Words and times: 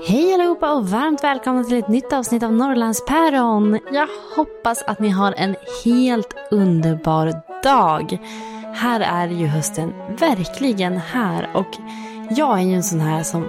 Hej 0.00 0.34
allihopa 0.34 0.72
och 0.72 0.88
varmt 0.88 1.24
välkomna 1.24 1.64
till 1.64 1.78
ett 1.78 1.88
nytt 1.88 2.12
avsnitt 2.12 2.42
av 2.42 2.52
Norrlandspäron. 2.52 3.78
Jag 3.92 4.08
hoppas 4.36 4.82
att 4.82 4.98
ni 5.00 5.08
har 5.08 5.32
en 5.32 5.56
helt 5.84 6.34
underbar 6.50 7.42
dag. 7.62 8.18
Här 8.74 9.00
är 9.00 9.28
ju 9.28 9.46
hösten 9.46 9.92
verkligen 10.20 10.96
här 10.96 11.56
och 11.56 11.76
jag 12.30 12.58
är 12.58 12.62
ju 12.62 12.74
en 12.74 12.82
sån 12.82 13.00
här 13.00 13.22
som 13.22 13.48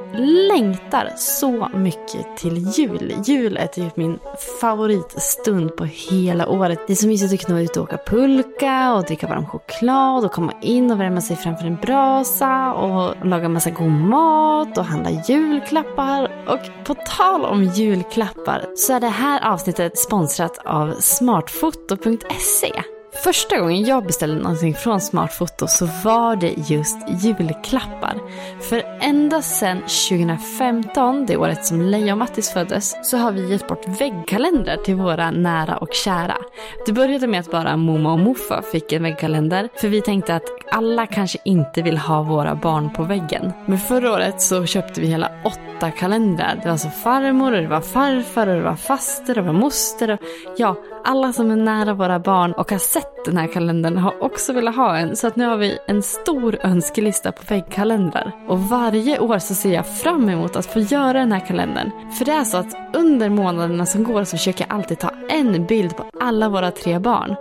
längtar 0.54 1.14
så 1.18 1.70
mycket 1.74 2.38
till 2.38 2.58
jul. 2.78 3.14
Jul 3.26 3.58
är 3.58 3.68
typ 3.68 3.98
min 3.98 4.20
favoritstund 4.62 5.76
på 5.76 5.86
hela 5.86 6.48
året. 6.48 6.80
Det 6.88 6.94
är 6.94 6.96
så 6.96 7.08
mysigt 7.08 7.34
att 7.34 7.46
kunna 7.46 7.56
vara 7.56 7.64
ute 7.64 7.80
och 7.80 7.84
åka 7.84 7.98
pulka 8.06 8.94
och 8.94 9.04
dricka 9.04 9.28
varm 9.28 9.46
choklad 9.46 10.26
och 10.26 10.32
komma 10.32 10.54
in 10.62 10.92
och 10.92 11.00
värma 11.00 11.22
sig 11.22 11.36
framför 11.36 11.66
en 11.66 11.76
brasa 11.76 12.74
och 12.74 13.26
laga 13.26 13.50
massa 13.50 13.70
god 13.70 13.92
mat 13.92 14.78
och 14.78 14.86
handla 14.86 15.10
julklappar. 15.28 16.46
Och 16.48 16.86
på 16.86 16.96
tal 17.18 17.46
om 17.46 17.64
julklappar 17.64 18.66
så 18.76 18.94
är 18.94 19.00
det 19.00 19.08
här 19.08 19.54
avsnittet 19.54 19.98
sponsrat 19.98 20.58
av 20.66 20.96
smartfoto.se. 21.00 22.84
Första 23.24 23.60
gången 23.60 23.86
jag 23.86 24.06
beställde 24.06 24.42
någonting 24.42 24.76
från 24.76 25.02
Smartfoto 25.02 25.68
så 25.68 25.86
var 26.04 26.36
det 26.36 26.54
just 26.58 26.98
julklappar. 27.24 28.18
För 28.62 28.84
ända 29.02 29.42
sedan 29.42 29.78
2015, 29.78 31.26
det 31.26 31.38
året 31.38 31.66
som 31.66 31.82
Leia 31.82 32.14
och 32.14 32.18
Mattis 32.18 32.52
föddes, 32.52 32.96
så 33.04 33.18
har 33.18 33.32
vi 33.32 33.52
gett 33.52 33.68
bort 33.68 33.88
väggkalendrar 34.02 34.78
till 34.78 34.96
våra 34.96 35.32
nära 35.32 35.78
och 35.78 35.94
kära. 35.94 36.38
Det 36.86 36.92
började 36.92 37.28
med 37.28 37.40
att 37.40 37.52
bara 37.52 37.78
Momo 37.78 38.10
och 38.10 38.20
morfar 38.20 38.62
fick 38.72 38.92
en 38.92 39.04
väggkalender, 39.04 39.70
för 39.76 39.88
vi 39.88 40.02
tänkte 40.02 40.36
att 40.36 40.50
alla 40.72 41.08
kanske 41.08 41.38
inte 41.46 41.82
vill 41.82 41.98
ha 41.98 42.22
våra 42.24 42.56
barn 42.56 42.94
på 42.94 43.04
väggen. 43.04 43.52
Men 43.66 43.80
förra 43.80 44.14
året 44.14 44.42
så 44.42 44.66
köpte 44.66 45.02
vi 45.02 45.08
hela 45.08 45.32
åtta 45.46 45.92
kalendrar. 45.92 46.56
Det 46.56 46.66
var 46.66 46.72
alltså 46.72 46.90
farmor, 46.90 47.54
och 47.54 47.62
det 47.62 47.68
var 47.68 47.82
farfar, 47.82 48.48
och 48.48 48.56
det 48.56 48.64
var 48.64 48.76
faster, 48.76 49.38
och 49.38 49.44
det 49.44 49.52
var 49.52 49.60
moster 49.60 50.10
och 50.10 50.20
ja, 50.58 50.76
alla 51.06 51.34
som 51.34 51.52
är 51.52 51.56
nära 51.56 51.94
våra 51.94 52.20
barn 52.20 52.54
och 52.54 52.72
har 52.72 52.78
sett 52.78 53.09
den 53.26 53.38
här 53.38 53.48
kalendern 53.48 53.98
har 53.98 54.24
också 54.24 54.54
velat 54.54 54.76
ha 54.76 54.98
en. 54.98 55.16
Så 55.16 55.28
att 55.28 55.36
nu 55.36 55.46
har 55.46 55.58
vi 55.58 55.78
en 55.88 56.04
stor 56.04 56.58
önskelista 56.64 57.32
på 57.32 57.42
väggkalendrar. 57.48 58.32
Och 58.48 58.60
varje 58.60 59.20
år 59.20 59.40
så 59.40 59.54
ser 59.54 59.74
jag 59.74 59.88
fram 59.88 60.30
emot 60.30 60.56
att 60.56 60.66
få 60.66 60.80
göra 60.80 61.14
den 61.14 61.32
här 61.32 61.48
kalendern. 61.48 61.92
För 62.18 62.26
det 62.26 62.32
är 62.32 62.44
så 62.44 62.58
att 62.58 62.78
under 62.94 63.30
månaderna 63.30 63.86
som 63.86 64.04
går 64.04 64.24
så 64.24 64.38
försöker 64.38 64.66
jag 64.70 64.76
alltid 64.76 65.00
ta 65.00 65.12
en 65.30 65.66
bild 65.66 65.98
på 65.98 66.06
alla 66.20 66.50
våra 66.50 66.72
tre 66.72 67.00
barn 67.00 67.36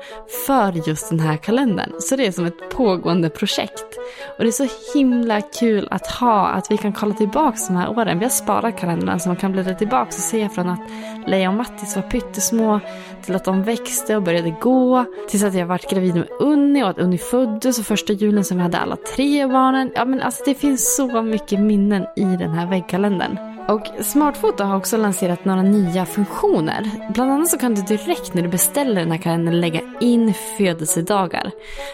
för 0.47 0.89
just 0.89 1.11
den 1.11 1.21
här 1.21 1.37
kalendern. 1.37 1.93
Så 2.01 2.17
det 2.17 2.27
är 2.27 2.33
som 2.33 2.47
ett 2.47 2.71
pågående 2.71 3.31
projekt. 3.31 3.99
Och 4.39 4.45
det 4.45 4.49
är 4.49 4.67
så 4.67 4.69
himla 4.95 5.41
kul 5.41 5.89
att 5.91 6.07
ha, 6.07 6.47
att 6.47 6.71
vi 6.71 6.77
kan 6.77 6.93
kolla 6.93 7.15
tillbaka 7.15 7.59
de 7.69 7.77
här 7.77 7.91
åren. 7.91 8.19
Vi 8.19 8.25
har 8.25 8.31
sparat 8.31 8.79
kalendrarna 8.79 9.19
så 9.19 9.29
man 9.29 9.37
kan 9.37 9.53
bläddra 9.53 9.75
tillbaka 9.75 10.07
och 10.07 10.13
se 10.13 10.49
från 10.49 10.69
att 10.69 10.81
Leia 11.27 11.49
och 11.49 11.55
Mattis 11.55 11.97
var 11.97 12.03
pyttesmå 12.03 12.81
till 13.23 13.37
att 13.37 13.45
de 13.45 13.63
växte 13.63 14.17
och 14.17 14.23
började 14.23 14.51
gå. 14.51 15.05
Tills 15.29 15.43
att 15.49 15.55
jag 15.55 15.67
varit 15.67 15.91
gravid 15.91 16.15
med 16.15 16.29
Unni 16.39 16.83
och 16.83 16.89
att 16.89 16.99
Unni 16.99 17.19
föddes 17.19 17.79
och 17.79 17.85
första 17.85 18.13
julen 18.13 18.45
som 18.45 18.57
vi 18.57 18.63
hade 18.63 18.79
alla 18.79 18.97
tre 19.17 19.47
barnen. 19.47 19.91
Ja 19.95 20.05
men 20.05 20.21
alltså 20.21 20.43
det 20.47 20.55
finns 20.55 20.97
så 20.97 21.23
mycket 21.23 21.61
minnen 21.61 22.07
i 22.17 22.25
den 22.25 22.51
här 22.51 22.67
väggkalendern. 22.67 23.58
Och 23.69 24.05
Smartfoto 24.05 24.65
har 24.65 24.77
också 24.77 24.97
lanserat 24.97 25.45
några 25.45 25.63
nya 25.63 26.07
funktioner. 26.07 26.91
Bland 27.15 27.33
annat 27.33 27.49
så 27.49 27.59
kan 27.59 27.75
du 27.75 27.83
direkt 27.83 28.35
när 28.35 28.43
du 28.43 28.49
beställer 28.49 29.01
den 29.01 29.11
här 29.11 29.19
kalendern 29.19 29.61
lägga 29.61 29.81
in 30.01 30.35
födelsedagar. 30.59 31.51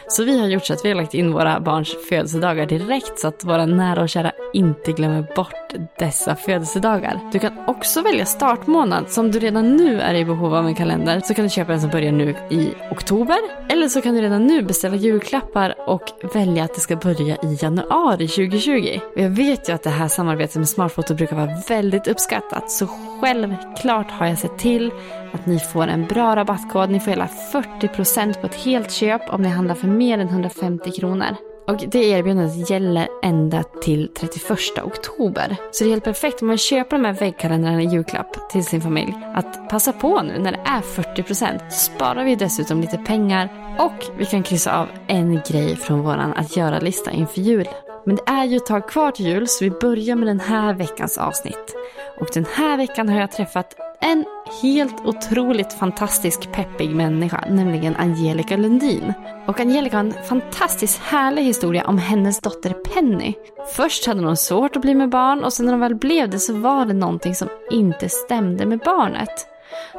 Så 0.09 0.25
vi 0.25 0.41
har 0.41 0.47
gjort 0.47 0.65
så 0.65 0.73
att 0.73 0.85
vi 0.85 0.89
har 0.89 0.97
lagt 0.97 1.15
in 1.15 1.33
våra 1.33 1.61
barns 1.61 1.97
födelsedagar 2.09 2.67
direkt 2.67 3.19
så 3.19 3.29
att 3.29 3.45
våra 3.45 3.67
nära 3.67 4.03
och 4.03 4.09
kära 4.09 4.33
inte 4.53 4.93
glömmer 4.93 5.27
bort 5.37 5.75
dessa 5.99 6.37
födelsedagar. 6.37 7.21
Du 7.33 7.39
kan 7.39 7.53
också 7.67 8.03
välja 8.03 8.27
startmånad. 8.27 9.11
Så 9.11 9.21
om 9.21 9.31
du 9.31 9.39
redan 9.39 9.77
nu 9.77 10.01
är 10.01 10.15
i 10.15 10.25
behov 10.25 10.55
av 10.55 10.67
en 10.67 10.75
kalender 10.75 11.21
så 11.25 11.35
kan 11.35 11.45
du 11.45 11.51
köpa 11.51 11.73
en 11.73 11.81
som 11.81 11.91
börjar 11.91 12.13
nu 12.13 12.35
i 12.51 12.69
oktober. 12.91 13.39
Eller 13.69 13.89
så 13.89 14.01
kan 14.01 14.15
du 14.15 14.21
redan 14.21 14.47
nu 14.47 14.63
beställa 14.63 14.97
julklappar 14.97 15.75
och 15.89 16.03
välja 16.35 16.65
att 16.65 16.75
det 16.75 16.81
ska 16.81 16.97
börja 16.97 17.37
i 17.37 17.59
januari 17.61 18.29
2020. 18.29 19.01
Och 19.15 19.21
jag 19.21 19.31
vet 19.31 19.69
ju 19.69 19.73
att 19.73 19.83
det 19.83 19.91
här 19.91 20.09
samarbetet 20.09 20.57
med 20.57 20.69
Smartfoto 20.69 21.15
brukar 21.15 21.37
vara 21.37 21.64
väldigt 21.71 22.07
uppskattat. 22.09 22.71
Så 22.71 22.87
självklart 23.21 24.11
har 24.11 24.27
jag 24.27 24.39
sett 24.39 24.59
till 24.59 24.91
att 25.33 25.47
ni 25.47 25.59
får 25.59 25.87
en 25.87 26.07
bra 26.07 26.37
rabattkod. 26.37 26.91
Ni 26.91 27.01
får 27.01 27.11
hela 27.11 27.29
40% 27.53 28.41
på 28.41 28.47
ett 28.47 28.55
helt 28.55 28.93
köp 28.93 29.35
om 29.35 29.43
ni 29.43 29.49
handlar 29.49 29.75
för 29.75 29.89
mer 29.89 30.19
än 30.19 30.29
150 30.29 30.91
kronor. 30.91 31.37
Och 31.67 31.85
det 31.89 32.05
erbjudandet 32.05 32.71
gäller 32.71 33.09
ända 33.23 33.63
till 33.63 34.11
31 34.17 34.51
oktober. 34.85 35.57
Så 35.73 35.85
det 35.85 35.91
är 35.91 35.91
helt 35.91 36.05
perfekt 36.05 36.43
om 36.43 36.49
man 36.49 36.59
köper 36.59 36.97
de 36.97 37.05
här 37.05 37.13
väggkalendrarna 37.13 37.83
i 37.83 37.87
julklapp 37.87 38.51
till 38.51 38.65
sin 38.65 38.81
familj. 38.81 39.15
Att 39.35 39.69
passa 39.69 39.93
på 39.93 40.23
nu 40.23 40.39
när 40.39 40.53
det 40.53 40.61
är 40.65 40.81
40% 40.81 41.71
så 41.71 41.77
sparar 41.77 42.25
vi 42.25 42.35
dessutom 42.35 42.81
lite 42.81 42.99
pengar 42.99 43.77
och 43.79 44.19
vi 44.19 44.27
kan 44.27 44.43
kryssa 44.43 44.81
av 44.81 44.89
en 45.07 45.41
grej 45.49 45.77
från 45.77 46.03
våran 46.03 46.33
att 46.33 46.57
göra-lista 46.57 47.11
inför 47.11 47.41
jul. 47.41 47.69
Men 48.07 48.17
det 48.17 48.23
är 48.27 48.45
ju 48.45 48.57
ett 48.57 48.67
tag 48.67 48.89
kvar 48.89 49.11
till 49.11 49.27
jul 49.27 49.49
så 49.49 49.65
vi 49.65 49.71
börjar 49.71 50.17
med 50.17 50.29
den 50.29 50.41
här 50.41 50.75
veckans 50.75 51.19
avsnitt. 51.19 51.77
Och 52.21 52.29
den 52.35 52.47
här 52.55 52.77
veckan 52.77 53.09
har 53.09 53.21
jag 53.21 53.33
träffat 53.33 53.77
en 54.01 54.25
helt 54.63 55.01
otroligt 55.05 55.73
fantastisk 55.73 56.53
peppig 56.53 56.91
människa, 56.91 57.45
nämligen 57.51 57.97
Angelica 57.97 58.57
Lundin. 58.57 59.13
Och 59.47 59.61
Angelica 59.61 59.97
har 59.97 60.05
en 60.05 60.15
fantastiskt 60.29 60.99
härlig 60.99 61.43
historia 61.43 61.85
om 61.85 61.99
hennes 61.99 62.41
dotter 62.41 62.71
Penny. 62.71 63.35
Först 63.77 64.07
hade 64.07 64.25
hon 64.25 64.37
svårt 64.37 64.77
att 64.77 64.83
bli 64.83 64.95
med 64.95 65.09
barn 65.09 65.45
och 65.45 65.53
sen 65.53 65.67
när 65.67 65.73
hon 65.73 65.81
väl 65.81 65.95
blev 65.95 66.31
det 66.31 66.39
så 66.39 66.53
var 66.53 66.87
det 66.87 66.93
någonting 66.93 67.35
som 67.35 67.49
inte 67.71 68.09
stämde 68.09 68.67
med 68.67 68.79
barnet. 68.79 69.54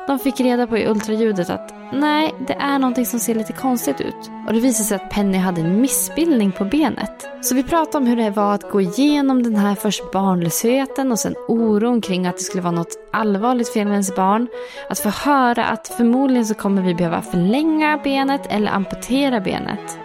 De 0.07 0.19
fick 0.19 0.39
reda 0.39 0.67
på 0.67 0.77
i 0.77 0.87
ultraljudet 0.87 1.49
att 1.49 1.73
nej, 1.93 2.35
det 2.47 2.53
är 2.53 2.79
någonting 2.79 3.05
som 3.05 3.19
ser 3.19 3.35
lite 3.35 3.53
konstigt 3.53 4.01
ut. 4.01 4.31
Och 4.47 4.53
det 4.53 4.59
visade 4.59 4.83
sig 4.83 4.95
att 4.95 5.09
Penny 5.09 5.37
hade 5.37 5.61
en 5.61 5.81
missbildning 5.81 6.51
på 6.51 6.65
benet. 6.65 7.27
Så 7.41 7.55
vi 7.55 7.63
pratade 7.63 7.97
om 7.97 8.07
hur 8.07 8.15
det 8.15 8.29
var 8.29 8.53
att 8.53 8.71
gå 8.71 8.81
igenom 8.81 9.43
den 9.43 9.55
här 9.55 9.75
först 9.75 10.11
barnlösheten 10.11 11.11
och 11.11 11.19
sen 11.19 11.35
oron 11.47 12.01
kring 12.01 12.27
att 12.27 12.37
det 12.37 12.43
skulle 12.43 12.63
vara 12.63 12.75
något 12.75 13.09
allvarligt 13.13 13.73
fel 13.73 13.85
med 13.85 13.93
ens 13.93 14.15
barn. 14.15 14.47
Att 14.89 14.99
få 14.99 15.09
höra 15.09 15.65
att 15.65 15.87
förmodligen 15.87 16.45
så 16.45 16.53
kommer 16.53 16.81
vi 16.81 16.95
behöva 16.95 17.21
förlänga 17.21 17.99
benet 18.03 18.41
eller 18.49 18.71
amputera 18.71 19.39
benet. 19.39 20.04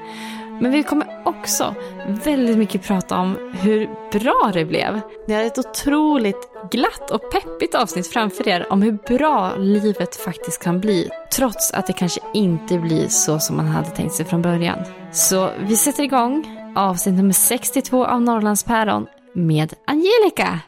Men 0.60 0.72
vi 0.72 0.82
kommer 0.82 1.08
också 1.24 1.74
väldigt 2.06 2.58
mycket 2.58 2.82
prata 2.82 3.16
om 3.16 3.36
hur 3.52 3.88
bra 4.12 4.50
det 4.54 4.64
blev. 4.64 5.00
Ni 5.26 5.34
har 5.34 5.42
ett 5.42 5.58
otroligt 5.58 6.48
glatt 6.70 7.10
och 7.10 7.30
peppigt 7.32 7.74
avsnitt 7.74 8.06
framför 8.06 8.48
er 8.48 8.72
om 8.72 8.82
hur 8.82 8.98
bra 9.18 9.56
livet 9.56 10.16
faktiskt 10.16 10.62
kan 10.62 10.80
bli. 10.80 11.08
Trots 11.36 11.72
att 11.72 11.86
det 11.86 11.92
kanske 11.92 12.20
inte 12.34 12.78
blir 12.78 13.08
så 13.08 13.38
som 13.38 13.56
man 13.56 13.66
hade 13.66 13.90
tänkt 13.90 14.14
sig 14.14 14.26
från 14.26 14.42
början. 14.42 14.78
Så 15.12 15.50
vi 15.60 15.76
sätter 15.76 16.02
igång 16.02 16.56
avsnitt 16.76 17.14
nummer 17.14 17.32
62 17.32 18.06
av 18.06 18.22
Norrlandspäron 18.22 19.06
med 19.34 19.74
Angelica. 19.86 20.60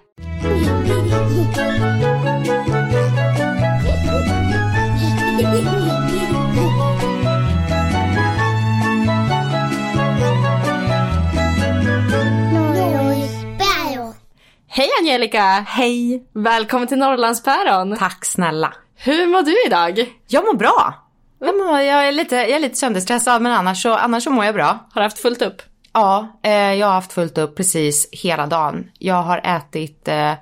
Hej 14.74 14.88
Angelica! 15.00 15.64
Hej! 15.68 16.22
Välkommen 16.32 16.88
till 16.88 16.98
Norrlandspäron! 16.98 17.96
Tack 17.96 18.24
snälla. 18.24 18.74
Hur 18.96 19.26
mår 19.26 19.42
du 19.42 19.66
idag? 19.66 20.12
Jag 20.28 20.44
mår 20.44 20.54
bra. 20.54 20.94
Jag, 21.40 21.56
mår, 21.56 21.80
jag, 21.80 22.08
är, 22.08 22.12
lite, 22.12 22.36
jag 22.36 22.50
är 22.50 22.60
lite 22.60 22.76
sönderstressad 22.76 23.42
men 23.42 23.52
annars 23.52 23.82
så, 23.82 23.92
annars 23.92 24.24
så 24.24 24.30
mår 24.30 24.44
jag 24.44 24.54
bra. 24.54 24.88
Har 24.92 25.00
du 25.00 25.02
haft 25.02 25.18
fullt 25.18 25.42
upp? 25.42 25.62
Ja, 25.92 26.40
eh, 26.42 26.52
jag 26.52 26.86
har 26.86 26.94
haft 26.94 27.12
fullt 27.12 27.38
upp 27.38 27.56
precis 27.56 28.08
hela 28.12 28.46
dagen. 28.46 28.90
Jag 28.98 29.22
har 29.22 29.40
ätit 29.44 30.08
eh, 30.08 30.32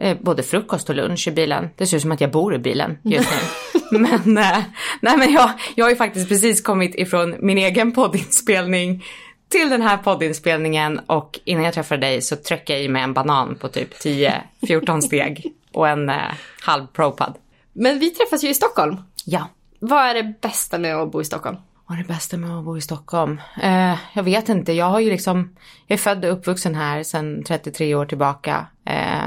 eh, 0.00 0.16
både 0.20 0.42
frukost 0.42 0.88
och 0.88 0.94
lunch 0.94 1.28
i 1.28 1.30
bilen. 1.30 1.68
Det 1.76 1.86
ser 1.86 1.96
ut 1.96 2.02
som 2.02 2.12
att 2.12 2.20
jag 2.20 2.30
bor 2.30 2.54
i 2.54 2.58
bilen 2.58 2.98
just 3.04 3.30
nu. 3.30 3.98
men, 3.98 4.38
eh, 4.38 4.58
nej, 5.00 5.16
men 5.16 5.32
jag, 5.32 5.50
jag 5.74 5.84
har 5.84 5.90
ju 5.90 5.96
faktiskt 5.96 6.28
precis 6.28 6.62
kommit 6.62 6.94
ifrån 6.94 7.34
min 7.38 7.58
egen 7.58 7.92
poddinspelning 7.92 9.04
till 9.48 9.70
den 9.70 9.82
här 9.82 9.96
poddinspelningen 9.96 10.98
och 10.98 11.40
innan 11.44 11.64
jag 11.64 11.74
träffade 11.74 12.00
dig 12.00 12.22
så 12.22 12.36
tryckte 12.36 12.72
jag 12.72 12.82
i 12.82 12.88
mig 12.88 13.02
en 13.02 13.12
banan 13.12 13.54
på 13.54 13.68
typ 13.68 13.94
10-14 13.94 15.00
steg 15.00 15.52
och 15.72 15.88
en 15.88 16.08
eh, 16.08 16.16
halv 16.62 16.86
propad. 16.86 17.34
Men 17.72 17.98
vi 17.98 18.10
träffas 18.10 18.44
ju 18.44 18.48
i 18.48 18.54
Stockholm. 18.54 18.96
Ja. 19.24 19.48
Vad 19.78 20.04
är 20.04 20.14
det 20.14 20.34
bästa 20.40 20.78
med 20.78 20.96
att 20.96 21.12
bo 21.12 21.20
i 21.20 21.24
Stockholm? 21.24 21.56
Vad 21.86 21.98
är 21.98 22.02
det 22.02 22.08
bästa 22.08 22.36
med 22.36 22.58
att 22.58 22.64
bo 22.64 22.76
i 22.76 22.80
Stockholm? 22.80 23.40
Eh, 23.62 23.94
jag 24.12 24.22
vet 24.22 24.48
inte. 24.48 24.72
Jag 24.72 24.86
har 24.86 25.00
ju 25.00 25.10
liksom, 25.10 25.56
jag 25.86 25.94
är 25.98 26.02
född 26.02 26.24
och 26.24 26.32
uppvuxen 26.32 26.74
här 26.74 27.02
sedan 27.02 27.44
33 27.46 27.94
år 27.94 28.06
tillbaka. 28.06 28.66
Eh, 28.84 29.24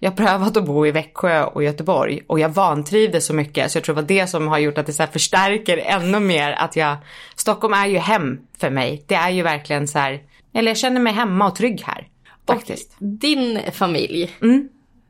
jag 0.00 0.10
har 0.10 0.16
prövat 0.16 0.56
att 0.56 0.64
bo 0.64 0.86
i 0.86 0.90
Växjö 0.90 1.44
och 1.44 1.62
Göteborg 1.62 2.20
och 2.26 2.40
jag 2.40 2.48
vantrivdes 2.48 3.26
så 3.26 3.34
mycket 3.34 3.70
så 3.70 3.78
jag 3.78 3.84
tror 3.84 3.94
det 3.94 4.02
var 4.02 4.08
det 4.08 4.26
som 4.26 4.48
har 4.48 4.58
gjort 4.58 4.78
att 4.78 4.86
det 4.86 4.92
så 4.92 5.06
förstärker 5.06 5.76
ännu 5.78 6.20
mer 6.20 6.52
att 6.52 6.76
jag, 6.76 6.96
Stockholm 7.36 7.74
är 7.74 7.86
ju 7.86 7.98
hem 7.98 8.38
för 8.58 8.70
mig. 8.70 9.04
Det 9.06 9.14
är 9.14 9.30
ju 9.30 9.42
verkligen 9.42 9.88
så 9.88 9.98
här, 9.98 10.22
eller 10.54 10.70
jag 10.70 10.78
känner 10.78 11.00
mig 11.00 11.12
hemma 11.12 11.46
och 11.46 11.54
trygg 11.54 11.82
här. 11.86 12.08
Faktiskt. 12.46 12.96
Och 13.00 13.06
din 13.06 13.60
familj, 13.72 14.30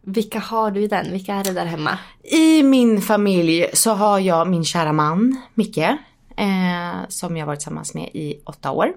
vilka 0.02 0.38
har 0.38 0.70
du 0.70 0.80
i 0.80 0.86
den? 0.86 1.12
Vilka 1.12 1.34
är 1.34 1.44
det 1.44 1.52
där 1.52 1.66
hemma? 1.66 1.98
I 2.22 2.62
min 2.62 3.02
familj 3.02 3.66
så 3.72 3.90
har 3.90 4.18
jag 4.18 4.48
min 4.48 4.64
kära 4.64 4.92
man, 4.92 5.40
Micke, 5.54 5.78
eh, 5.78 5.96
som 7.08 7.36
jag 7.36 7.46
varit 7.46 7.60
tillsammans 7.60 7.94
med 7.94 8.10
i 8.14 8.40
åtta 8.46 8.70
år. 8.70 8.92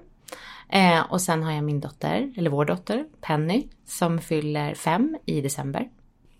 Eh, 0.71 1.01
och 1.09 1.21
sen 1.21 1.43
har 1.43 1.51
jag 1.51 1.63
min 1.63 1.79
dotter, 1.79 2.33
eller 2.37 2.49
vår 2.49 2.65
dotter, 2.65 3.05
Penny, 3.21 3.67
som 3.87 4.19
fyller 4.19 4.73
fem 4.73 5.17
i 5.25 5.41
december. 5.41 5.87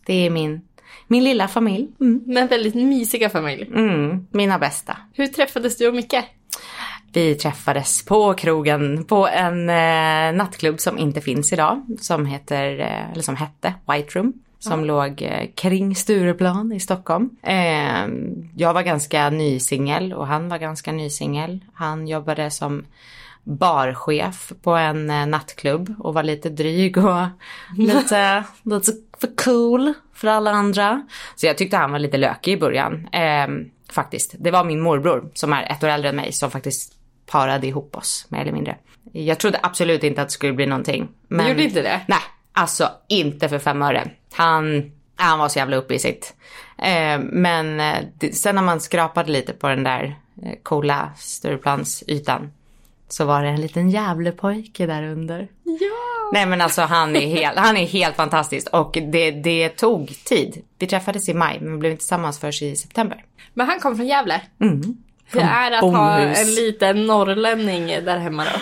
Det 0.05 0.13
är 0.13 0.29
min, 0.29 0.61
min 1.07 1.23
lilla 1.23 1.47
familj. 1.47 1.87
Mm. 1.99 2.23
Men 2.25 2.47
väldigt 2.47 2.75
mysiga 2.75 3.29
familj. 3.29 3.67
Mm, 3.75 4.27
mina 4.31 4.59
bästa. 4.59 4.97
Hur 5.13 5.27
träffades 5.27 5.77
du 5.77 5.87
och 5.87 5.95
Micke? 5.95 6.23
Vi 7.13 7.35
träffades 7.35 8.05
på 8.05 8.33
krogen 8.33 9.03
på 9.03 9.27
en 9.27 9.69
eh, 9.69 10.37
nattklubb 10.37 10.79
som 10.79 10.97
inte 10.97 11.21
finns 11.21 11.53
idag. 11.53 11.85
Som 11.99 12.25
heter, 12.25 12.79
eh, 12.79 13.11
eller 13.11 13.23
som 13.23 13.35
hette 13.35 13.73
White 13.87 14.19
Room. 14.19 14.33
Som 14.59 14.85
låg 14.85 15.21
eh, 15.21 15.47
kring 15.55 15.95
Stureplan 15.95 16.71
i 16.71 16.79
Stockholm. 16.79 17.29
Eh, 17.43 18.07
jag 18.55 18.73
var 18.73 18.81
ganska 18.81 19.29
ny 19.29 19.59
singel 19.59 20.13
och 20.13 20.27
han 20.27 20.49
var 20.49 20.57
ganska 20.57 20.91
ny 20.91 21.09
singel. 21.09 21.65
Han 21.73 22.07
jobbade 22.07 22.51
som 22.51 22.85
barchef 23.43 24.51
på 24.61 24.71
en 24.71 25.09
eh, 25.09 25.25
nattklubb 25.25 25.95
och 25.99 26.13
var 26.13 26.23
lite 26.23 26.49
dryg 26.49 26.97
och 26.97 27.25
lite, 27.77 28.43
lite 28.63 28.91
för 29.19 29.35
cool 29.35 29.93
för 30.13 30.27
alla 30.27 30.51
andra. 30.51 31.07
Så 31.35 31.45
jag 31.45 31.57
tyckte 31.57 31.77
han 31.77 31.91
var 31.91 31.99
lite 31.99 32.17
lökig 32.17 32.53
i 32.53 32.57
början. 32.57 33.07
Eh, 33.07 33.47
faktiskt. 33.91 34.35
Det 34.39 34.51
var 34.51 34.63
min 34.63 34.81
morbror 34.81 35.31
som 35.33 35.53
är 35.53 35.71
ett 35.71 35.83
år 35.83 35.87
äldre 35.87 36.09
än 36.09 36.15
mig 36.15 36.31
som 36.31 36.51
faktiskt 36.51 36.93
parade 37.25 37.67
ihop 37.67 37.95
oss 37.95 38.25
mer 38.29 38.41
eller 38.41 38.51
mindre. 38.51 38.77
Jag 39.11 39.39
trodde 39.39 39.59
absolut 39.63 40.03
inte 40.03 40.21
att 40.21 40.27
det 40.27 40.33
skulle 40.33 40.53
bli 40.53 40.65
någonting. 40.65 41.07
Men... 41.27 41.45
Du 41.45 41.51
gjorde 41.51 41.63
inte 41.63 41.81
det? 41.81 42.01
Nej, 42.07 42.19
alltså 42.53 42.89
inte 43.07 43.49
för 43.49 43.59
fem 43.59 43.81
öre. 43.81 44.11
Han, 44.33 44.91
han 45.15 45.39
var 45.39 45.49
så 45.49 45.59
jävla 45.59 45.75
uppe 45.75 45.93
i 45.93 45.99
sitt. 45.99 46.33
Eh, 46.77 47.19
men 47.19 47.77
det, 48.17 48.35
sen 48.35 48.55
när 48.55 48.61
man 48.61 48.79
skrapade 48.79 49.31
lite 49.31 49.53
på 49.53 49.67
den 49.67 49.83
där 49.83 50.15
eh, 50.43 50.53
coola 50.63 51.11
Stureplansytan 51.17 52.51
så 53.13 53.25
var 53.25 53.43
det 53.43 53.49
en 53.49 53.61
liten 53.61 53.89
Gävlepojke 53.89 54.85
där 54.85 55.03
under. 55.03 55.47
Ja! 55.63 56.29
Nej 56.33 56.45
men 56.45 56.61
alltså 56.61 56.81
han 56.81 57.15
är 57.15 57.27
helt, 57.27 57.57
han 57.57 57.77
är 57.77 57.85
helt 57.85 58.15
fantastisk 58.15 58.67
och 58.73 58.97
det, 59.11 59.31
det 59.31 59.69
tog 59.69 60.23
tid. 60.25 60.61
Vi 60.79 60.87
träffades 60.87 61.29
i 61.29 61.33
maj 61.33 61.57
men 61.61 61.71
vi 61.71 61.77
blev 61.77 61.91
inte 61.91 62.01
tillsammans 62.01 62.39
först 62.39 62.61
i 62.61 62.75
september. 62.75 63.25
Men 63.53 63.67
han 63.67 63.79
kom 63.79 63.95
från 63.95 64.07
Gävle. 64.07 64.41
Mm. 64.61 64.81
Hur 65.31 65.41
är 65.41 65.69
det 65.69 65.77
att 65.77 65.83
ha 65.83 66.19
en 66.19 66.53
liten 66.55 67.07
norrlänning 67.07 67.87
där 67.87 68.17
hemma 68.17 68.43
då? 68.43 68.59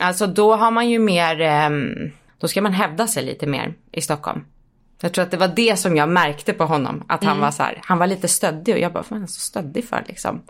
Alltså 0.00 0.26
då 0.26 0.54
har 0.54 0.70
man 0.70 0.90
ju 0.90 0.98
mer, 0.98 1.40
ehm, 1.40 2.10
då 2.38 2.48
ska 2.48 2.62
man 2.62 2.72
hävda 2.72 3.06
sig 3.06 3.24
lite 3.24 3.46
mer 3.46 3.74
i 3.92 4.00
Stockholm. 4.00 4.44
Jag 5.00 5.12
tror 5.12 5.22
att 5.22 5.30
det 5.30 5.36
var 5.36 5.48
det 5.48 5.78
som 5.78 5.96
jag 5.96 6.08
märkte 6.08 6.52
på 6.52 6.64
honom. 6.64 7.04
Att 7.08 7.24
han 7.24 7.40
var 7.40 7.50
så 7.50 7.62
här, 7.62 7.80
han 7.84 7.98
var 7.98 8.06
lite 8.06 8.28
stöddig 8.28 8.74
och 8.74 8.80
jag 8.80 8.92
bara, 8.92 9.04
vad 9.08 9.16
är 9.16 9.20
han 9.20 9.28
så 9.28 9.40
stöddig 9.40 9.88
för 9.88 10.04
liksom? 10.08 10.42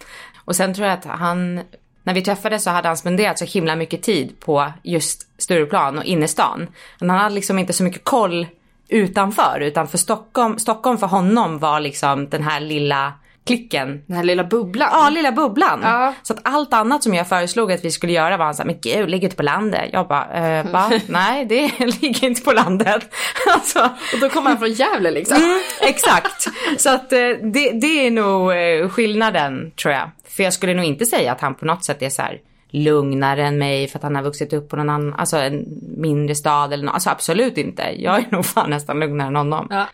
Och 0.45 0.57
sen 0.57 0.75
tror 0.75 0.87
jag 0.87 0.99
att 0.99 1.05
han, 1.05 1.61
när 2.03 2.15
vi 2.15 2.23
träffades 2.23 2.65
så 2.65 2.71
hade 2.71 2.89
han 2.89 2.97
spenderat 2.97 3.39
så 3.39 3.45
himla 3.45 3.77
mycket 3.77 4.03
tid 4.03 4.41
på 4.41 4.73
just 4.83 5.27
Stureplan 5.39 5.99
och 5.99 6.05
innerstan. 6.05 6.67
Men 6.99 7.11
han 7.11 7.19
hade 7.19 7.35
liksom 7.35 7.59
inte 7.59 7.73
så 7.73 7.83
mycket 7.85 8.05
koll 8.05 8.47
utanför. 8.89 9.61
Utan 9.61 9.89
för 9.89 9.99
Stockholm, 9.99 10.59
Stockholm 10.59 10.99
för 10.99 11.07
honom 11.07 11.59
var 11.59 11.81
liksom 11.81 12.29
den 12.29 12.43
här 12.43 12.61
lilla 12.61 13.13
klicken 13.47 14.03
Den 14.07 14.17
här 14.17 14.25
lilla 14.25 14.45
bubblan. 14.45 14.89
Ja, 14.93 15.11
lilla 15.11 15.33
bubblan. 15.33 15.81
Ja. 15.83 16.15
Så 16.23 16.33
att 16.33 16.39
allt 16.43 16.73
annat 16.75 17.03
som 17.03 17.15
jag 17.15 17.29
föreslog 17.29 17.73
att 17.73 17.85
vi 17.85 17.91
skulle 17.91 18.13
göra 18.13 18.37
var 18.37 18.45
han 18.45 18.55
såhär, 18.55 18.67
men 18.67 18.81
gud, 18.81 19.11
ligger 19.11 19.29
ute 19.29 19.37
på 19.37 19.43
landet. 19.43 19.91
Jag 19.93 20.09
bara, 20.09 20.59
eh, 20.59 20.71
va? 20.71 20.91
Nej, 21.07 21.45
det 21.45 21.79
ligger 22.03 22.25
inte 22.25 22.43
på 22.43 22.53
landet. 22.53 23.15
alltså, 23.55 23.91
Och 24.13 24.21
då 24.21 24.29
kommer 24.29 24.51
han 24.51 24.59
från 24.59 24.73
Gävle 24.73 25.11
liksom. 25.11 25.37
mm, 25.37 25.61
exakt. 25.81 26.49
Så 26.79 26.91
att 26.91 27.13
eh, 27.13 27.19
det, 27.43 27.71
det 27.81 28.07
är 28.07 28.11
nog 28.11 28.53
eh, 28.53 28.89
skillnaden, 28.89 29.73
tror 29.83 29.95
jag. 29.95 30.11
För 30.37 30.43
jag 30.43 30.53
skulle 30.53 30.75
nog 30.75 30.85
inte 30.85 31.07
säga 31.07 31.33
att 31.33 31.41
han 31.41 31.55
på 31.55 31.65
något 31.65 31.85
sätt 31.85 32.03
är 32.03 32.11
så 32.11 32.23
här 32.23 32.41
lugnare 32.71 33.47
än 33.47 33.59
mig 33.59 33.89
för 33.89 33.99
att 33.99 34.03
han 34.03 34.17
har 34.17 34.23
vuxit 34.23 34.53
upp 34.53 34.69
på 34.69 34.77
någon 34.77 34.91
annan, 34.91 35.15
alltså 35.15 35.37
en 35.37 35.81
mindre 35.97 36.35
stad 36.35 36.73
eller 36.73 36.85
något. 36.85 36.95
Alltså 36.95 37.11
absolut 37.11 37.59
inte. 37.59 37.83
Jag 37.97 38.19
är 38.19 38.27
nog 38.31 38.47
fan 38.47 38.71
nästan 38.71 39.01
lugnare 39.01 39.29
än 39.29 39.37
honom. 39.37 39.67
Ja. 39.71 39.87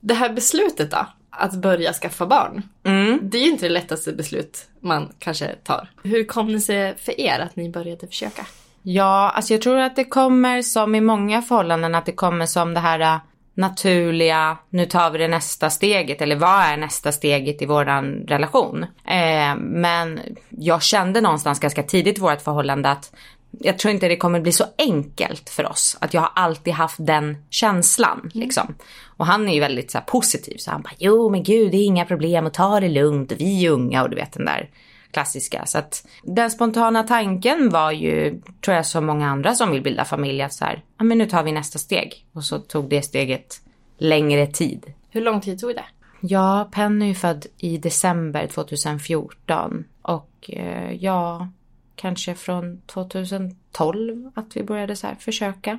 Det 0.00 0.14
här 0.14 0.32
beslutet 0.32 0.90
då, 0.90 1.06
att 1.30 1.54
börja 1.54 1.92
skaffa 1.92 2.26
barn. 2.26 2.62
Mm. 2.84 3.18
Det 3.22 3.38
är 3.38 3.42
ju 3.42 3.50
inte 3.50 3.66
det 3.66 3.72
lättaste 3.72 4.12
beslut 4.12 4.66
man 4.80 5.12
kanske 5.18 5.54
tar. 5.64 5.88
Hur 6.02 6.24
kom 6.24 6.52
det 6.52 6.60
sig 6.60 6.96
för 6.96 7.20
er 7.20 7.38
att 7.38 7.56
ni 7.56 7.70
började 7.70 8.06
försöka? 8.06 8.46
Ja, 8.82 9.30
alltså 9.30 9.54
jag 9.54 9.62
tror 9.62 9.78
att 9.78 9.96
det 9.96 10.04
kommer 10.04 10.62
som 10.62 10.94
i 10.94 11.00
många 11.00 11.42
förhållanden 11.42 11.94
att 11.94 12.06
det 12.06 12.12
kommer 12.12 12.46
som 12.46 12.74
det 12.74 12.80
här 12.80 13.00
äh, 13.00 13.16
naturliga, 13.60 14.58
nu 14.70 14.86
tar 14.86 15.10
vi 15.10 15.18
det 15.18 15.28
nästa 15.28 15.70
steget 15.70 16.22
eller 16.22 16.36
vad 16.36 16.62
är 16.62 16.76
nästa 16.76 17.12
steget 17.12 17.62
i 17.62 17.66
våran 17.66 18.24
relation? 18.28 18.82
Eh, 19.04 19.56
men 19.56 20.20
jag 20.48 20.82
kände 20.82 21.20
någonstans 21.20 21.60
ganska 21.60 21.82
tidigt 21.82 22.18
i 22.18 22.20
vårt 22.20 22.42
förhållande 22.42 22.90
att 22.90 23.12
jag 23.58 23.78
tror 23.78 23.94
inte 23.94 24.08
det 24.08 24.16
kommer 24.16 24.40
bli 24.40 24.52
så 24.52 24.64
enkelt 24.78 25.48
för 25.48 25.66
oss. 25.66 25.96
Att 26.00 26.14
jag 26.14 26.20
har 26.20 26.32
alltid 26.34 26.74
haft 26.74 26.96
den 26.98 27.36
känslan 27.50 28.30
liksom. 28.34 28.74
Och 29.16 29.26
han 29.26 29.48
är 29.48 29.54
ju 29.54 29.60
väldigt 29.60 29.90
så 29.90 29.98
här, 29.98 30.04
positiv 30.04 30.56
så 30.58 30.70
han 30.70 30.82
bara, 30.82 30.94
jo 30.98 31.30
men 31.30 31.42
gud 31.42 31.70
det 31.70 31.76
är 31.76 31.84
inga 31.84 32.04
problem 32.04 32.46
och 32.46 32.54
ta 32.54 32.80
det 32.80 32.88
lugnt 32.88 33.32
vi 33.32 33.66
är 33.66 33.70
unga 33.70 34.02
och 34.02 34.10
du 34.10 34.16
vet 34.16 34.32
den 34.32 34.44
där 34.44 34.68
klassiska. 35.10 35.66
Så 35.66 35.78
att 35.78 36.06
den 36.22 36.50
spontana 36.50 37.02
tanken 37.02 37.70
var 37.70 37.90
ju, 37.90 38.40
tror 38.64 38.76
jag 38.76 38.86
som 38.86 39.06
många 39.06 39.30
andra 39.30 39.54
som 39.54 39.70
vill 39.70 39.82
bilda 39.82 40.04
familj, 40.04 40.42
att 40.42 40.54
så 40.54 40.64
här, 40.64 40.84
ja 40.98 41.04
men 41.04 41.18
nu 41.18 41.26
tar 41.26 41.42
vi 41.42 41.52
nästa 41.52 41.78
steg. 41.78 42.26
Och 42.32 42.44
så 42.44 42.58
tog 42.58 42.88
det 42.88 43.02
steget 43.02 43.60
längre 43.98 44.46
tid. 44.46 44.92
Hur 45.10 45.20
lång 45.20 45.40
tid 45.40 45.60
tog 45.60 45.74
det? 45.74 45.84
Ja, 46.20 46.68
Penny 46.72 47.10
är 47.10 47.14
född 47.14 47.46
i 47.58 47.78
december 47.78 48.46
2014 48.46 49.84
och 50.02 50.30
eh, 50.48 50.92
ja, 50.92 51.48
kanske 51.96 52.34
från 52.34 52.80
2012 52.86 54.30
att 54.34 54.56
vi 54.56 54.62
började 54.62 54.96
så 54.96 55.06
här 55.06 55.14
försöka, 55.14 55.78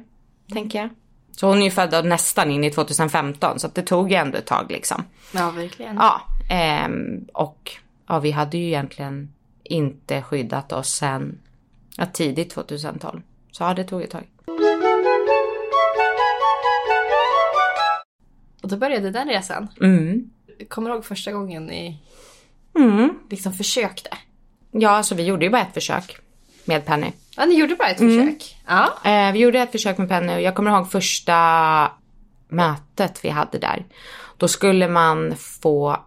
tänker 0.53 0.79
jag. 0.79 0.89
Så 1.31 1.47
hon 1.47 1.57
är 1.57 1.63
ju 1.63 1.71
född 1.71 2.05
nästan 2.05 2.51
in 2.51 2.63
i 2.63 2.71
2015 2.71 3.59
så 3.59 3.67
det 3.67 3.81
tog 3.81 4.11
ju 4.11 4.17
ändå 4.17 4.37
ett 4.37 4.45
tag 4.45 4.71
liksom. 4.71 5.03
Ja, 5.33 5.51
verkligen. 5.51 5.95
Ja, 5.95 6.21
ehm, 6.49 7.25
och 7.33 7.71
ja, 8.11 8.19
vi 8.19 8.31
hade 8.31 8.57
ju 8.57 8.65
egentligen 8.67 9.33
inte 9.63 10.21
skyddat 10.21 10.71
oss 10.71 10.89
sen 10.89 11.39
ja, 11.97 12.05
tidigt 12.05 12.51
2012. 12.51 13.21
Så 13.51 13.63
ja, 13.63 13.73
det 13.73 13.83
tog 13.83 14.01
ett 14.01 14.09
tag. 14.09 14.27
Och 18.63 18.69
då 18.69 18.77
började 18.77 19.11
den 19.11 19.27
resan. 19.27 19.67
Mm. 19.81 20.29
Kommer 20.69 20.89
du 20.89 20.95
ihåg 20.95 21.05
första 21.05 21.31
gången 21.31 21.65
ni 21.65 21.99
Mm. 22.75 23.19
liksom 23.29 23.53
försökte? 23.53 24.09
Ja, 24.71 25.03
så 25.03 25.15
vi 25.15 25.23
gjorde 25.23 25.45
ju 25.45 25.51
bara 25.51 25.61
ett 25.61 25.73
försök 25.73 26.17
med 26.65 26.85
Penny. 26.85 27.11
Ja, 27.37 27.45
ni 27.45 27.59
gjorde 27.59 27.75
bara 27.75 27.89
ett 27.89 27.97
försök. 27.97 28.57
Ja. 28.67 29.09
Eh, 29.11 29.31
vi 29.33 29.39
gjorde 29.39 29.59
ett 29.59 29.71
försök 29.71 29.97
med 29.97 30.09
Penny 30.09 30.35
och 30.35 30.41
jag 30.41 30.55
kommer 30.55 30.71
ihåg 30.71 30.91
första 30.91 31.91
mötet 32.49 33.25
vi 33.25 33.29
hade 33.29 33.57
där. 33.57 33.85
Då 34.37 34.47
skulle 34.47 34.87
man 34.87 35.35
få 35.35 35.97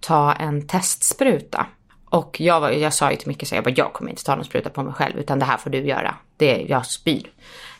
ta 0.00 0.32
en 0.32 0.66
testspruta. 0.66 1.66
Och 2.10 2.40
jag, 2.40 2.60
var, 2.60 2.70
jag 2.70 2.94
sa 2.94 3.10
ju 3.10 3.16
till 3.16 3.28
Micke 3.28 3.46
så 3.46 3.54
jag 3.54 3.64
bara, 3.64 3.74
jag 3.76 3.92
kommer 3.92 4.10
inte 4.10 4.24
ta 4.24 4.34
någon 4.34 4.44
spruta 4.44 4.70
på 4.70 4.82
mig 4.82 4.92
själv 4.94 5.18
utan 5.18 5.38
det 5.38 5.44
här 5.44 5.56
får 5.56 5.70
du 5.70 5.78
göra. 5.78 6.14
Det, 6.36 6.66
jag 6.68 6.86
spyr. 6.86 7.22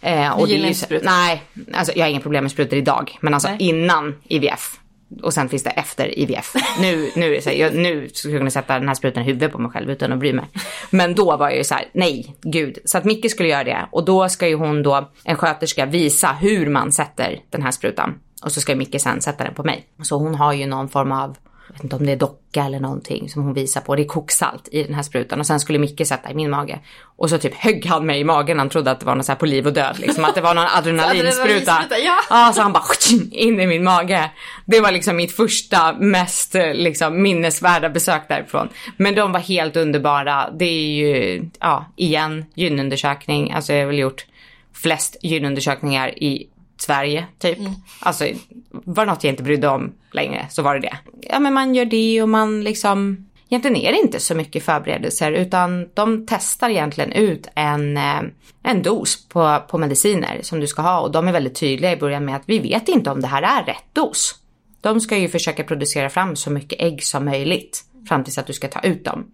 Eh, 0.01 0.37
Du 0.37 0.43
och 0.43 0.47
det 0.49 0.53
är 0.53 0.55
gillar 0.55 0.65
ju 0.65 0.69
inte 0.69 0.81
sprutor? 0.81 1.07
Nej, 1.07 1.43
alltså 1.75 1.93
jag 1.97 2.05
har 2.05 2.11
inga 2.11 2.21
problem 2.21 2.45
med 2.45 2.51
sprutor 2.51 2.79
idag. 2.79 3.19
Men 3.21 3.35
alltså 3.35 3.49
Nej. 3.49 3.57
innan 3.61 4.15
IVF. 4.29 4.81
Och 5.23 5.35
sen 5.35 5.49
finns 5.49 5.63
det 5.63 5.71
efter 5.71 6.19
IVF. 6.19 6.55
Nu, 6.81 7.11
nu, 7.17 7.27
är 7.27 7.31
det 7.31 7.43
så 7.43 7.51
här, 7.51 7.57
jag, 7.57 7.75
nu 7.75 8.09
skulle 8.09 8.35
jag 8.35 8.41
kunna 8.41 8.51
sätta 8.51 8.79
den 8.79 8.89
här 8.89 8.95
sprutan 8.95 9.23
i 9.23 9.27
huvudet 9.27 9.53
på 9.53 9.59
mig 9.59 9.71
själv 9.71 9.91
utan 9.91 10.13
att 10.13 10.19
bry 10.19 10.33
mig. 10.33 10.45
Men 10.91 11.15
då 11.15 11.37
var 11.37 11.49
jag 11.49 11.59
ju 11.59 11.65
så 11.65 11.75
här, 11.75 11.85
nej, 11.93 12.37
gud. 12.43 12.79
Så 12.85 12.99
att 12.99 13.05
Micke 13.05 13.31
skulle 13.31 13.49
göra 13.49 13.65
det. 13.65 13.87
Och 13.91 14.05
då 14.05 14.29
ska 14.29 14.49
ju 14.49 14.55
hon 14.55 14.83
då, 14.83 15.11
en 15.25 15.37
sköterska, 15.37 15.87
visa 15.87 16.33
hur 16.33 16.71
man 16.71 16.93
sätter 16.93 17.41
den 17.51 17.63
här 17.63 17.71
sprutan. 17.71 18.15
Och 18.43 18.53
så 18.53 18.61
ska 18.61 18.77
Micke 18.77 19.01
sen 19.01 19.21
sätta 19.21 19.45
den 19.45 19.55
på 19.55 19.65
mig. 19.65 19.87
Så 20.03 20.19
hon 20.19 20.35
har 20.35 20.53
ju 20.53 20.67
någon 20.67 20.89
form 20.89 21.13
av, 21.13 21.37
jag 21.69 21.75
vet 21.75 21.85
inte 21.85 21.97
om 21.97 22.07
det 22.07 22.13
är 22.13 22.17
docka 22.17 22.65
eller 22.65 22.81
någonting 22.81 23.29
som 23.29 23.43
hon 23.43 23.55
visar 23.55 23.81
på. 23.81 23.97
Det 23.97 24.03
är 24.03 24.07
koksalt 24.07 24.69
i 24.73 24.83
den 24.83 24.95
här 24.95 25.03
sprutan. 25.03 25.41
Och 25.41 25.47
sen 25.47 25.61
skulle 25.61 25.79
Micke 25.79 26.07
sätta 26.07 26.31
i 26.31 26.35
min 26.35 26.51
mage. 26.51 26.79
Och 27.17 27.31
så 27.31 27.39
typ 27.39 27.55
högg 27.55 27.87
han 27.87 28.07
mig 28.07 28.21
i 28.21 28.25
magen. 28.25 28.59
Han 28.59 28.69
trodde 28.69 28.91
att 28.91 29.01
det 29.01 29.07
var 29.07 29.15
något 29.15 29.27
så 29.27 29.33
här 29.33 29.39
på 29.39 29.47
liv 29.47 29.67
och 29.67 29.73
död. 29.73 29.99
Liksom 29.99 30.25
att 30.25 30.35
det 30.35 30.41
var 30.41 30.55
någon 30.55 30.67
adrenalinspruta. 30.77 31.85
Ja. 31.91 32.19
Ja, 32.31 32.53
så 32.55 32.63
han 32.63 32.73
bara 32.73 32.85
in 33.31 33.61
i 33.61 33.67
min 33.67 33.85
mage. 33.85 34.31
Det 34.65 34.81
var 34.81 34.93
liksom 34.93 35.17
mitt 35.17 35.37
första, 35.37 35.93
mest 35.93 36.55
liksom, 36.55 37.23
minnesvärda 37.23 37.89
besök 37.89 38.23
därifrån. 38.29 38.69
Men 38.97 39.15
de 39.15 39.33
var 39.33 39.41
helt 39.41 39.77
underbara. 39.77 40.51
Det 40.59 40.65
är 40.65 40.95
ju, 40.95 41.43
ja, 41.61 41.93
igen, 41.97 42.45
gynundersökning. 42.55 43.53
Alltså 43.53 43.73
jag 43.73 43.81
har 43.81 43.87
väl 43.87 43.99
gjort 43.99 44.27
flest 44.75 45.17
gynundersökningar 45.23 46.23
i 46.23 46.49
Sverige, 46.77 47.27
typ. 47.39 47.59
Alltså, 48.01 48.25
var 48.71 49.07
det 49.07 49.13
något 49.13 49.25
jag 49.25 49.33
inte 49.33 49.43
brydde 49.43 49.69
om 49.69 49.93
längre 50.13 50.47
så 50.51 50.63
var 50.63 50.75
det 50.75 50.81
det. 50.81 50.99
Ja, 51.21 51.39
men 51.39 51.55
man 51.55 51.75
gör 51.75 51.85
det 51.85 52.23
och 52.23 52.29
man 52.29 52.65
liksom... 52.65 53.27
Egentligen 53.49 53.77
är 53.77 53.93
det 53.93 53.99
inte 53.99 54.21
så 54.21 54.35
mycket 54.35 54.65
förberedelser 54.65 55.33
utan 55.33 55.89
de 55.95 56.27
testar 56.29 56.71
egentligen 56.71 57.13
ut 57.13 57.49
en, 57.55 57.97
eh, 57.97 58.21
en 58.63 58.83
dos 58.83 59.29
på, 59.29 59.63
på 59.69 59.79
mediciner 59.79 60.39
som 60.43 60.61
du 60.61 60.67
ska 60.67 60.83
ha 60.83 61.01
och 61.01 61.13
de 61.13 61.29
är 61.29 61.33
väldigt 61.33 61.55
tydliga 61.55 61.93
i 61.93 61.97
början 61.97 62.25
med 62.25 62.37
att 62.37 62.43
vi 62.47 62.59
vet 62.59 62.89
inte 62.89 63.11
om 63.11 63.21
det 63.21 63.27
här 63.27 63.43
är 63.43 63.65
rätt 63.65 63.85
dos. 63.93 64.35
De 64.81 65.01
ska 65.01 65.17
ju 65.17 65.29
försöka 65.29 65.65
producera 65.65 66.11
fram 66.11 66.37
så 66.37 66.51
mycket 66.51 66.81
ägg 66.81 67.03
som 67.03 67.25
möjligt 67.25 67.85
fram 68.09 68.25
tills 68.25 68.39
att 68.39 68.47
du 68.47 68.53
ska 68.53 68.69
ta 68.69 68.81
ut 68.81 69.05
dem. 69.05 69.33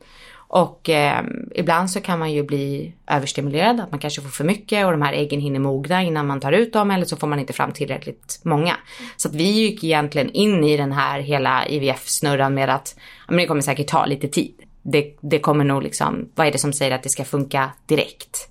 Och 0.53 0.91
eh, 0.91 1.25
ibland 1.55 1.91
så 1.91 2.01
kan 2.01 2.19
man 2.19 2.33
ju 2.33 2.43
bli 2.43 2.93
överstimulerad, 3.07 3.81
att 3.81 3.91
man 3.91 4.01
kanske 4.01 4.21
får 4.21 4.29
för 4.29 4.45
mycket 4.45 4.87
och 4.87 4.93
de 4.93 5.03
här 5.03 5.13
äggen 5.13 5.41
hinner 5.41 5.61
mogna 5.61 6.03
innan 6.03 6.27
man 6.27 6.41
tar 6.41 6.53
ut 6.53 6.73
dem 6.73 6.91
eller 6.91 7.05
så 7.05 7.17
får 7.17 7.27
man 7.27 7.39
inte 7.39 7.53
fram 7.53 7.73
tillräckligt 7.73 8.41
många. 8.43 8.77
Så 9.17 9.29
att 9.29 9.35
vi 9.35 9.51
gick 9.51 9.85
egentligen 9.85 10.31
in 10.31 10.65
i 10.65 10.77
den 10.77 10.93
här 10.93 11.21
hela 11.21 11.67
IVF-snurran 11.67 12.55
med 12.55 12.71
att 12.71 12.95
ja, 12.97 13.25
men 13.29 13.37
det 13.37 13.47
kommer 13.47 13.61
säkert 13.61 13.87
ta 13.87 14.07
lite 14.07 14.29
tid. 14.29 14.55
Det, 14.83 15.17
det 15.21 15.39
kommer 15.39 15.65
nog 15.65 15.83
liksom, 15.83 16.29
vad 16.35 16.47
är 16.47 16.53
det 16.53 16.59
som 16.59 16.73
säger 16.73 16.95
att 16.95 17.03
det 17.03 17.11
ska 17.11 17.25
funka 17.25 17.71
direkt? 17.87 18.49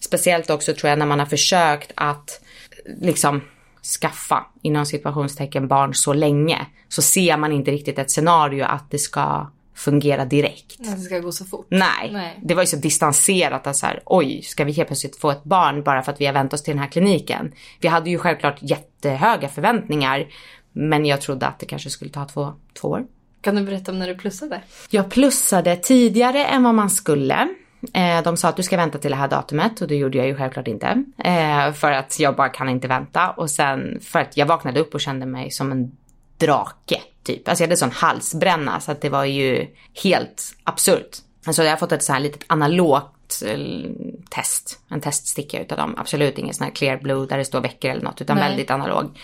Speciellt 0.00 0.50
också 0.50 0.74
tror 0.74 0.90
jag 0.90 0.98
när 0.98 1.06
man 1.06 1.18
har 1.18 1.26
försökt 1.26 1.92
att 1.94 2.40
liksom 3.00 3.40
skaffa 4.00 4.46
inom 4.62 4.86
situationstecken 4.86 5.68
barn 5.68 5.94
så 5.94 6.12
länge 6.12 6.66
så 6.88 7.02
ser 7.02 7.36
man 7.36 7.52
inte 7.52 7.70
riktigt 7.70 7.98
ett 7.98 8.10
scenario 8.10 8.64
att 8.64 8.90
det 8.90 8.98
ska 8.98 9.46
fungera 9.78 10.24
direkt. 10.24 10.80
Att 10.80 10.96
det 10.96 11.02
ska 11.02 11.18
gå 11.18 11.32
så 11.32 11.44
fort. 11.44 11.66
Nej, 11.70 12.10
Nej. 12.12 12.40
det 12.42 12.54
var 12.54 12.62
ju 12.62 12.66
så 12.66 12.76
distanserat 12.76 13.66
att 13.66 13.76
så 13.76 13.86
här, 13.86 14.02
oj, 14.04 14.42
ska 14.42 14.64
vi 14.64 14.72
helt 14.72 14.88
plötsligt 14.88 15.16
få 15.16 15.30
ett 15.30 15.44
barn 15.44 15.82
bara 15.82 16.02
för 16.02 16.12
att 16.12 16.20
vi 16.20 16.26
har 16.26 16.32
vänt 16.32 16.52
oss 16.52 16.62
till 16.62 16.72
den 16.72 16.82
här 16.82 16.90
kliniken? 16.90 17.52
Vi 17.80 17.88
hade 17.88 18.10
ju 18.10 18.18
självklart 18.18 18.58
jättehöga 18.60 19.48
förväntningar, 19.48 20.26
men 20.72 21.06
jag 21.06 21.20
trodde 21.20 21.46
att 21.46 21.58
det 21.58 21.66
kanske 21.66 21.90
skulle 21.90 22.10
ta 22.10 22.24
två, 22.24 22.52
två 22.80 22.88
år. 22.88 23.06
Kan 23.40 23.54
du 23.54 23.62
berätta 23.62 23.92
om 23.92 23.98
när 23.98 24.08
du 24.08 24.14
plussade? 24.14 24.60
Jag 24.90 25.10
plussade 25.10 25.76
tidigare 25.76 26.44
än 26.44 26.62
vad 26.62 26.74
man 26.74 26.90
skulle. 26.90 27.48
Eh, 27.92 28.22
de 28.22 28.36
sa 28.36 28.48
att 28.48 28.56
du 28.56 28.62
ska 28.62 28.76
vänta 28.76 28.98
till 28.98 29.10
det 29.10 29.16
här 29.16 29.28
datumet 29.28 29.80
och 29.80 29.88
det 29.88 29.96
gjorde 29.96 30.18
jag 30.18 30.26
ju 30.26 30.34
självklart 30.34 30.68
inte. 30.68 31.04
Eh, 31.18 31.72
för 31.72 31.92
att 31.92 32.20
jag 32.20 32.36
bara 32.36 32.48
kan 32.48 32.68
inte 32.68 32.88
vänta. 32.88 33.30
Och 33.30 33.50
sen 33.50 33.98
för 34.00 34.18
att 34.18 34.36
jag 34.36 34.46
vaknade 34.46 34.80
upp 34.80 34.94
och 34.94 35.00
kände 35.00 35.26
mig 35.26 35.50
som 35.50 35.72
en 35.72 35.92
drake 36.38 37.00
typ. 37.22 37.48
Alltså 37.48 37.62
jag 37.62 37.68
hade 37.68 37.76
sån 37.76 37.90
halsbränna 37.90 38.80
så 38.80 38.92
att 38.92 39.00
det 39.00 39.08
var 39.08 39.24
ju 39.24 39.66
helt 40.02 40.54
absurt. 40.64 41.16
Alltså 41.46 41.62
jag 41.62 41.70
har 41.70 41.76
fått 41.76 41.92
ett 41.92 42.02
så 42.02 42.12
här 42.12 42.20
litet 42.20 42.44
analogt 42.46 43.42
eh, 43.46 43.58
test. 44.30 44.80
En 44.88 45.00
teststicka 45.00 45.60
utav 45.60 45.78
dem. 45.78 45.94
Absolut 45.98 46.38
ingen 46.38 46.54
sån 46.54 46.64
här 46.64 46.74
clear 46.74 46.96
blue 46.96 47.26
där 47.26 47.38
det 47.38 47.44
står 47.44 47.60
veckor 47.60 47.90
eller 47.90 48.02
något 48.02 48.20
utan 48.20 48.36
Nej. 48.36 48.48
väldigt 48.48 48.70
analog. 48.70 49.18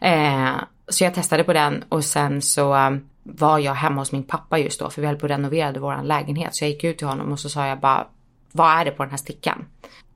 Eh, 0.00 0.52
så 0.88 1.04
jag 1.04 1.14
testade 1.14 1.44
på 1.44 1.52
den 1.52 1.84
och 1.88 2.04
sen 2.04 2.42
så 2.42 2.74
eh, 2.74 2.90
var 3.22 3.58
jag 3.58 3.74
hemma 3.74 4.00
hos 4.00 4.12
min 4.12 4.22
pappa 4.22 4.58
just 4.58 4.80
då 4.80 4.90
för 4.90 5.00
vi 5.00 5.06
höll 5.06 5.16
på 5.16 5.26
att 5.26 5.32
renovera 5.32 5.72
vår 5.72 6.02
lägenhet. 6.02 6.56
Så 6.56 6.64
jag 6.64 6.70
gick 6.70 6.84
ut 6.84 6.98
till 6.98 7.06
honom 7.06 7.32
och 7.32 7.40
så 7.40 7.48
sa 7.48 7.66
jag 7.66 7.80
bara, 7.80 8.06
vad 8.52 8.80
är 8.80 8.84
det 8.84 8.90
på 8.90 9.02
den 9.02 9.10
här 9.10 9.18
stickan? 9.18 9.64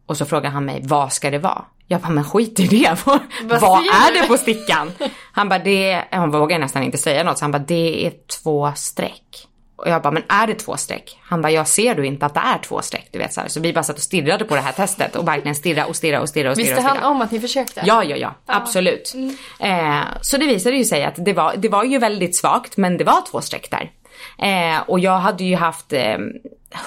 Och 0.06 0.16
så 0.16 0.25
frågade 0.25 0.49
han 0.49 0.64
mig, 0.64 0.80
vad 0.85 1.12
ska 1.12 1.30
det 1.30 1.38
vara? 1.38 1.64
Jag 1.87 2.00
bara, 2.00 2.11
men 2.11 2.25
skit 2.25 2.61
i 2.61 2.66
det. 2.66 2.99
vad 3.04 3.21
Vad 3.61 3.80
är 3.87 4.23
det 4.23 4.28
på 4.28 4.37
stickan? 4.37 4.90
Han 5.33 5.49
bara, 5.49 5.59
det, 5.59 6.05
han 6.11 6.31
vågar 6.31 6.59
nästan 6.59 6.83
inte 6.83 6.99
säga 6.99 7.25
något. 7.25 7.39
Så 7.39 7.45
han 7.45 7.53
bara, 7.53 7.59
det 7.59 8.07
är 8.07 8.12
två 8.43 8.73
streck. 8.77 9.49
Och 9.77 9.89
jag 9.89 10.03
bara, 10.03 10.11
men 10.11 10.23
är 10.29 10.47
det 10.47 10.55
två 10.55 10.77
streck? 10.77 11.19
Han 11.23 11.43
bara, 11.43 11.53
jag 11.53 11.69
ser 11.69 11.95
du 11.95 12.07
inte 12.07 12.27
att 12.27 12.35
det 12.35 12.41
är 12.41 12.59
två 12.59 12.83
streck? 12.83 13.09
Du 13.12 13.19
vet 13.19 13.33
så 13.33 13.41
här. 13.41 13.49
Så 13.49 13.61
vi 13.61 13.73
bara 13.73 13.83
satt 13.83 13.97
och 13.97 14.03
stirrade 14.03 14.45
på 14.45 14.55
det 14.55 14.61
här 14.61 14.73
testet 14.73 15.17
och 15.17 15.29
verkligen 15.29 15.55
stirra 15.55 15.87
och 15.87 15.97
stirra 15.97 16.21
och 16.21 16.29
stirra 16.29 16.51
och 16.51 16.57
stirra. 16.57 16.75
Visste 16.75 16.89
han 16.89 17.03
om 17.03 17.23
att 17.23 17.31
ni 17.31 17.41
försökte? 17.41 17.83
Ja, 17.85 18.05
ja, 18.05 18.17
ja, 18.17 18.35
absolut. 18.47 19.15
Eh, 19.61 20.01
så 20.21 20.37
det 20.37 20.47
visade 20.47 20.77
ju 20.77 20.85
sig 20.85 21.05
att 21.05 21.15
det 21.25 21.33
var, 21.33 21.55
det 21.57 21.69
var 21.69 21.85
ju 21.85 21.99
väldigt 21.99 22.37
svagt, 22.37 22.77
men 22.77 22.97
det 22.97 23.05
var 23.05 23.31
två 23.31 23.41
streck 23.41 23.71
där. 23.71 23.91
Eh, 24.39 24.81
och 24.87 25.01
jag 25.01 25.19
hade 25.19 25.45
ju 25.45 25.57
haft 25.57 25.93
eh, 25.93 26.19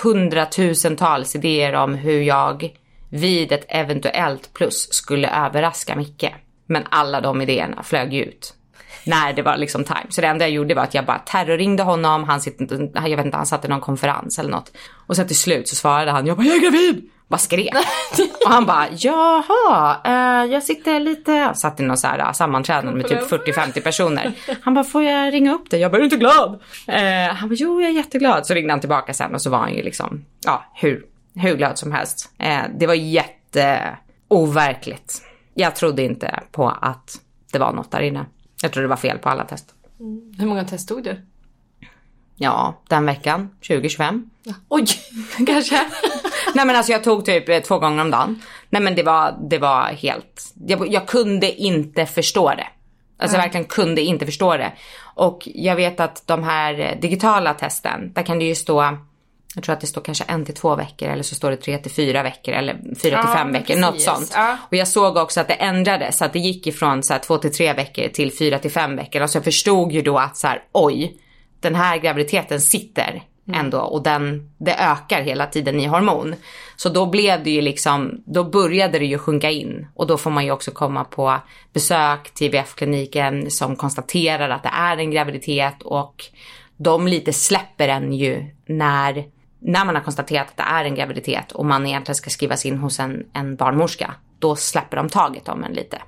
hundratusentals 0.04 1.36
idéer 1.36 1.74
om 1.74 1.94
hur 1.94 2.22
jag 2.22 2.70
vid 3.10 3.52
ett 3.52 3.66
eventuellt 3.68 4.54
plus 4.54 4.94
skulle 4.94 5.46
överraska 5.46 5.96
Micke. 5.96 6.26
Men 6.68 6.84
alla 6.90 7.22
de 7.22 7.42
idéerna 7.42 7.84
flög 7.84 8.14
ju 8.14 8.24
ut. 8.24 8.54
När 9.06 9.34
det 9.34 9.42
var 9.42 9.58
liksom 9.58 9.84
time. 9.84 10.06
Så 10.10 10.22
det 10.22 10.28
enda 10.28 10.46
jag 10.46 10.52
gjorde 10.52 10.76
var 10.76 10.84
att 10.84 10.94
jag 10.94 11.06
bara 11.06 11.20
terrorringde 11.20 11.84
honom. 11.84 12.24
Han, 12.24 12.42
sitter, 12.42 12.90
jag 12.94 13.18
vet 13.18 13.26
inte, 13.26 13.38
han 13.38 13.46
satt 13.46 13.66
i 13.66 13.68
någon 13.68 13.82
konferens 13.82 14.40
eller 14.40 14.52
något. 14.52 14.72
Och 15.08 15.16
sen 15.16 15.28
till 15.28 15.40
slut 15.40 15.68
så 15.68 15.76
svarade 15.76 16.12
han, 16.12 16.28
jag 16.28 16.38
bara, 16.38 16.48
jag 16.48 16.56
är 16.56 16.62
gravid! 16.62 17.10
Bara 17.28 17.38
skrek. 17.38 17.74
och 18.46 18.52
han 18.52 18.66
bara, 18.66 18.88
jaha, 18.98 19.98
eh, 20.06 20.52
jag 20.52 20.64
sitter 20.64 21.00
lite, 21.00 21.32
jag 21.32 21.58
satt 21.58 21.80
i 21.80 21.84
någon 21.84 21.98
så 21.98 22.08
här 22.08 22.20
eh, 22.20 22.32
sammanträdande 22.32 22.92
med 22.92 23.08
typ 23.08 23.32
40-50 23.32 23.82
personer. 23.82 24.32
Han 24.62 24.74
bara, 24.74 24.84
får 24.84 25.04
jag 25.04 25.34
ringa 25.34 25.54
upp 25.54 25.70
dig? 25.70 25.80
Jag 25.82 25.92
bara, 25.92 25.98
är 25.98 26.00
du 26.00 26.06
inte 26.06 26.18
glad? 26.18 26.62
Eh, 26.88 27.36
han 27.36 27.50
bara, 27.50 27.56
jo 27.56 27.82
jag 27.82 27.90
är 27.90 27.94
jätteglad. 27.94 28.46
Så 28.46 28.54
ringde 28.54 28.74
han 28.74 28.80
tillbaka 28.80 29.14
sen 29.14 29.34
och 29.34 29.42
så 29.42 29.50
var 29.50 29.58
han 29.58 29.74
ju 29.74 29.84
liksom, 29.84 30.26
ja, 30.46 30.66
hur, 30.74 31.06
hur 31.36 31.56
glad 31.56 31.78
som 31.78 31.92
helst. 31.92 32.32
Eh, 32.40 32.62
det 32.80 32.88
var 32.88 32.94
jätte 32.94 33.98
overkligt. 34.28 35.22
Jag 35.58 35.76
trodde 35.76 36.04
inte 36.04 36.44
på 36.52 36.70
att 36.70 37.22
det 37.52 37.60
var 37.60 37.74
något 37.74 37.92
där 37.92 38.02
inne. 38.02 38.26
Jag 38.62 38.72
trodde 38.72 38.84
det 38.84 38.90
var 38.90 38.96
fel 38.96 39.18
på 39.18 39.30
alla 39.30 39.46
test. 39.46 39.74
Hur 40.38 40.46
många 40.46 40.64
test 40.64 40.88
tog 40.88 41.04
du? 41.04 41.22
Ja, 42.36 42.82
den 42.88 43.06
veckan, 43.06 43.50
2025. 43.68 44.30
Oj! 44.70 44.86
Kanske. 45.48 45.76
Nej 46.56 46.66
men 46.66 46.76
alltså 46.76 46.92
jag 46.92 47.04
tog 47.04 47.26
typ 47.26 47.50
eh, 47.50 47.60
två 47.60 47.80
gånger 47.80 48.02
om 48.02 48.12
dagen. 48.12 48.42
Nej 48.70 48.82
men 48.82 48.96
det 48.96 49.04
var, 49.04 49.38
det 49.50 49.58
var 49.58 49.84
helt, 49.84 50.54
jag, 50.68 50.88
jag 50.88 51.08
kunde 51.08 51.52
inte 51.52 52.06
förstå 52.06 52.50
det. 52.50 52.68
Alltså 53.18 53.38
jag 53.38 53.44
verkligen 53.44 53.66
kunde 53.66 54.02
inte 54.02 54.26
förstå 54.26 54.58
det. 54.58 54.74
Och 55.02 55.42
jag 55.46 55.76
vet 55.76 56.00
att 56.00 56.28
de 56.28 56.44
här 56.44 56.80
eh, 56.80 57.00
digitala 57.00 57.54
testen, 57.54 58.14
där 58.14 58.24
kan 58.24 58.40
det 58.40 58.46
ju 58.46 58.56
stå, 58.56 58.98
jag 59.56 59.64
tror 59.64 59.74
att 59.74 59.82
det 59.82 59.88
står 59.88 60.02
kanske 60.02 60.24
en 60.24 60.46
till 60.46 60.56
två 60.56 60.76
veckor 60.76 61.10
eller 61.10 61.24
så 61.24 61.36
står 61.36 61.52
det 61.52 61.58
tre 61.58 61.78
till 61.78 61.92
fyra 61.92 62.24
veckor 62.24 62.54
eller 62.54 62.74
fyra 63.02 63.22
till 63.22 63.32
fem 63.32 63.52
veckor, 63.52 63.76
något 63.76 64.02
sånt. 64.02 64.32
Ja. 64.36 64.58
Och 64.70 64.76
jag 64.76 64.88
såg 64.88 65.18
också 65.18 65.42
att 65.42 65.48
det 65.48 65.54
ändrades, 65.54 66.18
så 66.18 66.26
att 66.26 66.34
det 66.34 66.40
gick 66.40 66.68
ifrån 66.68 67.04
så 67.04 67.14
här 67.14 67.20
två 67.20 67.38
till 67.38 67.54
tre 67.54 67.74
veckor 67.74 68.08
till 68.08 68.32
fyra 68.34 68.60
till 68.60 68.72
fem 68.72 68.96
veckor. 68.96 69.22
Och 69.22 69.30
så 69.30 69.38
jag 69.38 69.44
förstod 69.44 69.92
ju 69.92 70.02
då 70.02 70.18
att 70.18 70.38
så 70.38 70.48
här, 70.48 70.64
oj, 70.72 71.18
den 71.60 71.76
här 71.76 71.98
graviditeten 71.98 72.62
sitter 72.62 73.24
ändå 73.54 73.80
och 73.80 74.04
den, 74.04 74.52
det 74.58 74.76
ökar 74.76 75.22
hela 75.22 75.46
tiden 75.46 75.80
i 75.80 75.86
hormon. 75.86 76.36
Så 76.76 76.90
då 76.90 77.06
blev 77.06 77.44
det 77.44 77.52
ju 77.52 77.62
liksom, 77.62 78.24
då 78.26 78.44
började 78.44 79.00
det 79.00 79.06
ju 79.06 79.18
sjunka 79.18 79.52
in 79.52 79.88
och 79.94 80.08
då 80.08 80.18
får 80.18 80.32
man 80.32 80.46
ju 80.46 80.52
också 80.52 80.72
komma 80.72 81.04
på 81.04 81.38
besök 81.74 82.34
till 82.34 82.48
IVF-kliniken 82.48 83.52
som 83.52 83.76
konstaterar 83.76 84.50
att 84.50 84.64
det 84.64 84.72
är 84.74 84.98
en 84.98 85.12
graviditet 85.12 85.84
och 85.84 86.26
de 86.78 87.08
lite 87.08 87.34
släpper 87.34 87.88
en 87.88 88.14
ju 88.14 88.46
när, 88.66 89.26
när 89.66 89.86
man 89.86 89.96
har 89.96 90.04
konstaterat 90.04 90.48
att 90.48 90.58
det 90.58 90.64
är 90.64 90.86
en 90.86 90.96
graviditet 90.96 91.52
och 91.52 91.66
man 91.66 91.86
egentligen 91.86 92.16
ska 92.16 92.30
skrivas 92.30 92.66
in 92.66 92.78
hos 92.78 93.00
en, 93.00 93.26
en 93.34 93.56
barnmorska. 93.56 94.14
Då 94.40 94.56
släpper 94.56 94.98
de 94.98 95.10
taget 95.10 95.50
om 95.50 95.64
en 95.64 95.74
lite. 95.74 96.02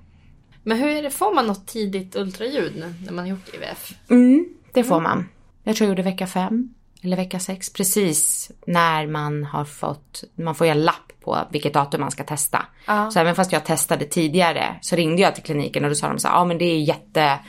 Men 0.63 0.77
hur 0.77 0.87
är 0.87 1.03
det, 1.03 1.09
får 1.09 1.35
man 1.35 1.47
något 1.47 1.67
tidigt 1.67 2.15
ultraljud 2.15 2.73
nu 2.75 2.93
när 3.05 3.11
man 3.11 3.25
har 3.25 3.29
gjort 3.29 3.53
IVF? 3.53 3.93
Mm, 4.09 4.45
det 4.73 4.83
får 4.83 4.99
man. 4.99 5.29
Jag 5.63 5.75
tror 5.75 5.85
jag 5.85 5.89
gjorde 5.89 6.09
vecka 6.09 6.27
fem 6.27 6.73
eller 7.01 7.17
vecka 7.17 7.39
sex. 7.39 7.73
Precis 7.73 8.51
när 8.67 9.07
man 9.07 9.43
har 9.43 9.65
fått, 9.65 10.23
man 10.35 10.55
får 10.55 10.67
ju 10.67 10.71
en 10.71 10.83
lapp 10.83 11.11
på 11.23 11.37
vilket 11.51 11.73
datum 11.73 12.01
man 12.01 12.11
ska 12.11 12.23
testa. 12.23 12.65
Så 13.13 13.19
även 13.19 13.35
fast 13.35 13.51
jag 13.51 13.65
testade 13.65 14.05
tidigare 14.05 14.75
så 14.81 14.95
ringde 14.95 15.21
jag 15.21 15.35
till 15.35 15.43
kliniken 15.43 15.83
och 15.83 15.89
då 15.89 15.95
sa 15.95 16.07
de 16.07 16.19
så 16.19 16.27
här, 16.27 16.35
ja 16.35 16.45
men 16.45 16.57
det 16.57 16.65
är 16.65 16.79
jätte, 16.79 17.39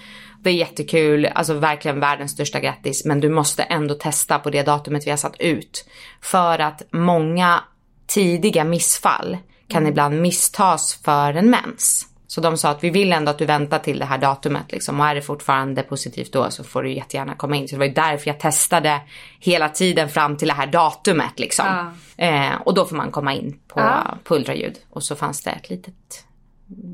det 0.43 0.51
är 0.51 0.55
jättekul, 0.55 1.27
alltså 1.27 1.55
verkligen 1.55 2.01
världens 2.01 2.33
största 2.33 2.61
grattis, 2.61 3.05
men 3.05 3.21
du 3.21 3.29
måste 3.29 3.63
ändå 3.63 3.95
testa 3.95 4.39
på 4.39 4.51
det 4.51 4.63
datumet 4.63 5.07
vi 5.07 5.11
har 5.11 5.17
satt 5.17 5.41
ut. 5.41 5.89
För 6.23 6.59
att 6.59 6.83
många 6.91 7.61
tidiga 8.07 8.65
missfall 8.65 9.37
kan 9.69 9.87
ibland 9.87 10.21
misstas 10.21 10.95
för 11.05 11.35
en 11.35 11.51
mens. 11.51 12.05
Så 12.27 12.41
de 12.41 12.57
sa 12.57 12.71
att 12.71 12.85
vi 12.85 12.91
vill 12.91 13.13
ändå 13.13 13.31
att 13.31 13.39
du 13.39 13.45
väntar 13.47 13.79
till 13.79 13.99
det 13.99 14.05
här 14.05 14.19
datumet 14.19 14.73
liksom. 14.73 15.01
Och 15.01 15.07
är 15.07 15.15
det 15.15 15.23
fortfarande 15.23 15.83
positivt 15.83 16.33
då 16.33 16.51
så 16.51 16.65
får 16.65 16.83
du 16.83 16.93
jättegärna 16.93 17.35
komma 17.35 17.57
in. 17.57 17.69
Så 17.69 17.75
det 17.75 17.79
var 17.79 17.87
ju 17.87 17.93
därför 17.93 18.31
jag 18.31 18.41
testade 18.41 19.01
hela 19.41 19.69
tiden 19.69 20.09
fram 20.09 20.37
till 20.37 20.49
det 20.49 20.55
här 20.55 20.67
datumet 20.67 21.39
liksom. 21.39 21.93
Ja. 22.17 22.25
Eh, 22.25 22.55
och 22.65 22.75
då 22.75 22.85
får 22.85 22.97
man 22.97 23.11
komma 23.11 23.35
in 23.35 23.59
på, 23.69 23.81
Ja. 23.81 24.19
på 24.25 24.35
ultraljud. 24.37 24.79
Och 24.91 25.03
så 25.03 25.17
fanns 25.17 25.43
det 25.43 25.51
ett 25.51 25.71
litet, 25.71 26.25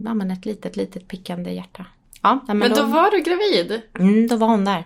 ja 0.05 0.15
men 0.15 0.31
ett 0.31 0.45
litet, 0.47 0.77
litet 0.77 1.09
pickande 1.09 1.51
hjärta. 1.53 1.87
Ja, 2.25 2.45
nej, 2.49 2.57
Men 2.57 2.75
då 2.75 2.83
var 2.83 3.11
du 3.11 3.23
gravid. 3.23 3.83
mm, 3.99 4.26
då 4.26 4.37
var 4.37 4.49
hon 4.49 4.64
där. 4.64 4.85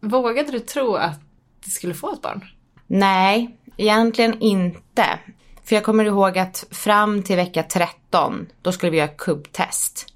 Vågade 0.00 0.52
du 0.52 0.58
tro 0.58 0.94
att 0.94 1.20
du 1.64 1.70
skulle 1.70 1.94
få 1.94 2.12
ett 2.12 2.22
barn? 2.22 2.44
Nej, 2.86 3.56
egentligen 3.76 4.40
inte. 4.40 5.18
För 5.64 5.74
jag 5.76 5.84
kommer 5.84 6.04
ihåg 6.04 6.38
att 6.38 6.64
fram 6.70 7.22
till 7.22 7.36
vecka 7.36 7.62
13, 7.62 8.46
då 8.62 8.72
skulle 8.72 8.90
vi 8.92 8.98
göra 8.98 9.08
kubbtest. 9.08 10.06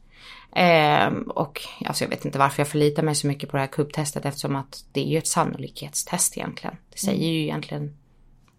Ehm, 0.57 1.23
och 1.23 1.63
alltså 1.87 2.05
jag 2.05 2.09
vet 2.09 2.25
inte 2.25 2.39
varför 2.39 2.61
jag 2.61 2.69
förlitar 2.69 3.03
mig 3.03 3.15
så 3.15 3.27
mycket 3.27 3.51
på 3.51 3.57
det 3.57 3.61
här 3.61 3.67
kubbtestet 3.67 4.25
eftersom 4.25 4.57
att 4.57 4.85
det 4.93 5.01
är 5.01 5.11
ju 5.11 5.19
ett 5.19 5.27
sannolikhetstest 5.27 6.37
egentligen. 6.37 6.77
Det 6.93 6.99
säger 6.99 7.29
ju 7.33 7.43
egentligen 7.43 7.97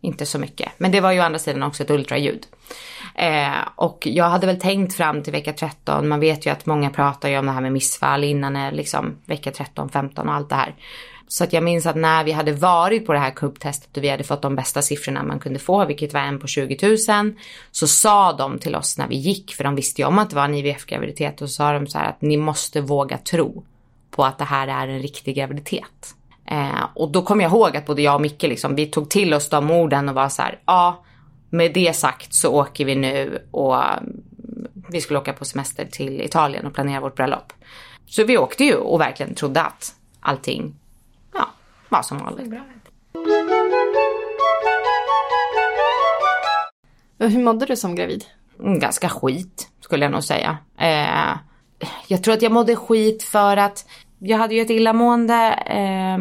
inte 0.01 0.25
så 0.25 0.39
mycket. 0.39 0.71
Men 0.77 0.91
det 0.91 1.01
var 1.01 1.11
ju 1.11 1.19
å 1.19 1.23
andra 1.23 1.39
sidan 1.39 1.63
också 1.63 1.83
ett 1.83 1.89
ultraljud. 1.89 2.47
Eh, 3.15 3.57
och 3.75 4.07
jag 4.07 4.29
hade 4.29 4.47
väl 4.47 4.59
tänkt 4.59 4.93
fram 4.93 5.23
till 5.23 5.33
vecka 5.33 5.53
13, 5.53 6.07
man 6.07 6.19
vet 6.19 6.45
ju 6.45 6.49
att 6.49 6.65
många 6.65 6.89
pratar 6.89 7.29
ju 7.29 7.37
om 7.37 7.45
det 7.45 7.51
här 7.51 7.61
med 7.61 7.71
missfall 7.71 8.23
innan 8.23 8.75
liksom 8.75 9.17
vecka 9.25 9.51
13, 9.51 9.89
15 9.89 10.27
och 10.29 10.33
allt 10.33 10.49
det 10.49 10.55
här. 10.55 10.75
Så 11.27 11.43
att 11.43 11.53
jag 11.53 11.63
minns 11.63 11.85
att 11.85 11.95
när 11.95 12.23
vi 12.23 12.31
hade 12.31 12.51
varit 12.51 13.05
på 13.05 13.13
det 13.13 13.19
här 13.19 13.31
kubbtestet 13.31 13.97
och 13.97 14.03
vi 14.03 14.09
hade 14.09 14.23
fått 14.23 14.41
de 14.41 14.55
bästa 14.55 14.81
siffrorna 14.81 15.23
man 15.23 15.39
kunde 15.39 15.59
få, 15.59 15.85
vilket 15.85 16.13
var 16.13 16.21
en 16.21 16.39
på 16.39 16.47
20 16.47 16.87
000, 16.87 17.33
så 17.71 17.87
sa 17.87 18.33
de 18.33 18.59
till 18.59 18.75
oss 18.75 18.97
när 18.97 19.07
vi 19.07 19.15
gick, 19.15 19.53
för 19.53 19.63
de 19.63 19.75
visste 19.75 20.01
ju 20.01 20.07
om 20.07 20.19
att 20.19 20.29
det 20.29 20.35
var 20.35 20.45
en 20.45 20.53
IVF-graviditet, 20.53 21.41
och 21.41 21.49
så 21.49 21.55
sa 21.55 21.73
de 21.73 21.87
så 21.87 21.97
här 21.97 22.09
att 22.09 22.21
ni 22.21 22.37
måste 22.37 22.81
våga 22.81 23.17
tro 23.17 23.65
på 24.11 24.25
att 24.25 24.37
det 24.37 24.43
här 24.43 24.67
är 24.67 24.87
en 24.87 25.01
riktig 25.01 25.35
graviditet. 25.35 26.16
Eh, 26.51 26.85
och 26.93 27.11
då 27.11 27.21
kommer 27.21 27.43
jag 27.43 27.51
ihåg 27.51 27.77
att 27.77 27.85
både 27.85 28.01
jag 28.01 28.15
och 28.15 28.21
Micke 28.21 28.43
liksom, 28.43 28.75
vi 28.75 28.85
tog 28.85 29.09
till 29.09 29.33
oss 29.33 29.49
de 29.49 29.71
orden 29.71 30.09
och 30.09 30.15
var 30.15 30.29
så 30.29 30.41
här, 30.41 30.59
ja, 30.65 31.03
med 31.49 31.73
det 31.73 31.95
sagt 31.95 32.33
så 32.33 32.53
åker 32.53 32.85
vi 32.85 32.95
nu 32.95 33.47
och 33.51 33.83
mm, 33.83 34.21
vi 34.89 35.01
skulle 35.01 35.19
åka 35.19 35.33
på 35.33 35.45
semester 35.45 35.85
till 35.85 36.21
Italien 36.21 36.65
och 36.65 36.73
planera 36.73 36.99
vårt 36.99 37.15
bröllop. 37.15 37.53
Så 38.05 38.23
vi 38.23 38.37
åkte 38.37 38.63
ju 38.63 38.75
och 38.75 39.01
verkligen 39.01 39.35
trodde 39.35 39.61
att 39.61 39.95
allting, 40.19 40.75
ja, 41.33 41.47
var 41.89 42.01
som 42.01 42.17
vanligt. 42.17 42.53
Hur 47.19 47.43
mådde 47.43 47.65
du 47.65 47.75
som 47.75 47.95
gravid? 47.95 48.25
Mm, 48.59 48.79
ganska 48.79 49.09
skit 49.09 49.69
skulle 49.79 50.05
jag 50.05 50.11
nog 50.11 50.23
säga. 50.23 50.57
Eh, 50.77 51.37
jag 52.07 52.23
tror 52.23 52.33
att 52.33 52.41
jag 52.41 52.51
mådde 52.51 52.75
skit 52.75 53.23
för 53.23 53.57
att 53.57 53.85
jag 54.19 54.37
hade 54.37 54.55
ju 54.55 54.61
ett 54.61 54.69
illamående 54.69 55.63
eh, 55.65 56.17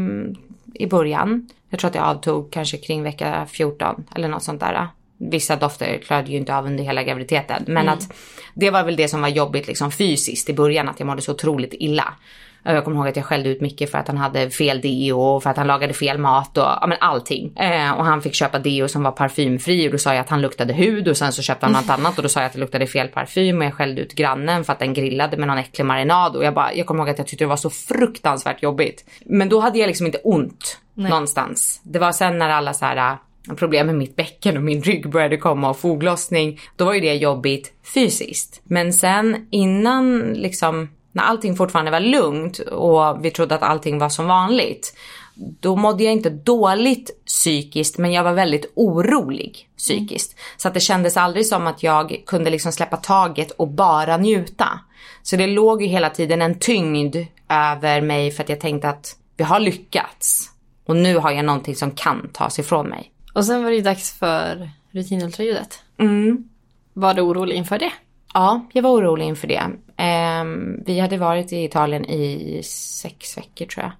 i 0.75 0.87
början. 0.87 1.49
Jag 1.71 1.81
tror 1.81 1.89
att 1.89 1.95
jag 1.95 2.05
avtog 2.05 2.51
kanske 2.51 2.77
kring 2.77 3.03
vecka 3.03 3.47
14 3.51 4.05
eller 4.15 4.29
något 4.29 4.43
sånt 4.43 4.61
där. 4.61 4.89
Vissa 5.19 5.57
dofter 5.57 5.99
klarade 5.99 6.31
ju 6.31 6.37
inte 6.37 6.57
av 6.57 6.67
under 6.67 6.85
hela 6.85 7.03
graviditeten. 7.03 7.65
Men 7.67 7.89
att 7.89 8.15
det 8.55 8.71
var 8.71 8.85
väl 8.85 8.97
det 8.97 9.09
som 9.09 9.21
var 9.21 9.29
jobbigt 9.29 9.67
liksom 9.67 9.91
fysiskt 9.91 10.51
i 10.51 10.55
början, 10.55 10.89
att 10.89 11.01
jag 11.01 11.07
mådde 11.07 11.23
så 11.23 11.33
otroligt 11.33 11.75
illa. 11.75 12.15
Jag 12.75 12.85
kommer 12.85 12.97
ihåg 12.97 13.09
att 13.09 13.17
jag 13.17 13.25
skällde 13.25 13.49
ut 13.49 13.61
Micke 13.61 13.91
för 13.91 13.99
att 13.99 14.09
han 14.09 14.17
hade 14.17 14.51
fel 14.51 14.81
deo 14.81 15.21
och 15.21 15.43
för 15.43 15.51
att 15.51 15.57
han 15.57 15.67
lagade 15.67 15.93
fel 15.93 16.19
mat 16.19 16.59
och 16.59 16.65
ja, 16.65 16.87
men 16.89 16.99
allting. 17.01 17.57
Eh, 17.57 17.93
och 17.93 18.05
han 18.05 18.23
fick 18.23 18.35
köpa 18.35 18.59
deo 18.59 18.89
som 18.89 19.03
var 19.03 19.13
parfymfri 19.13 19.89
och 19.89 19.93
då 19.93 19.99
sa 19.99 20.15
jag 20.15 20.21
att 20.21 20.29
han 20.29 20.41
luktade 20.41 20.73
hud 20.73 21.09
och 21.09 21.17
sen 21.17 21.33
så 21.33 21.43
köpte 21.43 21.67
han 21.67 21.73
något 21.73 21.91
annat 21.91 22.17
och 22.17 22.23
då 22.23 22.29
sa 22.29 22.41
jag 22.41 22.47
att 22.47 22.53
det 22.53 22.59
luktade 22.59 22.87
fel 22.87 23.09
parfym 23.09 23.59
och 23.59 23.65
jag 23.65 23.75
skällde 23.75 24.01
ut 24.01 24.15
grannen 24.15 24.65
för 24.65 24.73
att 24.73 24.79
den 24.79 24.95
grillade 24.95 25.37
med 25.37 25.49
någon 25.49 25.59
äcklig 25.59 25.85
marinad 25.85 26.37
och 26.37 26.45
jag 26.45 26.55
bara, 26.55 26.75
jag 26.75 26.87
kommer 26.87 27.01
ihåg 27.01 27.11
att 27.11 27.19
jag 27.19 27.27
tyckte 27.27 27.45
det 27.45 27.49
var 27.49 27.57
så 27.57 27.71
fruktansvärt 27.71 28.63
jobbigt. 28.63 29.05
Men 29.25 29.49
då 29.49 29.61
hade 29.61 29.79
jag 29.79 29.87
liksom 29.87 30.07
inte 30.07 30.19
ont 30.19 30.79
någonstans. 30.95 31.81
Det 31.83 31.99
var 31.99 32.13
sen 32.13 32.39
när 32.39 32.49
alla 32.51 32.75
så 32.75 32.85
här 32.85 32.97
äh, 32.97 33.55
problem 33.55 33.87
med 33.87 33.95
mitt 33.95 34.17
bäcken 34.17 34.57
och 34.57 34.63
min 34.63 34.83
rygg 34.83 35.11
började 35.11 35.37
komma 35.37 35.71
och 35.71 35.79
foglossning, 35.79 36.61
då 36.77 36.85
var 36.85 36.95
ju 36.95 37.01
det 37.01 37.15
jobbigt 37.15 37.73
fysiskt. 37.95 38.61
Men 38.65 38.93
sen 38.93 39.47
innan 39.51 40.33
liksom, 40.35 40.89
när 41.17 41.23
allting 41.23 41.57
fortfarande 41.57 41.91
var 41.91 42.01
lugnt 42.01 42.59
och 42.59 43.25
vi 43.25 43.31
trodde 43.31 43.55
att 43.55 43.63
allting 43.63 43.99
var 43.99 44.09
som 44.09 44.27
vanligt, 44.27 44.97
då 45.35 45.77
mådde 45.77 46.05
jag 46.05 46.13
inte 46.13 46.31
dåligt 46.31 47.25
psykiskt, 47.27 47.99
men 47.99 48.13
jag 48.13 48.25
var 48.25 48.33
väldigt 48.33 48.73
orolig 48.75 49.69
psykiskt. 49.77 50.37
Så 50.57 50.69
att 50.69 50.75
det 50.75 50.81
kändes 50.81 51.17
aldrig 51.17 51.47
som 51.47 51.67
att 51.67 51.83
jag 51.83 52.23
kunde 52.27 52.51
liksom 52.51 52.73
släppa 52.73 52.97
taget 52.97 53.51
och 53.51 53.69
bara 53.69 54.17
njuta. 54.17 54.81
Så 55.23 55.37
det 55.37 55.47
låg 55.47 55.83
ju 55.83 55.89
hela 55.89 56.11
tiden 56.11 56.43
en 56.43 56.59
tyngd 56.59 57.17
över 57.49 58.01
mig 58.01 58.31
för 58.31 58.43
att 58.43 58.49
jag 58.49 58.61
tänkte 58.61 58.89
att 58.89 59.17
vi 59.37 59.45
har 59.45 59.61
lyckats. 59.61 60.51
Och 60.87 60.97
nu 60.97 61.17
har 61.17 61.31
jag 61.31 61.45
någonting 61.45 61.77
som 61.77 61.91
kan 61.91 62.29
tas 62.33 62.59
ifrån 62.59 62.89
mig. 62.89 63.13
Och 63.35 63.45
sen 63.45 63.63
var 63.63 63.71
det 63.71 63.77
ju 63.77 63.83
dags 63.83 64.19
för 64.19 64.71
rutinultraljudet. 64.91 65.83
Mm. 65.99 66.49
Var 66.93 67.15
du 67.15 67.23
orolig 67.23 67.57
inför 67.57 67.79
det? 67.79 67.93
Ja, 68.37 68.67
jag 68.73 68.83
var 68.83 68.91
orolig 68.91 69.25
inför 69.27 69.49
det. 69.49 69.71
Ehm, 69.97 70.83
vi 70.87 71.01
hade 71.01 71.19
varit 71.19 71.53
i 71.53 71.65
Italien 71.65 72.05
i 72.05 72.63
sex 72.65 73.39
veckor 73.39 73.67
tror 73.67 73.85
jag. 73.85 73.93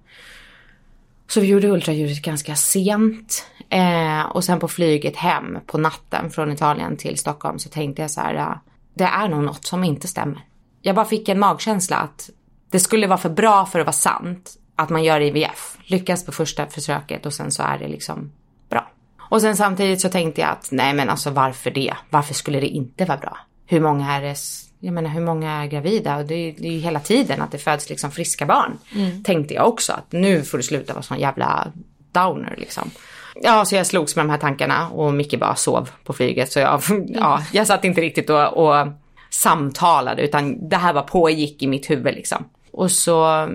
Så 1.27 1.39
vi 1.41 1.47
gjorde 1.47 1.67
ultraljudet 1.67 2.21
ganska 2.21 2.55
sent. 2.55 3.45
Ehm, 3.69 4.25
och 4.25 4.43
sen 4.43 4.59
på 4.59 4.67
flyget 4.67 5.15
hem 5.15 5.57
på 5.65 5.77
natten 5.77 6.31
från 6.31 6.51
Italien 6.51 6.97
till 6.97 7.17
Stockholm 7.17 7.59
så 7.59 7.69
tänkte 7.69 8.01
jag 8.01 8.11
så 8.11 8.21
här, 8.21 8.59
det 8.93 9.03
är 9.03 9.27
nog 9.27 9.43
något 9.43 9.65
som 9.65 9.83
inte 9.83 10.07
stämmer. 10.07 10.45
Jag 10.81 10.95
bara 10.95 11.05
fick 11.05 11.29
en 11.29 11.39
magkänsla 11.39 11.97
att 11.97 12.29
det 12.71 12.79
skulle 12.79 13.07
vara 13.07 13.17
för 13.17 13.29
bra 13.29 13.65
för 13.65 13.79
att 13.79 13.85
vara 13.85 13.93
sant 13.93 14.57
att 14.75 14.89
man 14.89 15.03
gör 15.03 15.21
IVF. 15.21 15.77
Lyckas 15.83 16.25
på 16.25 16.31
första 16.31 16.67
försöket 16.67 17.25
och 17.25 17.33
sen 17.33 17.51
så 17.51 17.63
är 17.63 17.77
det 17.77 17.87
liksom 17.87 18.31
bra. 18.69 18.87
Och 19.29 19.41
sen 19.41 19.57
samtidigt 19.57 20.01
så 20.01 20.09
tänkte 20.09 20.41
jag 20.41 20.49
att 20.49 20.67
nej 20.71 20.93
men 20.93 21.09
alltså 21.09 21.29
varför 21.29 21.71
det? 21.71 21.93
Varför 22.09 22.33
skulle 22.33 22.59
det 22.59 22.67
inte 22.67 23.05
vara 23.05 23.17
bra? 23.17 23.37
Hur 23.69 23.79
många 23.79 24.11
är 24.15 24.21
det, 24.21 24.35
jag 24.79 24.93
menar 24.93 25.09
hur 25.09 25.21
många 25.21 25.51
är 25.51 25.67
gravida? 25.67 26.17
Och 26.17 26.25
det, 26.25 26.35
är- 26.35 26.55
det 26.57 26.67
är 26.67 26.71
ju 26.71 26.79
hela 26.79 26.99
tiden 26.99 27.41
att 27.41 27.51
det 27.51 27.57
föds 27.57 27.89
liksom 27.89 28.11
friska 28.11 28.45
barn. 28.45 28.77
Tänkte 29.23 29.53
jag 29.53 29.67
också 29.67 29.93
att 29.93 30.11
nu 30.11 30.41
får 30.43 30.57
du 30.57 30.63
sluta 30.63 30.93
vara 30.93 31.03
sån 31.03 31.19
jävla 31.19 31.67
downer 32.11 32.55
liksom. 32.57 32.91
Ja, 33.35 33.65
så 33.65 33.75
jag 33.75 33.85
slogs 33.87 34.15
med 34.15 34.25
de 34.25 34.29
här 34.29 34.37
tankarna 34.37 34.89
och 34.89 35.13
Micke 35.13 35.39
bara 35.39 35.55
sov 35.55 35.89
på 36.03 36.13
flyget. 36.13 36.51
Så 36.51 36.59
jag, 36.59 36.81
ja, 37.07 37.43
jag 37.53 37.67
satt 37.67 37.85
inte 37.85 38.01
riktigt 38.01 38.29
och, 38.29 38.57
och 38.67 38.87
samtalade 39.29 40.21
utan 40.21 40.69
det 40.69 40.75
här 40.77 40.93
var 40.93 41.01
pågick 41.01 41.63
i 41.63 41.67
mitt 41.67 41.89
huvud 41.89 42.15
liksom. 42.15 42.45
Och 42.71 42.91
så, 42.91 43.49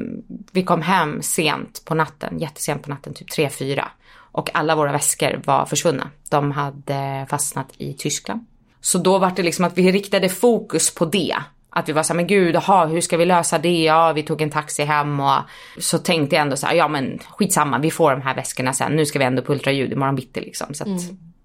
vi 0.53 0.63
kom 0.63 0.83
hem 0.83 1.23
sent 1.23 1.83
på 1.85 1.95
natten, 1.95 2.39
jättesent 2.39 2.83
på 2.83 2.91
natten, 2.91 3.15
typ 3.15 3.31
3-4. 3.31 3.85
Och 4.15 4.51
alla 4.55 4.77
våra 4.77 4.93
väskor 4.93 5.41
var 5.45 5.67
försvunna. 5.67 6.11
De 6.31 6.51
hade 6.51 7.27
fastnat 7.31 7.67
i 7.79 7.93
Tyskland. 7.93 8.45
Så 8.83 8.99
då 8.99 9.19
var 9.19 9.33
det 9.37 9.43
liksom 9.43 9.65
att 9.65 9.79
vi 9.79 9.93
riktade 9.93 10.29
fokus 10.29 10.95
på 10.95 11.05
det. 11.05 11.37
Att 11.71 11.89
vi 11.89 11.93
var 11.93 12.03
så 12.03 12.13
här, 12.13 12.17
men 12.17 12.27
gud, 12.27 12.57
aha, 12.57 12.87
hur 12.87 13.01
ska 13.01 13.17
vi 13.17 13.25
lösa 13.25 13.59
det? 13.59 13.83
Ja, 13.83 14.13
vi 14.13 14.23
tog 14.23 14.43
en 14.43 14.51
taxi 14.51 14.85
hem 14.85 15.21
och 15.21 15.41
så 15.79 15.99
tänkte 15.99 16.37
jag 16.37 16.43
ändå 16.43 16.57
så 16.57 16.67
här, 16.67 16.75
ja 16.75 16.89
men 16.89 17.19
skitsamma, 17.29 17.79
vi 17.79 17.91
får 17.91 18.11
de 18.11 18.23
här 18.23 18.35
väskorna 18.35 18.73
sen. 18.73 18.93
Nu 18.93 19.07
ska 19.07 19.19
vi 19.19 19.25
ändå 19.25 19.43
på 19.43 19.53
ultraljud 19.53 19.93
imorgon 19.93 20.15
bitti 20.15 20.41
liksom. 20.41 20.75
Så 20.75 20.85
att 20.85 21.01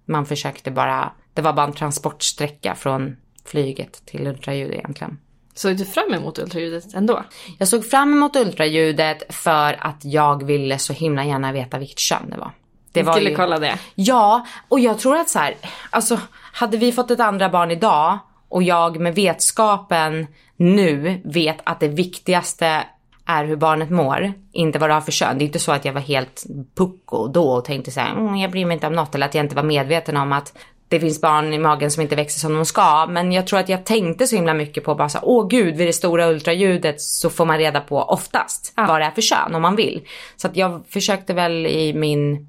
man 0.06 0.26
försökte 0.26 0.71
bara, 0.71 1.12
det 1.34 1.41
var 1.41 1.54
bara 1.54 1.65
en 1.65 1.73
transportsträcka 1.73 2.76
från 2.76 3.15
flyget 3.45 4.06
till 4.06 4.28
ultraljud 4.28 4.71
egentligen. 4.71 5.17
Såg 5.54 5.78
du 5.78 5.86
fram 5.86 6.13
emot 6.13 6.39
ultraljudet 6.39 6.93
ändå? 6.93 7.23
Jag 7.58 7.67
såg 7.67 7.86
fram 7.86 8.13
emot 8.13 8.36
ultraljudet 8.36 9.36
för 9.36 9.76
att 9.80 10.06
jag 10.06 10.43
ville 10.43 10.78
så 10.78 10.93
himla 10.93 11.26
gärna 11.26 11.52
veta 11.52 11.80
vilket 11.80 12.00
kön 12.00 12.30
det 12.30 12.38
var. 12.38 12.52
Det 12.97 13.12
Du 13.12 13.12
skulle 13.12 13.36
kolla 13.36 13.60
det? 13.60 13.79
Ja, 13.95 14.45
och 14.67 14.79
jag 14.79 14.99
tror 14.99 15.15
att 15.15 15.29
så 15.29 15.39
här, 15.39 15.55
alltså 15.89 16.19
hade 16.53 16.77
vi 16.77 16.91
fått 16.91 17.12
ett 17.12 17.19
andra 17.19 17.49
barn 17.49 17.71
idag 17.71 18.19
och 18.49 18.63
jag 18.63 18.99
med 18.99 19.15
vetskapen 19.15 20.27
nu 20.57 21.21
vet 21.25 21.57
att 21.63 21.79
det 21.79 21.88
viktigaste 21.88 22.83
är 23.25 23.45
hur 23.45 23.55
barnet 23.55 23.89
mår, 23.89 24.33
inte 24.51 24.79
vad 24.79 24.89
det 24.89 24.93
har 24.93 25.01
för 25.01 25.12
kön. 25.12 25.38
Det 25.38 25.43
är 25.43 25.45
inte 25.45 25.60
så 25.60 25.71
att 25.71 25.86
jag 25.86 25.93
var 25.93 26.01
helt 26.01 26.45
pucko 26.75 27.27
då 27.27 27.49
och 27.49 27.65
tänkte 27.65 27.91
så 27.91 27.99
här, 27.99 28.12
mm, 28.12 28.36
jag 28.36 28.51
bryr 28.51 28.65
mig 28.65 28.73
inte 28.73 28.88
om 28.88 28.93
något 28.93 29.15
eller 29.15 29.25
att 29.25 29.36
jag 29.36 29.45
inte 29.45 29.55
var 29.55 29.63
medveten 29.63 30.17
om 30.17 30.33
att 30.33 30.53
det 30.89 30.99
finns 30.99 31.21
barn 31.21 31.53
i 31.53 31.57
magen 31.57 31.91
som 31.91 32.01
inte 32.01 32.15
växer 32.15 32.39
som 32.39 32.53
de 32.53 32.65
ska. 32.65 33.05
Men 33.10 33.31
jag 33.31 33.47
tror 33.47 33.60
att 33.60 33.69
jag 33.69 33.86
tänkte 33.86 34.27
så 34.27 34.36
himla 34.36 34.53
mycket 34.53 34.83
på 34.83 34.95
bara 34.95 35.10
så 35.10 35.17
här, 35.17 35.27
åh 35.27 35.47
gud, 35.47 35.75
vid 35.75 35.88
det 35.88 35.93
stora 35.93 36.29
ultraljudet 36.29 37.01
så 37.01 37.29
får 37.29 37.45
man 37.45 37.57
reda 37.57 37.79
på 37.79 37.97
oftast 37.97 38.73
vad 38.75 39.01
det 39.01 39.05
är 39.05 39.12
för 39.12 39.21
kön 39.21 39.55
om 39.55 39.62
man 39.62 39.75
vill. 39.75 40.07
Så 40.36 40.47
att 40.47 40.55
jag 40.57 40.83
försökte 40.89 41.33
väl 41.33 41.65
i 41.65 41.93
min 41.93 42.47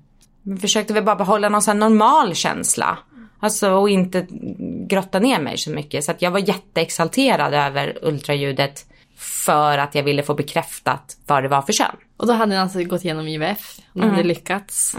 jag 0.48 0.61
försökte 0.61 0.94
väl 0.94 1.04
bara 1.04 1.16
behålla 1.16 1.48
någon 1.48 1.62
sån 1.62 1.78
normal 1.78 2.34
känsla. 2.34 2.98
Alltså 3.40 3.70
och 3.70 3.90
inte 3.90 4.26
grotta 4.88 5.18
ner 5.18 5.40
mig 5.40 5.58
så 5.58 5.70
mycket. 5.70 6.04
Så 6.04 6.11
att 6.11 6.22
jag 6.22 6.30
var 6.30 6.38
jätteexalterad 6.38 7.54
över 7.54 7.98
ultraljudet 8.02 8.87
för 9.16 9.78
att 9.78 9.94
jag 9.94 10.02
ville 10.02 10.22
få 10.22 10.34
bekräftat 10.34 11.16
vad 11.26 11.42
det 11.42 11.48
var 11.48 11.62
för 11.62 11.72
kön. 11.72 11.96
Och 12.16 12.26
då 12.26 12.32
hade 12.32 12.50
ni 12.50 12.58
alltså 12.58 12.82
gått 12.82 13.04
igenom 13.04 13.28
IVF, 13.28 13.78
och 13.92 14.00
ni 14.00 14.06
hade 14.06 14.22
lyckats. 14.22 14.96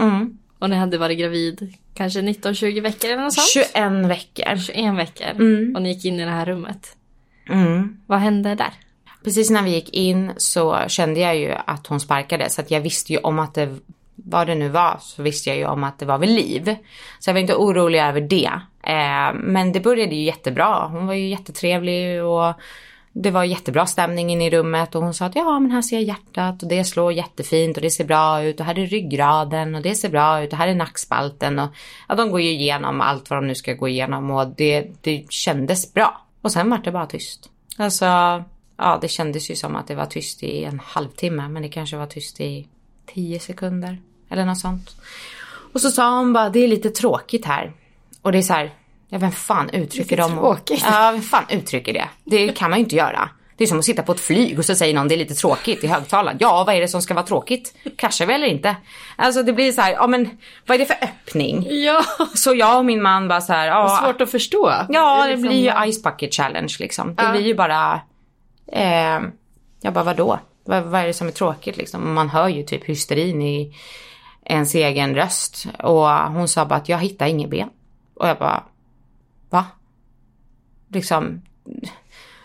Och 0.58 0.70
ni 0.70 0.76
hade 0.76 0.98
varit 0.98 1.18
gravid 1.18 1.74
kanske 1.94 2.20
19-20 2.20 2.80
veckor 2.80 3.10
eller 3.10 3.22
något 3.22 3.32
sånt? 3.32 3.66
21 3.72 3.92
veckor. 4.10 4.56
21 4.56 4.98
veckor. 4.98 5.30
Och 5.76 5.82
ni 5.82 5.92
gick 5.92 6.04
in 6.04 6.20
i 6.20 6.24
det 6.24 6.30
här 6.30 6.46
rummet. 6.46 6.96
Mm. 7.48 7.96
Vad 8.06 8.18
hände 8.18 8.54
där? 8.54 8.72
Precis 9.24 9.50
när 9.50 9.62
vi 9.62 9.70
gick 9.70 9.90
in 9.90 10.32
så 10.36 10.78
kände 10.88 11.20
jag 11.20 11.36
ju 11.36 11.54
att 11.66 11.86
hon 11.86 12.00
sparkade 12.00 12.50
så 12.50 12.60
att 12.60 12.70
jag 12.70 12.80
visste 12.80 13.12
ju 13.12 13.18
om 13.18 13.38
att 13.38 13.54
det, 13.54 13.76
vad 14.24 14.46
det 14.46 14.54
nu 14.54 14.68
var, 14.68 14.96
så 15.00 15.22
visste 15.22 15.50
jag 15.50 15.58
ju 15.58 15.66
om 15.66 15.84
att 15.84 15.98
det 15.98 16.06
var 16.06 16.18
vid 16.18 16.30
liv. 16.30 16.76
Så 17.18 17.28
jag 17.28 17.34
var 17.34 17.40
inte 17.40 17.54
orolig 17.54 18.00
över 18.00 18.20
det. 18.20 18.50
Eh, 18.82 19.34
men 19.34 19.72
det 19.72 19.80
började 19.80 20.14
ju 20.14 20.22
jättebra. 20.22 20.88
Hon 20.92 21.06
var 21.06 21.14
ju 21.14 21.28
jättetrevlig 21.28 22.24
och 22.24 22.54
det 23.12 23.30
var 23.30 23.44
jättebra 23.44 23.86
stämning 23.86 24.30
inne 24.30 24.46
i 24.46 24.50
rummet 24.50 24.94
och 24.94 25.02
hon 25.02 25.14
sa 25.14 25.26
att 25.26 25.36
ja 25.36 25.58
men 25.58 25.70
här 25.70 25.82
ser 25.82 25.96
jag 25.96 26.04
hjärtat 26.04 26.62
och 26.62 26.68
det 26.68 26.84
slår 26.84 27.12
jättefint 27.12 27.76
och 27.76 27.82
det 27.82 27.90
ser 27.90 28.04
bra 28.04 28.42
ut 28.42 28.60
och 28.60 28.66
här 28.66 28.78
är 28.78 28.86
ryggraden 28.86 29.74
och 29.74 29.82
det 29.82 29.94
ser 29.94 30.08
bra 30.08 30.42
ut 30.42 30.52
och 30.52 30.58
här 30.58 30.68
är 30.68 30.74
nackspalten 30.74 31.58
och 31.58 31.68
ja, 32.08 32.14
de 32.14 32.30
går 32.30 32.40
ju 32.40 32.50
igenom 32.50 33.00
allt 33.00 33.30
vad 33.30 33.38
de 33.38 33.46
nu 33.46 33.54
ska 33.54 33.74
gå 33.74 33.88
igenom 33.88 34.30
och 34.30 34.48
det, 34.48 34.90
det 35.00 35.26
kändes 35.30 35.94
bra. 35.94 36.26
Och 36.40 36.52
sen 36.52 36.70
var 36.70 36.78
det 36.78 36.92
bara 36.92 37.06
tyst. 37.06 37.50
Alltså, 37.76 38.04
ja 38.76 38.98
det 39.00 39.08
kändes 39.08 39.50
ju 39.50 39.56
som 39.56 39.76
att 39.76 39.86
det 39.86 39.94
var 39.94 40.06
tyst 40.06 40.42
i 40.42 40.64
en 40.64 40.80
halvtimme 40.84 41.48
men 41.48 41.62
det 41.62 41.68
kanske 41.68 41.96
var 41.96 42.06
tyst 42.06 42.40
i 42.40 42.66
tio 43.06 43.40
sekunder 43.40 43.98
eller 44.30 44.44
något 44.44 44.58
sånt. 44.58 44.96
Och 45.72 45.80
så 45.80 45.90
sa 45.90 46.16
hon 46.18 46.32
bara 46.32 46.48
det 46.50 46.64
är 46.64 46.68
lite 46.68 46.90
tråkigt 46.90 47.44
här. 47.44 47.72
Och 48.22 48.32
det 48.32 48.38
är 48.38 48.42
så 48.42 48.52
här, 48.52 48.70
ja 49.08 49.18
vem 49.18 49.32
fan 49.32 49.70
uttrycker 49.70 50.16
Lite 50.16 50.28
dem? 50.28 50.32
tråkigt. 50.38 50.84
Ja, 50.90 51.10
vem 51.12 51.22
fan 51.22 51.44
uttrycker 51.50 51.92
det? 51.92 52.08
Det 52.24 52.48
kan 52.48 52.70
man 52.70 52.78
ju 52.78 52.84
inte 52.84 52.96
göra. 52.96 53.28
Det 53.56 53.64
är 53.64 53.68
som 53.68 53.78
att 53.78 53.84
sitta 53.84 54.02
på 54.02 54.12
ett 54.12 54.20
flyg 54.20 54.58
och 54.58 54.64
så 54.64 54.74
säger 54.74 54.94
någon 54.94 55.08
det 55.08 55.14
är 55.14 55.18
lite 55.18 55.34
tråkigt 55.34 55.84
i 55.84 55.86
högtalaren. 55.86 56.36
Ja, 56.40 56.64
vad 56.66 56.74
är 56.74 56.80
det 56.80 56.88
som 56.88 57.02
ska 57.02 57.14
vara 57.14 57.26
tråkigt? 57.26 57.74
Kraschar 57.96 58.26
vi 58.26 58.34
eller 58.34 58.46
inte? 58.46 58.76
Alltså 59.16 59.42
det 59.42 59.52
blir 59.52 59.72
så 59.72 59.80
här, 59.80 59.92
ja 59.92 60.06
men 60.06 60.30
vad 60.66 60.74
är 60.74 60.78
det 60.78 60.86
för 60.86 60.96
öppning? 61.04 61.66
Ja, 61.70 62.04
Så 62.34 62.54
jag 62.54 62.78
och 62.78 62.84
min 62.84 63.02
man 63.02 63.28
bara 63.28 63.40
så 63.40 63.52
här, 63.52 63.66
ja. 63.66 64.00
svårt 64.04 64.20
att 64.20 64.30
förstå. 64.30 64.72
Ja, 64.88 65.22
det 65.24 65.30
liksom- 65.30 65.48
blir 65.48 65.58
ju 65.86 65.92
Ice 65.92 66.02
Bucket 66.02 66.34
Challenge 66.34 66.76
liksom. 66.78 67.14
Det 67.14 67.22
Ja. 67.22 67.32
blir 67.32 67.42
ju 67.42 67.54
bara, 67.54 68.00
eh, 68.72 69.20
jag 69.82 69.92
bara 69.92 70.04
vadå? 70.04 70.38
Vad, 70.64 70.82
vad 70.82 71.00
är 71.00 71.06
det 71.06 71.14
som 71.14 71.26
är 71.26 71.32
tråkigt 71.32 71.76
liksom? 71.76 72.14
Man 72.14 72.28
hör 72.28 72.48
ju 72.48 72.62
typ 72.62 72.84
hysterin 72.84 73.42
i 73.42 73.74
ens 74.50 74.74
egen 74.74 75.14
röst. 75.14 75.66
Och 75.78 76.08
hon 76.08 76.48
sa 76.48 76.64
bara 76.64 76.74
att 76.74 76.88
jag 76.88 76.98
hittar 76.98 77.26
inget 77.26 77.50
ben. 77.50 77.68
Och 78.14 78.28
jag 78.28 78.38
bara, 78.38 78.62
va? 79.50 79.66
Liksom, 80.88 81.42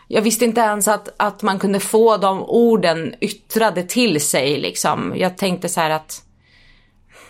jag 0.07 0.21
visste 0.21 0.45
inte 0.45 0.61
ens 0.61 0.87
att, 0.87 1.09
att 1.17 1.41
man 1.41 1.59
kunde 1.59 1.79
få 1.79 2.17
de 2.17 2.43
orden 2.43 3.15
yttrade 3.21 3.83
till 3.83 4.21
sig 4.21 4.57
liksom. 4.57 5.13
Jag 5.15 5.37
tänkte 5.37 5.69
så 5.69 5.81
här 5.81 5.89
att 5.89 6.21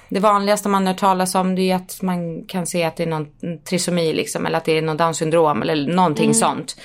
det 0.09 0.19
vanligaste 0.19 0.69
man 0.69 0.87
hör 0.87 0.93
talas 0.93 1.35
om 1.35 1.55
det 1.55 1.71
är 1.71 1.75
att 1.75 2.01
man 2.01 2.45
kan 2.45 2.67
se 2.67 2.83
att 2.83 2.95
det 2.95 3.03
är 3.03 3.07
någon 3.07 3.27
trisomi 3.63 4.13
liksom, 4.13 4.45
eller 4.45 4.57
att 4.57 4.65
det 4.65 4.77
är 4.77 4.81
någon 4.81 4.97
down 4.97 5.15
syndrom 5.15 5.61
eller 5.61 5.93
någonting 5.93 6.33
sånt. 6.33 6.75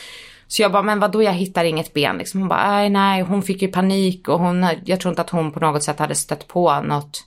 Så 0.47 0.63
jag 0.63 0.73
bara, 0.73 0.83
men 0.83 1.01
vadå 1.01 1.23
jag 1.23 1.33
hittar 1.33 1.65
inget 1.65 1.95
ben 1.95 2.19
liksom. 2.19 2.41
Hon 2.41 2.49
bara, 2.49 2.71
nej 2.71 2.91
nej, 2.91 3.23
hon 3.23 3.43
fick 3.43 3.63
ju 3.63 3.69
panik 3.69 4.29
och 4.29 4.39
hon, 4.39 4.67
jag 4.85 5.01
tror 5.01 5.13
inte 5.13 5.23
att 5.23 5.31
hon 5.31 5.53
på 5.53 5.61
något 5.61 5.83
sätt 5.83 5.99
hade 5.99 6.15
stött 6.15 6.49
på 6.49 6.81
något 6.81 7.25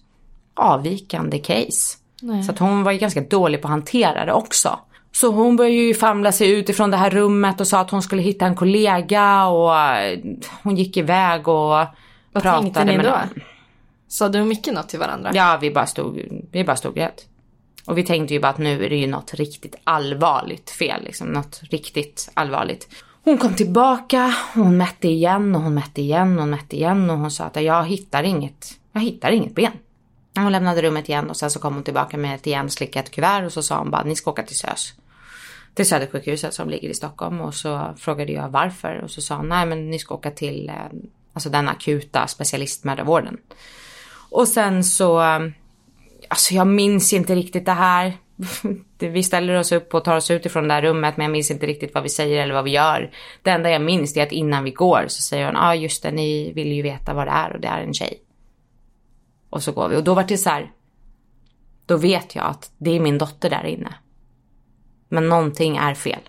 avvikande 0.56 1.40
case. 1.40 1.98
Så 2.46 2.52
att 2.52 2.60
hon 2.60 2.84
var 2.84 2.92
ju 2.92 2.98
ganska 2.98 3.22
dålig 3.22 3.62
på 3.62 3.68
att 3.68 3.72
hantera 3.72 4.26
det 4.26 4.34
också. 4.34 4.80
Så 5.12 5.32
hon 5.32 5.56
började 5.56 5.76
ju 5.76 5.94
famla 5.94 6.32
sig 6.32 6.52
ut 6.52 6.70
ifrån 6.70 6.92
det 6.92 6.98
här 6.98 7.10
rummet 7.10 7.62
och 7.62 7.68
sa 7.68 7.80
att 7.80 7.92
hon 7.92 8.02
skulle 8.02 8.22
hitta 8.22 8.46
en 8.46 8.56
kollega 8.56 9.46
och 9.46 9.78
eh, 9.78 10.20
hon 10.64 10.76
gick 10.76 10.98
iväg 10.98 11.48
och 11.48 11.56
Vad 11.56 11.88
pratade 12.34 12.62
tänkte 12.62 12.86
ni 12.86 12.98
med 12.98 13.06
då? 13.06 13.10
någon. 13.12 13.30
Sa 14.08 14.30
du 14.30 14.44
mycket 14.44 14.74
något 14.74 14.90
till 14.90 15.00
varandra? 15.00 15.32
Ja, 15.34 15.58
vi 15.62 15.72
bara 15.72 15.86
stod, 15.86 16.22
vi 16.52 16.64
bara 16.64 16.76
stod 16.76 16.98
rätt. 16.98 17.26
Och 17.86 17.98
vi 17.98 18.04
tänkte 18.04 18.34
ju 18.34 18.40
bara 18.40 18.50
att 18.50 18.58
nu 18.58 18.86
är 18.86 18.90
det 18.90 18.96
ju 18.96 19.08
något 19.08 19.34
riktigt 19.34 19.76
allvarligt 19.84 20.70
fel, 20.70 21.04
liksom 21.04 21.28
något 21.28 21.62
riktigt 21.70 22.32
allvarligt. 22.34 22.88
Hon 23.24 23.38
kom 23.38 23.54
tillbaka, 23.54 24.36
hon 24.54 24.78
mätte 24.78 25.08
igen 25.08 25.56
och 25.56 25.62
hon 25.62 25.74
mätte 25.74 26.02
igen 26.02 26.34
och 26.36 26.40
hon 26.42 26.50
mätte 26.50 26.76
igen 26.76 27.10
och 27.10 27.18
hon 27.18 27.32
sa 27.32 27.44
att 27.44 27.62
jag 27.64 27.86
hittar 27.86 28.24
inget, 28.24 28.68
jag 28.92 29.02
hittar 29.02 29.32
inget 29.32 29.56
ben. 29.56 29.72
Hon 30.36 30.52
lämnade 30.52 30.82
rummet 30.82 31.10
igen 31.10 31.30
och 31.30 31.38
sen 31.38 31.52
så 31.52 31.60
kom 31.60 31.74
hon 31.74 31.84
tillbaka 31.84 32.18
med 32.18 32.36
ett 32.36 32.48
igenslickat 32.48 33.12
kuvert 33.12 33.46
och 33.46 33.54
så 33.54 33.64
sa 33.64 33.78
hon 33.78 33.92
bara 33.92 34.04
ni 34.04 34.16
ska 34.16 34.32
åka 34.32 34.44
till 34.44 34.58
SÖS. 34.58 34.94
Till 35.74 35.86
Södersjukhuset 35.86 36.54
som 36.54 36.70
ligger 36.70 36.90
i 36.90 36.94
Stockholm 36.94 37.42
och 37.42 37.54
så 37.54 37.94
frågade 37.98 38.32
jag 38.32 38.50
varför 38.50 39.02
och 39.04 39.12
så 39.12 39.22
sa 39.22 39.36
hon 39.36 39.50
nej 39.50 39.66
men 39.66 39.90
ni 39.90 40.00
ska 40.00 40.16
åka 40.16 40.32
till 40.32 40.70
eh, 40.70 40.76
alltså 41.34 41.50
den 41.50 41.70
akuta 41.70 42.28
specialistmödravården. 42.28 43.38
Och 44.30 44.48
sen 44.48 44.84
så, 44.84 45.22
eh, 45.22 45.40
alltså 46.28 46.54
jag 46.54 46.68
minns 46.68 47.14
inte 47.14 47.36
riktigt 47.36 47.66
det 47.66 47.72
här. 47.72 48.14
Vi 49.00 49.24
ställer 49.24 49.60
oss 49.60 49.72
upp 49.72 49.94
och 49.94 50.04
tar 50.04 50.18
oss 50.18 50.32
ut 50.32 50.46
ifrån 50.46 50.68
det 50.68 50.74
här 50.74 50.82
rummet 50.82 51.18
men 51.18 51.24
jag 51.24 51.32
minns 51.32 51.52
inte 51.52 51.66
riktigt 51.66 51.94
vad 51.94 52.04
vi 52.04 52.10
säger 52.10 52.44
eller 52.44 52.54
vad 52.54 52.64
vi 52.64 52.72
gör. 52.72 53.12
Det 53.42 53.50
enda 53.50 53.70
jag 53.70 53.82
minns 53.82 54.18
är 54.18 54.24
att 54.24 54.32
innan 54.32 54.64
vi 54.64 54.72
går 54.72 55.06
så 55.08 55.22
säger 55.22 55.46
hon, 55.46 55.56
ja 55.56 55.62
ah, 55.62 55.76
just 55.76 56.04
det, 56.04 56.12
ni 56.12 56.54
vill 56.54 56.72
ju 56.72 56.82
veta 56.82 57.14
vad 57.14 57.28
det 57.28 57.32
är 57.32 57.54
och 57.54 57.60
det 57.60 57.68
är 57.68 57.82
en 57.82 57.94
tjej. 57.94 58.23
Och 59.54 59.64
så 59.64 59.72
går 59.72 59.88
vi 59.88 59.96
och 59.96 60.04
då 60.04 60.14
var 60.14 60.24
det 60.24 60.38
så 60.38 60.50
här, 60.50 60.72
då 61.86 61.98
vet 61.98 62.36
jag 62.36 62.46
att 62.46 62.72
det 62.78 62.96
är 62.96 63.00
min 63.00 63.18
dotter 63.18 63.50
där 63.50 63.66
inne. 63.66 63.96
Men 65.10 65.30
någonting 65.30 65.78
är 65.78 65.94
fel. 65.94 66.20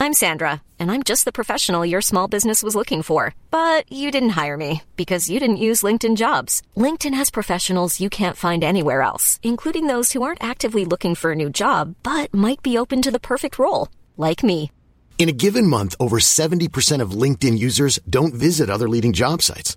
I'm 0.00 0.14
Sandra, 0.14 0.60
and 0.80 0.92
I'm 0.92 1.02
just 1.08 1.24
the 1.24 1.32
professional 1.32 1.90
your 1.90 2.00
small 2.00 2.30
business 2.30 2.62
was 2.62 2.74
looking 2.74 3.02
for. 3.02 3.34
But 3.50 3.92
you 3.92 4.10
didn't 4.10 4.44
hire 4.44 4.56
me 4.56 4.82
because 4.96 5.32
you 5.32 5.40
didn't 5.40 5.64
use 5.68 5.86
LinkedIn 5.86 6.16
jobs. 6.16 6.62
LinkedIn 6.76 7.14
has 7.18 7.30
professionals 7.30 8.00
you 8.00 8.10
can't 8.10 8.36
find 8.36 8.64
anywhere 8.64 9.02
else, 9.02 9.38
including 9.42 9.86
those 9.86 10.12
who 10.12 10.22
aren't 10.22 10.50
actively 10.50 10.84
looking 10.84 11.14
for 11.14 11.30
a 11.30 11.36
new 11.36 11.50
job 11.50 11.94
but 12.02 12.34
might 12.34 12.62
be 12.62 12.78
open 12.78 13.02
to 13.02 13.10
the 13.10 13.20
perfect 13.20 13.58
role, 13.58 13.88
like 14.16 14.46
me. 14.46 14.70
In 15.18 15.28
a 15.28 15.38
given 15.44 15.66
month, 15.66 15.94
over 16.00 16.18
70% 16.18 17.02
of 17.02 17.22
LinkedIn 17.22 17.58
users 17.58 18.00
don't 18.08 18.34
visit 18.34 18.70
other 18.70 18.88
leading 18.88 19.12
job 19.12 19.42
sites. 19.42 19.76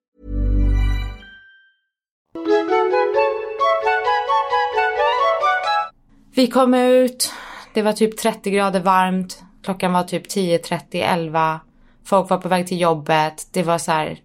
Vi 6.33 6.47
kom 6.47 6.73
ut, 6.73 7.33
det 7.73 7.81
var 7.81 7.93
typ 7.93 8.17
30 8.17 8.51
grader 8.51 8.79
varmt, 8.79 9.43
klockan 9.63 9.93
var 9.93 10.03
typ 10.03 10.27
10.30, 10.27 10.83
11. 10.91 11.59
Folk 12.05 12.29
var 12.29 12.37
på 12.37 12.49
väg 12.49 12.67
till 12.67 12.81
jobbet, 12.81 13.47
det 13.51 13.63
var 13.63 13.77
så 13.77 13.91
här 13.91 14.19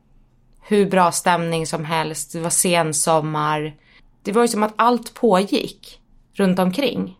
hur 0.68 0.90
bra 0.90 1.12
stämning 1.12 1.66
som 1.66 1.84
helst, 1.84 2.32
det 2.32 2.40
var 2.40 2.50
sensommar. 2.50 3.74
Det 4.22 4.32
var 4.32 4.42
ju 4.42 4.48
som 4.48 4.62
att 4.62 4.74
allt 4.76 5.14
pågick 5.14 6.00
runt 6.32 6.58
omkring. 6.58 7.18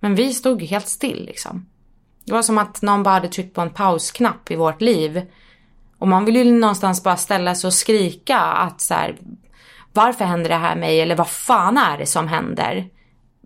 Men 0.00 0.14
vi 0.14 0.34
stod 0.34 0.62
ju 0.62 0.66
helt 0.66 0.88
still 0.88 1.24
liksom. 1.26 1.66
Det 2.24 2.32
var 2.32 2.42
som 2.42 2.58
att 2.58 2.82
någon 2.82 3.02
bara 3.02 3.14
hade 3.14 3.28
tryckt 3.28 3.54
på 3.54 3.60
en 3.60 3.70
pausknapp 3.70 4.50
i 4.50 4.56
vårt 4.56 4.80
liv. 4.80 5.22
Och 5.98 6.08
man 6.08 6.24
vill 6.24 6.36
ju 6.36 6.44
någonstans 6.44 7.02
bara 7.02 7.16
ställa 7.16 7.54
sig 7.54 7.68
och 7.68 7.74
skrika 7.74 8.38
att 8.38 8.80
så 8.80 8.94
här, 8.94 9.16
varför 9.92 10.24
händer 10.24 10.48
det 10.48 10.56
här 10.56 10.76
mig? 10.76 11.00
Eller 11.00 11.16
vad 11.16 11.28
fan 11.28 11.76
är 11.76 11.98
det 11.98 12.06
som 12.06 12.28
händer? 12.28 12.88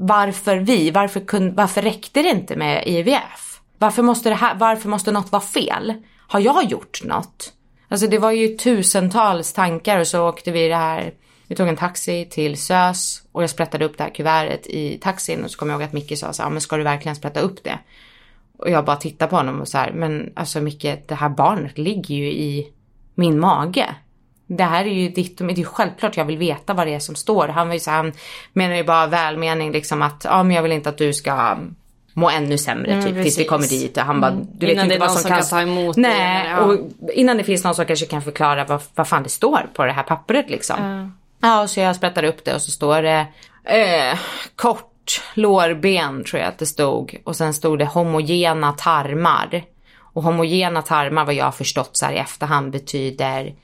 Varför 0.00 0.56
vi, 0.56 0.90
varför, 0.90 1.20
kun, 1.20 1.54
varför 1.54 1.82
räckte 1.82 2.22
det 2.22 2.28
inte 2.28 2.56
med 2.56 2.82
IVF? 2.86 3.60
Varför 3.78 4.02
måste, 4.02 4.28
det 4.28 4.34
här, 4.34 4.54
varför 4.54 4.88
måste 4.88 5.12
något 5.12 5.32
vara 5.32 5.42
fel? 5.42 5.94
Har 6.28 6.40
jag 6.40 6.64
gjort 6.64 7.04
något? 7.04 7.52
Alltså 7.88 8.06
det 8.06 8.18
var 8.18 8.30
ju 8.30 8.48
tusentals 8.48 9.52
tankar 9.52 10.00
och 10.00 10.06
så 10.06 10.28
åkte 10.28 10.50
vi 10.50 10.68
det 10.68 10.76
här 10.76 11.12
vi 11.50 11.56
tog 11.56 11.68
en 11.68 11.76
taxi 11.76 12.24
till 12.30 12.56
SÖS 12.56 13.22
och 13.32 13.42
jag 13.42 13.50
sprättade 13.50 13.84
upp 13.84 13.98
det 13.98 14.04
här 14.04 14.10
kuvertet 14.10 14.66
i 14.66 14.98
taxin 14.98 15.44
och 15.44 15.50
så 15.50 15.58
kom 15.58 15.68
jag 15.68 15.74
ihåg 15.76 15.82
att 15.82 15.92
Micke 15.92 16.18
sa 16.18 16.32
så 16.32 16.42
här, 16.42 16.50
men 16.50 16.60
ska 16.60 16.76
du 16.76 16.82
verkligen 16.82 17.16
sprätta 17.16 17.40
upp 17.40 17.64
det? 17.64 17.78
Och 18.58 18.70
jag 18.70 18.84
bara 18.84 18.96
tittade 18.96 19.30
på 19.30 19.36
honom 19.36 19.60
och 19.60 19.68
så 19.68 19.78
här, 19.78 19.92
men 19.92 20.32
alltså 20.36 20.60
Micke, 20.60 20.86
det 21.06 21.14
här 21.14 21.28
barnet 21.28 21.78
ligger 21.78 22.14
ju 22.14 22.32
i 22.32 22.72
min 23.14 23.40
mage. 23.40 23.94
Det 24.56 24.64
här 24.64 24.84
är 24.84 24.88
ju 24.92 25.08
ditt 25.08 25.40
och 25.40 25.46
mitt, 25.46 25.56
det 25.56 25.60
är 25.60 25.64
ju 25.64 25.68
självklart 25.70 26.16
jag 26.16 26.24
vill 26.24 26.38
veta 26.38 26.74
vad 26.74 26.86
det 26.86 26.94
är 26.94 26.98
som 26.98 27.14
står. 27.14 27.48
Han 27.48 27.66
var 27.68 27.74
ju 27.74 27.80
så 27.80 27.90
han 27.90 28.12
menar 28.52 28.74
ju 28.76 28.84
bara 28.84 29.06
välmening 29.06 29.72
liksom 29.72 30.02
att, 30.02 30.20
ja 30.24 30.42
men 30.42 30.56
jag 30.56 30.62
vill 30.62 30.72
inte 30.72 30.88
att 30.88 30.98
du 30.98 31.12
ska 31.12 31.56
må 32.14 32.30
ännu 32.30 32.58
sämre 32.58 32.92
Mm, 32.92 33.04
typ 33.04 33.14
tills 33.14 33.18
vi 33.18 33.22
precis. 33.44 33.48
kommer 33.48 33.66
dit 33.66 33.96
och 33.96 34.02
han 34.02 34.20
bara, 34.20 34.30
Mm. 34.30 34.46
du 34.52 34.66
vet 34.66 34.72
Innan 34.72 34.84
inte 34.84 34.94
det 34.96 35.00
vad 35.00 35.10
som 35.12 35.20
som 35.20 35.28
kan, 35.28 35.38
kan 35.38 35.48
ta 35.48 35.60
emot 35.60 35.96
det, 35.96 36.02
Nej, 36.02 36.40
eller, 36.40 36.50
ja. 36.50 36.58
och 36.60 36.78
innan 37.14 37.36
det 37.36 37.44
finns 37.44 37.64
någon 37.64 37.74
som 37.74 37.86
kanske 37.86 38.06
kan 38.06 38.22
förklara 38.22 38.64
vad, 38.64 38.82
vad 38.94 39.08
fan 39.08 39.22
det 39.22 39.28
står 39.28 39.66
på 39.74 39.84
det 39.84 39.92
här 39.92 40.02
pappret 40.02 40.50
liksom. 40.50 41.12
Ja, 41.42 41.62
och 41.62 41.70
så 41.70 41.80
jag 41.80 41.96
sprättar 41.96 42.24
upp 42.24 42.44
det 42.44 42.54
och 42.54 42.62
så 42.62 42.70
står 42.70 43.02
det 43.02 43.26
eh, 43.64 44.18
kort 44.56 45.22
lårben 45.34 46.24
tror 46.24 46.40
jag 46.40 46.48
att 46.48 46.58
det 46.58 46.66
stod. 46.66 47.16
Och 47.24 47.36
sen 47.36 47.54
stod 47.54 47.78
det 47.78 47.84
homogena 47.86 48.72
tarmar. 48.72 49.62
Och 50.12 50.22
homogena 50.22 50.82
tarmar 50.82 51.24
vad 51.24 51.34
jag 51.34 51.44
har 51.44 51.52
förstått 51.52 51.96
så 51.96 52.06
här 52.06 52.12
i 52.12 52.16
efterhand 52.16 52.72
betyder 52.72 53.54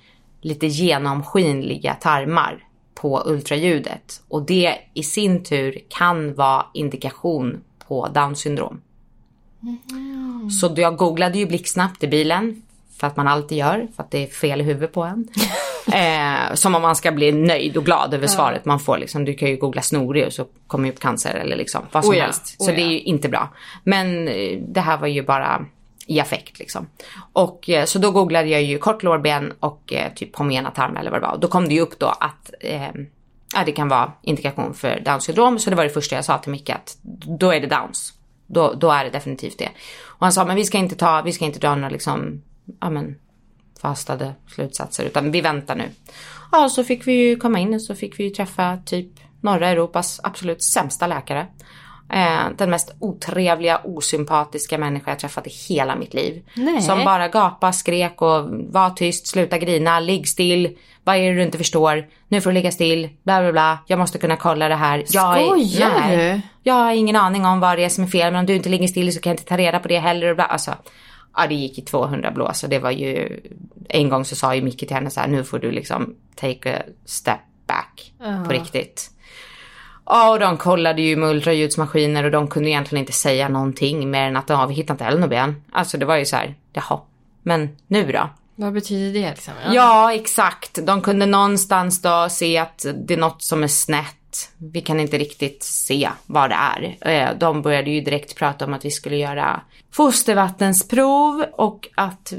lite 0.46 0.66
genomskinliga 0.66 1.94
tarmar 1.94 2.64
på 2.94 3.22
ultraljudet. 3.26 4.22
Och 4.28 4.42
det 4.42 4.78
i 4.94 5.02
sin 5.02 5.44
tur 5.44 5.78
kan 5.88 6.34
vara 6.34 6.66
indikation 6.74 7.60
på 7.88 8.08
down 8.08 8.36
syndrom. 8.36 8.80
Så 10.60 10.68
då 10.68 10.82
jag 10.82 10.96
googlade 10.96 11.38
ju 11.38 11.46
blixtsnabbt 11.46 12.04
i 12.04 12.08
bilen. 12.08 12.62
För 13.00 13.06
att 13.06 13.16
man 13.16 13.28
alltid 13.28 13.58
gör, 13.58 13.88
för 13.96 14.02
att 14.02 14.10
det 14.10 14.22
är 14.22 14.26
fel 14.26 14.60
i 14.60 14.64
huvudet 14.64 14.92
på 14.92 15.02
en. 15.02 15.28
eh, 15.92 16.54
som 16.54 16.74
om 16.74 16.82
man 16.82 16.96
ska 16.96 17.12
bli 17.12 17.32
nöjd 17.32 17.76
och 17.76 17.84
glad 17.84 18.14
över 18.14 18.26
svaret 18.26 18.64
man 18.64 18.80
får. 18.80 18.98
Liksom. 18.98 19.24
Du 19.24 19.34
kan 19.34 19.48
ju 19.48 19.56
googla 19.56 19.82
snorig 19.82 20.26
och 20.26 20.32
så 20.32 20.46
kommer 20.66 20.88
upp 20.88 21.00
cancer 21.00 21.34
eller 21.34 21.56
liksom 21.56 21.82
vad 21.92 22.04
som 22.04 22.12
Oh 22.12 22.18
ja, 22.18 22.24
helst. 22.24 22.56
oh 22.58 22.66
Så 22.66 22.70
ja. 22.72 22.76
det 22.76 22.82
är 22.82 22.88
ju 22.88 23.00
inte 23.00 23.28
bra. 23.28 23.48
Men 23.84 24.28
eh, 24.28 24.58
det 24.68 24.80
här 24.80 24.98
var 24.98 25.06
ju 25.06 25.22
bara 25.22 25.66
i 26.06 26.20
affekt 26.20 26.58
liksom. 26.58 26.86
Och 27.32 27.70
eh, 27.70 27.84
så 27.84 27.98
då 27.98 28.10
googlade 28.10 28.48
jag 28.48 28.62
ju 28.62 28.78
kort 28.78 29.02
lårben 29.02 29.52
och 29.60 29.92
eh, 29.92 30.12
typ 30.12 30.36
homogena 30.36 30.70
tarmar 30.70 31.00
eller 31.00 31.10
vad 31.10 31.20
det 31.20 31.26
var. 31.26 31.34
Och 31.34 31.40
då 31.40 31.48
kom 31.48 31.68
det 31.68 31.74
ju 31.74 31.80
upp 31.80 31.98
då 31.98 32.06
att 32.06 32.50
eh, 32.60 32.90
ja, 33.54 33.62
det 33.66 33.72
kan 33.72 33.88
vara 33.88 34.12
indikation 34.22 34.74
för 34.74 35.00
Downs 35.00 35.24
syndrom. 35.24 35.58
Så 35.58 35.70
det 35.70 35.76
var 35.76 35.84
det 35.84 35.90
första 35.90 36.16
jag 36.16 36.24
sa 36.24 36.38
till 36.38 36.52
Micke 36.52 36.70
att 36.70 36.96
då 37.38 37.50
är 37.50 37.60
det 37.60 37.66
Downs. 37.66 38.12
Då, 38.46 38.72
då 38.72 38.90
är 38.90 39.04
det 39.04 39.10
definitivt 39.10 39.58
det. 39.58 39.70
Och 40.04 40.26
han 40.26 40.32
sa, 40.32 40.44
men 40.44 40.56
vi 40.56 40.64
ska 40.64 40.78
inte 40.78 40.96
ta, 40.96 41.22
vi 41.22 41.32
ska 41.32 41.44
inte 41.44 41.58
dra 41.58 41.74
några 41.74 41.88
liksom, 41.88 42.42
ja 42.80 42.90
men 42.90 43.16
fastade 43.80 44.34
slutsatser 44.48 45.04
utan 45.04 45.30
vi 45.30 45.40
väntar 45.40 45.76
nu. 45.76 45.90
Ja, 46.52 46.68
så 46.68 46.84
fick 46.84 47.06
vi 47.06 47.12
ju 47.12 47.36
komma 47.36 47.58
in 47.58 47.74
och 47.74 47.82
så 47.82 47.94
fick 47.94 48.20
vi 48.20 48.24
ju 48.24 48.30
träffa 48.30 48.78
typ 48.86 49.08
norra 49.40 49.68
Europas 49.68 50.20
absolut 50.22 50.62
sämsta 50.62 51.06
läkare. 51.06 51.46
Eh, 52.12 52.48
den 52.58 52.70
mest 52.70 52.94
otrevliga, 53.00 53.80
osympatiska 53.84 54.78
människa 54.78 55.10
jag 55.10 55.18
träffat 55.18 55.46
i 55.46 55.50
hela 55.68 55.96
mitt 55.96 56.14
liv. 56.14 56.44
Nej. 56.54 56.82
Som 56.82 57.04
bara 57.04 57.28
gapade, 57.28 57.72
skrek 57.72 58.22
och 58.22 58.44
var 58.50 58.90
tyst, 58.90 59.26
sluta 59.26 59.58
grina, 59.58 60.00
ligg 60.00 60.28
still. 60.28 60.76
Vad 61.04 61.16
är 61.16 61.28
det 61.30 61.34
du 61.36 61.42
inte 61.42 61.58
förstår? 61.58 62.06
Nu 62.28 62.40
får 62.40 62.50
du 62.50 62.54
ligga 62.54 62.70
still, 62.72 63.08
bla 63.22 63.40
bla 63.42 63.52
bla. 63.52 63.78
Jag 63.86 63.98
måste 63.98 64.18
kunna 64.18 64.36
kolla 64.36 64.68
det 64.68 64.74
här. 64.74 65.04
Jag 65.08 65.40
är- 65.40 65.44
Skojar 65.46 66.16
du? 66.16 66.40
Jag 66.62 66.74
har 66.74 66.92
ingen 66.92 67.16
aning 67.16 67.46
om 67.46 67.60
vad 67.60 67.78
det 67.78 67.84
är 67.84 67.88
som 67.88 68.04
är 68.04 68.08
fel, 68.08 68.32
men 68.32 68.40
om 68.40 68.46
du 68.46 68.54
inte 68.54 68.68
ligger 68.68 68.88
still 68.88 69.12
så 69.14 69.20
kan 69.20 69.30
jag 69.30 69.34
inte 69.34 69.44
ta 69.48 69.56
reda 69.56 69.78
på 69.78 69.88
det 69.88 69.98
heller. 69.98 70.30
Och 70.30 70.36
bla. 70.36 70.44
Alltså, 70.44 70.74
ja, 71.36 71.46
det 71.46 71.54
gick 71.54 71.78
i 71.78 71.82
200 71.82 72.30
blås 72.30 72.62
och 72.64 72.70
det 72.70 72.78
var 72.78 72.90
ju... 72.90 73.40
En 73.88 74.08
gång 74.08 74.24
så 74.24 74.36
sa 74.36 74.54
ju 74.54 74.62
Micke 74.62 74.78
till 74.78 74.90
henne 74.94 75.10
så 75.10 75.20
här, 75.20 75.28
nu 75.28 75.44
får 75.44 75.58
du 75.58 75.70
liksom 75.70 76.14
take 76.34 76.76
a 76.76 76.82
step 77.04 77.40
back 77.66 78.12
på 78.46 78.52
riktigt. 78.52 79.10
Ja, 80.06 80.32
och 80.32 80.38
de 80.38 80.56
kollade 80.56 81.02
ju 81.02 81.16
med 81.16 81.28
ultraljudsmaskiner 81.28 82.24
och 82.24 82.30
de 82.30 82.48
kunde 82.48 82.68
egentligen 82.68 83.02
inte 83.02 83.12
säga 83.12 83.48
någonting 83.48 84.10
mer 84.10 84.28
än 84.28 84.36
att 84.36 84.48
ja, 84.48 84.66
vi 84.66 84.74
hittat 84.74 84.90
inte 84.94 85.04
heller 85.04 85.18
något 85.18 85.30
ben. 85.30 85.62
Alltså 85.72 85.98
det 85.98 86.06
var 86.06 86.16
ju 86.16 86.24
så 86.24 86.36
här, 86.36 86.54
jaha, 86.72 87.00
men 87.42 87.76
nu 87.86 88.12
då? 88.12 88.30
Vad 88.54 88.72
betyder 88.72 89.20
det 89.20 89.30
liksom? 89.30 89.54
Ja, 89.70 90.12
exakt. 90.12 90.78
De 90.86 91.00
kunde 91.00 91.26
någonstans 91.26 92.02
då 92.02 92.28
se 92.30 92.58
att 92.58 92.86
det 93.06 93.14
är 93.14 93.18
något 93.18 93.42
som 93.42 93.62
är 93.62 93.68
snett. 93.68 94.15
Vi 94.58 94.80
kan 94.80 95.00
inte 95.00 95.18
riktigt 95.18 95.62
se 95.62 96.10
vad 96.26 96.50
det 96.50 96.54
är. 96.54 96.96
Eh, 97.00 97.38
de 97.38 97.62
började 97.62 97.90
ju 97.90 98.00
direkt 98.00 98.36
prata 98.36 98.64
om 98.64 98.74
att 98.74 98.84
vi 98.84 98.90
skulle 98.90 99.16
göra 99.16 99.60
fostervattensprov 99.92 101.44
och 101.52 101.88
att 101.94 102.32
eh, 102.32 102.38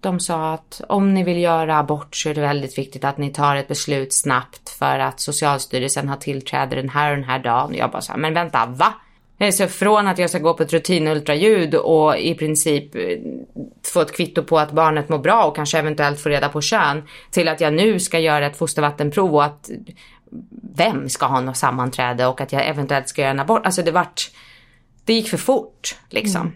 de 0.00 0.20
sa 0.20 0.54
att 0.54 0.80
om 0.88 1.14
ni 1.14 1.24
vill 1.24 1.38
göra 1.38 1.78
abort 1.78 2.16
så 2.16 2.28
är 2.28 2.34
det 2.34 2.40
väldigt 2.40 2.78
viktigt 2.78 3.04
att 3.04 3.18
ni 3.18 3.30
tar 3.30 3.56
ett 3.56 3.68
beslut 3.68 4.12
snabbt 4.12 4.68
för 4.68 4.98
att 4.98 5.20
Socialstyrelsen 5.20 6.08
har 6.08 6.16
tillträde 6.16 6.76
den 6.76 6.88
här 6.88 7.10
och 7.10 7.16
den 7.16 7.28
här 7.28 7.38
dagen. 7.38 7.74
Jag 7.74 7.90
bara 7.90 8.02
så 8.02 8.12
här, 8.12 8.18
men 8.18 8.34
vänta, 8.34 8.66
va? 8.66 8.94
Eh, 9.38 9.50
så 9.50 9.66
från 9.66 10.06
att 10.06 10.18
jag 10.18 10.30
ska 10.30 10.38
gå 10.38 10.54
på 10.54 10.62
ett 10.62 10.72
rutinultraljud 10.72 11.74
och 11.74 12.18
i 12.18 12.34
princip 12.34 12.96
få 13.92 14.00
ett 14.00 14.16
kvitto 14.16 14.42
på 14.42 14.58
att 14.58 14.72
barnet 14.72 15.08
mår 15.08 15.18
bra 15.18 15.44
och 15.44 15.56
kanske 15.56 15.78
eventuellt 15.78 16.20
få 16.20 16.28
reda 16.28 16.48
på 16.48 16.60
kön 16.60 17.02
till 17.30 17.48
att 17.48 17.60
jag 17.60 17.74
nu 17.74 18.00
ska 18.00 18.18
göra 18.18 18.46
ett 18.46 18.56
fostervattenprov 18.56 19.34
och 19.34 19.44
att 19.44 19.70
vem 20.74 21.08
ska 21.08 21.26
ha 21.26 21.40
något 21.40 21.56
sammanträde 21.56 22.26
och 22.26 22.40
att 22.40 22.52
jag 22.52 22.66
eventuellt 22.66 23.08
ska 23.08 23.20
göra 23.20 23.30
en 23.30 23.40
abort. 23.40 23.66
Alltså 23.66 23.82
det 23.82 23.90
vart, 23.90 24.30
det 25.04 25.12
gick 25.12 25.28
för 25.28 25.36
fort 25.36 25.96
liksom. 26.08 26.52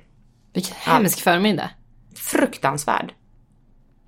Vilken 0.52 0.76
hemsk 0.78 1.20
förmiddag. 1.20 1.70
Fruktansvärd. 2.16 3.12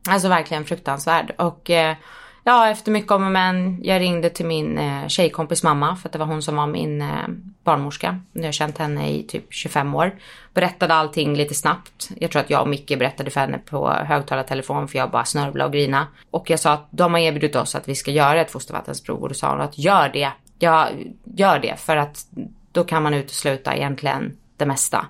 Alltså 0.09 0.29
verkligen 0.29 0.65
fruktansvärd. 0.65 1.35
Och 1.39 1.71
eh, 1.71 1.97
ja, 2.45 2.69
efter 2.69 2.93
mycket 2.93 3.13
om 3.13 3.25
och 3.25 3.33
men, 3.33 3.81
jag 3.83 4.01
ringde 4.01 4.31
till 4.31 4.47
min 4.47 4.79
eh, 4.79 5.09
tjejkompis 5.09 5.63
mamma 5.63 5.97
för 5.97 6.09
att 6.09 6.13
det 6.13 6.19
var 6.19 6.27
hon 6.27 6.43
som 6.43 6.57
var 6.57 6.67
min 6.67 7.03
eh, 7.03 7.29
barnmorska. 7.65 8.21
Jag 8.33 8.45
har 8.45 8.53
känt 8.53 8.79
henne 8.79 9.11
i 9.11 9.23
typ 9.23 9.45
25 9.51 9.95
år. 9.95 10.15
Berättade 10.55 10.95
allting 10.95 11.37
lite 11.37 11.55
snabbt. 11.55 12.11
Jag 12.17 12.31
tror 12.31 12.43
att 12.43 12.51
jag 12.51 12.63
och 12.63 12.69
Micke 12.69 12.99
berättade 12.99 13.31
för 13.31 13.41
henne 13.41 13.59
på 13.59 13.91
högtalartelefon 13.91 14.89
för 14.89 14.99
jag 14.99 15.11
bara 15.11 15.25
snörvlade 15.25 15.69
och 15.69 15.73
grina. 15.73 16.07
Och 16.31 16.51
jag 16.51 16.61
sa 16.61 16.73
att 16.73 16.89
de 16.91 17.13
har 17.13 17.21
erbjudit 17.21 17.57
oss 17.57 17.75
att 17.75 17.89
vi 17.89 17.95
ska 17.95 18.11
göra 18.11 18.41
ett 18.41 18.51
fostervattensprov 18.51 19.23
och 19.23 19.29
då 19.29 19.35
sa 19.35 19.51
hon 19.51 19.61
att 19.61 19.79
gör 19.79 20.09
det. 20.09 20.31
Ja, 20.59 20.89
gör 21.25 21.59
det 21.59 21.81
för 21.81 21.97
att 21.97 22.27
då 22.73 22.85
kan 22.85 23.03
man 23.03 23.15
utesluta 23.15 23.77
egentligen 23.77 24.37
det 24.57 24.67
mesta. 24.67 25.07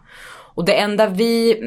Och 0.55 0.65
det 0.65 0.81
enda 0.81 1.07
vi 1.07 1.61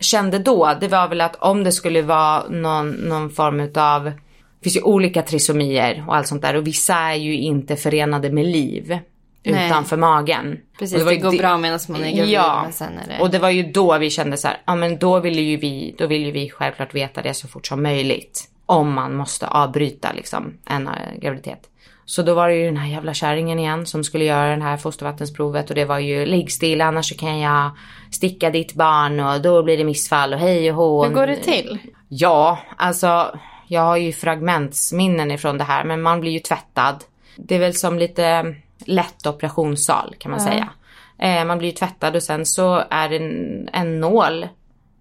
kände 0.00 0.38
då, 0.38 0.74
det 0.80 0.88
var 0.88 1.08
väl 1.08 1.20
att 1.20 1.36
om 1.36 1.64
det 1.64 1.72
skulle 1.72 2.02
vara 2.02 2.48
någon, 2.48 2.90
någon 2.90 3.30
form 3.30 3.60
utav, 3.60 4.12
det 4.62 4.70
finns 4.70 4.76
ju 4.76 4.82
olika 4.82 5.22
trisomier 5.22 6.04
och 6.08 6.16
allt 6.16 6.26
sånt 6.26 6.42
där 6.42 6.56
och 6.56 6.66
vissa 6.66 6.94
är 6.94 7.14
ju 7.14 7.36
inte 7.38 7.76
förenade 7.76 8.30
med 8.32 8.46
liv 8.46 8.98
Nej. 9.44 9.66
utanför 9.66 9.96
magen. 9.96 10.58
Precis, 10.78 11.02
Och 11.02 11.08
det 11.08 11.14
ju 11.14 11.20
går 11.20 11.38
bra 11.38 11.58
medan 11.58 11.78
man 11.88 12.04
är 12.04 12.16
gravid, 12.16 12.32
Ja, 12.34 12.60
men 12.62 12.72
sen 12.72 12.98
är 12.98 13.08
det- 13.08 13.22
och 13.22 13.30
det 13.30 13.38
var 13.38 13.50
ju 13.50 13.62
då 13.62 13.98
vi 13.98 14.10
kände 14.10 14.36
så 14.36 14.48
här, 14.48 14.56
ja 14.64 14.74
men 14.74 14.98
då 14.98 15.20
ville 15.20 15.40
ju 15.40 15.56
vi, 15.56 15.94
då 15.98 16.06
vill 16.06 16.24
ju 16.26 16.30
vi 16.30 16.50
självklart 16.50 16.94
veta 16.94 17.22
det 17.22 17.34
så 17.34 17.48
fort 17.48 17.66
som 17.66 17.82
möjligt. 17.82 18.48
Om 18.66 18.92
man 18.92 19.14
måste 19.16 19.46
avbryta 19.46 20.12
liksom 20.12 20.54
en 20.66 20.86
eh, 20.88 20.92
graviditet. 21.20 21.68
Så 22.04 22.22
då 22.22 22.34
var 22.34 22.48
det 22.48 22.54
ju 22.54 22.64
den 22.64 22.76
här 22.76 22.88
jävla 22.90 23.14
kärringen 23.14 23.58
igen 23.58 23.86
som 23.86 24.04
skulle 24.04 24.24
göra 24.24 24.56
det 24.56 24.62
här 24.62 24.76
fostervattensprovet 24.76 25.70
och 25.70 25.76
det 25.76 25.84
var 25.84 25.98
ju 25.98 26.26
ligg 26.26 26.52
still 26.52 26.80
annars 26.80 27.08
så 27.08 27.14
kan 27.16 27.38
jag 27.38 27.70
sticka 28.10 28.50
ditt 28.50 28.74
barn 28.74 29.20
och 29.20 29.40
då 29.40 29.62
blir 29.62 29.78
det 29.78 29.84
missfall 29.84 30.32
och 30.34 30.38
hej 30.40 30.70
och 30.70 30.76
hå. 30.76 31.04
Hur 31.04 31.12
går 31.14 31.26
det 31.26 31.36
till? 31.36 31.78
Ja, 32.08 32.58
alltså 32.76 33.38
jag 33.72 33.82
har 33.82 33.96
ju 33.96 34.12
fragmentsminnen 34.12 35.30
ifrån 35.30 35.58
det 35.58 35.64
här 35.64 35.84
men 35.84 36.02
man 36.02 36.20
blir 36.20 36.32
ju 36.32 36.38
tvättad. 36.38 37.04
Det 37.36 37.54
är 37.54 37.58
väl 37.58 37.74
som 37.74 37.98
lite 37.98 38.54
lätt 38.78 39.26
operationssal 39.26 40.14
kan 40.18 40.30
man 40.30 40.40
säga. 40.40 40.68
Eh, 41.18 41.44
man 41.44 41.58
blir 41.58 41.68
ju 41.68 41.74
tvättad 41.74 42.16
och 42.16 42.22
sen 42.22 42.46
så 42.46 42.84
är 42.90 43.08
det 43.08 43.16
en, 43.16 43.68
en 43.72 44.00
nål 44.00 44.48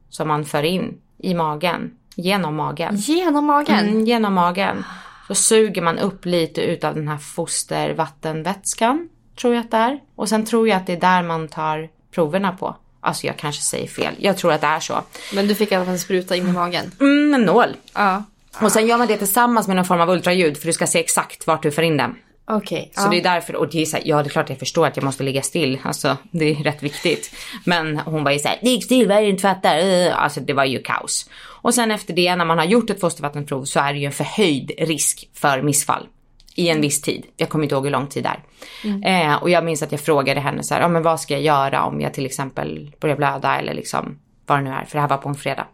som 0.09 0.27
man 0.27 0.45
för 0.45 0.63
in 0.63 0.97
i 1.17 1.33
magen. 1.33 1.91
Genom 2.15 2.55
magen. 2.55 2.95
Genom 2.95 3.45
magen? 3.45 3.87
Mm, 3.87 4.05
genom 4.05 4.33
magen. 4.33 4.83
Så 5.27 5.35
suger 5.35 5.81
man 5.81 5.99
upp 5.99 6.25
lite 6.25 6.61
utav 6.61 6.95
den 6.95 7.07
här 7.07 7.17
fostervattenvätskan. 7.17 9.09
Tror 9.41 9.53
jag 9.53 9.61
att 9.61 9.71
det 9.71 9.77
är. 9.77 9.99
Och 10.15 10.29
sen 10.29 10.45
tror 10.45 10.67
jag 10.67 10.77
att 10.77 10.87
det 10.87 10.93
är 10.93 10.99
där 10.99 11.23
man 11.23 11.47
tar 11.47 11.89
proverna 12.11 12.51
på. 12.51 12.75
Alltså 12.99 13.27
jag 13.27 13.37
kanske 13.37 13.61
säger 13.61 13.87
fel. 13.87 14.15
Jag 14.17 14.37
tror 14.37 14.53
att 14.53 14.61
det 14.61 14.67
är 14.67 14.79
så. 14.79 15.01
Men 15.33 15.47
du 15.47 15.55
fick 15.55 15.71
i 15.71 15.75
alla 15.75 15.85
fall 15.85 15.93
en 15.93 15.99
spruta 15.99 16.35
in 16.35 16.47
i 16.47 16.51
magen? 16.51 16.91
Mm, 16.99 17.33
en 17.33 17.41
nål. 17.41 17.75
Ja. 17.93 18.23
Och 18.61 18.71
sen 18.71 18.87
gör 18.87 18.97
man 18.97 19.07
det 19.07 19.17
tillsammans 19.17 19.67
med 19.67 19.75
någon 19.75 19.85
form 19.85 20.01
av 20.01 20.09
ultraljud 20.09 20.57
för 20.57 20.67
du 20.67 20.73
ska 20.73 20.87
se 20.87 20.99
exakt 20.99 21.47
vart 21.47 21.63
du 21.63 21.71
får 21.71 21.83
in 21.83 21.97
den. 21.97 22.15
Okej. 22.49 22.91
Så 22.95 23.09
det 23.09 23.17
är 23.17 23.23
därför, 23.23 23.55
och 23.55 23.69
det 23.69 23.81
är 23.81 23.85
så 23.85 23.97
här, 23.97 24.03
ja 24.07 24.23
det 24.23 24.27
är 24.27 24.29
klart 24.29 24.49
jag 24.49 24.59
förstår 24.59 24.87
att 24.87 24.97
jag 24.97 25.03
måste 25.03 25.23
ligga 25.23 25.41
still, 25.41 25.79
alltså 25.83 26.17
det 26.31 26.51
är 26.51 26.55
rätt 26.55 26.83
viktigt. 26.83 27.35
Men 27.65 27.97
hon 27.97 28.23
var 28.23 28.31
ju 28.31 28.39
såhär, 28.39 28.59
ligg 28.61 28.83
still, 28.83 29.07
vad 29.07 29.17
är 29.17 29.21
det 29.21 29.31
du 29.31 29.37
tvättar? 29.37 29.79
Uh, 29.79 30.23
Alltså 30.23 30.39
det 30.39 30.53
var 30.53 30.65
ju 30.65 30.81
kaos. 30.81 31.29
Och 31.61 31.73
sen 31.73 31.91
efter 31.91 32.13
det, 32.13 32.35
när 32.35 32.45
man 32.45 32.57
har 32.57 32.65
gjort 32.65 32.89
ett 32.89 32.99
fostervattenprov 32.99 33.65
så 33.65 33.79
är 33.79 33.93
det 33.93 33.99
ju 33.99 34.05
en 34.05 34.11
förhöjd 34.11 34.71
risk 34.77 35.29
för 35.33 35.61
missfall. 35.61 36.07
i 36.55 36.69
en 36.69 36.81
viss 36.81 37.01
tid. 37.01 37.25
Jag 37.37 37.49
kommer 37.49 37.63
inte 37.65 37.75
ihåg 37.75 37.83
hur 37.83 37.91
lång 37.91 38.07
tid 38.07 38.23
det 38.23 38.29
är. 38.29 39.31
Eh, 39.31 39.35
och 39.35 39.49
jag 39.49 39.65
minns 39.65 39.83
att 39.83 39.91
jag 39.91 40.01
frågade 40.01 40.39
henne 40.39 40.63
så 40.63 40.73
här, 40.73 40.81
ja 40.81 40.87
men 40.87 41.03
vad 41.03 41.19
ska 41.19 41.33
jag 41.33 41.43
göra 41.43 41.83
om 41.83 42.01
jag 42.01 42.13
till 42.13 42.25
exempel 42.25 42.91
börjar 42.99 43.15
blöda 43.15 43.59
eller 43.59 43.73
liksom 43.73 44.19
vad 44.45 44.57
det 44.57 44.63
nu 44.63 44.69
är. 44.69 44.85
För 44.85 44.95
det 44.97 45.01
här 45.01 45.07
var 45.07 45.17
på 45.17 45.29
en 45.29 45.35
fredag. 45.35 45.67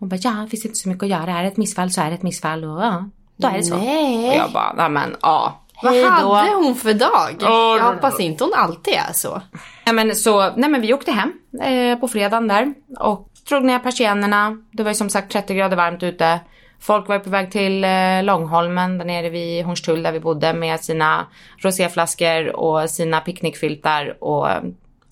Hon 0.00 0.08
bara, 0.08 0.16
ja 0.22 0.30
det 0.30 0.48
finns 0.50 0.64
inte 0.64 0.78
så 0.78 0.88
mycket 0.88 1.02
att 1.02 1.08
göra. 1.08 1.38
Är 1.38 1.42
det 1.42 1.48
ett 1.48 1.56
missfall 1.56 1.90
så 1.90 2.00
är 2.00 2.08
det 2.08 2.14
ett 2.14 2.22
missfall 2.22 2.64
och 2.64 2.82
ja, 2.82 3.04
då 3.36 3.48
är 3.48 3.52
det 3.52 3.62
så. 3.62 3.76
Nej. 3.76 4.28
Och 4.28 4.34
jag 4.34 4.52
bara, 4.52 4.72
nej 4.72 4.90
men 4.90 5.16
ja. 5.22 5.60
Vad 5.82 5.94
hade 6.04 6.54
hon 6.54 6.74
för 6.74 6.94
dag? 6.94 7.36
Jag 7.40 7.92
hoppas 7.92 8.20
inte 8.20 8.44
hon 8.44 8.52
alltid 8.56 8.94
är 8.94 9.12
så. 9.12 9.42
Nej 9.86 9.94
men 9.94 10.16
så, 10.16 10.52
nej 10.56 10.70
men 10.70 10.80
vi 10.80 10.94
åkte 10.94 11.12
hem 11.12 11.32
eh, 11.62 11.98
på 11.98 12.08
fredagen 12.08 12.48
där 12.48 12.74
och 12.98 13.28
drog 13.48 13.64
ner 13.64 13.78
persiennerna. 13.78 14.58
Det 14.72 14.82
var 14.82 14.90
ju 14.90 14.94
som 14.94 15.10
sagt 15.10 15.32
30 15.32 15.54
grader 15.54 15.76
varmt 15.76 16.02
ute. 16.02 16.40
Folk 16.80 17.08
var 17.08 17.18
på 17.18 17.30
väg 17.30 17.50
till 17.50 17.84
eh, 17.84 18.22
Långholmen 18.22 18.98
där 18.98 19.04
nere 19.04 19.30
vid 19.30 19.64
Hornstull 19.64 20.02
där 20.02 20.12
vi 20.12 20.20
bodde 20.20 20.54
med 20.54 20.80
sina 20.80 21.26
roséflaskor 21.58 22.56
och 22.56 22.90
sina 22.90 23.20
picknickfiltar 23.20 24.24
och 24.24 24.48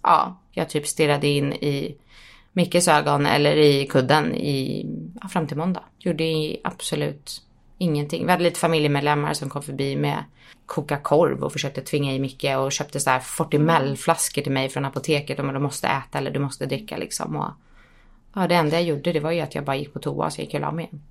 ja, 0.03 0.39
jag 0.53 0.69
typ 0.69 0.87
stirrade 0.87 1.27
in 1.27 1.53
i 1.53 1.97
Mickes 2.59 2.89
ögon 2.89 3.27
eller 3.27 3.57
i 3.57 3.87
kudden 3.87 4.35
i, 4.35 4.87
ja, 5.23 5.29
fram 5.29 5.47
till 5.47 5.57
måndag. 5.57 5.83
Gjorde 5.99 6.57
absolut 6.65 7.43
ingenting. 7.79 8.25
Vi 8.27 8.31
hade 8.31 8.43
lite 8.43 8.61
familjemedlemmar 8.61 9.35
som 9.35 9.51
kom 9.51 9.63
förbi 9.63 9.97
med 9.97 10.25
koka 10.67 10.97
korv 10.97 11.45
och 11.45 11.53
försökte 11.53 11.81
tvinga 11.81 12.15
i 12.15 12.19
Micke 12.19 12.45
och 12.59 12.73
köpte 12.73 13.01
så 13.01 13.11
här 13.11 13.21
40 13.21 13.59
ml-flaskor 13.59 14.43
till 14.43 14.53
mig 14.53 14.69
från 14.69 14.85
apoteket 14.85 15.39
om 15.39 15.53
du 15.55 15.59
måste 15.59 15.89
äta 15.89 16.19
eller 16.19 16.31
du 16.31 16.39
måste 16.39 16.67
dricka 16.67 16.97
liksom. 16.97 17.37
Och, 17.37 17.51
ja, 18.35 18.47
det 18.47 18.55
enda 18.55 18.77
jag 18.77 18.83
gjorde 18.83 19.13
det 19.13 19.21
var 19.21 19.31
ju 19.31 19.41
att 19.41 19.55
jag 19.55 19.65
bara 19.65 19.77
gick 19.77 19.93
på 19.93 19.99
toa 19.99 20.31
så 20.31 20.41
jag 20.41 20.45
gick 20.45 20.55
och 20.55 20.61
la 20.61 20.73
mig 20.73 20.85
igen. 20.85 21.03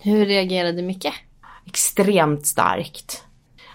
Hur 0.00 0.26
reagerade 0.26 0.82
Micke? 0.82 1.12
extremt 1.68 2.46
starkt. 2.46 3.24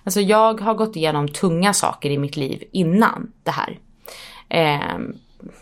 Alltså 0.03 0.21
jag 0.21 0.61
har 0.61 0.73
gått 0.73 0.95
igenom 0.95 1.27
tunga 1.27 1.73
saker 1.73 2.09
i 2.09 2.17
mitt 2.17 2.37
liv 2.37 2.63
innan 2.71 3.31
det 3.43 3.51
här. 3.51 3.79
Ehm, 4.49 5.13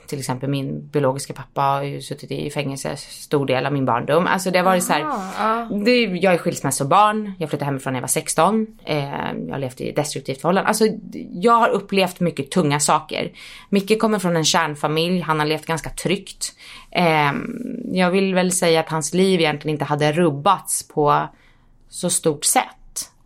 till 0.07 0.19
exempel 0.19 0.49
min 0.49 0.87
biologiska 0.87 1.33
pappa 1.33 1.61
har 1.61 1.83
ju 1.83 2.01
suttit 2.01 2.31
i 2.31 2.49
fängelse 2.49 2.97
stor 2.97 3.45
del 3.45 3.65
av 3.65 3.73
min 3.73 3.85
barndom. 3.85 4.27
Alltså 4.27 4.51
det 4.51 4.59
har 4.59 4.65
varit 4.65 4.83
så 4.83 4.93
här, 4.93 5.83
det, 5.85 6.01
jag 6.03 6.33
är 6.33 6.37
skilsmässobarn, 6.37 7.33
jag 7.39 7.49
flyttade 7.49 7.65
hemifrån 7.65 7.93
när 7.93 7.97
jag 7.97 8.01
var 8.01 8.07
16. 8.07 8.67
Ehm, 8.85 9.47
jag 9.47 9.53
har 9.53 9.59
levt 9.59 9.81
i 9.81 9.91
destruktivt 9.91 10.41
förhållande. 10.41 10.67
Alltså 10.67 10.85
jag 11.31 11.53
har 11.53 11.69
upplevt 11.69 12.19
mycket 12.19 12.51
tunga 12.51 12.79
saker. 12.79 13.31
Micke 13.69 14.01
kommer 14.01 14.19
från 14.19 14.35
en 14.35 14.45
kärnfamilj, 14.45 15.21
han 15.21 15.39
har 15.39 15.45
levt 15.45 15.65
ganska 15.65 15.89
tryggt. 15.89 16.53
Ehm, 16.91 17.61
jag 17.93 18.11
vill 18.11 18.33
väl 18.33 18.51
säga 18.51 18.79
att 18.79 18.89
hans 18.89 19.13
liv 19.13 19.39
egentligen 19.39 19.75
inte 19.75 19.85
hade 19.85 20.11
rubbats 20.11 20.87
på 20.87 21.27
så 21.89 22.09
stort 22.09 22.45
sätt 22.45 22.80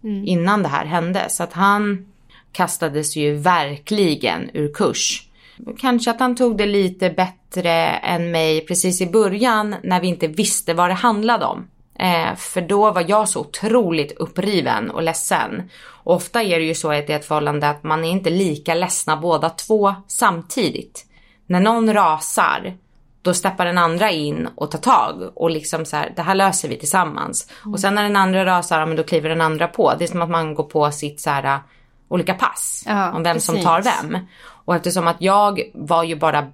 Mm. 0.06 0.26
innan 0.26 0.64
det 0.64 0.70
här 0.70 0.86
hände. 0.86 1.26
Så 1.30 1.44
att 1.44 1.54
han 1.54 2.06
kastades 2.52 3.16
ju 3.16 3.34
verkligen 3.36 4.50
ur 4.54 4.74
kurs. 4.74 5.30
Kanske 5.78 6.12
att 6.12 6.20
han 6.20 6.36
tog 6.36 6.58
det 6.58 6.66
lite 6.66 7.10
bättre 7.10 7.72
än 7.90 8.32
mig 8.32 8.66
precis 8.66 9.02
i 9.02 9.08
början 9.08 9.76
när 9.84 10.02
vi 10.02 10.08
inte 10.08 10.28
visste 10.28 10.74
vad 10.74 10.90
det 10.90 10.94
handlade 10.94 11.46
om. 11.46 11.68
Eh, 12.00 12.36
för 12.36 12.62
då 12.62 12.92
var 12.92 13.06
jag 13.08 13.30
så 13.30 13.40
otroligt 13.40 14.12
uppriven 14.12 14.92
och 14.92 15.04
ledsen. 15.04 15.70
Och 16.04 16.16
ofta 16.16 16.44
är 16.44 16.60
det 16.60 16.66
ju 16.66 16.76
så 16.76 16.94
i 16.94 16.98
ett 16.98 17.26
förhållande 17.26 17.70
att 17.70 17.84
man 17.84 18.06
är 18.06 18.10
inte 18.10 18.30
lika 18.30 18.74
ledsna 18.74 19.18
båda 19.18 19.50
två 19.50 19.96
samtidigt. 20.08 21.06
När 21.48 21.60
någon 21.60 21.94
rasar 21.94 22.78
då 23.26 23.34
steppar 23.34 23.66
den 23.66 23.78
andra 23.78 24.12
in 24.12 24.50
och 24.56 24.72
tar 24.72 24.80
tag 24.80 25.32
och 25.36 25.50
liksom 25.50 25.86
så 25.86 25.96
här, 25.98 26.14
det 26.16 26.22
här 26.22 26.36
löser 26.36 26.70
vi 26.70 26.78
tillsammans. 26.78 27.52
Och 27.74 27.80
sen 27.80 27.96
när 27.96 28.04
den 28.04 28.16
andra 28.16 28.46
rasar, 28.46 28.86
men 28.86 28.96
då 28.96 29.04
kliver 29.04 29.30
den 29.30 29.42
andra 29.42 29.68
på. 29.68 29.94
Det 30.00 30.04
är 30.04 30.08
som 30.08 30.22
att 30.22 30.30
man 30.30 30.56
går 30.56 30.64
på 30.64 30.92
sitt 30.92 31.22
så 31.22 31.30
här, 31.30 31.60
olika 32.08 32.34
pass 32.34 32.84
Ja, 32.88 33.12
om 33.12 33.24
vem 33.24 33.40
som 33.40 33.56
precis. 33.56 33.68
tar 33.68 33.82
vem. 33.82 34.18
Och 34.66 34.76
eftersom 34.76 35.08
att 35.08 35.16
jag 35.20 35.62
var 35.74 36.04
ju 36.04 36.16
bara 36.16 36.38
mm, 36.40 36.52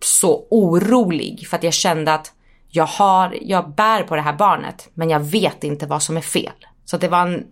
så 0.00 0.46
orolig 0.50 1.46
för 1.48 1.56
att 1.56 1.62
jag 1.62 1.74
kände 1.74 2.14
att 2.14 2.32
jag 2.68 2.86
har, 2.86 3.38
jag 3.40 3.70
bär 3.70 4.02
på 4.02 4.16
det 4.16 4.22
här 4.22 4.32
barnet 4.36 4.88
men 4.94 5.10
jag 5.10 5.20
vet 5.20 5.64
inte 5.64 5.86
vad 5.86 6.02
som 6.02 6.16
är 6.16 6.20
fel. 6.20 6.66
Så 6.84 6.96
det 6.96 7.08
var 7.08 7.26
en, 7.26 7.46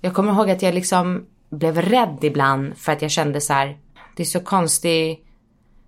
jag 0.00 0.14
kommer 0.14 0.32
ihåg 0.32 0.50
att 0.50 0.62
jag 0.62 0.74
liksom 0.74 1.26
blev 1.50 1.82
rädd 1.82 2.18
ibland 2.22 2.76
för 2.76 2.92
att 2.92 3.02
jag 3.02 3.10
kände 3.10 3.40
så 3.40 3.52
här, 3.52 3.78
det 4.16 4.22
är 4.22 4.26
så 4.26 4.40
konstigt 4.40 5.26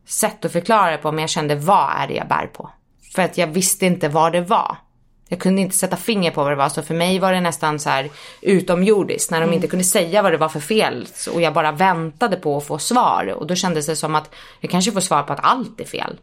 sätt 0.06 0.44
att 0.44 0.52
förklara 0.52 0.90
det 0.90 0.98
på 0.98 1.12
men 1.12 1.20
jag 1.20 1.30
kände 1.30 1.54
vad 1.54 1.90
är 1.96 2.06
det 2.08 2.14
jag 2.14 2.28
bär 2.28 2.46
på? 2.46 2.70
För 3.14 3.22
att 3.22 3.38
jag 3.38 3.46
visste 3.46 3.86
inte 3.86 4.08
vad 4.08 4.32
det 4.32 4.40
var. 4.40 4.76
Jag 5.28 5.38
kunde 5.40 5.62
inte 5.62 5.76
sätta 5.76 5.96
finger 5.96 6.30
på 6.30 6.42
vad 6.42 6.52
det 6.52 6.56
var 6.56 6.68
så 6.68 6.82
för 6.82 6.94
mig 6.94 7.18
var 7.18 7.32
det 7.32 7.40
nästan 7.40 7.78
så 7.78 7.90
här 7.90 8.10
utomjordiskt 8.42 9.30
när 9.30 9.40
de 9.40 9.52
inte 9.52 9.68
kunde 9.68 9.84
säga 9.84 10.22
vad 10.22 10.32
det 10.32 10.38
var 10.38 10.48
för 10.48 10.60
fel 10.60 11.06
och 11.34 11.42
jag 11.42 11.54
bara 11.54 11.72
väntade 11.72 12.36
på 12.36 12.56
att 12.56 12.66
få 12.66 12.78
svar 12.78 13.34
och 13.36 13.46
då 13.46 13.54
kändes 13.54 13.86
det 13.86 13.96
som 13.96 14.14
att 14.14 14.34
jag 14.60 14.70
kanske 14.70 14.92
får 14.92 15.00
svar 15.00 15.22
på 15.22 15.32
att 15.32 15.40
allt 15.42 15.80
är 15.80 15.84
fel. 15.84 16.18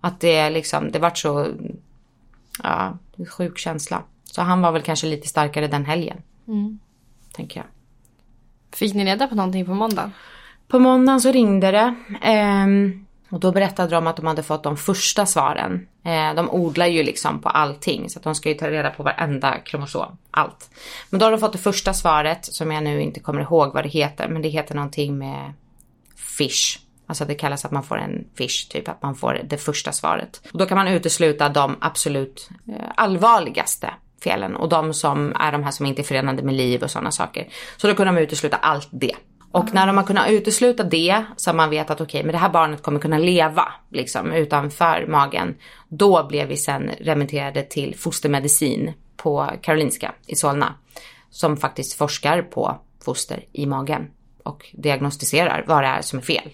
Att 0.00 0.20
det 0.20 0.50
liksom, 0.50 0.92
det 0.92 0.98
vart 0.98 1.18
så, 1.18 1.46
ja, 2.62 2.98
sjuk 3.28 3.58
känsla. 3.58 4.02
Så 4.24 4.42
han 4.42 4.62
var 4.62 4.72
väl 4.72 4.82
kanske 4.82 5.06
lite 5.06 5.28
starkare 5.28 5.66
den 5.66 5.84
helgen. 5.84 6.22
Tänker 7.32 7.60
jag. 7.60 7.66
Fick 8.72 8.94
ni 8.94 9.04
reda 9.04 9.26
på 9.26 9.34
någonting 9.34 9.66
på 9.66 9.74
måndag? 9.74 10.10
På 10.70 10.78
måndagen 10.78 11.20
så 11.20 11.32
ringde 11.32 11.70
det. 11.70 11.94
Ehm, 12.22 13.06
och 13.30 13.40
då 13.40 13.52
berättade 13.52 13.94
de 13.94 14.06
att 14.06 14.16
de 14.16 14.26
hade 14.26 14.42
fått 14.42 14.62
de 14.62 14.76
första 14.76 15.26
svaren. 15.26 15.86
Eh, 16.04 16.34
de 16.34 16.50
odlar 16.50 16.86
ju 16.86 17.02
liksom 17.02 17.40
på 17.40 17.48
allting 17.48 18.10
så 18.10 18.18
att 18.18 18.24
de 18.24 18.34
ska 18.34 18.48
ju 18.48 18.54
ta 18.54 18.70
reda 18.70 18.90
på 18.90 19.02
varenda 19.02 19.58
kromosom. 19.58 20.18
Allt. 20.30 20.70
Men 21.10 21.20
då 21.20 21.26
har 21.26 21.30
de 21.30 21.40
fått 21.40 21.52
det 21.52 21.58
första 21.58 21.94
svaret 21.94 22.44
som 22.44 22.72
jag 22.72 22.84
nu 22.84 23.02
inte 23.02 23.20
kommer 23.20 23.40
ihåg 23.40 23.74
vad 23.74 23.84
det 23.84 23.88
heter. 23.88 24.28
Men 24.28 24.42
det 24.42 24.48
heter 24.48 24.74
någonting 24.74 25.18
med 25.18 25.52
fish. 26.16 26.78
Alltså 27.06 27.24
det 27.24 27.34
kallas 27.34 27.64
att 27.64 27.70
man 27.70 27.82
får 27.82 27.98
en 27.98 28.24
fish, 28.34 28.68
typ 28.70 28.88
att 28.88 29.02
man 29.02 29.14
får 29.14 29.40
det 29.44 29.56
första 29.56 29.92
svaret. 29.92 30.42
Och 30.52 30.58
då 30.58 30.66
kan 30.66 30.78
man 30.78 30.88
utesluta 30.88 31.48
de 31.48 31.76
absolut 31.80 32.48
eh, 32.68 32.84
allvarligaste 32.94 33.90
felen 34.22 34.56
och 34.56 34.68
de 34.68 34.94
som 34.94 35.32
är 35.40 35.52
de 35.52 35.64
här 35.64 35.70
som 35.70 35.86
inte 35.86 36.02
är 36.02 36.04
förenade 36.04 36.42
med 36.42 36.54
liv 36.54 36.82
och 36.82 36.90
sådana 36.90 37.10
saker. 37.10 37.48
Så 37.76 37.86
då 37.86 37.94
kunde 37.94 38.12
de 38.12 38.20
utesluta 38.20 38.56
allt 38.56 38.88
det. 38.90 39.14
Och 39.52 39.74
när 39.74 39.86
de 39.86 39.96
har 39.96 40.04
kunnat 40.04 40.30
utesluta 40.30 40.82
det 40.82 41.24
så 41.36 41.50
har 41.50 41.54
man 41.54 41.70
vet 41.70 41.90
att 41.90 42.00
okej, 42.00 42.22
men 42.22 42.32
det 42.32 42.38
här 42.38 42.48
barnet 42.48 42.82
kommer 42.82 43.00
kunna 43.00 43.18
leva 43.18 43.72
liksom 43.90 44.32
utanför 44.32 45.06
magen. 45.08 45.54
Då 45.88 46.26
blev 46.26 46.48
vi 46.48 46.56
sen 46.56 46.90
remitterade 47.00 47.62
till 47.62 47.96
fostermedicin 47.96 48.92
på 49.16 49.50
Karolinska 49.62 50.14
i 50.26 50.34
Solna. 50.34 50.74
Som 51.30 51.56
faktiskt 51.56 51.94
forskar 51.94 52.42
på 52.42 52.80
foster 53.04 53.44
i 53.52 53.66
magen 53.66 54.10
och 54.42 54.66
diagnostiserar 54.72 55.64
vad 55.66 55.82
det 55.82 55.88
är 55.88 56.02
som 56.02 56.18
är 56.18 56.22
fel. 56.22 56.50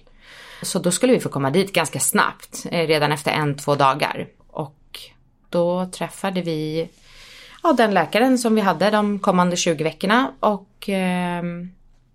Så 0.63 0.79
då 0.79 0.91
skulle 0.91 1.13
vi 1.13 1.21
få 1.21 1.29
komma 1.29 1.51
dit 1.51 1.73
ganska 1.73 2.01
snabbt, 2.01 2.67
eh, 2.71 2.87
redan 2.87 3.13
efter 3.13 3.31
en, 3.31 3.57
två 3.57 3.75
dagar. 3.75 4.29
Och 4.49 5.01
då 5.51 5.87
träffade 5.87 6.43
vi 6.43 6.89
ja, 7.63 7.73
den 7.73 7.95
läkaren 7.95 8.39
som 8.39 8.55
vi 8.55 8.61
hade 8.61 8.91
de 8.91 9.19
kommande 9.19 9.57
20 9.57 9.85
veckorna 9.85 10.33
och 10.41 10.89
eh, 10.89 11.43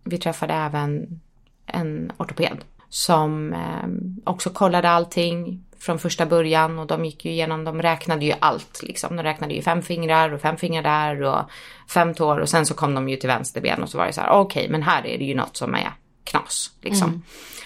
vi 0.04 0.18
träffade 0.18 0.54
även 0.54 1.20
en 1.66 2.12
ortoped 2.18 2.58
som 2.90 3.54
eh, 3.54 3.90
också 4.24 4.50
kollade 4.50 4.90
allting 4.90 5.64
från 5.80 6.00
första 6.00 6.26
början 6.26 6.80
och 6.80 6.88
de 6.88 7.06
gick 7.06 7.26
ju 7.26 7.32
igenom, 7.32 7.64
de 7.64 7.82
räknade 7.82 8.26
ju 8.26 8.34
allt 8.40 8.84
liksom. 8.84 9.16
De 9.16 9.24
räknade 9.24 9.54
ju 9.54 9.62
fem 9.62 9.82
fingrar 9.82 10.34
och 10.34 10.42
fem 10.42 10.58
fingrar 10.58 11.16
där 11.16 11.24
och 11.24 11.40
fem 11.90 12.14
tår 12.14 12.40
och 12.40 12.50
sen 12.50 12.66
så 12.66 12.74
kom 12.74 12.94
de 12.94 13.10
ju 13.10 13.16
till 13.16 13.30
vänster 13.30 13.62
ben 13.62 13.84
och 13.84 13.90
så 13.90 13.98
var 13.98 14.06
det 14.06 14.14
så 14.14 14.22
här, 14.22 14.30
okej 14.30 14.70
men 14.70 14.84
här 14.84 15.06
är 15.06 15.18
det 15.18 15.26
ju 15.26 15.36
något 15.36 15.58
som 15.58 15.76
är 15.76 15.92
knas 16.24 16.72
liksom. 16.82 17.24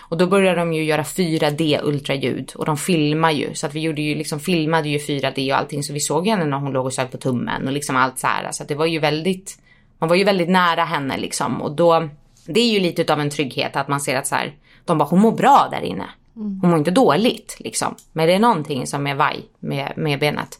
Och 0.09 0.17
då 0.17 0.27
började 0.27 0.59
de 0.59 0.73
ju 0.73 0.83
göra 0.83 1.03
4D 1.03 1.79
ultraljud 1.83 2.51
och 2.55 2.65
de 2.65 2.77
filmar 2.77 3.31
ju. 3.31 3.53
Så 3.53 3.67
att 3.67 3.73
vi 3.73 3.79
gjorde 3.79 4.01
ju 4.01 4.15
liksom 4.15 4.39
filmade 4.39 4.89
ju 4.89 4.97
4D 4.97 5.51
och 5.51 5.59
allting. 5.59 5.83
Så 5.83 5.93
vi 5.93 5.99
såg 5.99 6.27
henne 6.27 6.45
när 6.45 6.57
hon 6.57 6.71
låg 6.71 6.85
och 6.85 6.93
sög 6.93 7.11
på 7.11 7.17
tummen 7.17 7.67
och 7.67 7.73
liksom 7.73 7.95
allt 7.95 8.19
så 8.19 8.27
här. 8.27 8.51
Så 8.51 8.63
att 8.63 8.69
det 8.69 8.75
var 8.75 8.85
ju 8.85 8.99
väldigt 8.99 9.59
man 9.99 10.09
var 10.09 10.15
ju 10.15 10.23
väldigt 10.23 10.49
nära 10.49 10.83
henne 10.83 11.17
liksom. 11.17 11.61
Och 11.61 11.71
då 11.71 12.09
det 12.45 12.59
är 12.59 12.71
ju 12.71 12.79
lite 12.79 13.01
utav 13.01 13.19
en 13.19 13.29
trygghet 13.29 13.75
att 13.75 13.87
man 13.87 14.01
ser 14.01 14.15
att 14.15 14.27
så 14.27 14.35
här 14.35 14.55
de 14.85 14.97
bara 14.97 15.09
hon 15.09 15.19
mår 15.19 15.31
bra 15.31 15.67
där 15.71 15.81
inne. 15.81 16.09
Hon 16.33 16.69
mår 16.69 16.77
inte 16.77 16.91
dåligt 16.91 17.55
liksom. 17.59 17.95
Men 18.11 18.27
det 18.27 18.33
är 18.33 18.39
någonting 18.39 18.87
som 18.87 19.07
är 19.07 19.15
vaj 19.15 19.45
med, 19.59 19.93
med 19.95 20.19
benet. 20.19 20.59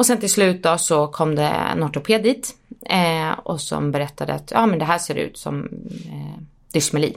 Och 0.00 0.06
sen 0.06 0.20
till 0.20 0.30
slut 0.30 0.62
då 0.62 0.78
så 0.78 1.06
kom 1.06 1.34
det 1.34 1.48
en 1.48 1.84
ortoped 1.84 2.22
dit 2.22 2.54
eh, 2.86 3.30
och 3.30 3.60
som 3.60 3.90
berättade 3.90 4.34
att 4.34 4.50
ja 4.50 4.66
men 4.66 4.78
det 4.78 4.84
här 4.84 4.98
ser 4.98 5.14
ut 5.14 5.38
som 5.38 5.64
eh, 6.06 6.42
dysmeli. 6.72 7.16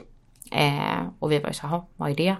Eh, 0.50 1.06
och 1.18 1.32
vi 1.32 1.38
var 1.38 1.48
ju 1.48 1.54
så 1.54 1.66
här, 1.66 1.82
vad 1.96 2.10
är 2.10 2.14
det? 2.14 2.36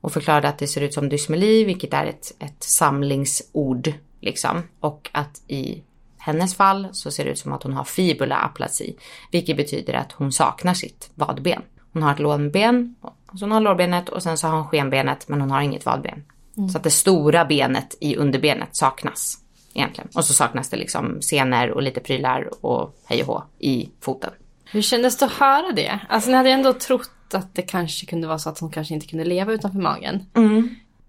Och 0.00 0.12
förklarade 0.12 0.48
att 0.48 0.58
det 0.58 0.66
ser 0.66 0.80
ut 0.80 0.94
som 0.94 1.08
dysmeli, 1.08 1.64
vilket 1.64 1.94
är 1.94 2.06
ett, 2.06 2.32
ett 2.38 2.62
samlingsord 2.62 3.92
liksom. 4.20 4.62
Och 4.80 5.10
att 5.12 5.42
i 5.48 5.82
hennes 6.26 6.56
fall 6.56 6.88
så 6.92 7.10
ser 7.10 7.24
det 7.24 7.30
ut 7.30 7.38
som 7.38 7.52
att 7.52 7.62
hon 7.62 7.72
har 7.72 7.84
fibula 7.84 8.36
aplasi, 8.36 8.96
vilket 9.32 9.56
betyder 9.56 9.94
att 9.94 10.12
hon 10.12 10.32
saknar 10.32 10.74
sitt 10.74 11.10
vadben. 11.14 11.62
Hon 11.92 12.02
har 12.02 12.12
ett 12.12 12.18
lårben, 12.18 12.94
så 13.38 13.44
hon 13.44 13.52
har 13.52 13.60
lårbenet 13.60 14.08
och 14.08 14.22
sen 14.22 14.38
så 14.38 14.46
har 14.46 14.56
hon 14.56 14.68
skenbenet 14.68 15.28
men 15.28 15.40
hon 15.40 15.50
har 15.50 15.60
inget 15.60 15.86
vadben. 15.86 16.24
Så 16.72 16.78
att 16.78 16.84
det 16.84 16.90
stora 16.90 17.44
benet 17.44 17.96
i 18.00 18.16
underbenet 18.16 18.76
saknas. 18.76 19.38
egentligen. 19.74 20.10
Och 20.14 20.24
så 20.24 20.34
saknas 20.34 20.68
det 20.70 20.76
liksom 20.76 21.22
senor 21.22 21.70
och 21.70 21.82
lite 21.82 22.00
prylar 22.00 22.64
och 22.64 22.96
hej 23.04 23.22
och 23.22 23.26
hå 23.26 23.42
i 23.58 23.90
foten. 24.00 24.30
Hur 24.64 24.82
kändes 24.82 25.16
det 25.16 25.24
att 25.26 25.32
höra 25.32 25.72
det? 25.72 26.00
Alltså 26.08 26.30
ni 26.30 26.36
hade 26.36 26.50
ändå 26.50 26.72
trott 26.72 27.34
att 27.34 27.54
det 27.54 27.62
kanske 27.62 28.06
kunde 28.06 28.26
vara 28.26 28.38
så 28.38 28.48
att 28.48 28.58
hon 28.58 28.70
kanske 28.70 28.94
inte 28.94 29.06
kunde 29.06 29.24
leva 29.24 29.52
utanför 29.52 29.78
magen. 29.78 30.26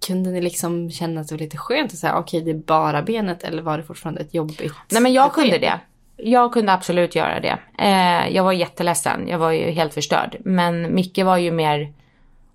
Kunde 0.07 0.29
ni 0.29 0.41
liksom 0.41 0.91
känna 0.91 1.21
att 1.21 1.27
det 1.27 1.35
var 1.35 1.39
lite 1.39 1.57
skönt 1.57 1.93
att 1.93 1.97
säga 1.97 2.17
okej 2.17 2.41
det 2.41 2.51
är 2.51 2.55
bara 2.55 3.01
benet 3.01 3.43
eller 3.43 3.61
var 3.61 3.77
det 3.77 3.83
fortfarande 3.83 4.21
ett 4.21 4.33
jobbigt 4.33 4.73
Nej 4.91 5.01
men 5.01 5.13
jag 5.13 5.33
kunde 5.33 5.57
det. 5.57 5.79
Jag 6.17 6.53
kunde 6.53 6.73
absolut 6.73 7.15
göra 7.15 7.39
det. 7.39 7.57
Eh, 7.79 8.35
jag 8.35 8.43
var 8.43 8.51
jätteledsen, 8.51 9.27
jag 9.27 9.39
var 9.39 9.51
ju 9.51 9.71
helt 9.71 9.93
förstörd. 9.93 10.37
Men 10.39 10.95
Micke 10.95 11.17
var 11.17 11.37
ju 11.37 11.51
mer 11.51 11.93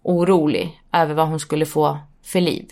orolig 0.03 0.81
över 0.93 1.15
vad 1.15 1.29
hon 1.29 1.41
skulle 1.41 1.67
få 1.67 1.99
för 2.23 2.41
liv. 2.41 2.67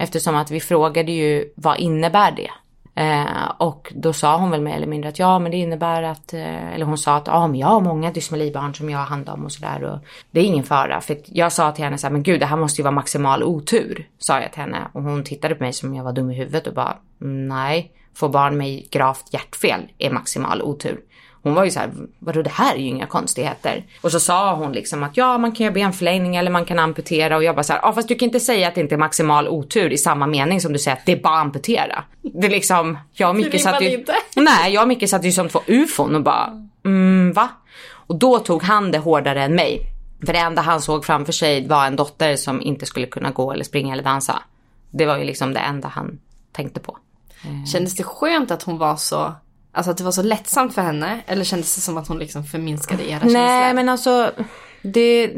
Eftersom 0.00 0.36
att 0.36 0.50
vi 0.50 0.60
frågade 0.60 1.12
ju 1.12 1.52
vad 1.54 1.78
innebär 1.78 2.32
det? 2.32 2.50
Eh, 2.94 3.50
och 3.58 3.92
då 3.96 4.12
sa 4.12 4.36
hon 4.36 4.50
väl 4.50 4.60
mer 4.60 4.76
eller 4.76 4.86
mindre 4.86 5.08
att 5.08 5.18
ja 5.18 5.38
men 5.38 5.50
det 5.50 5.56
innebär 5.56 6.02
att, 6.02 6.34
eh, 6.34 6.74
eller 6.74 6.84
hon 6.86 6.98
sa 6.98 7.16
att 7.16 7.26
ja 7.26 7.46
men 7.46 7.60
jag 7.60 7.66
har 7.66 7.80
många 7.80 8.12
dysmalibarn 8.12 8.74
som 8.74 8.90
jag 8.90 8.98
har 8.98 9.06
hand 9.06 9.28
om 9.28 9.44
och 9.44 9.52
sådär 9.52 9.84
och 9.84 9.98
det 10.30 10.40
är 10.40 10.44
ingen 10.44 10.64
fara. 10.64 11.00
För 11.00 11.16
jag 11.24 11.52
sa 11.52 11.72
till 11.72 11.84
henne 11.84 11.98
så 11.98 12.06
här, 12.06 12.12
men 12.12 12.22
gud 12.22 12.40
det 12.40 12.46
här 12.46 12.56
måste 12.56 12.80
ju 12.80 12.84
vara 12.84 12.94
maximal 12.94 13.42
otur, 13.42 14.08
sa 14.18 14.40
jag 14.40 14.52
till 14.52 14.60
henne. 14.60 14.78
Och 14.92 15.02
hon 15.02 15.24
tittade 15.24 15.54
på 15.54 15.62
mig 15.62 15.72
som 15.72 15.88
om 15.88 15.94
jag 15.94 16.04
var 16.04 16.12
dum 16.12 16.30
i 16.30 16.34
huvudet 16.34 16.66
och 16.66 16.74
bara 16.74 16.96
nej, 17.48 17.92
få 18.14 18.28
barn 18.28 18.56
med 18.56 18.90
gravt 18.90 19.32
hjärtfel 19.32 19.80
är 19.98 20.10
maximal 20.10 20.62
otur. 20.62 21.00
Hon 21.42 21.54
var 21.54 21.64
ju 21.64 21.70
så 21.70 21.80
här, 21.80 21.90
vadå 22.18 22.42
det 22.42 22.50
här 22.50 22.74
är 22.74 22.78
ju 22.78 22.86
inga 22.86 23.06
konstigheter. 23.06 23.84
Och 24.00 24.12
så 24.12 24.20
sa 24.20 24.54
hon 24.54 24.72
liksom 24.72 25.02
att 25.02 25.16
ja 25.16 25.38
man 25.38 25.52
kan 25.52 25.64
göra 25.64 25.74
benförlängning 25.74 26.36
eller 26.36 26.50
man 26.50 26.64
kan 26.64 26.78
amputera 26.78 27.36
och 27.36 27.44
jag 27.44 27.54
bara 27.54 27.62
så 27.62 27.72
här, 27.72 27.80
ja 27.82 27.92
fast 27.92 28.08
du 28.08 28.14
kan 28.14 28.26
inte 28.26 28.40
säga 28.40 28.68
att 28.68 28.74
det 28.74 28.80
inte 28.80 28.94
är 28.94 28.98
maximal 28.98 29.48
otur 29.48 29.92
i 29.92 29.98
samma 29.98 30.26
mening 30.26 30.60
som 30.60 30.72
du 30.72 30.78
säger 30.78 30.96
att 30.96 31.06
det 31.06 31.12
är 31.12 31.20
bara 31.20 31.38
amputera. 31.38 32.04
Det 32.22 32.46
är 32.46 32.50
liksom, 32.50 32.98
jag 33.12 33.30
och 33.30 33.36
Micke 33.36 33.60
satt 33.60 33.82
ju, 33.82 33.92
inte. 33.92 34.14
nej 34.36 34.74
jag 34.74 34.82
och 34.82 34.88
Micke 34.88 35.08
satt 35.08 35.24
ju 35.24 35.32
som 35.32 35.48
två 35.48 35.60
ufon 35.66 36.14
och 36.14 36.22
bara, 36.22 36.68
mm 36.84 37.32
va? 37.32 37.48
Och 38.06 38.16
då 38.16 38.38
tog 38.38 38.62
han 38.62 38.90
det 38.90 38.98
hårdare 38.98 39.42
än 39.42 39.54
mig. 39.54 39.80
För 40.26 40.32
det 40.32 40.38
enda 40.38 40.62
han 40.62 40.82
såg 40.82 41.04
framför 41.04 41.32
sig 41.32 41.66
var 41.66 41.86
en 41.86 41.96
dotter 41.96 42.36
som 42.36 42.62
inte 42.62 42.86
skulle 42.86 43.06
kunna 43.06 43.30
gå 43.30 43.52
eller 43.52 43.64
springa 43.64 43.92
eller 43.92 44.04
dansa. 44.04 44.42
Det 44.90 45.06
var 45.06 45.18
ju 45.18 45.24
liksom 45.24 45.54
det 45.54 45.60
enda 45.60 45.88
han 45.88 46.18
tänkte 46.52 46.80
på. 46.80 46.98
Kändes 47.72 47.96
det 47.96 48.02
skönt 48.02 48.50
att 48.50 48.62
hon 48.62 48.78
var 48.78 48.96
så, 48.96 49.32
alltså 49.72 49.90
att 49.90 49.98
det 49.98 50.04
var 50.04 50.12
så 50.12 50.22
lättsamt 50.22 50.74
för 50.74 50.82
henne? 50.82 51.20
Eller 51.26 51.44
kändes 51.44 51.74
det 51.74 51.80
som 51.80 51.96
att 51.96 52.08
hon 52.08 52.18
liksom 52.18 52.44
förminskade 52.44 53.10
era 53.10 53.20
känslor? 53.20 53.40
Nej 53.40 53.74
men 53.74 53.88
alltså, 53.88 54.30
det, 54.82 55.32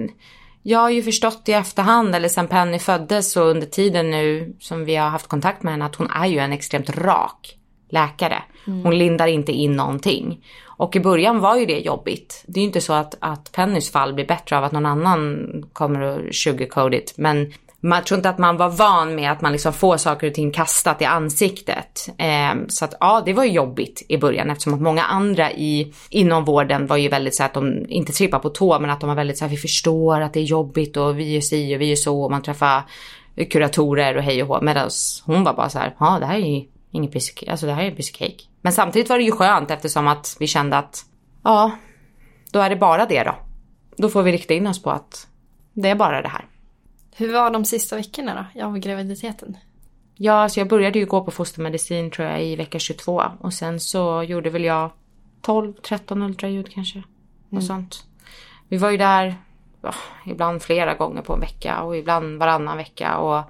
jag 0.63 0.79
har 0.79 0.91
ju 0.91 1.03
förstått 1.03 1.49
i 1.49 1.53
efterhand 1.53 2.15
eller 2.15 2.29
sen 2.29 2.49
Penny 2.49 2.79
föddes 2.79 3.37
och 3.37 3.47
under 3.47 3.67
tiden 3.67 4.11
nu 4.11 4.57
som 4.61 4.85
vi 4.85 4.97
har 4.97 5.09
haft 5.09 5.27
kontakt 5.27 5.63
med 5.63 5.73
henne 5.73 5.85
att 5.85 5.97
hon 5.97 6.11
är 6.11 6.27
ju 6.27 6.39
en 6.39 6.53
extremt 6.53 6.91
rak 6.91 7.59
läkare. 7.91 8.43
Hon 8.67 8.99
lindar 8.99 9.27
inte 9.27 9.53
in 9.53 9.73
någonting. 9.73 10.45
Och 10.77 10.97
i 10.97 11.01
början 11.01 11.41
var 11.41 11.57
ju 11.57 11.67
det 11.67 11.79
jobbigt. 11.79 12.45
Det 12.47 12.61
är 12.61 12.63
ju 12.63 12.67
inte 12.67 12.81
så 12.81 12.93
att, 12.93 13.15
att 13.21 13.53
Pennys 13.53 13.91
fall 13.91 14.15
blir 14.15 14.27
bättre 14.27 14.59
av 14.59 14.65
att 14.65 14.73
någon 14.73 14.87
annan 14.87 15.47
kommer 15.73 16.01
och 16.01 16.35
sugarcoat 16.35 16.95
it. 16.95 17.15
Men 17.17 17.53
man 17.85 18.05
tror 18.05 18.19
inte 18.19 18.29
att 18.29 18.39
man 18.39 18.57
var 18.57 18.69
van 18.69 19.15
med 19.15 19.33
att 19.33 19.41
man 19.41 19.53
liksom 19.53 19.73
får 19.73 19.97
saker 19.97 20.27
och 20.27 20.35
ting 20.35 20.51
kastat 20.51 21.03
i 21.03 21.05
ansiktet. 21.05 22.09
Eh, 22.19 22.55
så 22.69 22.85
att 22.85 22.95
ja, 23.01 23.23
det 23.27 23.33
var 23.33 23.45
ju 23.45 23.51
jobbigt 23.51 24.03
i 24.09 24.19
början 24.19 24.51
eftersom 24.51 24.75
att 24.75 24.81
många 24.81 25.03
andra 25.03 25.53
i, 25.53 25.95
inom 26.11 26.45
vården 26.45 26.87
var 26.87 26.97
ju 26.97 27.09
väldigt 27.09 27.35
så 27.35 27.45
att 27.45 27.55
de 27.55 27.87
inte 27.89 28.13
trippar 28.13 28.39
på 28.39 28.49
tå 28.49 28.79
men 28.81 28.91
att 28.91 29.01
de 29.01 29.09
var 29.09 29.17
väldigt 29.17 29.39
så 29.39 29.45
här, 29.45 29.51
vi 29.51 29.57
förstår 29.57 30.21
att 30.21 30.33
det 30.33 30.41
är 30.41 30.45
jobbigt 30.45 30.97
och 30.97 31.19
vi 31.19 31.37
är 31.37 31.41
si 31.41 31.77
och 31.77 31.81
vi 31.81 31.93
är 31.93 31.97
så 31.97 32.23
och 32.23 32.31
man 32.31 32.43
träffar 32.43 32.83
kuratorer 33.51 34.17
och 34.17 34.23
hej 34.23 34.43
och 34.43 34.49
hå. 34.49 34.61
Medan 34.63 34.91
hon 35.25 35.45
var 35.45 35.55
bara 35.55 35.69
så 35.69 35.79
här, 35.79 35.95
ja 35.99 36.19
det 36.21 36.27
här 36.27 36.35
är 36.35 36.47
ju 36.47 36.65
ingen 36.91 37.11
piece 37.11 37.33
alltså 37.49 37.67
det 37.67 37.73
här 37.73 37.83
är 37.83 37.91
en 37.91 37.97
piece 37.97 38.13
cake. 38.13 38.45
Men 38.63 38.73
samtidigt 38.73 39.09
var 39.09 39.19
det 39.19 39.25
ju 39.25 39.33
skönt 39.33 39.71
eftersom 39.71 40.09
att 40.09 40.37
vi 40.41 40.47
kände 40.47 40.77
att 40.77 41.05
ja, 41.45 41.71
då 42.53 42.61
är 42.61 42.71
det 42.71 42.77
bara 42.77 43.07
det 43.07 43.25
då. 43.25 43.35
Då 43.97 44.09
får 44.09 44.23
vi 44.23 44.33
rikta 44.33 44.55
in 44.55 44.67
oss 44.67 44.83
på 44.83 44.91
att 44.91 45.27
det 45.73 45.89
är 45.89 45.95
bara 45.95 46.23
det 46.23 46.29
här. 46.29 46.45
Hur 47.17 47.33
var 47.33 47.51
de 47.51 47.65
sista 47.65 47.97
veckorna 47.97 48.47
då, 48.55 48.65
av 48.65 48.79
graviditeten? 48.79 49.57
Ja, 50.17 50.33
alltså 50.33 50.61
jag 50.61 50.69
började 50.69 50.99
ju 50.99 51.07
gå 51.07 51.25
på 51.25 51.31
fostermedicin 51.31 52.11
tror 52.11 52.29
jag 52.29 52.45
i 52.45 52.57
vecka 52.57 52.79
22 52.79 53.23
och 53.41 53.53
sen 53.53 53.81
så 53.81 54.23
gjorde 54.23 54.51
väl 54.51 54.65
jag 54.65 54.91
12-13 55.43 56.25
ultraljud 56.25 56.71
kanske. 56.73 57.03
Och 57.51 57.63
sånt. 57.63 58.05
Vi 58.69 58.77
var 58.77 58.91
ju 58.91 58.97
där 58.97 59.35
ja, 59.83 59.95
ibland 60.27 60.63
flera 60.63 60.95
gånger 60.95 61.23
på 61.23 61.33
en 61.33 61.41
vecka 61.41 61.83
och 61.83 61.97
ibland 61.97 62.39
varannan 62.39 62.77
vecka 62.77 63.19
och 63.19 63.45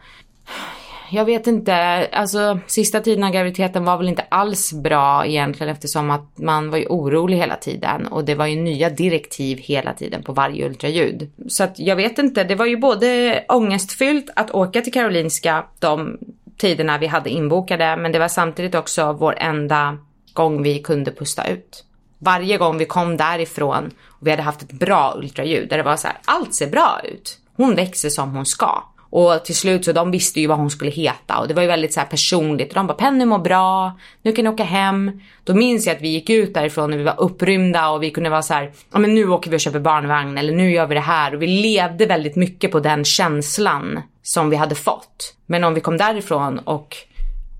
jag 1.10 1.24
vet 1.24 1.46
inte, 1.46 1.74
alltså 2.12 2.58
sista 2.66 3.00
tiden 3.00 3.24
av 3.24 3.30
graviditeten 3.30 3.84
var 3.84 3.96
väl 3.96 4.08
inte 4.08 4.26
alls 4.28 4.72
bra 4.72 5.26
egentligen 5.26 5.72
eftersom 5.72 6.10
att 6.10 6.38
man 6.38 6.70
var 6.70 6.78
ju 6.78 6.86
orolig 6.86 7.36
hela 7.36 7.56
tiden 7.56 8.06
och 8.06 8.24
det 8.24 8.34
var 8.34 8.46
ju 8.46 8.56
nya 8.56 8.90
direktiv 8.90 9.58
hela 9.58 9.92
tiden 9.92 10.22
på 10.22 10.32
varje 10.32 10.66
ultraljud. 10.66 11.30
Så 11.48 11.64
att 11.64 11.78
jag 11.78 11.96
vet 11.96 12.18
inte, 12.18 12.44
det 12.44 12.54
var 12.54 12.66
ju 12.66 12.76
både 12.76 13.44
ångestfyllt 13.48 14.30
att 14.36 14.50
åka 14.50 14.80
till 14.80 14.92
Karolinska 14.92 15.64
de 15.78 16.18
tiderna 16.56 16.98
vi 16.98 17.06
hade 17.06 17.30
inbokade 17.30 17.96
men 17.96 18.12
det 18.12 18.18
var 18.18 18.28
samtidigt 18.28 18.74
också 18.74 19.12
vår 19.12 19.34
enda 19.38 19.98
gång 20.32 20.62
vi 20.62 20.78
kunde 20.78 21.12
pusta 21.12 21.48
ut. 21.48 21.84
Varje 22.18 22.58
gång 22.58 22.78
vi 22.78 22.84
kom 22.84 23.16
därifrån 23.16 23.90
och 24.06 24.26
vi 24.26 24.30
hade 24.30 24.42
haft 24.42 24.62
ett 24.62 24.72
bra 24.72 25.14
ultraljud 25.16 25.68
där 25.68 25.76
det 25.76 25.82
var 25.82 25.96
så 25.96 26.06
här, 26.06 26.16
allt 26.24 26.54
ser 26.54 26.70
bra 26.70 27.00
ut. 27.04 27.38
Hon 27.56 27.74
växer 27.74 28.08
som 28.08 28.34
hon 28.34 28.46
ska. 28.46 28.93
Och 29.14 29.44
till 29.44 29.54
slut 29.54 29.84
så 29.84 29.92
de 29.92 30.10
visste 30.10 30.40
ju 30.40 30.46
vad 30.46 30.58
hon 30.58 30.70
skulle 30.70 30.90
heta 30.90 31.38
och 31.38 31.48
det 31.48 31.54
var 31.54 31.62
ju 31.62 31.68
väldigt 31.68 31.92
så 31.92 32.00
här 32.00 32.06
personligt. 32.06 32.68
Och 32.68 32.74
de 32.74 32.86
bara 32.86 32.94
Penny 32.94 33.24
mår 33.24 33.38
bra, 33.38 33.98
nu 34.22 34.32
kan 34.32 34.44
ni 34.44 34.50
åka 34.50 34.64
hem. 34.64 35.20
Då 35.44 35.54
minns 35.54 35.86
jag 35.86 35.96
att 35.96 36.02
vi 36.02 36.08
gick 36.08 36.30
ut 36.30 36.54
därifrån 36.54 36.92
och 36.92 36.98
vi 36.98 37.02
var 37.02 37.20
upprymda 37.20 37.88
och 37.88 38.02
vi 38.02 38.10
kunde 38.10 38.30
vara 38.30 38.42
så 38.42 38.54
här, 38.54 38.72
ja 38.92 38.98
men 38.98 39.14
nu 39.14 39.28
åker 39.28 39.50
vi 39.50 39.56
och 39.56 39.60
köper 39.60 39.80
barnvagn 39.80 40.38
eller 40.38 40.52
nu 40.52 40.70
gör 40.70 40.86
vi 40.86 40.94
det 40.94 41.00
här. 41.00 41.34
Och 41.34 41.42
vi 41.42 41.46
levde 41.46 42.06
väldigt 42.06 42.36
mycket 42.36 42.70
på 42.72 42.80
den 42.80 43.04
känslan 43.04 44.00
som 44.22 44.50
vi 44.50 44.56
hade 44.56 44.74
fått. 44.74 45.34
Men 45.46 45.64
om 45.64 45.74
vi 45.74 45.80
kom 45.80 45.96
därifrån 45.96 46.58
och 46.58 46.96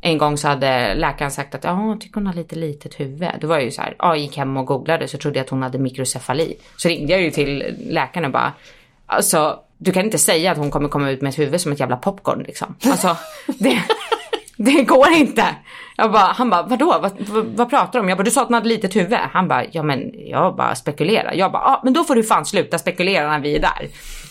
en 0.01 0.19
gång 0.19 0.37
så 0.37 0.49
hade 0.49 0.95
läkaren 0.95 1.31
sagt 1.31 1.55
att 1.55 1.65
ja, 1.65 1.89
jag 1.89 2.01
tycker 2.01 2.15
hon 2.15 2.27
har 2.27 2.35
lite 2.35 2.57
litet 2.57 3.01
huvud. 3.01 3.29
Då 3.41 3.47
var 3.47 3.57
jag 3.57 3.65
ju 3.65 3.71
så 3.71 3.83
här, 3.83 3.95
ja, 3.99 4.09
jag 4.09 4.19
gick 4.19 4.37
hem 4.37 4.57
och 4.57 4.67
googlade 4.67 5.09
så 5.09 5.19
trodde 5.19 5.39
jag 5.39 5.45
att 5.45 5.51
hon 5.51 5.63
hade 5.63 5.79
mikrocefali. 5.79 6.57
Så 6.77 6.89
ringde 6.89 7.13
jag 7.13 7.23
ju 7.23 7.31
till 7.31 7.77
läkaren 7.91 8.25
och 8.25 8.33
bara, 8.33 8.53
alltså 9.07 9.61
du 9.85 9.93
kan 9.93 10.05
inte 10.05 10.19
säga 10.19 10.53
att 10.53 10.59
hon 10.59 10.71
kommer 10.71 10.89
komma 10.89 11.11
ut 11.11 11.23
med 11.23 11.31
ett 11.31 11.39
huvud 11.39 11.61
som 11.61 11.73
ett 11.73 11.81
jävla 11.81 11.97
popcorn 11.97 12.45
liksom. 12.47 12.75
Alltså, 12.85 13.17
det, 13.47 13.83
det 14.57 14.83
går 14.83 15.13
inte. 15.13 15.47
Jag 15.97 16.13
bara, 16.13 16.33
han 16.33 16.51
bara, 16.51 16.63
vadå, 16.63 16.99
vad, 17.03 17.13
vad, 17.19 17.47
vad 17.47 17.71
pratar 17.71 17.93
du 17.93 18.01
om? 18.01 18.09
Jag 18.09 18.19
bara, 18.19 18.25
du 18.25 18.31
sa 18.31 18.41
att 18.43 18.49
hon 18.49 18.55
hade 18.55 18.69
litet 18.69 18.97
huvud. 18.97 19.19
Han 19.33 19.49
bara, 19.49 19.65
ja 19.71 19.83
men 19.83 20.13
jag 20.17 20.57
bara 20.57 20.75
spekulerar. 20.75 21.33
Jag 21.33 21.53
bara, 21.53 21.63
ja 21.63 21.81
men 21.85 21.93
då 21.93 22.05
får 22.05 22.15
du 22.15 22.23
fan 22.23 22.47
sluta 22.47 22.79
spekulera 22.79 23.31
när 23.31 23.41
vi 23.41 23.57
är 23.57 23.61
där. 23.61 23.89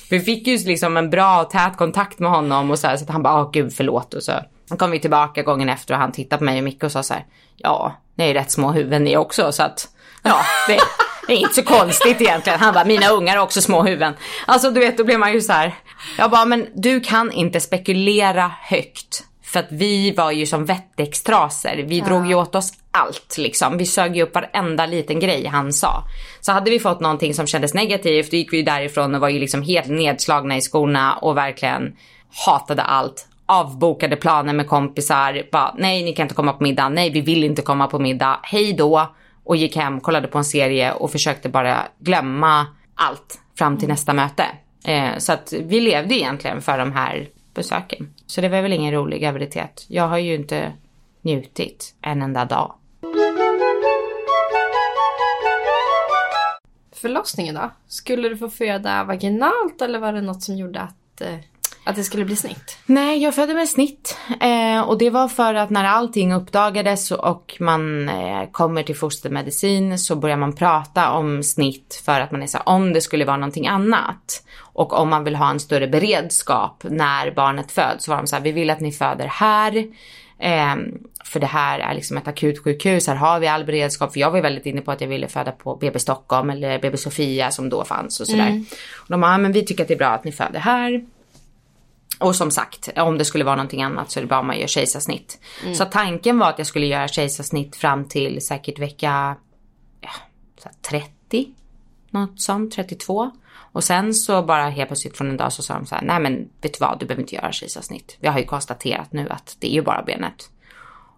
Vi 0.09 0.19
fick 0.19 0.47
ju 0.47 0.57
liksom 0.57 0.97
en 0.97 1.09
bra 1.09 1.41
och 1.41 1.49
tät 1.49 1.77
kontakt 1.77 2.19
med 2.19 2.31
honom 2.31 2.71
och 2.71 2.79
så 2.79 2.87
här, 2.87 2.97
så 2.97 3.03
att 3.03 3.09
han 3.09 3.23
bara, 3.23 3.41
åh 3.41 3.49
gud 3.51 3.73
förlåt 3.73 4.13
och 4.13 4.23
så. 4.23 4.31
Han 4.69 4.77
kom 4.77 4.91
vi 4.91 4.99
tillbaka 4.99 5.43
gången 5.43 5.69
efter 5.69 5.93
och 5.93 5.99
han 5.99 6.11
tittade 6.11 6.37
på 6.37 6.43
mig 6.43 6.57
och 6.57 6.63
Micke 6.63 6.83
och 6.83 6.91
sa 6.91 7.03
så 7.03 7.13
här, 7.13 7.25
ja, 7.57 7.93
ni 8.15 8.29
är 8.29 8.33
rätt 8.33 8.51
små 8.51 8.71
huvuden 8.71 9.03
ni 9.03 9.17
också 9.17 9.51
så 9.51 9.63
att, 9.63 9.87
ja, 10.23 10.39
det, 10.67 10.77
det 11.27 11.33
är 11.33 11.37
inte 11.37 11.53
så 11.53 11.63
konstigt 11.63 12.21
egentligen. 12.21 12.59
Han 12.59 12.73
bara, 12.73 12.85
mina 12.85 13.09
ungar 13.09 13.37
har 13.37 13.43
också 13.43 13.61
små 13.61 13.83
huvuden. 13.83 14.13
Alltså 14.45 14.71
du 14.71 14.79
vet, 14.79 14.97
då 14.97 15.03
blir 15.03 15.17
man 15.17 15.33
ju 15.33 15.41
så 15.41 15.53
här. 15.53 15.75
Jag 16.17 16.31
bara, 16.31 16.45
men 16.45 16.67
du 16.75 16.99
kan 16.99 17.31
inte 17.31 17.59
spekulera 17.59 18.51
högt. 18.61 19.23
För 19.43 19.59
att 19.59 19.71
vi 19.71 20.11
var 20.11 20.31
ju 20.31 20.45
som 20.45 20.65
vettextraser. 20.65 21.83
Vi 21.87 22.01
drog 22.01 22.27
ju 22.27 22.35
åt 22.35 22.55
oss 22.55 22.73
allt 22.91 23.35
liksom. 23.37 23.77
Vi 23.77 23.85
sög 23.85 24.15
ju 24.15 24.23
upp 24.23 24.35
varenda 24.35 24.85
liten 24.85 25.19
grej 25.19 25.45
han 25.45 25.73
sa. 25.73 26.03
Så 26.41 26.51
hade 26.51 26.71
vi 26.71 26.79
fått 26.79 26.99
någonting 26.99 27.33
som 27.33 27.47
kändes 27.47 27.73
negativt, 27.73 28.31
då 28.31 28.37
gick 28.37 28.53
vi 28.53 28.63
därifrån 28.63 29.15
och 29.15 29.21
var 29.21 29.29
ju 29.29 29.39
liksom 29.39 29.61
helt 29.61 29.87
nedslagna 29.87 30.57
i 30.57 30.61
skorna 30.61 31.13
och 31.13 31.37
verkligen 31.37 31.95
hatade 32.45 32.81
allt. 32.81 33.27
Avbokade 33.45 34.15
planer 34.15 34.53
med 34.53 34.67
kompisar. 34.67 35.43
Bara, 35.51 35.75
nej 35.77 36.03
ni 36.03 36.13
kan 36.13 36.23
inte 36.23 36.35
komma 36.35 36.53
på 36.53 36.63
middag. 36.63 36.89
Nej 36.89 37.09
vi 37.09 37.21
vill 37.21 37.43
inte 37.43 37.61
komma 37.61 37.87
på 37.87 37.99
middag. 37.99 38.39
Hej 38.43 38.73
då 38.73 39.13
och 39.43 39.55
gick 39.55 39.75
hem, 39.75 39.99
kollade 39.99 40.27
på 40.27 40.37
en 40.37 40.43
serie 40.43 40.93
och 40.93 41.11
försökte 41.11 41.49
bara 41.49 41.87
glömma 41.99 42.67
allt 42.95 43.41
fram 43.57 43.77
till 43.77 43.87
nästa 43.87 44.13
möte. 44.13 44.45
Eh, 44.85 45.17
så 45.17 45.33
att 45.33 45.53
vi 45.53 45.79
levde 45.79 46.15
egentligen 46.15 46.61
för 46.61 46.77
de 46.77 46.91
här 46.91 47.29
besöken. 47.53 48.13
Så 48.25 48.41
det 48.41 48.49
var 48.49 48.61
väl 48.61 48.73
ingen 48.73 48.93
rolig 48.93 49.21
graviditet. 49.21 49.85
Jag 49.87 50.07
har 50.07 50.17
ju 50.17 50.35
inte 50.35 50.73
njutit 51.21 51.95
en 52.01 52.21
enda 52.21 52.45
dag. 52.45 52.73
Förlossningen 56.95 57.55
då? 57.55 57.71
Skulle 57.87 58.29
du 58.29 58.37
få 58.37 58.49
föda 58.49 59.03
vaginalt 59.03 59.81
eller 59.81 59.99
var 59.99 60.13
det 60.13 60.21
något 60.21 60.43
som 60.43 60.57
gjorde 60.57 60.79
att, 60.79 61.21
eh, 61.21 61.35
att 61.83 61.95
det 61.95 62.03
skulle 62.03 62.25
bli 62.25 62.35
snitt? 62.35 62.77
Nej, 62.85 63.23
jag 63.23 63.35
födde 63.35 63.53
med 63.53 63.69
snitt. 63.69 64.17
Eh, 64.41 64.81
och 64.81 64.97
det 64.97 65.09
var 65.09 65.27
för 65.27 65.53
att 65.53 65.69
när 65.69 65.83
allting 65.83 66.33
uppdagades 66.33 67.11
och 67.11 67.57
man 67.59 68.09
eh, 68.09 68.49
kommer 68.51 68.83
till 68.83 68.95
fostermedicin 68.95 69.99
så 69.99 70.15
börjar 70.15 70.37
man 70.37 70.55
prata 70.55 71.11
om 71.11 71.43
snitt 71.43 72.01
för 72.05 72.19
att 72.19 72.31
man 72.31 72.43
är 72.43 72.47
så 72.47 72.57
här, 72.57 72.69
om 72.69 72.93
det 72.93 73.01
skulle 73.01 73.25
vara 73.25 73.37
någonting 73.37 73.67
annat. 73.67 74.43
Och 74.59 74.93
om 74.93 75.09
man 75.09 75.23
vill 75.23 75.35
ha 75.35 75.49
en 75.49 75.59
större 75.59 75.87
beredskap 75.87 76.83
när 76.83 77.31
barnet 77.31 77.71
föds 77.71 78.05
så 78.05 78.11
var 78.11 78.17
de 78.17 78.27
så 78.27 78.35
här, 78.35 78.43
vi 78.43 78.51
vill 78.51 78.69
att 78.69 78.79
ni 78.79 78.91
föder 78.91 79.27
här. 79.27 79.77
Eh, 80.39 80.75
för 81.25 81.39
det 81.39 81.47
här 81.47 81.79
är 81.79 81.93
liksom 81.93 82.17
ett 82.17 82.27
akutsjukhus, 82.27 83.07
här 83.07 83.15
har 83.15 83.39
vi 83.39 83.47
all 83.47 83.65
beredskap. 83.65 84.13
För 84.13 84.19
jag 84.19 84.29
var 84.31 84.37
ju 84.37 84.43
väldigt 84.43 84.65
inne 84.65 84.81
på 84.81 84.91
att 84.91 85.01
jag 85.01 85.07
ville 85.07 85.27
föda 85.27 85.51
på 85.51 85.75
BB 85.75 85.99
Stockholm 85.99 86.49
eller 86.49 86.79
BB 86.79 86.97
Sofia 86.97 87.51
som 87.51 87.69
då 87.69 87.83
fanns 87.83 88.19
och 88.19 88.27
sådär. 88.27 88.47
Mm. 88.47 88.65
Och 88.95 89.09
de 89.09 89.21
bara, 89.21 89.37
men 89.37 89.51
vi 89.51 89.65
tycker 89.65 89.83
att 89.83 89.87
det 89.87 89.93
är 89.93 89.97
bra 89.97 90.07
att 90.09 90.23
ni 90.23 90.31
föder 90.31 90.59
här. 90.59 91.05
Och 92.23 92.35
som 92.35 92.51
sagt, 92.51 92.89
om 92.97 93.17
det 93.17 93.25
skulle 93.25 93.43
vara 93.43 93.55
någonting 93.55 93.83
annat 93.83 94.11
så 94.11 94.19
är 94.19 94.21
det 94.21 94.27
bra 94.27 94.39
om 94.39 94.47
man 94.47 94.59
gör 94.59 94.67
kejsarsnitt. 94.67 95.39
Mm. 95.63 95.75
Så 95.75 95.85
tanken 95.85 96.39
var 96.39 96.49
att 96.49 96.57
jag 96.57 96.67
skulle 96.67 96.85
göra 96.85 97.07
kejsarsnitt 97.07 97.75
fram 97.75 98.07
till 98.07 98.45
säkert 98.45 98.79
vecka 98.79 99.35
ja, 100.01 100.09
så 100.57 100.69
här 100.69 100.99
30. 101.29 101.47
Något 102.09 102.41
sånt, 102.41 102.73
32. 102.73 103.31
Och 103.55 103.83
sen 103.83 104.13
så 104.13 104.43
bara 104.43 104.69
helt 104.69 104.89
plötsligt 104.89 105.17
från 105.17 105.29
en 105.29 105.37
dag 105.37 105.53
så 105.53 105.63
sa 105.63 105.73
de 105.73 105.85
så 105.85 105.95
här, 105.95 106.01
nej 106.01 106.19
men 106.19 106.49
vet 106.61 106.73
du 106.73 106.77
vad, 106.79 106.99
du 106.99 107.05
behöver 107.05 107.21
inte 107.21 107.35
göra 107.35 107.51
kejsarsnitt. 107.51 108.17
Vi 108.19 108.27
har 108.27 108.39
ju 108.39 108.45
konstaterat 108.45 109.13
nu 109.13 109.29
att 109.29 109.55
det 109.59 109.71
är 109.71 109.73
ju 109.73 109.81
bara 109.81 110.03
benet. 110.03 110.49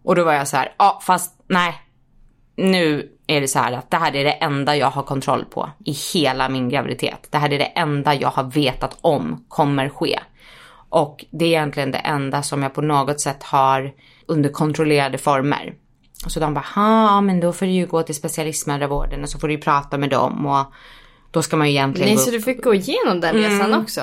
Och 0.04 0.16
då 0.16 0.24
var 0.24 0.34
jag 0.34 0.48
så 0.48 0.58
här, 0.58 0.74
ja 0.78 1.02
fast 1.04 1.36
nej. 1.48 1.82
Nu 2.56 3.12
är 3.28 3.42
det 3.42 3.48
så 3.48 3.60
här 3.60 3.72
att 3.72 3.92
det 3.92 3.98
här 3.98 4.16
är 4.16 4.24
det 4.24 4.32
enda 4.32 4.76
jag 4.76 4.92
har 4.92 5.04
kontroll 5.04 5.46
på 5.46 5.70
i 5.86 5.92
hela 6.14 6.50
min 6.50 6.70
graviditet. 6.70 7.28
Det 7.32 7.38
här 7.38 7.54
är 7.54 7.60
det 7.60 7.66
enda 7.66 8.16
jag 8.16 8.30
har 8.30 8.44
vetat 8.44 8.98
om 9.02 9.46
kommer 9.48 9.90
ske. 9.90 10.20
Och 10.96 11.26
det 11.32 11.46
är 11.46 11.50
egentligen 11.50 11.92
det 11.92 11.98
enda 11.98 12.44
som 12.44 12.64
jag 12.64 12.74
på 12.74 12.82
något 12.82 13.20
sätt 13.20 13.44
har 13.44 13.92
under 14.26 14.50
kontrollerade 14.50 15.18
former. 15.18 15.74
Så 16.28 16.40
de 16.40 16.54
bara, 16.54 16.66
ja 16.76 17.22
men 17.22 17.40
då 17.40 17.54
får 17.54 17.66
du 17.66 17.72
ju 17.72 17.86
gå 17.86 18.04
till 18.04 18.16
specialistmödravården 18.16 19.24
och 19.24 19.30
så 19.30 19.40
får 19.40 19.48
du 19.48 19.54
ju 19.54 19.60
prata 19.60 19.98
med 19.98 20.10
dem 20.10 20.46
och 20.46 20.66
då 21.32 21.42
ska 21.42 21.58
man 21.58 21.68
ju 21.68 21.74
egentligen 21.74 22.08
Nej, 22.08 22.16
gå 22.16 22.22
så 22.22 22.32
du 22.32 22.42
fick 22.42 22.64
gå 22.64 22.74
igenom 22.74 23.22
den 23.22 23.36
resan 23.36 23.74
också? 23.74 24.02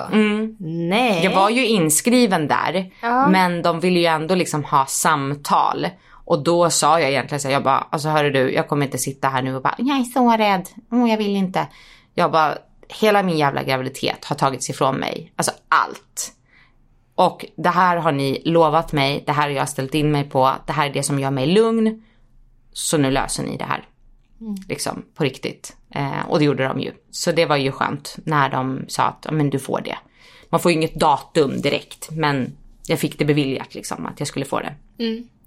Nej. 0.58 1.24
jag 1.24 1.34
var 1.34 1.50
ju 1.50 1.66
inskriven 1.66 2.48
där, 2.48 2.92
Ja. 3.02 3.28
men 3.28 3.62
de 3.62 3.80
ville 3.80 4.00
ju 4.00 4.06
ändå 4.06 4.34
liksom 4.34 4.64
ha 4.64 4.86
samtal. 4.86 5.88
Och 6.24 6.42
då 6.42 6.70
sa 6.70 7.00
jag 7.00 7.10
egentligen 7.10 7.40
så 7.40 7.48
här, 7.48 7.52
jag 7.52 7.62
bara, 7.62 7.86
alltså 7.90 8.08
hörru 8.08 8.30
du, 8.30 8.52
jag 8.54 8.68
kommer 8.68 8.86
inte 8.86 8.98
sitta 8.98 9.28
här 9.28 9.42
nu 9.42 9.56
och 9.56 9.62
bara, 9.62 9.74
jag 9.78 9.98
är 9.98 10.04
så 10.04 10.36
rädd, 10.36 10.68
oh, 10.90 11.10
jag 11.10 11.18
vill 11.18 11.36
inte. 11.36 11.66
Jag 12.14 12.32
bara, 12.32 12.54
hela 12.88 13.22
min 13.22 13.38
jävla 13.38 13.62
graviditet 13.62 14.24
har 14.24 14.36
tagits 14.36 14.70
ifrån 14.70 14.96
mig. 14.96 15.32
Alltså 15.36 15.52
allt. 15.68 16.32
Och 17.14 17.46
det 17.56 17.68
här 17.68 17.96
har 17.96 18.12
ni 18.12 18.42
lovat 18.44 18.92
mig, 18.92 19.22
det 19.26 19.32
här 19.32 19.42
har 19.42 19.50
jag 19.50 19.68
ställt 19.68 19.94
in 19.94 20.12
mig 20.12 20.24
på, 20.24 20.52
det 20.66 20.72
här 20.72 20.88
är 20.88 20.92
det 20.92 21.02
som 21.02 21.18
gör 21.18 21.30
mig 21.30 21.46
lugn. 21.46 22.02
Så 22.72 22.98
nu 22.98 23.10
löser 23.10 23.42
ni 23.42 23.56
det 23.56 23.64
här. 23.64 23.84
Liksom 24.68 25.02
på 25.14 25.24
riktigt. 25.24 25.76
Eh, 25.94 26.28
och 26.28 26.38
det 26.38 26.44
gjorde 26.44 26.64
de 26.64 26.80
ju. 26.80 26.92
Så 27.10 27.32
det 27.32 27.46
var 27.46 27.56
ju 27.56 27.72
skönt 27.72 28.16
när 28.24 28.50
de 28.50 28.84
sa 28.88 29.02
att 29.02 29.22
"Ja, 29.24 29.32
men 29.32 29.50
du 29.50 29.58
får 29.58 29.80
det. 29.80 29.96
Man 30.50 30.60
får 30.60 30.70
ju 30.70 30.76
inget 30.76 30.94
datum 30.94 31.60
direkt 31.60 32.08
men 32.10 32.52
jag 32.86 32.98
fick 32.98 33.18
det 33.18 33.24
beviljat 33.24 33.74
liksom 33.74 34.06
att 34.06 34.18
jag 34.20 34.28
skulle 34.28 34.44
få 34.44 34.60
det. 34.60 34.74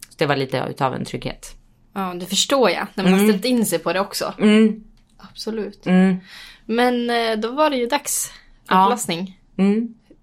Så 0.10 0.16
det 0.18 0.26
var 0.26 0.36
lite 0.36 0.66
utav 0.70 0.94
en 0.94 1.06
trygghet. 1.06 1.56
Ja, 1.94 2.14
det 2.20 2.26
förstår 2.26 2.70
jag. 2.70 2.88
När 2.96 3.04
man 3.04 3.14
har 3.14 3.28
ställt 3.28 3.46
in 3.46 3.66
sig 3.66 3.80
på 3.80 3.94
det 3.94 4.00
också. 4.00 4.34
Mm. 4.40 4.84
Absolut. 5.18 5.86
Mm. 5.86 6.18
Men 6.66 7.10
eh, 7.10 7.38
då 7.38 7.52
var 7.52 7.70
det 7.70 7.76
ju 7.78 7.88
dags 7.88 8.28
för 8.68 8.76
Ja. 8.76 8.84
förlossning. 8.86 9.40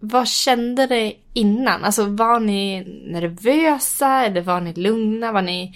Vad 0.04 0.28
kände 0.28 0.86
det 0.86 1.14
innan? 1.32 1.84
Alltså 1.84 2.04
var 2.04 2.40
ni 2.40 2.84
nervösa 3.06 4.24
eller 4.24 4.40
var 4.40 4.60
ni 4.60 4.72
lugna? 4.72 5.32
Var 5.32 5.42
ni... 5.42 5.72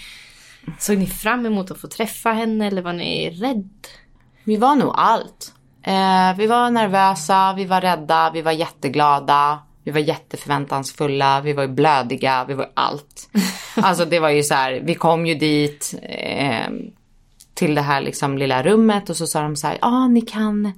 Såg 0.79 0.99
ni 0.99 1.07
fram 1.07 1.47
emot 1.47 1.71
att 1.71 1.81
få 1.81 1.89
träffa 1.89 2.33
henne 2.33 2.67
eller 2.67 2.83
var 2.83 2.93
ni 2.93 3.31
rädd? 3.31 3.87
Vi 4.45 4.57
var 4.57 4.77
nog 4.77 4.93
allt. 4.97 5.53
Eh, 5.83 6.37
vi 6.37 6.47
var 6.47 6.71
nervösa, 6.71 7.55
vi 7.57 7.65
var 7.65 7.81
rädda, 7.81 8.31
vi 8.35 8.43
var 8.43 8.53
jätteglada. 8.53 9.59
Vi 9.85 9.93
var 9.93 10.01
jätteförväntansfulla, 10.01 11.41
vi 11.41 11.53
var 11.53 11.67
blödiga, 11.67 12.45
vi 12.49 12.55
var 12.55 12.71
allt. 12.75 13.29
Alltså 13.77 14.05
det 14.05 14.19
var 14.19 14.31
ju 14.31 14.43
så 14.43 14.55
här, 14.55 14.81
vi 14.85 14.95
kom 14.95 15.27
ju 15.27 15.35
dit 15.35 15.95
eh, 16.03 16.71
till 17.55 17.75
det 17.75 17.83
här 17.83 18.01
liksom 18.01 18.39
lilla 18.39 18.63
rummet 18.63 19.11
och 19.11 19.17
så 19.17 19.27
sa 19.27 19.43
de 19.43 19.57
så 19.57 19.67
här, 19.67 19.79
ja 19.81 19.89
ah, 19.89 20.09
ni 20.09 20.21
kan 20.21 20.73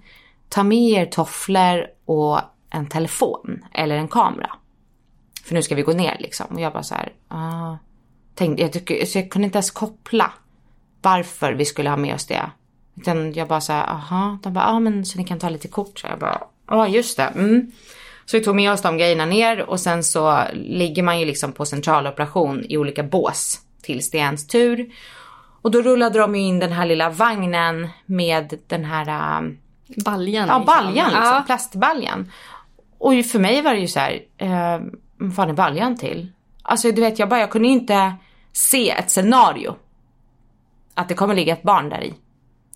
ta 0.49 0.63
med 0.63 0.91
er 0.91 1.07
tofflor 1.07 1.87
och 2.07 2.41
en 2.71 2.87
telefon 2.87 3.65
eller 3.73 3.97
en 3.97 4.09
kamera. 4.09 4.51
För 5.45 5.55
nu 5.55 5.63
ska 5.63 5.75
vi 5.75 5.83
gå 5.83 5.93
ner 5.93 6.17
liksom. 6.21 6.47
Och 6.47 6.61
jag 6.61 6.73
bara 6.73 6.83
så 6.83 6.95
här, 6.95 7.13
ah. 7.29 7.77
Tänkte, 8.35 8.63
jag, 8.63 8.73
tycker, 8.73 9.07
så 9.07 9.19
jag 9.19 9.31
kunde 9.31 9.47
inte 9.47 9.57
ens 9.57 9.71
koppla 9.71 10.33
varför 11.03 11.53
vi 11.53 11.65
skulle 11.65 11.91
ha 11.91 11.97
med 11.97 12.15
oss 12.15 12.27
det. 12.27 12.51
Utan 12.97 13.33
jag 13.33 13.49
bara 13.49 13.61
så 13.61 13.73
här, 13.73 13.87
aha. 13.87 14.39
De 14.43 14.53
bara, 14.53 14.65
ja 14.65 14.71
ah, 14.71 14.81
men 14.81 15.05
så 15.05 15.19
ni 15.19 15.25
kan 15.25 15.39
ta 15.39 15.49
lite 15.49 15.69
kort. 15.69 15.99
Så 15.99 16.07
jag 16.07 16.19
bara, 16.19 16.41
ja 16.67 16.77
ah, 16.77 16.89
just 16.89 17.17
det. 17.17 17.23
Mm. 17.23 17.73
Så 18.27 18.39
vi 18.39 18.45
tog 18.45 18.57
med 18.57 18.73
oss 18.73 18.83
de 18.83 18.99
grejerna 18.99 19.27
ner 19.27 19.63
och 19.63 19.81
sen 19.81 20.05
så 20.05 20.43
ligger 20.53 21.03
man 21.03 21.21
ju 21.21 21.27
liksom 21.27 21.53
på 21.53 21.67
centraloperation 21.67 22.65
i 22.69 22.79
olika 22.79 23.03
bås 23.03 23.61
tills 23.83 24.11
det 24.11 24.19
är 24.19 24.23
ens 24.23 24.47
tur. 24.47 24.93
Och 25.63 25.71
då 25.71 25.83
rullade 25.83 26.19
de 26.19 26.37
ju 26.37 26.43
in 26.43 26.59
den 26.59 26.73
här 26.73 26.87
lilla 26.87 27.11
vagnen 27.11 27.89
med 28.07 28.59
den 28.67 28.85
här 28.85 29.09
äh, 29.09 29.51
Baljan? 30.05 30.49
Ja, 30.49 30.59
liksom. 30.59 30.65
baljan 30.65 31.11
liksom. 31.11 31.35
Ja. 31.35 31.43
Plastbaljan. 31.47 32.33
Och 32.99 33.25
för 33.25 33.39
mig 33.39 33.63
var 33.63 33.75
det 33.75 33.81
ju 33.81 33.89
så 33.89 34.01
här, 34.01 34.23
eh, 34.39 34.81
vad 35.17 35.35
fan 35.35 35.49
är 35.49 35.55
baljan 35.55 35.97
till? 35.97 36.33
Alltså 36.63 36.93
du 36.93 37.01
vet, 37.01 37.19
jag 37.19 37.29
bara, 37.29 37.41
jag 37.41 37.51
kunde 37.51 37.69
ju 37.69 37.75
inte 37.75 38.15
se 38.53 38.91
ett 38.91 39.11
scenario. 39.11 39.77
Att 40.95 41.09
det 41.09 41.15
kommer 41.15 41.35
ligga 41.35 41.53
ett 41.53 41.63
barn 41.63 41.89
där 41.89 42.05
i. 42.05 42.15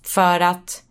För 0.03 0.39
att 0.39 0.83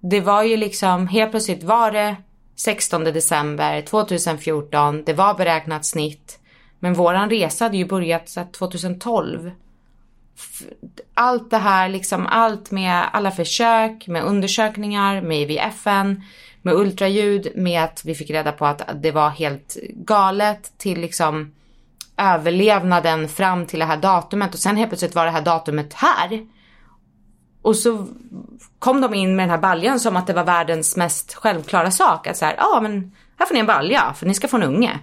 det 0.00 0.20
var 0.20 0.42
ju 0.42 0.56
liksom, 0.56 1.08
helt 1.08 1.30
plötsligt 1.30 1.62
var 1.62 1.90
det 1.90 2.16
16 2.56 3.04
december 3.04 3.82
2014, 3.82 5.04
det 5.04 5.12
var 5.12 5.34
beräknat 5.34 5.86
snitt. 5.86 6.38
Men 6.78 6.94
våran 6.94 7.30
resa 7.30 7.64
hade 7.64 7.76
ju 7.76 7.84
börjat 7.84 8.28
så 8.28 8.44
2012 8.44 9.50
allt 11.14 11.50
det 11.50 11.58
här, 11.58 11.88
liksom 11.88 12.26
allt 12.26 12.70
med 12.70 13.04
alla 13.12 13.30
försök, 13.30 14.06
med 14.06 14.24
undersökningar, 14.24 15.20
med 15.20 15.40
IVFN, 15.40 16.22
med 16.62 16.74
ultraljud, 16.74 17.52
med 17.54 17.84
att 17.84 18.04
vi 18.04 18.14
fick 18.14 18.30
reda 18.30 18.52
på 18.52 18.66
att 18.66 18.82
det 19.02 19.10
var 19.10 19.30
helt 19.30 19.76
galet 19.90 20.78
till 20.78 21.00
liksom 21.00 21.52
överlevnaden 22.16 23.28
fram 23.28 23.66
till 23.66 23.78
det 23.78 23.84
här 23.84 23.96
datumet 23.96 24.54
och 24.54 24.60
sen 24.60 24.76
helt 24.76 24.90
plötsligt 24.90 25.14
var 25.14 25.24
det 25.24 25.30
här 25.30 25.42
datumet 25.42 25.94
här. 25.94 26.46
Och 27.62 27.76
så 27.76 28.06
kom 28.78 29.00
de 29.00 29.14
in 29.14 29.36
med 29.36 29.42
den 29.42 29.50
här 29.50 29.58
baljan 29.58 30.00
som 30.00 30.16
att 30.16 30.26
det 30.26 30.32
var 30.32 30.44
världens 30.44 30.96
mest 30.96 31.34
självklara 31.34 31.90
sak. 31.90 32.26
Att 32.26 32.36
så 32.36 32.44
här, 32.44 32.54
ja 32.58 32.80
men 32.82 33.12
här 33.38 33.46
får 33.46 33.54
ni 33.54 33.60
en 33.60 33.66
balja 33.66 34.14
för 34.16 34.26
ni 34.26 34.34
ska 34.34 34.48
få 34.48 34.56
en 34.56 34.62
unge. 34.62 34.98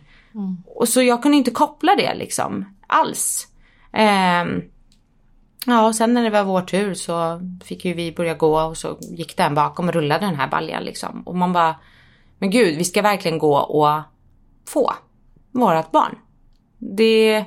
Och 0.66 0.90
så 0.90 1.02
jag 1.02 1.22
kunde 1.22 1.38
inte 1.38 1.52
koppla 1.52 1.96
det 1.96 2.16
liksom 2.16 2.66
alls. 2.88 3.48
Ehm, 3.94 4.62
Ja, 5.66 5.88
och 5.88 5.96
sen 5.96 6.14
när 6.14 6.24
det 6.24 6.30
var 6.30 6.44
vår 6.44 6.62
tur 6.62 6.94
så 6.94 7.42
fick 7.64 7.86
ju 7.86 7.94
vi 7.94 8.12
börja 8.12 8.34
gå 8.34 8.62
och 8.62 8.78
så 8.78 8.98
gick 9.02 9.38
den 9.38 9.56
bakom 9.56 9.88
och 9.88 9.94
rullade 9.94 10.26
den 10.26 10.36
här 10.36 10.48
baljan 10.48 10.84
liksom. 10.84 11.22
Och 11.26 11.36
man 11.36 11.54
bara, 11.54 11.76
men 12.40 12.50
gud, 12.50 12.78
vi 12.78 12.84
ska 12.84 13.02
verkligen 13.02 13.38
gå 13.38 13.58
och 13.58 14.02
få 14.68 14.94
vårat 15.52 15.92
barn. 15.92 16.16
Det, 16.78 17.46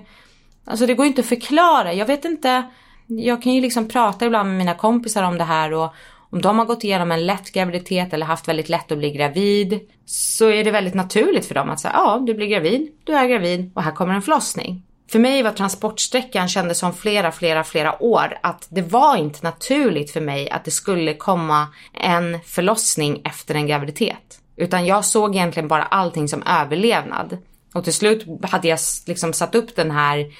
alltså 0.65 0.87
det 0.87 0.95
går 0.95 1.07
ju 1.07 1.09
inte 1.09 1.21
att 1.21 1.29
förklara. 1.29 1.93
Jag 1.93 2.07
vet 2.07 2.25
inte, 2.25 2.71
jag 3.07 3.43
kan 3.43 3.53
ju 3.53 3.61
liksom 3.61 3.89
prata 3.89 4.27
ibland 4.27 4.49
med 4.49 4.59
mina 4.59 4.75
kompisar 4.75 5.23
om 5.23 5.39
det 5.39 5.45
här 5.45 5.73
och 5.73 5.95
om 6.31 6.43
de 6.43 6.59
har 6.59 6.67
gått 6.67 6.85
igenom 6.85 7.13
en 7.13 7.27
lätt 7.27 7.53
graviditet 7.53 8.13
eller 8.13 8.27
haft 8.27 8.49
väldigt 8.49 8.69
lätt 8.69 8.93
att 8.93 8.99
bli 8.99 9.11
gravid 9.11 9.81
så 10.07 10.51
är 10.51 10.65
det 10.65 10.71
väldigt 10.71 10.95
naturligt 10.95 11.47
för 11.47 11.55
dem 11.55 11.71
att 11.71 11.81
säga 11.81 11.95
ja, 11.95 12.23
du 12.27 12.35
blir 12.35 12.47
gravid, 12.47 12.93
du 13.05 13.13
är 13.13 13.29
gravid 13.29 13.71
och 13.75 13.83
här 13.83 13.93
kommer 13.93 14.15
en 14.15 14.23
förlossning. 14.23 14.83
För 15.13 15.19
mig 15.19 15.43
var 15.43 15.53
transportsträckan 15.53 16.49
kändes 16.49 16.79
som 16.79 16.95
flera, 16.95 17.33
flera, 17.33 17.65
flera 17.65 18.03
år 18.03 18.39
att 18.43 18.67
det 18.71 18.83
var 18.83 19.17
inte 19.17 19.39
naturligt 19.43 20.11
för 20.11 20.21
mig 20.21 20.51
att 20.51 20.65
det 20.65 20.71
skulle 20.71 21.15
komma 21.15 21.67
en 21.93 22.41
förlossning 22.41 23.23
efter 23.25 23.55
en 23.55 23.67
graviditet. 23.67 24.41
Utan 24.57 24.87
jag 24.87 25.05
såg 25.05 25.37
egentligen 25.37 25.69
bara 25.69 25.83
allting 25.83 26.29
som 26.29 26.43
överlevnad. 26.43 27.39
Och 27.75 27.85
till 27.85 27.93
slut 27.93 28.27
hade 28.43 28.69
jag 28.69 28.79
liksom 29.07 29.33
satt 29.33 29.55
upp 29.55 29.77
den 29.77 29.91
här 29.91 30.33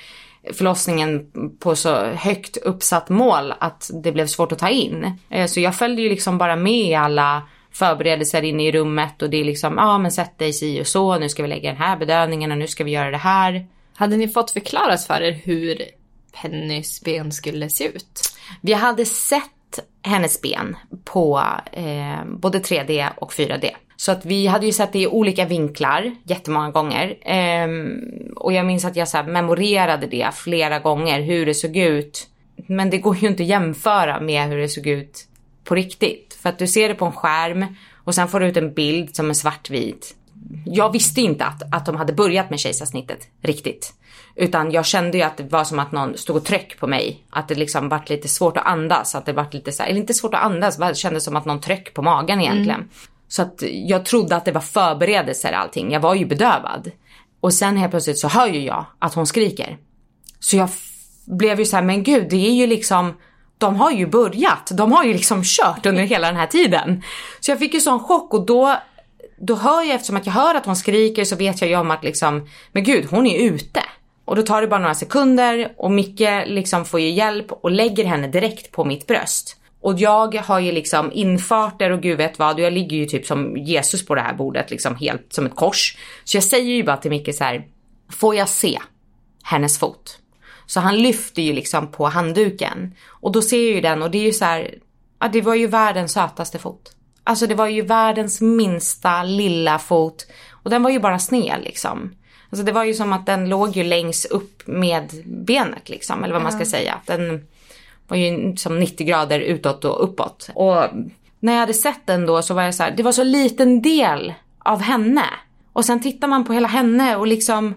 förlossningen 0.53 1.27
på 1.61 1.77
så 1.77 2.05
högt 2.05 2.57
uppsatt 2.57 3.09
mål 3.09 3.55
att 3.59 3.91
det 4.03 4.13
blev 4.13 4.27
svårt 4.27 4.53
att 4.53 4.59
ta 4.59 4.69
in. 4.69 5.19
Eh, 5.31 5.47
så 5.47 5.61
jag 5.61 5.77
följde 5.77 6.03
ju 6.03 6.09
liksom 6.09 6.39
bara 6.39 6.57
med 6.57 6.87
i 6.87 6.95
alla 6.95 7.43
förberedelser 7.73 8.43
inne 8.43 8.67
i 8.67 8.73
rummet 8.73 9.23
och 9.23 9.31
det 9.31 9.41
är 9.41 9.45
liksom, 9.45 9.75
ja 9.77 9.99
men 9.99 10.13
sätt 10.13 10.39
dig 10.39 10.53
si 10.53 10.83
och 10.83 10.87
så, 10.87 11.19
nu 11.19 11.29
ska 11.29 11.43
vi 11.43 11.49
lägga 11.49 11.71
den 11.71 11.83
här 11.83 11.97
bedövningen 11.97 12.53
och 12.53 12.59
nu 12.59 12.67
ska 12.67 12.85
vi 12.85 12.91
göra 12.91 13.11
det 13.11 13.17
här. 13.17 13.67
Hade 13.95 14.17
ni 14.17 14.29
fått 14.29 14.51
förklarat 14.51 15.05
för 15.05 15.21
er 15.23 15.33
hur 15.33 15.83
Pennys 16.43 17.01
ben 17.05 17.33
skulle 17.33 17.71
se 17.71 17.85
ut? 17.85 18.21
Vi 18.61 18.73
hade 18.73 19.05
sett 19.05 19.81
hennes 20.03 20.43
ben 20.43 20.77
på 21.05 21.43
eh, 21.73 22.25
både 22.27 22.59
3D 22.59 23.09
och 23.17 23.33
4D. 23.33 23.71
Så 23.97 24.13
att 24.13 24.25
vi 24.25 24.47
hade 24.47 24.67
ju 24.67 24.73
sett 24.73 24.93
det 24.93 24.99
i 24.99 25.07
olika 25.07 25.45
vinklar 25.45 26.15
jättemånga 26.25 26.71
gånger. 26.71 27.19
Ehm, 27.23 28.01
och 28.37 28.53
jag 28.53 28.67
minns 28.67 28.85
att 28.85 28.97
jag 28.97 29.09
så 29.09 29.17
här 29.17 29.25
memorerade 29.25 30.07
det 30.07 30.35
flera 30.35 30.79
gånger, 30.79 31.21
hur 31.21 31.47
det 31.47 31.55
såg 31.55 31.77
ut. 31.77 32.29
Men 32.67 32.91
det 32.91 32.99
går 32.99 33.17
ju 33.17 33.29
inte 33.29 33.43
att 33.43 33.49
jämföra 33.49 34.21
med 34.21 34.49
hur 34.49 34.59
det 34.59 34.69
såg 34.69 34.87
ut 34.87 35.27
på 35.65 35.75
riktigt. 35.75 36.39
För 36.43 36.49
att 36.49 36.59
du 36.59 36.67
ser 36.67 36.89
det 36.89 36.95
på 36.95 37.05
en 37.05 37.13
skärm 37.13 37.67
och 38.05 38.15
sen 38.15 38.29
får 38.29 38.41
du 38.41 38.47
ut 38.47 38.57
en 38.57 38.75
bild 38.75 39.17
som 39.17 39.31
är 39.31 39.35
svartvit 39.35 40.15
jag 40.65 40.93
visste 40.93 41.21
inte 41.21 41.45
att, 41.45 41.75
att 41.75 41.87
de 41.87 41.97
hade 41.97 42.13
börjat 42.13 42.51
med 42.51 42.61
kejsarsnittet 42.61 43.29
riktigt. 43.43 43.95
Utan 44.35 44.71
jag 44.71 44.87
kände 44.87 45.19
ju 45.19 45.25
att 45.25 45.37
det 45.37 45.53
var 45.53 45.65
som 45.65 45.79
att 45.79 45.93
någon 45.93 46.17
stod 46.17 46.37
och 46.37 46.45
tryck 46.45 46.81
på 46.81 46.87
mig. 46.87 47.25
Att 47.31 47.49
det 47.49 47.55
liksom 47.55 47.89
vart 47.89 48.09
lite 48.09 48.29
svårt 48.29 48.57
att 48.57 48.67
andas. 48.67 49.15
Att 49.15 49.27
det 49.27 49.33
vart 49.33 49.55
lite 49.55 49.73
så 49.73 49.83
här, 49.83 49.91
eller 49.91 50.01
inte 50.01 50.15
svårt 50.15 50.35
att 50.35 50.45
andas, 50.45 50.77
det 50.77 50.97
kändes 50.97 51.25
som 51.25 51.37
att 51.37 51.45
någon 51.45 51.61
tryck 51.61 51.95
på 51.95 52.03
magen 52.03 52.41
egentligen. 52.41 52.81
Mm. 52.81 52.89
Så 53.29 53.43
att 53.43 53.63
jag 53.63 54.05
trodde 54.05 54.37
att 54.37 54.45
det 54.45 54.53
var 54.53 54.61
förberedelser 54.61 55.53
allting. 55.53 55.93
Jag 55.93 56.01
var 56.01 56.15
ju 56.15 56.27
bedövad. 56.27 56.91
Och 57.41 57.55
sen 57.55 57.77
helt 57.77 57.91
plötsligt 57.91 58.19
så 58.19 58.29
hör 58.29 58.47
ju 58.47 58.65
jag 58.65 58.85
att 58.99 59.15
hon 59.15 59.27
skriker. 59.27 59.79
Så 60.41 60.57
jag 60.57 60.69
blev 61.25 61.59
ju 61.59 61.65
så 61.65 61.77
här, 61.77 61.83
men 61.83 62.03
gud 62.03 62.31
det 62.31 62.49
är 62.49 62.53
ju 62.53 62.67
liksom 62.67 63.15
de 63.59 63.77
har 63.77 63.91
ju 63.91 64.07
börjat. 64.07 64.71
De 64.75 64.93
har 64.93 65.05
ju 65.05 65.13
liksom 65.13 65.43
kört 65.45 65.87
under 65.87 66.03
hela 66.03 66.27
den 66.27 66.37
här 66.37 66.47
tiden. 66.47 67.03
Så 67.41 67.51
jag 67.51 67.59
fick 67.59 67.75
ju 67.75 67.81
sån 67.81 68.01
chock 68.01 68.35
och 68.35 68.47
då, 68.47 68.77
då 69.47 69.55
hör 69.55 69.83
jag, 69.83 69.95
eftersom 69.95 70.17
att 70.17 70.27
jag 70.27 70.33
hör 70.33 70.55
att 70.55 70.67
hon 70.67 70.77
skriker 70.77 71.25
så 71.25 71.37
vet 71.37 71.61
jag 71.61 71.71
ju 71.71 71.77
om 71.77 71.91
att 71.91 72.05
liksom, 72.05 72.49
men 72.73 72.85
gud 72.85 73.07
hon 73.11 73.27
är 73.27 73.39
ute. 73.39 73.83
Och 74.25 74.37
då 74.37 74.43
tar 74.43 74.61
det 74.61 74.69
bara 74.69 74.81
några 74.81 74.95
sekunder 74.95 75.73
och 75.77 75.91
Micke 75.91 76.29
liksom 76.47 76.85
får 76.85 77.01
ju 77.01 77.11
hjälp 77.11 77.53
och 77.53 77.71
lägger 77.71 78.05
henne 78.05 78.29
direkt 78.29 78.73
på 78.73 78.85
mitt 78.85 79.07
bröst. 79.07 79.57
Och 79.81 79.99
jag 79.99 80.37
har 80.37 80.61
ju 80.61 80.73
liksom 80.73 81.13
infarter 81.13 81.91
och 81.91 82.01
gud 82.01 82.17
vet 82.17 82.39
vad 82.39 82.55
och 82.55 82.61
jag 82.61 82.73
ligger 82.73 82.97
ju 82.97 83.07
typ 83.07 83.27
som 83.27 83.57
Jesus 83.57 84.07
på 84.07 84.15
det 84.15 84.21
här 84.21 84.35
bordet 84.35 84.71
liksom 84.71 84.97
helt 84.97 85.33
som 85.33 85.47
ett 85.47 85.57
kors. 85.57 85.97
Så 86.25 86.37
jag 86.37 86.45
säger 86.45 86.75
ju 86.75 86.83
bara 86.83 86.97
till 86.97 87.11
Micke 87.11 87.35
så 87.35 87.45
här, 87.45 87.67
får 88.11 88.35
jag 88.35 88.49
se 88.49 88.79
hennes 89.43 89.79
fot? 89.79 90.19
Så 90.67 90.81
han 90.81 90.99
lyfter 90.99 91.43
ju 91.43 91.53
liksom 91.53 91.93
på 91.93 92.07
handduken. 92.07 92.95
Och 93.09 93.33
då 93.33 93.43
ser 93.43 93.67
jag 93.67 93.75
ju 93.75 93.81
den 93.81 94.03
och 94.03 94.11
det 94.11 94.19
är 94.19 94.25
ju 94.25 94.33
så 94.33 94.45
här, 94.45 94.75
ja 95.21 95.29
det 95.33 95.41
var 95.41 95.55
ju 95.55 95.67
världens 95.67 96.13
sötaste 96.13 96.59
fot. 96.59 96.93
Alltså 97.25 97.47
det 97.47 97.55
var 97.55 97.67
ju 97.67 97.83
världens 97.83 98.41
minsta 98.41 99.23
lilla 99.23 99.79
fot. 99.79 100.27
Och 100.51 100.71
den 100.71 100.83
var 100.83 100.91
ju 100.91 101.01
bara 101.01 101.19
sned 101.19 101.61
liksom. 101.65 102.15
Alltså 102.51 102.65
det 102.65 102.73
var 102.73 102.85
ju 102.85 102.95
som 102.95 103.13
att 103.13 103.27
den 103.27 103.49
låg 103.49 103.77
ju 103.77 103.85
längst 103.85 104.25
upp 104.25 104.67
med 104.67 105.11
benet 105.25 105.89
liksom, 105.89 106.25
eller 106.25 106.35
vad 106.35 106.43
man 106.43 106.53
ska 106.53 106.65
säga. 106.65 107.01
Den 107.07 107.47
var 108.09 108.17
ju 108.17 108.57
som 108.57 108.81
90 108.81 109.07
grader 109.07 109.41
utåt 109.41 109.85
och 109.85 110.05
uppåt. 110.05 110.51
Och 110.55 110.85
när 111.41 111.53
jag 111.53 111.61
hade 111.61 111.75
sett 111.75 112.07
den 112.07 112.27
då 112.27 112.43
så 112.43 112.55
var 112.55 112.63
jag 112.63 112.75
så 112.75 112.83
här, 112.83 112.91
det 112.91 113.03
var 113.03 113.13
så 113.13 113.25
liten 113.25 113.83
del 113.83 114.35
av 114.59 114.81
henne. 114.81 115.25
Och 115.73 115.85
sen 115.85 116.01
tittar 116.01 116.29
man 116.29 116.45
på 116.45 116.53
hela 116.53 116.69
henne 116.69 117.17
och 117.17 117.27
liksom, 117.27 117.75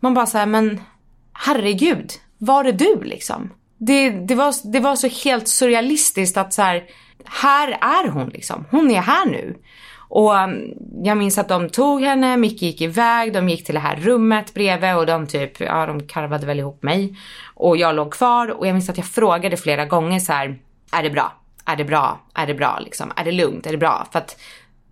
man 0.00 0.14
bara 0.14 0.26
så 0.26 0.38
här, 0.38 0.46
men 0.46 0.80
herregud, 1.32 2.12
var 2.38 2.64
är 2.64 2.72
du 2.72 3.02
liksom? 3.02 3.50
Det, 3.78 4.10
det, 4.10 4.34
var, 4.34 4.72
det 4.72 4.80
var 4.80 4.96
så 4.96 5.08
helt 5.08 5.48
surrealistiskt 5.48 6.36
att 6.36 6.54
så 6.54 6.62
här, 6.62 6.84
här 7.30 7.78
är 7.80 8.08
hon 8.08 8.28
liksom. 8.28 8.64
Hon 8.70 8.90
är 8.90 9.00
här 9.00 9.26
nu. 9.26 9.54
Och 10.08 10.34
um, 10.34 10.74
jag 11.04 11.16
minns 11.16 11.38
att 11.38 11.48
de 11.48 11.70
tog 11.70 12.02
henne, 12.02 12.36
Micke 12.36 12.62
gick 12.62 12.80
iväg, 12.80 13.32
de 13.32 13.48
gick 13.48 13.66
till 13.66 13.74
det 13.74 13.80
här 13.80 13.96
rummet 13.96 14.54
bredvid 14.54 14.94
och 14.96 15.06
de 15.06 15.26
typ, 15.26 15.60
ja 15.60 15.86
de 15.86 16.06
karvade 16.06 16.46
väl 16.46 16.58
ihop 16.58 16.82
mig. 16.82 17.16
Och 17.54 17.76
jag 17.76 17.94
låg 17.94 18.12
kvar 18.12 18.50
och 18.50 18.66
jag 18.66 18.72
minns 18.72 18.90
att 18.90 18.96
jag 18.96 19.06
frågade 19.06 19.56
flera 19.56 19.84
gånger 19.84 20.20
så 20.20 20.32
här, 20.32 20.58
är 20.92 21.02
det 21.02 21.10
bra? 21.10 21.32
Är 21.64 21.76
det 21.76 21.84
bra? 21.84 22.20
Är 22.34 22.46
det 22.46 22.54
bra 22.54 22.78
liksom? 22.84 23.12
Är 23.16 23.24
det 23.24 23.32
lugnt? 23.32 23.66
Är 23.66 23.70
det 23.70 23.78
bra? 23.78 24.06
För 24.12 24.18
att 24.18 24.40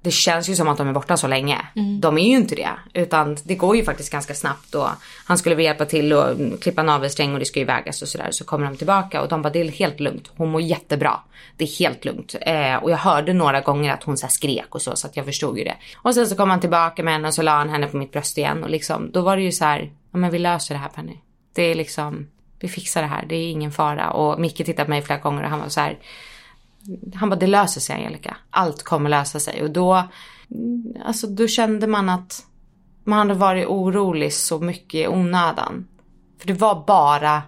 det 0.06 0.12
känns 0.12 0.48
ju 0.48 0.54
som 0.56 0.68
att 0.68 0.78
de 0.78 0.88
är 0.88 0.92
borta 0.92 1.16
så 1.16 1.26
länge. 1.26 1.66
Mm. 1.76 2.00
De 2.00 2.18
är 2.18 2.28
ju 2.28 2.36
inte 2.36 2.54
det. 2.54 2.70
Utan 2.94 3.36
det 3.44 3.54
går 3.54 3.76
ju 3.76 3.84
faktiskt 3.84 4.12
ganska 4.12 4.34
snabbt 4.34 4.74
och 4.74 4.88
han 5.24 5.38
skulle 5.38 5.54
väl 5.54 5.64
hjälpa 5.64 5.84
till 5.84 6.12
och 6.12 6.36
klippa 6.60 6.82
navelsträng 6.82 7.32
och 7.32 7.38
det 7.38 7.44
ska 7.44 7.58
ju 7.58 7.64
vägas 7.64 8.02
och 8.02 8.08
sådär. 8.08 8.30
Så 8.30 8.44
kommer 8.44 8.66
de 8.66 8.76
tillbaka 8.76 9.22
och 9.22 9.28
de 9.28 9.42
bara 9.42 9.50
det 9.50 9.60
är 9.60 9.68
helt 9.68 10.00
lugnt. 10.00 10.30
Hon 10.36 10.50
mår 10.50 10.60
jättebra. 10.60 11.20
Det 11.56 11.64
är 11.64 11.78
helt 11.78 12.04
lugnt. 12.04 12.34
Eh, 12.40 12.74
och 12.74 12.90
jag 12.90 12.96
hörde 12.96 13.32
några 13.32 13.60
gånger 13.60 13.92
att 13.92 14.02
hon 14.02 14.16
så 14.16 14.28
skrek 14.28 14.74
och 14.74 14.82
så 14.82 14.96
så 14.96 15.06
att 15.06 15.16
jag 15.16 15.26
förstod 15.26 15.58
ju 15.58 15.64
det. 15.64 15.76
Och 15.96 16.14
sen 16.14 16.26
så 16.26 16.36
kom 16.36 16.50
han 16.50 16.60
tillbaka 16.60 17.02
med 17.02 17.12
henne 17.12 17.28
och 17.28 17.34
så 17.34 17.42
la 17.42 17.56
han 17.56 17.68
henne 17.68 17.86
på 17.86 17.96
mitt 17.96 18.12
bröst 18.12 18.38
igen 18.38 18.64
och 18.64 18.70
liksom 18.70 19.10
då 19.12 19.20
var 19.20 19.36
det 19.36 19.42
ju 19.42 19.52
så 19.52 19.64
här, 19.64 19.90
ja 20.12 20.18
men 20.18 20.30
vi 20.30 20.38
löser 20.38 20.74
det 20.74 20.80
här 20.80 20.88
Penny. 20.88 21.16
Det 21.54 21.62
är 21.62 21.74
liksom, 21.74 22.26
vi 22.60 22.68
fixar 22.68 23.02
det 23.02 23.08
här. 23.08 23.26
Det 23.26 23.36
är 23.36 23.50
ingen 23.50 23.72
fara. 23.72 24.10
Och 24.10 24.40
Micke 24.40 24.56
tittade 24.56 24.84
på 24.84 24.90
mig 24.90 25.02
flera 25.02 25.18
gånger 25.18 25.44
och 25.44 25.50
han 25.50 25.60
var 25.60 25.68
så 25.68 25.80
här 25.80 25.98
han 27.14 27.30
bara, 27.30 27.36
det 27.36 27.46
löser 27.46 27.80
sig 27.80 27.96
Angelica. 27.96 28.36
Allt 28.50 28.82
kommer 28.82 29.10
lösa 29.10 29.40
sig. 29.40 29.62
Och 29.62 29.70
då, 29.70 30.04
mm, 30.50 30.84
alltså 31.04 31.26
då 31.26 31.48
kände 31.48 31.86
man 31.86 32.08
att 32.08 32.46
man 33.04 33.18
hade 33.18 33.34
varit 33.34 33.66
orolig 33.66 34.32
så 34.32 34.58
mycket 34.58 34.94
i 34.94 35.08
onödan. 35.08 35.88
För 36.38 36.46
det 36.46 36.52
var 36.52 36.84
bara, 36.86 37.42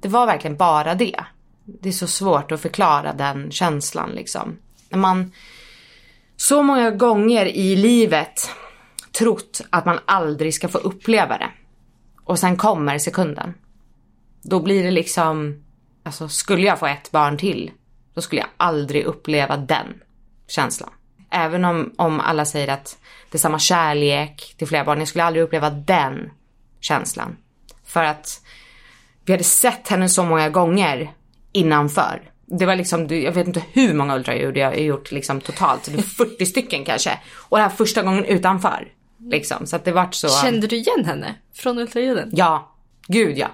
det 0.00 0.08
var 0.08 0.26
verkligen 0.26 0.56
bara 0.56 0.94
det. 0.94 1.24
Det 1.64 1.88
är 1.88 1.92
så 1.92 2.06
svårt 2.06 2.52
att 2.52 2.60
förklara 2.60 3.12
den 3.12 3.50
känslan 3.50 4.10
liksom. 4.10 4.56
När 4.88 4.98
man 4.98 5.32
så 6.36 6.62
många 6.62 6.90
gånger 6.90 7.46
i 7.46 7.76
livet 7.76 8.50
trott 9.18 9.60
att 9.70 9.86
man 9.86 9.98
aldrig 10.04 10.54
ska 10.54 10.68
få 10.68 10.78
uppleva 10.78 11.38
det. 11.38 11.50
Och 12.24 12.38
sen 12.38 12.56
kommer 12.56 12.98
sekunden. 12.98 13.54
Då 14.42 14.60
blir 14.60 14.84
det 14.84 14.90
liksom, 14.90 15.64
alltså 16.02 16.28
skulle 16.28 16.66
jag 16.66 16.78
få 16.78 16.86
ett 16.86 17.10
barn 17.10 17.38
till 17.38 17.70
då 18.14 18.20
skulle 18.20 18.40
jag 18.40 18.50
aldrig 18.56 19.04
uppleva 19.04 19.56
den 19.56 19.86
känslan. 20.48 20.90
Även 21.30 21.64
om, 21.64 21.94
om 21.96 22.20
alla 22.20 22.44
säger 22.44 22.68
att 22.68 22.98
det 23.30 23.36
är 23.36 23.40
samma 23.40 23.58
kärlek 23.58 24.54
till 24.58 24.66
flera 24.66 24.84
barn, 24.84 24.98
jag 24.98 25.08
skulle 25.08 25.24
aldrig 25.24 25.44
uppleva 25.44 25.70
den 25.70 26.30
känslan. 26.80 27.36
För 27.84 28.04
att 28.04 28.40
vi 29.24 29.32
hade 29.32 29.44
sett 29.44 29.88
henne 29.88 30.08
så 30.08 30.24
många 30.24 30.48
gånger 30.48 31.12
innanför. 31.52 32.22
Det 32.46 32.66
var 32.66 32.76
liksom, 32.76 33.06
jag 33.08 33.32
vet 33.32 33.46
inte 33.46 33.62
hur 33.72 33.94
många 33.94 34.16
ultraljud 34.16 34.56
jag 34.56 34.66
har 34.66 34.74
gjort 34.74 35.12
liksom 35.12 35.40
totalt, 35.40 35.88
40 36.16 36.46
stycken 36.46 36.84
kanske. 36.84 37.18
Och 37.34 37.56
det 37.56 37.62
här 37.62 37.70
första 37.70 38.02
gången 38.02 38.24
utanför. 38.24 38.88
Liksom, 39.18 39.66
så 39.66 39.76
att 39.76 39.84
det 39.84 39.92
vart 39.92 40.14
så. 40.14 40.28
Kände 40.28 40.66
du 40.66 40.76
igen 40.76 41.04
henne 41.04 41.34
från 41.54 41.78
ultraljuden? 41.78 42.30
Ja, 42.32 42.74
gud 43.06 43.38
ja. 43.38 43.48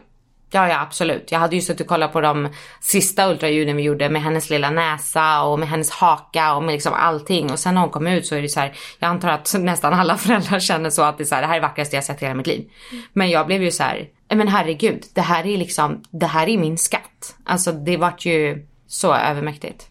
Ja, 0.50 0.68
ja 0.68 0.80
absolut. 0.80 1.32
Jag 1.32 1.38
hade 1.38 1.56
ju 1.56 1.62
suttit 1.62 1.80
och 1.80 1.86
kollat 1.86 2.12
på 2.12 2.20
de 2.20 2.48
sista 2.80 3.30
ultraljuden 3.30 3.76
vi 3.76 3.82
gjorde 3.82 4.08
med 4.08 4.22
hennes 4.22 4.50
lilla 4.50 4.70
näsa 4.70 5.42
och 5.42 5.58
med 5.58 5.68
hennes 5.68 5.90
haka 5.90 6.54
och 6.54 6.62
med 6.62 6.72
liksom 6.72 6.92
allting. 6.92 7.50
Och 7.50 7.58
sen 7.58 7.74
när 7.74 7.80
hon 7.80 7.90
kom 7.90 8.06
ut 8.06 8.26
så 8.26 8.34
är 8.34 8.42
det 8.42 8.48
så 8.48 8.60
här, 8.60 8.72
jag 8.98 9.08
antar 9.08 9.28
att 9.28 9.54
nästan 9.58 9.94
alla 9.94 10.16
föräldrar 10.16 10.60
känner 10.60 10.90
så 10.90 11.02
att 11.02 11.18
det 11.18 11.24
är 11.24 11.26
så 11.26 11.34
här, 11.34 11.42
det 11.42 11.48
här 11.48 11.56
är 11.56 11.60
det 11.60 11.66
vackraste 11.66 11.96
jag 11.96 12.04
sett 12.04 12.22
i 12.22 12.24
hela 12.24 12.34
mitt 12.34 12.46
liv. 12.46 12.70
Men 13.12 13.30
jag 13.30 13.46
blev 13.46 13.62
ju 13.62 13.70
så 13.70 13.82
här, 13.82 14.08
men 14.28 14.48
herregud, 14.48 15.04
det 15.14 15.20
här 15.20 15.46
är 15.46 15.56
liksom, 15.56 16.02
det 16.10 16.26
här 16.26 16.48
är 16.48 16.58
min 16.58 16.78
skatt. 16.78 17.36
Alltså 17.44 17.72
det 17.72 17.96
vart 17.96 18.24
ju 18.24 18.66
så 18.86 19.14
övermäktigt. 19.14 19.88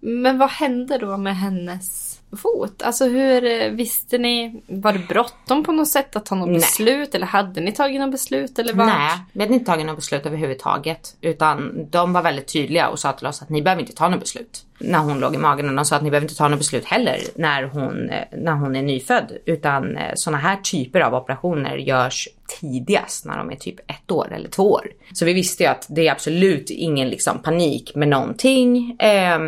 Men 0.00 0.38
vad 0.38 0.50
hände 0.50 0.98
då 0.98 1.16
med 1.16 1.36
hennes 1.36 2.03
fot? 2.36 2.82
Alltså 2.82 3.04
hur 3.04 3.44
eh, 3.44 3.70
visste 3.70 4.18
ni? 4.18 4.62
Var 4.66 4.92
det 4.92 4.98
bråttom 5.08 5.64
på 5.64 5.72
något 5.72 5.88
sätt 5.88 6.16
att 6.16 6.26
ta 6.26 6.34
något 6.34 6.48
Nej. 6.48 6.58
beslut? 6.58 7.14
Eller 7.14 7.26
hade 7.26 7.60
ni 7.60 7.72
tagit 7.72 8.00
något 8.00 8.10
beslut? 8.10 8.58
Eller 8.58 8.74
vart? 8.74 8.86
Nej, 8.86 9.18
vi 9.32 9.40
hade 9.40 9.54
inte 9.54 9.66
tagit 9.66 9.86
något 9.86 9.96
beslut 9.96 10.26
överhuvudtaget. 10.26 11.16
Utan 11.20 11.86
de 11.90 12.12
var 12.12 12.22
väldigt 12.22 12.52
tydliga 12.52 12.88
och 12.88 12.98
sa 12.98 13.12
till 13.12 13.26
oss 13.26 13.42
att 13.42 13.48
ni 13.48 13.62
behöver 13.62 13.82
inte 13.82 13.94
ta 13.94 14.08
något 14.08 14.20
beslut. 14.20 14.64
När 14.78 14.98
hon 14.98 15.20
låg 15.20 15.34
i 15.34 15.38
magen 15.38 15.68
och 15.68 15.74
de 15.74 15.84
sa 15.84 15.96
att 15.96 16.02
ni 16.02 16.10
behöver 16.10 16.24
inte 16.24 16.36
ta 16.36 16.48
något 16.48 16.58
beslut 16.58 16.84
heller 16.84 17.18
när 17.34 17.62
hon, 17.62 18.10
eh, 18.10 18.24
när 18.32 18.52
hon 18.52 18.76
är 18.76 18.82
nyfödd. 18.82 19.32
Utan 19.44 19.96
eh, 19.96 20.12
sådana 20.14 20.38
här 20.38 20.56
typer 20.56 21.00
av 21.00 21.14
operationer 21.14 21.76
görs 21.76 22.28
tidigast 22.60 23.24
när 23.24 23.38
de 23.38 23.50
är 23.50 23.56
typ 23.56 23.90
ett 23.90 24.10
år 24.10 24.32
eller 24.32 24.48
två 24.48 24.72
år. 24.72 24.86
Så 25.12 25.24
vi 25.24 25.32
visste 25.32 25.62
ju 25.62 25.68
att 25.68 25.86
det 25.88 26.08
är 26.08 26.12
absolut 26.12 26.70
ingen 26.70 27.08
liksom 27.08 27.38
panik 27.38 27.94
med 27.94 28.08
någonting. 28.08 28.96
Eh, 29.00 29.38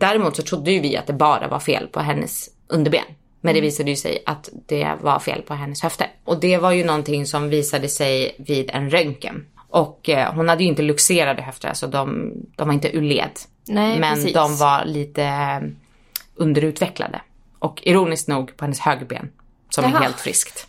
Däremot 0.00 0.36
så 0.36 0.42
trodde 0.42 0.72
ju 0.72 0.80
vi 0.80 0.96
att 0.96 1.06
det 1.06 1.12
bara 1.12 1.48
var 1.48 1.58
fel 1.58 1.86
på 1.86 2.00
hennes 2.00 2.50
underben. 2.68 3.04
Men 3.40 3.54
det 3.54 3.58
mm. 3.58 3.66
visade 3.66 3.90
ju 3.90 3.96
sig 3.96 4.22
att 4.26 4.48
det 4.66 4.96
var 5.00 5.18
fel 5.18 5.42
på 5.42 5.54
hennes 5.54 5.82
höfter. 5.82 6.06
Och 6.24 6.40
det 6.40 6.58
var 6.58 6.72
ju 6.72 6.84
någonting 6.84 7.26
som 7.26 7.48
visade 7.48 7.88
sig 7.88 8.34
vid 8.38 8.70
en 8.70 8.90
röntgen. 8.90 9.46
Och 9.68 10.08
eh, 10.08 10.34
hon 10.34 10.48
hade 10.48 10.62
ju 10.62 10.68
inte 10.68 10.82
luxerade 10.82 11.42
höfter, 11.42 11.68
alltså 11.68 11.86
de, 11.86 12.32
de 12.56 12.68
var 12.68 12.74
inte 12.74 12.96
ur 12.96 13.02
led. 13.02 13.30
Nej, 13.68 13.98
men 13.98 14.14
precis. 14.14 14.32
de 14.32 14.56
var 14.56 14.84
lite 14.84 15.62
underutvecklade. 16.34 17.20
Och 17.58 17.82
ironiskt 17.84 18.28
nog 18.28 18.56
på 18.56 18.64
hennes 18.64 18.80
högerben 18.80 19.30
som 19.70 19.84
Jaha. 19.84 19.98
är 19.98 20.02
helt 20.02 20.20
friskt. 20.20 20.66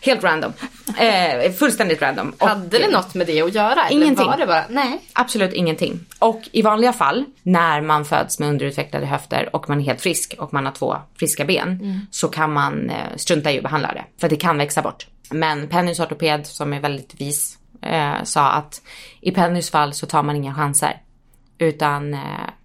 Helt 0.00 0.24
random. 0.24 0.52
Eh, 0.98 1.52
fullständigt 1.52 2.02
random. 2.02 2.34
Hade 2.38 2.78
det 2.78 2.90
något 2.90 3.14
med 3.14 3.26
det 3.26 3.42
att 3.42 3.54
göra? 3.54 3.90
Ingenting. 3.90 4.26
var 4.26 4.36
det 4.36 4.46
bara, 4.46 4.64
nej. 4.68 5.00
Absolut 5.12 5.52
ingenting. 5.52 6.00
Och 6.18 6.48
i 6.52 6.62
vanliga 6.62 6.92
fall 6.92 7.24
när 7.42 7.80
man 7.80 8.04
föds 8.04 8.38
med 8.38 8.48
underutvecklade 8.48 9.06
höfter 9.06 9.56
och 9.56 9.68
man 9.68 9.80
är 9.80 9.84
helt 9.84 10.00
frisk 10.00 10.34
och 10.38 10.52
man 10.52 10.66
har 10.66 10.72
två 10.72 10.96
friska 11.18 11.44
ben 11.44 11.68
mm. 11.68 12.00
så 12.10 12.28
kan 12.28 12.52
man 12.52 12.90
eh, 12.90 12.96
strunta 13.16 13.52
i 13.52 13.56
att 13.56 13.62
behandla 13.62 13.92
det. 13.92 14.04
För 14.20 14.28
det 14.28 14.36
kan 14.36 14.58
växa 14.58 14.82
bort. 14.82 15.06
Men 15.30 15.68
Pennys 15.68 16.00
ortoped 16.00 16.46
som 16.46 16.72
är 16.72 16.80
väldigt 16.80 17.20
vis 17.20 17.58
eh, 17.82 18.22
sa 18.24 18.50
att 18.50 18.82
i 19.20 19.30
Pennys 19.30 19.70
fall 19.70 19.94
så 19.94 20.06
tar 20.06 20.22
man 20.22 20.36
inga 20.36 20.54
chanser. 20.54 21.00
Utan 21.62 22.14
eh, 22.14 22.20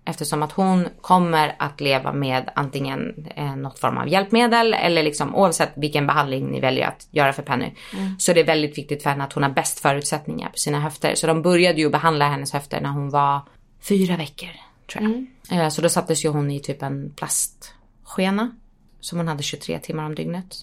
eftersom 0.06 0.43
att 0.43 0.52
hon 0.52 0.88
kommer 1.02 1.56
att 1.60 1.82
leva 1.82 2.14
med 2.14 2.50
antingen 2.56 3.28
eh, 3.36 3.56
något 3.56 3.80
form 3.80 3.98
av 3.98 4.08
hjälpmedel 4.08 4.74
eller 4.74 5.04
liksom 5.04 5.36
oavsett 5.36 5.72
vilken 5.76 6.08
behandling 6.08 6.48
ni 6.48 6.60
väljer 6.60 6.88
att 6.88 7.08
göra 7.12 7.34
för 7.34 7.43
Penny. 7.43 7.72
Mm. 7.93 8.20
Så 8.20 8.34
det 8.34 8.39
är 8.39 8.45
väldigt 8.45 8.78
viktigt 8.78 9.04
för 9.04 9.10
henne 9.10 9.24
att 9.24 9.34
hon 9.34 9.43
har 9.43 9.50
bäst 9.50 9.80
förutsättningar 9.80 10.50
på 10.50 10.58
sina 10.58 10.80
höfter. 10.80 11.16
Så 11.16 11.28
de 11.28 11.41
började 11.41 11.80
ju 11.82 11.89
behandla 11.89 12.30
hennes 12.30 12.54
höfter 12.54 12.82
när 12.82 12.89
hon 12.89 13.10
var 13.10 13.41
fyra 13.82 14.18
veckor 14.18 14.50
tror 14.91 15.04
jag. 15.04 15.62
Eh, 15.62 15.70
Så 15.70 15.82
då 15.82 15.89
sattes 15.89 16.26
ju 16.26 16.30
hon 16.30 16.52
i 16.52 16.60
typ 16.60 16.84
en 16.84 17.14
plastskena. 17.16 18.52
Som 19.00 19.18
hon 19.18 19.28
hade 19.28 19.43
23 19.43 19.80
timmar 19.80 20.04
om 20.06 20.16
dygnet. 20.16 20.56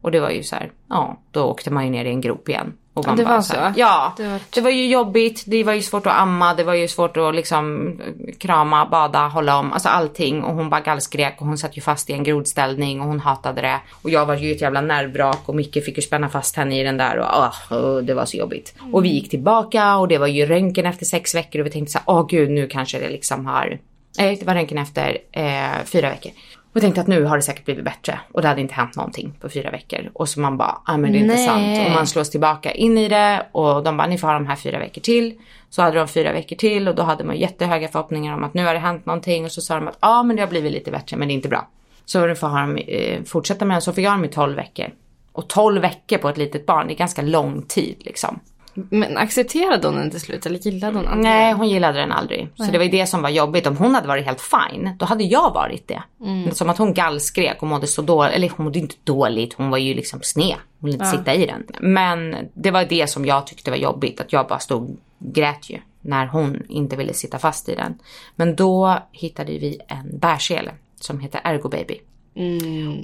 Och 0.00 0.10
det 0.10 0.20
var 0.20 0.30
ju 0.30 0.42
så 0.42 0.56
här, 0.56 0.72
ja, 0.88 1.20
då 1.30 1.44
åkte 1.44 1.70
man 1.70 1.84
ju 1.84 1.90
ner 1.90 2.04
i 2.04 2.08
en 2.08 2.20
grop 2.20 2.48
igen. 2.48 2.72
Och 2.94 3.06
man 3.06 3.16
det 3.16 3.24
var 3.24 3.40
så? 3.40 3.54
Ja, 3.76 4.12
Det 4.16 4.22
det 4.50 4.60
var- 4.60 4.62
var... 4.62 4.70
ju 4.70 4.86
jobbigt, 4.86 5.42
det 5.46 5.64
var 5.64 5.72
ju 5.72 5.82
svårt 5.82 6.06
att 6.06 6.12
amma, 6.16 6.54
det 6.54 6.64
var 6.64 6.74
ju 6.74 6.88
svårt 6.88 7.16
att 7.16 7.34
liksom 7.34 7.92
krama, 8.38 8.86
bada, 8.86 9.18
hålla 9.28 9.58
om, 9.58 9.72
alltså 9.72 9.88
allting. 9.88 10.42
Och 10.44 10.54
hon 10.54 10.70
bara 10.70 10.80
gallskrek 10.80 11.40
och 11.40 11.46
hon 11.46 11.58
satt 11.58 11.76
ju 11.76 11.80
fast 11.80 12.10
i 12.10 12.12
en 12.12 12.24
grodställning 12.24 13.00
och 13.00 13.06
hon 13.06 13.20
hatade 13.20 13.60
det. 13.60 13.80
Och 14.02 14.10
jag 14.10 14.26
var 14.26 14.34
ju 14.34 14.52
ett 14.52 14.60
jävla 14.60 14.80
nervvrak 14.80 15.38
och 15.46 15.54
Micke 15.54 15.84
fick 15.84 15.96
ju 15.96 16.02
spänna 16.02 16.28
fast 16.28 16.56
henne 16.56 16.80
i 16.80 16.82
den 16.84 16.96
där 16.96 17.16
och 17.18 17.76
och 17.78 18.04
det 18.04 18.14
var 18.14 18.24
så 18.24 18.36
jobbigt. 18.36 18.74
Och 18.92 19.04
vi 19.04 19.08
gick 19.08 19.30
tillbaka 19.30 19.96
och 19.96 20.08
det 20.08 20.18
var 20.18 20.26
ju 20.26 20.46
röntgen 20.46 20.86
efter 20.86 21.06
sex 21.06 21.34
veckor 21.34 21.60
och 21.60 21.66
vi 21.66 21.70
tänkte 21.70 21.92
så 21.92 21.98
här, 21.98 22.04
åh 22.06 22.26
gud 22.28 22.50
nu 22.50 22.66
kanske 22.66 22.98
det 22.98 23.08
liksom 23.08 23.46
har 23.46 23.78
Nej, 24.18 24.36
det 24.36 24.46
var 24.46 24.54
röntgen 24.54 24.78
efter 24.78 25.18
eh, 25.32 25.84
fyra 25.84 26.10
veckor. 26.10 26.32
Och 26.72 26.80
tänkte 26.80 27.00
att 27.00 27.06
nu 27.06 27.24
har 27.24 27.36
det 27.36 27.42
säkert 27.42 27.64
blivit 27.64 27.84
bättre. 27.84 28.20
Och 28.32 28.42
det 28.42 28.48
hade 28.48 28.60
inte 28.60 28.74
hänt 28.74 28.96
någonting 28.96 29.34
på 29.40 29.48
fyra 29.48 29.70
veckor. 29.70 30.10
Och 30.12 30.28
så 30.28 30.40
man 30.40 30.56
bara, 30.56 30.78
ja 30.86 30.96
men 30.96 31.12
det 31.12 31.18
är 31.18 31.20
inte 31.20 31.34
Nej. 31.34 31.46
sant. 31.46 31.86
Och 31.86 31.94
man 31.94 32.06
slås 32.06 32.30
tillbaka 32.30 32.72
in 32.72 32.98
i 32.98 33.08
det. 33.08 33.46
Och 33.52 33.82
de 33.82 33.96
bara, 33.96 34.08
ni 34.08 34.18
får 34.18 34.28
ha 34.28 34.34
de 34.34 34.46
här 34.46 34.56
fyra 34.56 34.78
veckor 34.78 35.00
till. 35.00 35.34
Så 35.70 35.82
hade 35.82 35.98
de 35.98 36.08
fyra 36.08 36.32
veckor 36.32 36.56
till 36.56 36.88
och 36.88 36.94
då 36.94 37.02
hade 37.02 37.24
man 37.24 37.36
jättehöga 37.36 37.88
förhoppningar 37.88 38.34
om 38.34 38.44
att 38.44 38.54
nu 38.54 38.64
har 38.64 38.74
det 38.74 38.80
hänt 38.80 39.06
någonting. 39.06 39.44
Och 39.44 39.52
så 39.52 39.60
sa 39.60 39.74
de 39.74 39.88
att, 39.88 39.98
ja 40.00 40.22
men 40.22 40.36
det 40.36 40.42
har 40.42 40.48
blivit 40.48 40.72
lite 40.72 40.90
bättre 40.90 41.16
men 41.16 41.28
det 41.28 41.32
är 41.32 41.36
inte 41.36 41.48
bra. 41.48 41.68
Så 42.04 42.26
då 42.26 42.34
får 42.34 42.48
de 42.48 42.76
eh, 42.76 43.22
fortsätta 43.24 43.64
med 43.64 43.76
det. 43.76 43.80
Så 43.80 43.92
fick 43.92 44.06
jag 44.06 44.12
dem 44.12 44.24
i 44.24 44.28
12 44.28 44.56
veckor. 44.56 44.86
Och 45.32 45.48
12 45.48 45.82
veckor 45.82 46.18
på 46.18 46.28
ett 46.28 46.36
litet 46.36 46.66
barn, 46.66 46.86
det 46.86 46.92
är 46.92 46.96
ganska 46.96 47.22
lång 47.22 47.62
tid 47.62 47.96
liksom. 48.00 48.40
Men 48.74 49.16
accepterade 49.16 49.88
hon 49.88 49.96
den 49.96 50.10
till 50.10 50.20
slut 50.20 50.46
eller 50.46 50.58
gillade 50.58 50.96
hon 50.96 51.06
aldrig 51.06 51.24
Nej, 51.24 51.52
hon 51.52 51.68
gillade 51.68 51.98
den 51.98 52.12
aldrig. 52.12 52.48
Så 52.56 52.64
det 52.64 52.78
var 52.78 52.84
ju 52.84 52.90
det 52.90 53.06
som 53.06 53.22
var 53.22 53.30
jobbigt. 53.30 53.66
Om 53.66 53.76
hon 53.76 53.94
hade 53.94 54.08
varit 54.08 54.26
helt 54.26 54.40
fine, 54.40 54.90
då 54.98 55.06
hade 55.06 55.24
jag 55.24 55.54
varit 55.54 55.88
det. 55.88 56.02
Men 56.18 56.54
Som 56.54 56.70
att 56.70 56.78
hon 56.78 56.94
gallskrek 56.94 57.62
och 57.62 57.68
mådde 57.68 57.86
så 57.86 58.02
dåligt. 58.02 58.34
Eller 58.34 58.48
hon 58.56 58.64
mådde 58.64 58.78
inte 58.78 58.94
dåligt, 59.04 59.54
hon 59.54 59.70
var 59.70 59.78
ju 59.78 59.94
liksom 59.94 60.20
sned. 60.22 60.56
Hon 60.80 60.90
ville 60.90 61.04
inte 61.04 61.18
sitta 61.18 61.34
i 61.34 61.46
den. 61.46 61.66
Men 61.80 62.36
det 62.54 62.70
var 62.70 62.84
det 62.84 63.06
som 63.06 63.26
jag 63.26 63.46
tyckte 63.46 63.70
var 63.70 63.78
jobbigt. 63.78 64.20
Att 64.20 64.32
jag 64.32 64.46
bara 64.46 64.58
stod 64.58 64.96
grät 65.18 65.70
ju. 65.70 65.78
När 66.00 66.26
hon 66.26 66.62
inte 66.68 66.96
ville 66.96 67.12
sitta 67.12 67.38
fast 67.38 67.68
i 67.68 67.74
den. 67.74 67.98
Men 68.36 68.56
då 68.56 68.98
hittade 69.12 69.52
vi 69.52 69.78
en 69.88 70.18
bärsele 70.18 70.72
som 71.00 71.20
heter 71.20 71.40
Ergo 71.44 71.68
Baby. 71.68 72.00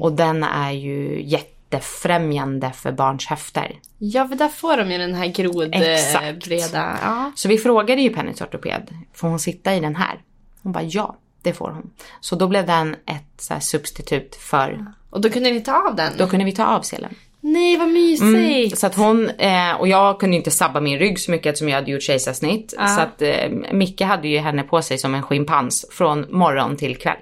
Och 0.00 0.12
den 0.12 0.42
är 0.42 0.70
ju 0.70 1.22
jättefrämjande 1.70 2.72
för 2.72 2.92
barns 2.92 3.26
höfter. 3.26 3.80
Ja, 3.98 4.28
för 4.28 4.36
där 4.36 4.48
får 4.48 4.76
de 4.76 4.90
ju 4.90 4.98
den 4.98 5.14
här 5.14 5.26
grod... 5.26 5.74
Exakt. 5.74 6.24
eh, 6.24 6.32
breda... 6.32 6.98
Ja. 7.02 7.32
Så 7.34 7.48
vi 7.48 7.58
frågade 7.58 8.02
ju 8.02 8.10
Pennys 8.10 8.40
ortoped, 8.40 8.88
får 9.14 9.28
hon 9.28 9.38
sitta 9.38 9.74
i 9.74 9.80
den 9.80 9.96
här? 9.96 10.20
Hon 10.62 10.72
bara 10.72 10.84
ja, 10.84 11.16
det 11.42 11.52
får 11.52 11.70
hon. 11.70 11.90
Så 12.20 12.36
då 12.36 12.48
blev 12.48 12.66
den 12.66 12.96
ett 13.06 13.62
substitut 13.64 14.36
för, 14.36 14.86
Och 15.10 15.20
då 15.20 15.30
kunde 15.30 15.50
ni 15.50 15.60
ta 15.60 15.88
av 15.88 15.96
den? 15.96 16.12
då 16.18 16.26
kunde 16.26 16.44
vi 16.44 16.52
ta 16.52 16.66
av 16.66 16.82
selen. 16.82 17.14
Nej, 17.40 17.76
vad 17.76 17.88
mysigt! 17.88 18.22
Mm, 18.22 18.70
så 18.70 18.86
att 18.86 18.94
hon, 18.94 19.30
eh, 19.30 19.72
och 19.72 19.88
jag 19.88 20.20
kunde 20.20 20.36
inte 20.36 20.50
sabba 20.50 20.80
min 20.80 20.98
rygg 20.98 21.20
så 21.20 21.30
mycket 21.30 21.46
eftersom 21.46 21.68
jag 21.68 21.76
hade 21.76 21.90
gjort 21.90 22.02
kejsarsnitt. 22.02 22.70
Så 22.70 23.00
att 23.00 23.22
eh, 23.22 23.50
Micke 23.72 24.00
hade 24.00 24.28
ju 24.28 24.38
henne 24.38 24.62
på 24.62 24.82
sig 24.82 24.98
som 24.98 25.14
en 25.14 25.22
schimpans 25.22 25.86
från 25.90 26.26
morgon 26.30 26.76
till 26.76 26.96
kväll. 26.96 27.16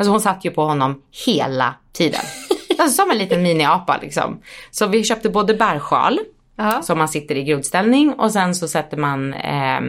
Alltså 0.00 0.10
hon 0.10 0.20
satt 0.20 0.44
ju 0.44 0.50
på 0.50 0.64
honom 0.64 1.02
hela 1.26 1.74
tiden. 1.92 2.20
Alltså 2.78 3.02
som 3.02 3.10
en 3.10 3.18
liten 3.18 3.42
miniapa 3.42 3.98
liksom. 4.02 4.40
Så 4.70 4.86
vi 4.86 5.04
köpte 5.04 5.28
både 5.30 5.54
bärsjal, 5.54 6.18
Ja. 6.56 6.82
som 6.82 6.98
man 6.98 7.08
sitter 7.08 7.34
i 7.34 7.42
grodställning 7.44 8.12
och 8.12 8.30
sen 8.32 8.54
så 8.54 8.68
sätter 8.68 8.96
man 8.96 9.34
eh, 9.34 9.80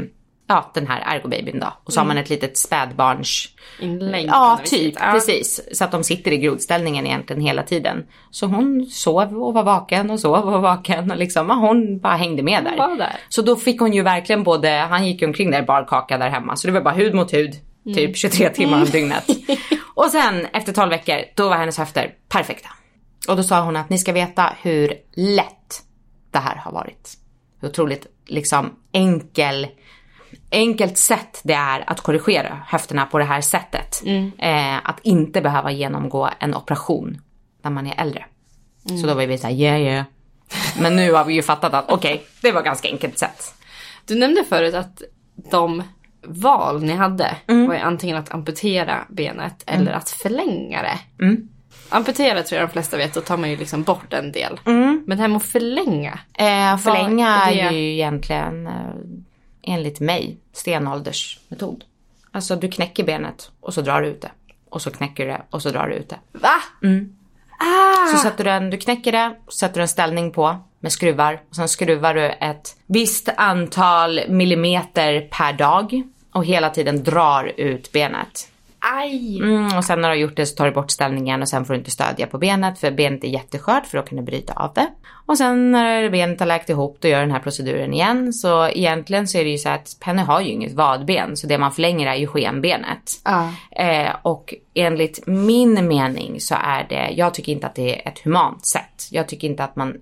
ja, 0.48 0.72
den 0.74 0.88
här 0.88 1.16
ergobabyn 1.16 1.60
då. 1.60 1.74
Och 1.84 1.94
så 1.94 2.00
har 2.00 2.08
man 2.08 2.18
ett 2.18 2.30
litet 2.30 2.58
spädbarns... 2.58 3.50
Inlägg 3.80 4.28
på 4.28 4.34
Ja, 4.34 4.60
typ. 4.66 4.96
Ja. 5.00 5.12
Precis. 5.12 5.62
Så 5.72 5.84
att 5.84 5.92
de 5.92 6.04
sitter 6.04 6.32
i 6.32 6.38
grodställningen 6.38 7.08
egentligen 7.08 7.42
hela 7.42 7.64
tiden. 7.64 8.04
Så 8.32 8.46
hon 8.46 8.86
sov 8.86 9.44
och 9.44 9.54
var 9.54 9.64
vaken 9.64 10.10
och 10.10 10.20
sov 10.20 10.36
och 10.46 10.52
var 10.52 10.60
vaken 10.60 11.12
och 11.12 11.18
liksom, 11.18 11.50
ja, 11.50 11.56
hon 11.56 12.00
bara 12.00 12.16
hängde 12.16 12.44
med 12.44 12.64
där. 12.64 12.98
där. 12.98 13.16
Så 13.30 13.42
då 13.42 13.56
fick 13.56 13.80
hon 13.80 13.94
ju 13.94 14.02
verkligen 14.04 14.44
både, 14.44 14.70
han 14.70 15.08
gick 15.08 15.24
omkring 15.24 15.52
där 15.52 15.62
barkaka 15.64 16.18
där 16.18 16.30
hemma. 16.30 16.56
Så 16.56 16.68
det 16.68 16.74
var 16.74 16.82
bara 16.82 16.94
hud 16.94 17.14
mot 17.14 17.34
hud. 17.34 17.56
Mm. 17.86 17.96
Typ 17.96 18.18
23 18.18 18.50
timmar 18.50 18.80
om 18.82 18.86
dygnet. 18.86 19.26
och 20.02 20.12
sen 20.12 20.46
efter 20.46 20.74
12 20.74 20.90
veckor, 20.90 21.22
då 21.36 21.50
var 21.50 21.58
hennes 21.58 21.78
höfter 21.78 22.14
perfekta. 22.30 22.70
Och 23.28 23.36
då 23.36 23.44
sa 23.44 23.62
hon 23.62 23.76
att 23.76 23.90
ni 23.90 23.98
ska 23.98 24.14
veta 24.14 24.56
hur 24.62 24.94
lätt 25.14 25.84
det 26.32 26.40
här 26.40 26.56
har 26.56 26.72
varit. 26.72 27.18
Hur 27.60 27.70
otroligt 27.70 28.08
liksom 28.26 28.76
enkel, 28.92 29.68
enkelt 30.52 30.98
sätt 30.98 31.42
det 31.44 31.54
är 31.54 31.90
att 31.90 32.02
korrigera 32.02 32.62
höfterna 32.68 33.06
på 33.06 33.18
det 33.18 33.24
här 33.24 33.42
sättet. 33.42 34.04
Eh, 34.38 34.90
att 34.90 35.00
inte 35.02 35.42
behöva 35.42 35.72
genomgå 35.72 36.30
en 36.40 36.56
operation 36.56 37.22
när 37.62 37.72
man 37.72 37.88
är 37.88 38.02
äldre. 38.02 38.26
Så 39.02 39.08
då 39.08 39.14
var 39.14 39.26
vi 39.26 39.38
såhär, 39.38 39.54
yeah 39.54 39.82
yeah. 39.82 40.06
Men 40.80 40.96
nu 40.96 41.14
har 41.14 41.26
vi 41.26 41.34
ju 41.34 41.44
fattat 41.44 41.74
att 41.74 41.92
okej, 41.92 42.24
det 42.42 42.52
var 42.52 42.62
ganska 42.62 42.88
enkelt 42.88 43.18
sätt. 43.20 43.54
Du 44.06 44.16
nämnde 44.16 44.44
förut 44.44 44.74
att 44.74 45.02
de 45.52 45.84
val 46.24 46.84
ni 46.84 46.94
hade 46.94 47.36
Mm. 47.48 47.68
var 47.68 47.74
ju 47.76 47.80
antingen 47.82 48.18
att 48.18 48.34
amputera 48.34 49.06
benet 49.10 49.64
eller 49.66 49.92
att 49.92 50.10
förlänga 50.10 50.82
det. 50.82 51.24
Mm. 51.24 51.48
Amputera 51.90 52.44
tror 52.44 52.60
jag 52.60 52.70
de 52.70 52.74
flesta 52.74 52.98
vet, 52.98 53.14
då 53.14 53.22
tar 53.22 53.38
man 53.38 53.50
ju 53.50 53.58
liksom 53.58 53.84
bort 53.84 54.14
en 54.14 54.32
del. 54.32 54.60
Men 54.66 55.06
det 55.08 55.16
här 55.16 55.28
med 55.28 55.38
att 55.38 55.44
förlänga. 55.46 56.20
Eh, 56.34 56.78
förlänga 56.78 57.38
Vad 57.46 57.56
är 57.58 57.70
det? 57.70 57.76
ju 57.78 57.94
egentligen 57.94 58.68
eh, 58.68 58.74
enligt 59.62 60.00
mig 60.00 60.38
stenåldersmetod. 60.54 61.84
Alltså 62.32 62.56
du 62.56 62.68
knäcker 62.72 63.04
benet 63.04 63.52
och 63.60 63.74
så 63.74 63.82
drar 63.82 64.02
du 64.02 64.08
ut 64.08 64.22
det. 64.22 64.32
Och 64.70 64.82
så 64.82 64.92
knäcker 64.92 65.26
du 65.26 65.32
det 65.32 65.42
och 65.50 65.62
så 65.62 65.70
drar 65.70 65.88
du 65.88 65.96
ut 65.96 66.10
det. 66.10 66.20
Va? 66.32 66.88
Så 68.12 68.18
sätter 68.18 68.44
du 68.44 68.50
en, 68.50 68.70
du 68.70 68.78
knäcker 68.78 69.12
det, 69.12 69.36
sätter 69.54 69.76
du 69.76 69.82
en 69.82 69.88
ställning 69.88 70.32
på 70.32 70.58
med 70.82 70.92
skruvar. 70.92 71.42
Och 71.50 71.56
sen 71.56 71.68
skruvar 71.68 72.14
du 72.14 72.26
ett 72.26 72.76
visst 72.86 73.30
antal 73.38 74.20
millimeter 74.30 75.22
per 75.22 75.54
dag. 75.54 76.04
Och 76.34 76.46
hela 76.46 76.70
tiden 76.70 77.04
drar 77.04 77.52
ut 77.58 77.92
benet. 77.92 78.48
Aj! 78.84 79.40
Mm, 79.40 79.78
och 79.78 79.86
sen 79.86 80.02
när 80.02 80.10
du 80.10 80.16
har 80.16 80.20
gjort 80.20 80.36
det 80.36 80.46
så 80.46 80.56
tar 80.56 80.66
du 80.66 80.72
bort 80.72 80.92
ställningen 80.92 81.42
och 81.42 81.50
sen 81.50 81.66
får 81.66 81.74
du 81.74 81.80
inte 81.80 81.92
stödja 81.92 82.28
på 82.28 82.38
benet 82.38 82.80
för 82.80 82.92
benet 82.92 83.24
är 83.24 83.28
jätteskört 83.28 83.86
för 83.86 83.98
då 83.98 84.04
kan 84.04 84.18
du 84.18 84.24
bryta 84.24 84.54
av 84.54 84.74
det. 84.74 84.88
Och 85.26 85.38
sen 85.38 85.72
när 85.72 86.10
benet 86.10 86.40
har 86.40 86.48
läkt 86.48 86.70
ihop 86.70 86.98
då 87.00 87.08
gör 87.08 87.20
du 87.20 87.26
den 87.26 87.32
här 87.32 87.40
proceduren 87.40 87.94
igen. 87.94 88.34
Så 88.34 88.68
egentligen 88.68 89.28
så 89.28 89.38
är 89.38 89.44
det 89.44 89.50
ju 89.50 89.58
så 89.58 89.70
att 89.70 89.98
Penny 90.00 90.22
har 90.22 90.42
ju 90.42 90.50
inget 90.50 90.74
vadben 90.74 91.38
så 91.38 91.48
det 91.48 91.58
man 91.58 91.72
förlänger 91.72 92.08
är 92.08 92.16
ju 92.16 92.28
skenbenet. 92.28 93.12
Ja. 93.24 93.50
Eh, 93.72 94.16
och 94.22 94.54
enligt 94.74 95.28
min 95.28 95.88
mening 95.88 96.40
så 96.40 96.56
är 96.56 96.86
det, 96.90 97.10
jag 97.16 97.34
tycker 97.34 97.52
inte 97.52 97.68
att 97.68 97.76
det 97.76 97.96
är 97.96 98.12
ett 98.12 98.20
humant 98.20 98.66
sätt. 98.66 99.08
Jag 99.12 99.28
tycker 99.28 99.48
inte 99.48 99.64
att 99.64 99.76
man 99.76 99.98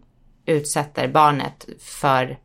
utsätter 0.49 1.07
barnet 1.07 1.69
för 1.79 2.37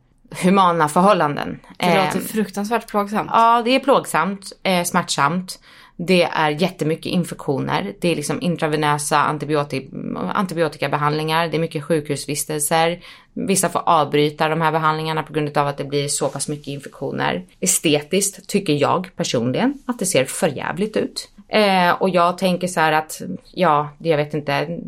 humana 0.43 0.87
förhållanden. 0.87 1.59
Det 1.77 1.85
Eh, 1.85 2.05
låter 2.05 2.19
fruktansvärt 2.19 2.87
plågsamt. 2.87 3.29
Ja, 3.33 3.61
det 3.65 3.75
är 3.75 3.79
plågsamt, 3.79 4.51
eh, 4.63 4.83
smärtsamt. 4.83 5.59
Det 5.97 6.23
är 6.23 6.49
jättemycket 6.49 7.05
infektioner. 7.05 7.93
Det 8.01 8.11
är 8.11 8.15
liksom 8.15 8.41
intravenösa 8.41 9.17
antibiotik 9.17 9.89
antibiotikabehandlingar. 10.33 11.47
Det 11.47 11.57
är 11.57 11.59
mycket 11.59 11.83
sjukhusvistelser. 11.83 12.99
Vissa 13.33 13.69
får 13.69 13.81
avbryta 13.85 14.47
de 14.49 14.61
här 14.61 14.71
behandlingarna 14.71 15.23
på 15.23 15.33
grund 15.33 15.57
av 15.57 15.67
att 15.67 15.77
det 15.77 15.83
blir 15.83 16.07
så 16.07 16.29
pass 16.29 16.47
mycket 16.47 16.67
infektioner. 16.67 17.45
Estetiskt 17.59 18.47
tycker 18.47 18.73
jag 18.73 19.09
personligen 19.15 19.73
att 19.85 19.99
det 19.99 20.05
ser 20.05 20.25
förjävligt 20.25 20.97
ut. 20.97 21.29
Eh, 21.55 21.91
och 22.01 22.09
jag 22.09 22.37
tänker 22.37 22.67
så 22.67 22.79
här 22.79 22.91
att, 22.91 23.21
ja, 23.53 23.89
jag 23.99 24.17
vet 24.17 24.33
inte, 24.33 24.79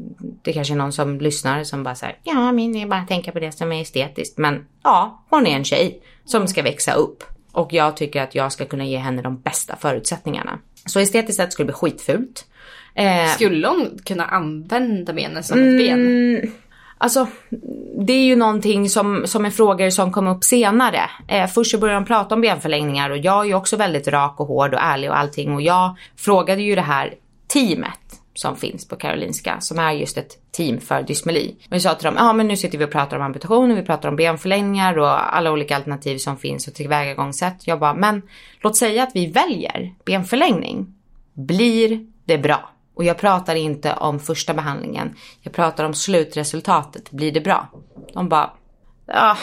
det 0.42 0.54
kanske 0.54 0.74
är 0.74 0.78
någon 0.78 0.92
som 0.92 1.18
lyssnar 1.22 1.64
som 1.64 1.84
bara 1.84 1.96
säger 1.96 2.16
ja, 2.24 2.52
min 2.52 2.76
är 2.76 2.88
bara 2.88 3.00
att 3.00 3.08
tänka 3.08 3.32
på 3.32 3.40
det 3.40 3.52
som 3.52 3.72
är 3.72 3.82
estetiskt. 3.82 4.38
Men 4.38 4.66
ja, 4.84 5.24
hon 5.30 5.48
är 5.48 5.56
en 5.56 5.64
tjej 5.64 6.02
som 6.26 6.48
ska 6.48 6.64
växa 6.64 6.94
upp. 6.94 7.24
Och 7.52 7.74
jag 7.74 7.98
tycker 7.98 8.22
att 8.22 8.36
jag 8.36 8.52
ska 8.52 8.66
kunna 8.66 8.86
ge 8.86 8.98
henne 8.98 9.22
de 9.22 9.38
bästa 9.42 9.76
förutsättningarna. 9.76 10.60
Så 10.86 11.00
estetiskt 11.00 11.38
sett 11.38 11.54
skulle 11.54 11.66
det 11.68 11.74
bli 11.82 11.92
skitfult. 11.92 12.46
Eh, 12.96 13.28
Skulle 13.28 13.68
hon 13.68 14.00
kunna 14.06 14.26
använda 14.26 15.14
benen 15.14 15.44
som 15.44 15.60
ett 15.60 15.78
ben? 15.78 16.52
Alltså, 16.98 17.28
det 18.00 18.14
är 18.14 18.24
ju 18.24 18.36
någonting 18.36 18.90
som, 18.90 19.28
som 19.28 19.46
är 19.46 19.50
frågor 19.50 19.90
som 19.90 20.12
kom 20.12 20.28
upp 20.28 20.44
senare. 20.44 21.02
Eh, 21.28 21.48
först 21.48 21.72
så 21.72 21.78
började 21.78 22.00
de 22.00 22.06
prata 22.06 22.36
om 22.36 22.42
benförlängningar 22.42 23.10
och 23.10 23.18
jag 23.18 23.42
är 23.42 23.46
ju 23.46 23.54
också 23.54 23.76
väldigt 23.76 24.08
rak 24.08 24.40
och 24.40 24.48
hård 24.48 24.74
och 24.74 24.80
ärlig 24.82 25.10
och 25.10 25.18
allting. 25.18 25.54
Och 25.54 25.62
jag 25.62 25.96
frågade 26.16 26.62
ju 26.62 26.76
det 26.76 26.82
här 26.82 27.14
teamet 27.48 28.00
som 28.34 28.56
finns 28.56 28.88
på 28.88 28.96
Karolinska, 28.96 29.60
som 29.60 29.80
är 29.80 29.92
just 29.92 30.18
ett 30.18 30.52
team 30.52 30.80
för 30.80 31.04
dysmeli. 31.04 31.56
Och 31.70 31.76
jag 31.76 31.82
sa 31.82 31.96
till 31.96 32.06
dem, 32.06 32.16
ja 32.18 32.34
men 32.34 32.48
nu 32.48 32.58
sitter 32.58 32.78
vi 32.78 32.86
och 32.86 32.92
pratar 32.92 33.18
om 33.18 33.24
amputation 33.24 33.72
och 33.72 33.78
vi 33.78 33.82
pratar 33.82 34.10
om 34.10 34.16
benförlängningar 34.16 34.98
och 34.98 35.36
alla 35.36 35.52
olika 35.52 35.76
alternativ 35.76 36.18
som 36.18 36.38
finns 36.38 36.68
och 36.68 36.74
tillvägagångssätt. 36.74 37.68
Jag 37.68 37.80
bara, 37.80 37.94
men 37.94 38.22
låt 38.62 38.78
säga 38.78 39.04
att 39.04 39.12
vi 39.14 39.28
väljer 39.28 39.94
benförlängning. 40.06 40.94
Blir 41.34 42.06
det 42.26 42.38
bra? 42.38 42.70
Och 42.98 43.04
jag 43.04 43.18
pratar 43.18 43.56
inte 43.56 43.94
om 43.94 44.20
första 44.20 44.54
behandlingen. 44.54 45.16
Jag 45.42 45.54
pratar 45.54 45.84
om 45.84 45.94
slutresultatet. 45.94 47.12
Blir 47.12 47.32
det 47.32 47.42
bra? 47.42 47.68
De 48.14 48.30
bara, 48.30 48.52
ja, 49.06 49.38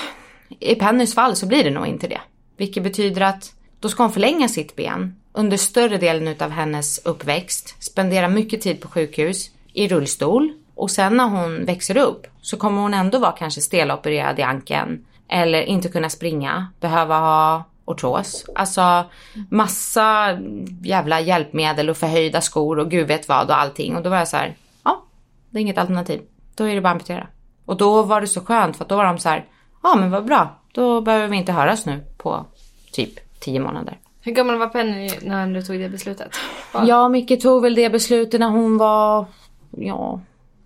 i 0.60 0.74
Pennys 0.74 1.14
fall 1.14 1.36
så 1.36 1.46
blir 1.46 1.64
det 1.64 1.70
nog 1.70 1.86
inte 1.86 2.08
det. 2.08 2.20
Vilket 2.56 2.82
betyder 2.82 3.20
att 3.20 3.52
då 3.80 3.88
ska 3.88 4.02
hon 4.02 4.12
förlänga 4.12 4.48
sitt 4.48 4.76
ben. 4.76 5.16
under 5.32 5.56
större 5.56 5.98
delen 5.98 6.34
av 6.40 6.50
hennes 6.50 6.98
uppväxt, 6.98 7.82
spendera 7.82 8.28
mycket 8.28 8.60
tid 8.60 8.80
på 8.80 8.88
sjukhus, 8.88 9.50
i 9.72 9.88
rullstol. 9.88 10.52
Och 10.74 10.90
sen 10.90 11.16
när 11.16 11.28
hon 11.28 11.64
växer 11.64 11.96
upp 11.96 12.26
så 12.42 12.56
kommer 12.56 12.82
hon 12.82 12.94
ändå 12.94 13.18
vara 13.18 13.32
kanske 13.32 13.60
stelopererad 13.60 14.38
i 14.38 14.42
ankeln. 14.42 15.06
Eller 15.28 15.62
inte 15.62 15.88
kunna 15.88 16.10
springa, 16.10 16.68
behöva 16.80 17.18
ha 17.18 17.64
ortros. 17.84 18.44
Alltså 18.54 19.04
massa 19.50 20.38
jävla 20.82 21.20
hjälpmedel 21.20 21.90
och 21.90 21.96
förhöjda 21.96 22.40
skor 22.40 22.78
och 22.78 22.90
gud 22.90 23.08
vet 23.08 23.28
vad 23.28 23.50
och 23.50 23.58
allting. 23.60 23.96
Och 23.96 24.02
då 24.02 24.10
var 24.10 24.16
jag 24.16 24.28
så 24.28 24.36
här, 24.36 24.56
ja, 24.84 25.02
det 25.50 25.58
är 25.58 25.62
inget 25.62 25.78
alternativ. 25.78 26.20
Då 26.54 26.64
är 26.64 26.74
det 26.74 26.80
bara 26.80 26.88
att 26.88 26.94
amputera. 26.94 27.26
Och 27.64 27.76
då 27.76 28.02
var 28.02 28.20
det 28.20 28.26
så 28.26 28.40
skönt 28.40 28.76
för 28.76 28.84
att 28.84 28.88
då 28.88 28.96
var 28.96 29.04
de 29.04 29.18
så 29.18 29.28
här, 29.28 29.44
ja 29.82 29.96
men 29.96 30.10
vad 30.10 30.24
bra, 30.24 30.60
då 30.72 31.00
behöver 31.00 31.28
vi 31.28 31.36
inte 31.36 31.52
höras 31.52 31.86
nu 31.86 32.04
på 32.18 32.44
typ 32.92 33.40
tio 33.40 33.60
månader. 33.60 33.98
Hur 34.20 34.32
gammal 34.32 34.58
var 34.58 34.66
Penny 34.68 35.10
när 35.22 35.46
du 35.46 35.62
tog 35.62 35.78
det 35.80 35.88
beslutet? 35.88 36.34
Var- 36.72 36.84
Ja, 36.86 37.08
Micke 37.08 37.42
tog 37.42 37.62
väl 37.62 37.74
det 37.74 37.90
beslutet 37.90 38.40
när 38.40 38.48
hon 38.48 38.78
var, 38.78 39.26
ja, 39.70 40.20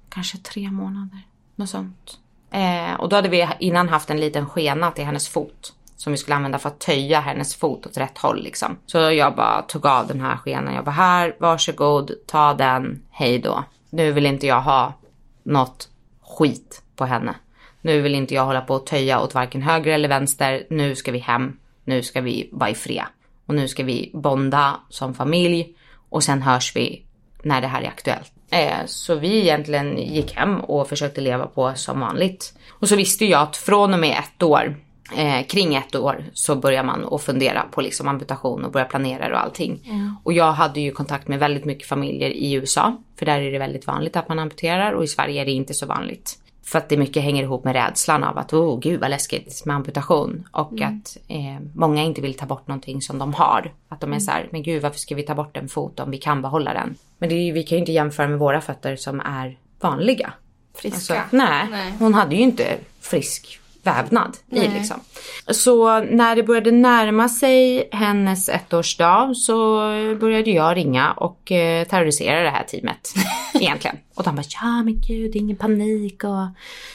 kanske 0.09 0.39
tre 0.39 0.71
månader. 0.71 1.19
Något 1.57 1.69
sånt. 1.71 2.19
Eh, 2.51 3.01
och 3.01 3.09
då 3.09 3.17
hade 3.17 3.29
vi 3.29 3.49
innan 3.59 3.89
haft 3.89 4.11
en 4.11 4.21
liten 4.21 4.47
skena 4.47 4.91
till 4.91 5.05
hennes 5.05 5.29
fot. 5.29 5.73
Som 5.99 6.13
vi 6.13 6.17
skulle 6.17 6.37
använda 6.37 6.59
för 6.59 6.69
att 6.69 6.81
töja 6.81 7.21
hennes 7.21 7.57
fot 7.57 7.87
åt 7.87 7.97
rätt 7.97 8.19
håll 8.19 8.43
liksom. 8.43 8.79
Så 8.87 8.99
jag 8.99 9.35
bara 9.35 9.63
tog 9.63 9.87
av 9.87 10.07
den 10.07 10.21
här 10.21 10.37
skenan. 10.37 10.75
Jag 10.75 10.85
bara 10.85 10.91
här, 10.91 11.37
varsågod, 11.39 12.13
ta 12.27 12.55
den, 12.55 13.03
hej 13.11 13.39
då. 13.39 13.65
Nu 13.91 14.13
vill 14.13 14.27
inte 14.27 14.47
jag 14.47 14.61
ha 14.61 14.93
något 15.43 15.89
skit 16.23 16.83
på 16.97 17.05
henne. 17.05 17.35
Nu 17.81 18.01
vill 18.01 18.15
inte 18.15 18.35
jag 18.35 18.45
hålla 18.45 18.61
på 18.61 18.75
och 18.75 18.87
töja 18.87 19.21
åt 19.21 19.35
varken 19.35 19.63
höger 19.63 19.93
eller 19.93 20.09
vänster. 20.09 20.67
Nu 20.71 20.95
ska 20.95 21.13
vi 21.13 21.19
hem. 21.19 21.57
Nu 21.85 22.03
ska 22.03 22.21
vi 22.21 22.49
vara 22.53 22.75
fred. 22.75 23.05
Och 23.47 23.55
nu 23.55 23.69
ska 23.69 23.85
vi 23.85 24.11
bonda 24.15 24.81
som 24.89 25.15
familj. 25.15 25.75
Och 26.09 26.25
sen 26.25 26.43
hörs 26.43 26.77
vi 26.77 27.07
när 27.43 27.61
det 27.61 27.67
här 27.67 27.83
är 27.83 27.89
aktuellt. 27.89 28.33
Eh, 28.51 28.87
så 28.87 29.15
vi 29.15 29.41
egentligen 29.41 29.99
gick 29.99 30.37
hem 30.37 30.61
och 30.61 30.89
försökte 30.89 31.21
leva 31.21 31.47
på 31.47 31.73
som 31.75 32.01
vanligt. 32.01 32.55
Och 32.71 32.89
så 32.89 32.97
visste 32.97 33.25
jag 33.25 33.43
att 33.43 33.57
från 33.57 33.95
och 33.95 34.01
med 34.01 34.19
ett 34.19 34.43
år, 34.43 34.77
eh, 35.17 35.47
kring 35.47 35.75
ett 35.75 35.95
år, 35.95 36.25
så 36.33 36.57
börjar 36.57 36.83
man 36.83 37.15
att 37.15 37.23
fundera 37.23 37.63
på 37.71 37.81
liksom 37.81 38.09
amputation 38.09 38.65
och 38.65 38.73
börja 38.73 38.87
planera 38.87 39.33
och 39.33 39.43
allting. 39.43 39.81
Och 40.25 40.33
jag 40.33 40.53
hade 40.53 40.81
ju 40.81 40.91
kontakt 40.91 41.29
med 41.29 41.39
väldigt 41.39 41.65
mycket 41.65 41.89
familjer 41.89 42.31
i 42.31 42.53
USA. 42.53 42.97
För 43.19 43.27
där 43.27 43.41
är 43.41 43.53
det 43.53 43.59
väldigt 43.59 43.87
vanligt 43.87 44.17
att 44.17 44.29
man 44.29 44.39
amputerar 44.39 44.93
och 44.93 45.05
i 45.05 45.07
Sverige 45.07 45.43
är 45.43 45.45
det 45.45 45.53
inte 45.53 45.75
så 45.75 45.87
vanligt. 45.87 46.39
För 46.65 46.79
att 46.79 46.89
det 46.89 46.97
mycket 46.97 47.23
hänger 47.23 47.43
ihop 47.43 47.65
med 47.65 47.75
rädslan 47.75 48.25
av 48.25 48.39
att, 48.39 48.53
oh 48.53 48.81
gud 48.81 49.01
vad 49.01 49.11
läskigt 49.11 49.65
med 49.65 49.77
amputation. 49.77 50.49
Och 50.53 50.81
att 50.83 51.17
eh, 51.29 51.61
många 51.75 52.03
inte 52.03 52.21
vill 52.21 52.35
ta 52.35 52.47
bort 52.47 52.69
någonting 52.69 53.03
som 53.03 53.19
de 53.19 53.35
har. 53.35 53.73
Att 53.89 54.01
de 54.01 54.13
är 54.13 54.19
så 54.19 54.31
här, 54.31 54.49
men 54.53 54.63
gud 54.63 54.83
varför 54.83 54.99
ska 54.99 55.15
vi 55.15 55.23
ta 55.23 55.35
bort 55.35 55.57
en 55.57 55.69
fot 55.69 56.01
om 56.01 56.11
vi 56.11 56.19
kan 56.19 56.43
behålla 56.43 56.73
den? 56.73 56.95
Men 57.19 57.33
är, 57.33 57.53
vi 57.53 57.63
kan 57.63 57.77
ju 57.77 57.81
inte 57.81 57.93
jämföra 57.93 58.29
med 58.29 58.39
våra 58.39 58.61
fötter 58.61 58.97
som 58.97 59.21
är 59.21 59.59
vanliga. 59.81 60.33
Friska? 60.75 61.21
Alltså, 61.21 61.37
nej, 61.37 61.67
Nej. 61.71 61.93
hon 61.99 62.15
hade 62.15 62.37
ju 62.37 62.43
inte 62.43 62.79
frisk 63.01 63.61
vävnad 63.89 64.37
i 64.51 64.69
liksom. 64.69 65.01
Så 65.47 66.01
när 66.01 66.37
det 66.37 66.43
började 66.43 66.71
närma 66.71 67.29
sig 67.29 67.89
hennes 67.93 68.49
ettårsdag 68.49 69.35
så 69.35 69.77
började 70.21 70.51
jag 70.51 70.77
ringa 70.77 71.13
och 71.13 71.53
eh, 71.53 71.87
terrorisera 71.87 72.43
det 72.43 72.51
här 72.51 72.65
teamet 72.65 73.15
egentligen. 73.55 73.97
Och 74.15 74.25
de 74.25 74.37
bara, 74.37 74.45
ja 74.63 74.83
men 74.83 75.01
gud, 75.01 75.37
ingen 75.37 75.57
panik 75.57 76.25
och 76.25 76.47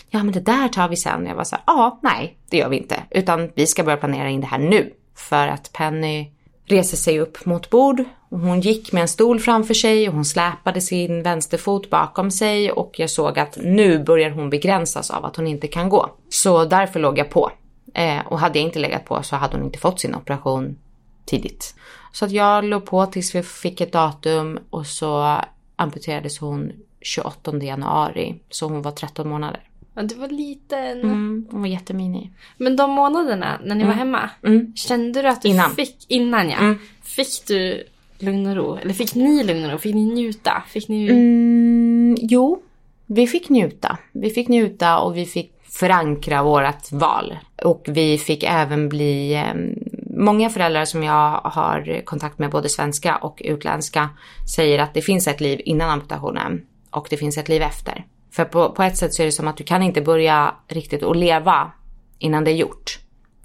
ja 0.10 0.24
men 0.24 0.32
det 0.32 0.40
där 0.40 0.68
tar 0.68 0.90
vi 0.90 0.96
sen. 0.96 1.26
Jag 1.26 1.36
var 1.36 1.44
så 1.44 1.56
här, 1.56 1.64
ja, 1.68 2.00
nej, 2.04 2.38
det 2.50 2.58
gör 2.58 2.70
vi 2.70 2.78
inte. 2.78 3.04
Utan 3.10 3.50
vi 3.56 3.68
ska 3.68 3.84
börja 3.84 3.98
planera 3.98 4.30
in 4.30 4.42
det 4.42 4.48
här 4.48 4.58
nu. 4.58 4.94
För 5.16 5.48
att 5.48 5.74
Penny 5.74 6.32
reser 6.66 6.98
sig 6.98 7.20
upp 7.20 7.46
mot 7.46 7.70
bord 7.70 8.04
hon 8.42 8.62
gick 8.62 8.92
med 8.92 9.02
en 9.02 9.08
stol 9.08 9.40
framför 9.40 9.74
sig 9.74 10.08
och 10.08 10.16
hon 10.16 10.26
släpade 10.26 10.82
sin 10.82 11.24
vänsterfot 11.24 11.90
bakom 11.90 12.32
sig 12.32 12.72
och 12.72 13.00
jag 13.00 13.10
såg 13.10 13.40
att 13.40 13.58
nu 13.62 14.04
börjar 14.04 14.30
hon 14.30 14.50
begränsas 14.50 15.12
av 15.12 15.26
att 15.26 15.36
hon 15.36 15.48
inte 15.48 15.68
kan 15.68 15.90
gå. 15.90 16.10
Så 16.30 16.66
därför 16.66 17.00
låg 17.00 17.18
jag 17.18 17.30
på. 17.30 17.52
Eh, 17.94 18.20
och 18.28 18.40
hade 18.40 18.60
jag 18.60 18.66
inte 18.68 18.80
legat 18.80 19.06
på 19.06 19.24
så 19.24 19.36
hade 19.36 19.58
hon 19.58 19.66
inte 19.66 19.80
fått 19.80 20.00
sin 20.00 20.16
operation 20.16 20.78
tidigt. 21.26 21.76
Så 22.12 22.26
att 22.26 22.32
jag 22.32 22.64
låg 22.64 22.86
på 22.86 23.06
tills 23.06 23.36
vi 23.36 23.44
fick 23.44 23.82
ett 23.82 23.92
datum 23.92 24.60
och 24.70 24.88
så 24.88 25.40
amputerades 25.76 26.40
hon 26.40 26.72
28 27.02 27.58
januari. 27.58 28.36
Så 28.50 28.68
hon 28.68 28.82
var 28.82 28.92
13 28.92 29.30
månader. 29.30 29.62
Ja, 29.96 30.02
du 30.02 30.16
var 30.16 30.28
liten. 30.28 31.02
Mm, 31.02 31.48
hon 31.52 31.62
var 31.62 31.68
jätteminig. 31.68 32.32
Men 32.58 32.76
de 32.76 32.92
månaderna 32.92 33.60
när 33.64 33.76
ni 33.76 33.84
var 33.84 33.94
hemma, 33.94 34.30
kände 34.76 35.22
du 35.22 35.28
att 35.28 35.42
du 35.42 35.48
Innan. 35.50 35.72
fick, 35.72 36.06
innan 36.08 36.50
ja, 36.50 36.76
fick 37.04 37.48
du 37.48 37.84
lugn 38.24 38.48
och 38.48 38.56
ro? 38.56 38.76
Eller 38.76 38.94
fick 38.94 39.16
ni 39.16 39.44
lugn 39.44 39.66
och 39.66 39.72
ro? 39.72 39.78
Fick 39.78 39.96
ni 39.96 40.06
njuta? 40.06 40.64
Fick 40.68 40.88
ni... 40.88 41.10
Mm, 41.10 42.18
jo, 42.22 42.62
vi 43.06 43.28
fick 43.28 43.50
njuta. 43.50 43.98
Vi 44.12 44.30
fick 44.30 44.48
njuta 44.48 45.00
och 45.00 45.18
vi 45.18 45.26
fick 45.26 45.54
förankra 45.64 46.44
vårat 46.44 46.92
val. 46.92 47.38
Och 47.64 47.86
vi 47.88 48.18
fick 48.18 48.44
även 48.44 48.90
bli... 48.90 49.34
Ehm, 49.34 49.76
många 50.18 50.50
föräldrar 50.50 50.86
som 50.86 51.04
jag 51.04 51.32
har 51.44 52.02
kontakt 52.06 52.40
med, 52.40 52.52
både 52.52 52.70
svenska 52.70 53.16
och 53.16 53.42
utländska, 53.46 54.10
säger 54.56 54.80
att 54.80 54.94
det 54.94 55.02
finns 55.02 55.28
ett 55.28 55.42
liv 55.42 55.62
innan 55.66 55.90
amputationen 55.90 56.62
och 56.90 57.08
det 57.10 57.18
finns 57.18 57.38
ett 57.38 57.50
liv 57.50 57.62
efter. 57.62 58.06
För 58.32 58.46
på, 58.46 58.72
på 58.72 58.84
ett 58.84 58.98
sätt 58.98 59.14
så 59.14 59.22
är 59.22 59.26
det 59.26 59.32
som 59.32 59.48
att 59.48 59.58
du 59.58 59.64
kan 59.64 59.84
inte 59.84 60.02
börja 60.02 60.56
riktigt 60.68 61.04
att 61.04 61.18
leva 61.18 61.72
innan 62.20 62.44
det 62.44 62.52
är 62.52 62.56
gjort. 62.56 63.00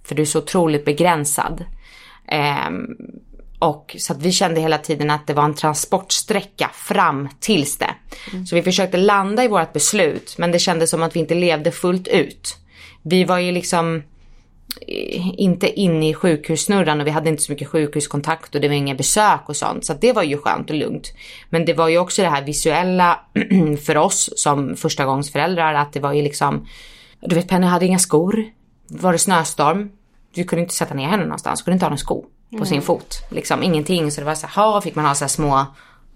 För 0.05 0.15
du 0.15 0.23
är 0.23 0.27
så 0.27 0.39
otroligt 0.39 0.85
begränsad. 0.85 1.65
Eh, 2.29 2.71
och 3.59 3.97
så 3.99 4.13
att 4.13 4.23
vi 4.23 4.33
kände 4.33 4.61
hela 4.61 4.79
tiden 4.79 5.11
att 5.11 5.27
det 5.27 5.35
var 5.35 5.45
en 5.45 5.55
transportsträcka 5.55 6.71
fram 6.75 7.29
tills 7.41 7.79
det. 7.79 7.95
Så 8.47 8.55
vi 8.55 8.63
försökte 8.63 8.97
landa 8.97 9.45
i 9.45 9.49
vårt 9.49 9.73
beslut 9.73 10.35
men 10.39 10.51
det 10.51 10.59
kändes 10.59 10.91
som 10.91 11.03
att 11.03 11.17
vi 11.17 11.21
inte 11.21 11.35
levde 11.35 11.71
fullt 11.71 12.09
ut. 12.09 12.57
Vi 13.03 13.25
var 13.25 13.39
ju 13.39 13.53
liksom 13.53 14.03
eh, 14.87 15.41
inte 15.41 15.81
inne 15.81 16.09
i 16.09 16.15
sjukhussnurran 16.15 17.01
och 17.01 17.07
vi 17.07 17.11
hade 17.11 17.29
inte 17.29 17.43
så 17.43 17.53
mycket 17.53 17.69
sjukhuskontakt 17.69 18.55
och 18.55 18.61
det 18.61 18.69
var 18.69 18.75
inga 18.75 18.95
besök 18.95 19.41
och 19.47 19.57
sånt. 19.57 19.85
Så 19.85 19.93
att 19.93 20.01
det 20.01 20.13
var 20.13 20.23
ju 20.23 20.39
skönt 20.39 20.71
och 20.71 20.77
lugnt. 20.77 21.13
Men 21.51 21.65
det 21.65 21.75
var 21.75 21.89
ju 21.89 21.99
också 21.99 22.23
det 22.23 22.29
här 22.29 22.45
visuella 22.45 23.21
för 23.87 23.97
oss 23.97 24.31
som 24.37 24.77
förstagångsföräldrar 24.77 25.75
att 25.75 25.93
det 25.93 26.01
var 26.01 26.13
ju 26.13 26.23
liksom, 26.23 26.67
du 27.21 27.35
vet 27.35 27.49
Penny 27.49 27.67
hade 27.67 27.87
inga 27.87 27.99
skor. 27.99 28.45
Var 28.89 29.13
det 29.13 29.19
snöstorm, 29.19 29.91
du 30.35 30.45
kunde 30.45 30.63
inte 30.63 30.75
sätta 30.75 30.95
ner 30.95 31.09
henne 31.09 31.23
någonstans, 31.23 31.61
Du 31.61 31.65
kunde 31.65 31.75
inte 31.75 31.85
ha 31.85 31.91
någon 31.91 31.99
sko 31.99 32.25
på 32.59 32.65
sin 32.65 32.83
fot. 32.83 33.19
Liksom 33.31 33.63
ingenting. 33.63 34.11
Så 34.11 34.21
det 34.21 34.25
var 34.25 34.35
så 34.35 34.47
här, 34.47 34.65
ha, 34.65 34.81
fick 34.81 34.95
man 34.95 35.05
ha 35.05 35.15
så 35.15 35.25
här 35.25 35.29
små 35.29 35.67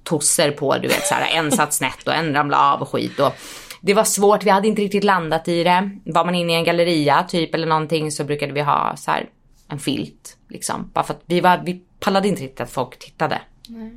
tosser 0.04 0.50
på, 0.50 0.78
du 0.78 0.88
vet 0.88 1.06
så 1.06 1.14
här, 1.14 1.38
en 1.38 1.52
satt 1.52 1.72
snett 1.72 2.08
och 2.08 2.14
en 2.14 2.34
ramlade 2.34 2.62
av 2.62 2.80
och 2.82 2.88
skit. 2.88 3.20
Och 3.20 3.32
det 3.80 3.94
var 3.94 4.04
svårt, 4.04 4.44
vi 4.44 4.50
hade 4.50 4.68
inte 4.68 4.82
riktigt 4.82 5.04
landat 5.04 5.48
i 5.48 5.64
det. 5.64 5.90
Var 6.04 6.24
man 6.24 6.34
inne 6.34 6.52
i 6.52 6.56
en 6.56 6.64
galleria 6.64 7.22
typ 7.22 7.54
eller 7.54 7.66
någonting 7.66 8.12
så 8.12 8.24
brukade 8.24 8.52
vi 8.52 8.60
ha 8.60 8.96
så 8.96 9.10
här 9.10 9.28
en 9.68 9.78
filt 9.78 10.36
liksom. 10.48 10.90
Bara 10.94 11.04
för 11.04 11.14
att 11.14 11.22
vi, 11.26 11.40
var, 11.40 11.62
vi 11.64 11.82
pallade 12.00 12.28
inte 12.28 12.42
riktigt 12.42 12.60
att 12.60 12.70
folk 12.70 12.98
tittade. 12.98 13.40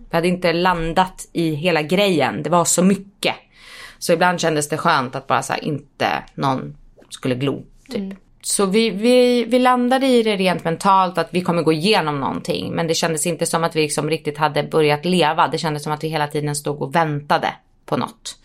Vi 0.09 0.17
hade 0.17 0.27
inte 0.27 0.53
landat 0.53 1.27
i 1.33 1.55
hela 1.55 1.81
grejen, 1.81 2.43
det 2.43 2.49
var 2.49 2.65
så 2.65 2.83
mycket. 2.83 3.35
Så 3.99 4.13
ibland 4.13 4.39
kändes 4.39 4.69
det 4.69 4.77
skönt 4.77 5.15
att 5.15 5.27
bara 5.27 5.43
så 5.43 5.53
här, 5.53 5.63
inte 5.63 6.23
någon 6.35 6.77
skulle 7.09 7.35
glo 7.35 7.63
typ. 7.89 8.19
Så 8.47 8.65
vi, 8.65 8.89
vi, 8.89 9.45
vi 9.45 9.59
landade 9.59 10.07
i 10.07 10.23
det 10.23 10.35
rent 10.35 10.63
mentalt 10.63 11.17
att 11.17 11.27
vi 11.31 11.41
kommer 11.41 11.63
gå 11.63 11.73
igenom 11.73 12.19
någonting. 12.19 12.71
Men 12.75 12.87
det 12.87 12.93
kändes 12.93 13.25
inte 13.25 13.45
som 13.45 13.63
att 13.63 13.75
vi 13.75 13.81
liksom 13.81 14.09
riktigt 14.09 14.37
hade 14.37 14.63
börjat 14.63 15.05
leva. 15.05 15.47
Det 15.47 15.57
kändes 15.57 15.83
som 15.83 15.93
att 15.93 16.03
vi 16.03 16.07
hela 16.07 16.27
tiden 16.27 16.55
stod 16.55 16.81
och 16.81 16.95
väntade 16.95 17.53
på 17.85 17.97
något. 17.97 18.39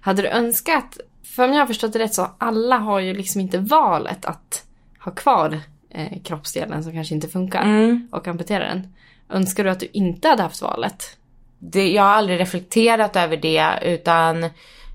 Hade 0.00 0.22
du 0.22 0.28
önskat, 0.28 0.98
för 1.24 1.44
om 1.44 1.52
jag 1.52 1.60
har 1.60 1.66
förstått 1.66 1.92
det 1.92 1.98
rätt 1.98 2.14
så 2.14 2.30
alla 2.38 2.78
har 2.78 3.00
ju 3.00 3.14
liksom 3.14 3.40
inte 3.40 3.58
valet 3.58 4.24
att 4.24 4.64
ha 4.98 5.12
kvar 5.12 5.60
eh, 5.90 6.22
kroppsdelen 6.24 6.84
som 6.84 6.92
kanske 6.92 7.14
inte 7.14 7.28
funkar 7.28 7.66
och 8.10 8.28
amputera 8.28 8.64
den. 8.64 8.94
Önskar 9.30 9.64
du 9.64 9.70
att 9.70 9.80
du 9.80 9.88
inte 9.92 10.28
hade 10.28 10.42
haft 10.42 10.62
valet? 10.62 11.16
Det, 11.58 11.92
jag 11.92 12.02
har 12.02 12.10
aldrig 12.10 12.40
reflekterat 12.40 13.16
över 13.16 13.36
det 13.36 13.78
utan 13.82 14.46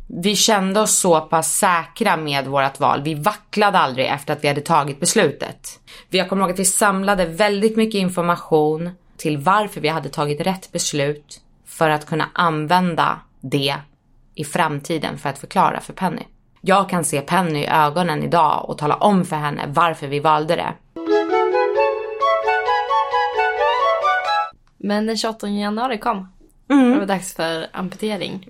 vi 0.08 0.36
kände 0.36 0.80
oss 0.80 0.98
så 1.00 1.22
pass 1.22 1.58
säkra 1.58 2.18
med 2.18 2.48
vårt 2.48 2.80
val. 2.80 3.02
Vi 3.04 3.14
vacklade 3.14 3.78
aldrig 3.78 4.06
efter 4.06 4.34
att 4.34 4.44
vi 4.44 4.48
hade 4.48 4.62
tagit 4.62 5.00
beslutet. 5.00 5.80
Jag 6.10 6.30
kommer 6.30 6.42
ihåg 6.44 6.52
att 6.52 6.60
vi 6.60 6.66
samlade 6.66 7.26
väldigt 7.26 7.78
mycket 7.78 8.00
information 8.00 8.90
till 9.18 9.38
varför 9.38 9.82
vi 9.82 9.88
hade 9.88 10.10
tagit 10.10 10.42
rätt 10.42 10.72
beslut 10.72 11.42
för 11.66 11.90
att 11.90 12.06
kunna 12.06 12.30
använda 12.34 13.20
det 13.42 13.76
i 14.36 14.44
framtiden 14.44 15.18
för 15.18 15.30
att 15.30 15.40
förklara 15.40 15.80
för 15.80 15.94
Penny. 15.94 16.24
Jag 16.62 16.90
kan 16.90 17.04
se 17.04 17.22
Penny 17.22 17.60
i 17.60 17.68
ögonen 17.68 18.24
idag 18.24 18.70
och 18.70 18.78
tala 18.78 18.96
om 18.96 19.26
för 19.26 19.36
henne 19.36 19.66
varför 19.68 20.08
vi 20.08 20.20
valde 20.20 20.56
det. 20.56 20.74
Men 24.78 25.06
den 25.06 25.18
28 25.18 25.48
januari 25.48 25.98
kom. 25.98 26.28
Det 26.68 27.00
var 27.00 27.06
dags 27.06 27.34
för 27.34 27.68
amputering. 27.74 28.46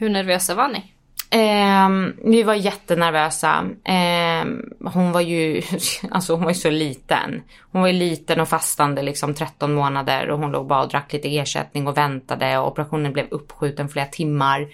Hur 0.00 0.10
nervösa 0.10 0.54
var 0.54 0.68
ni? 0.68 0.92
Eh, 1.30 1.88
vi 2.24 2.42
var 2.42 2.54
jättenervösa. 2.54 3.64
Eh, 3.84 4.46
hon 4.92 5.12
var 5.12 5.20
ju, 5.20 5.62
alltså 6.10 6.32
hon 6.32 6.42
var 6.42 6.50
ju 6.50 6.54
så 6.54 6.70
liten. 6.70 7.42
Hon 7.72 7.80
var 7.80 7.88
ju 7.88 7.94
liten 7.94 8.40
och 8.40 8.48
fastande 8.48 9.02
liksom 9.02 9.34
13 9.34 9.74
månader 9.74 10.30
och 10.30 10.38
hon 10.38 10.52
låg 10.52 10.66
bara 10.66 10.82
och 10.82 10.88
drack 10.88 11.12
lite 11.12 11.36
ersättning 11.36 11.88
och 11.88 11.96
väntade 11.96 12.58
och 12.58 12.66
operationen 12.66 13.12
blev 13.12 13.26
uppskjuten 13.30 13.88
flera 13.88 14.06
timmar. 14.06 14.68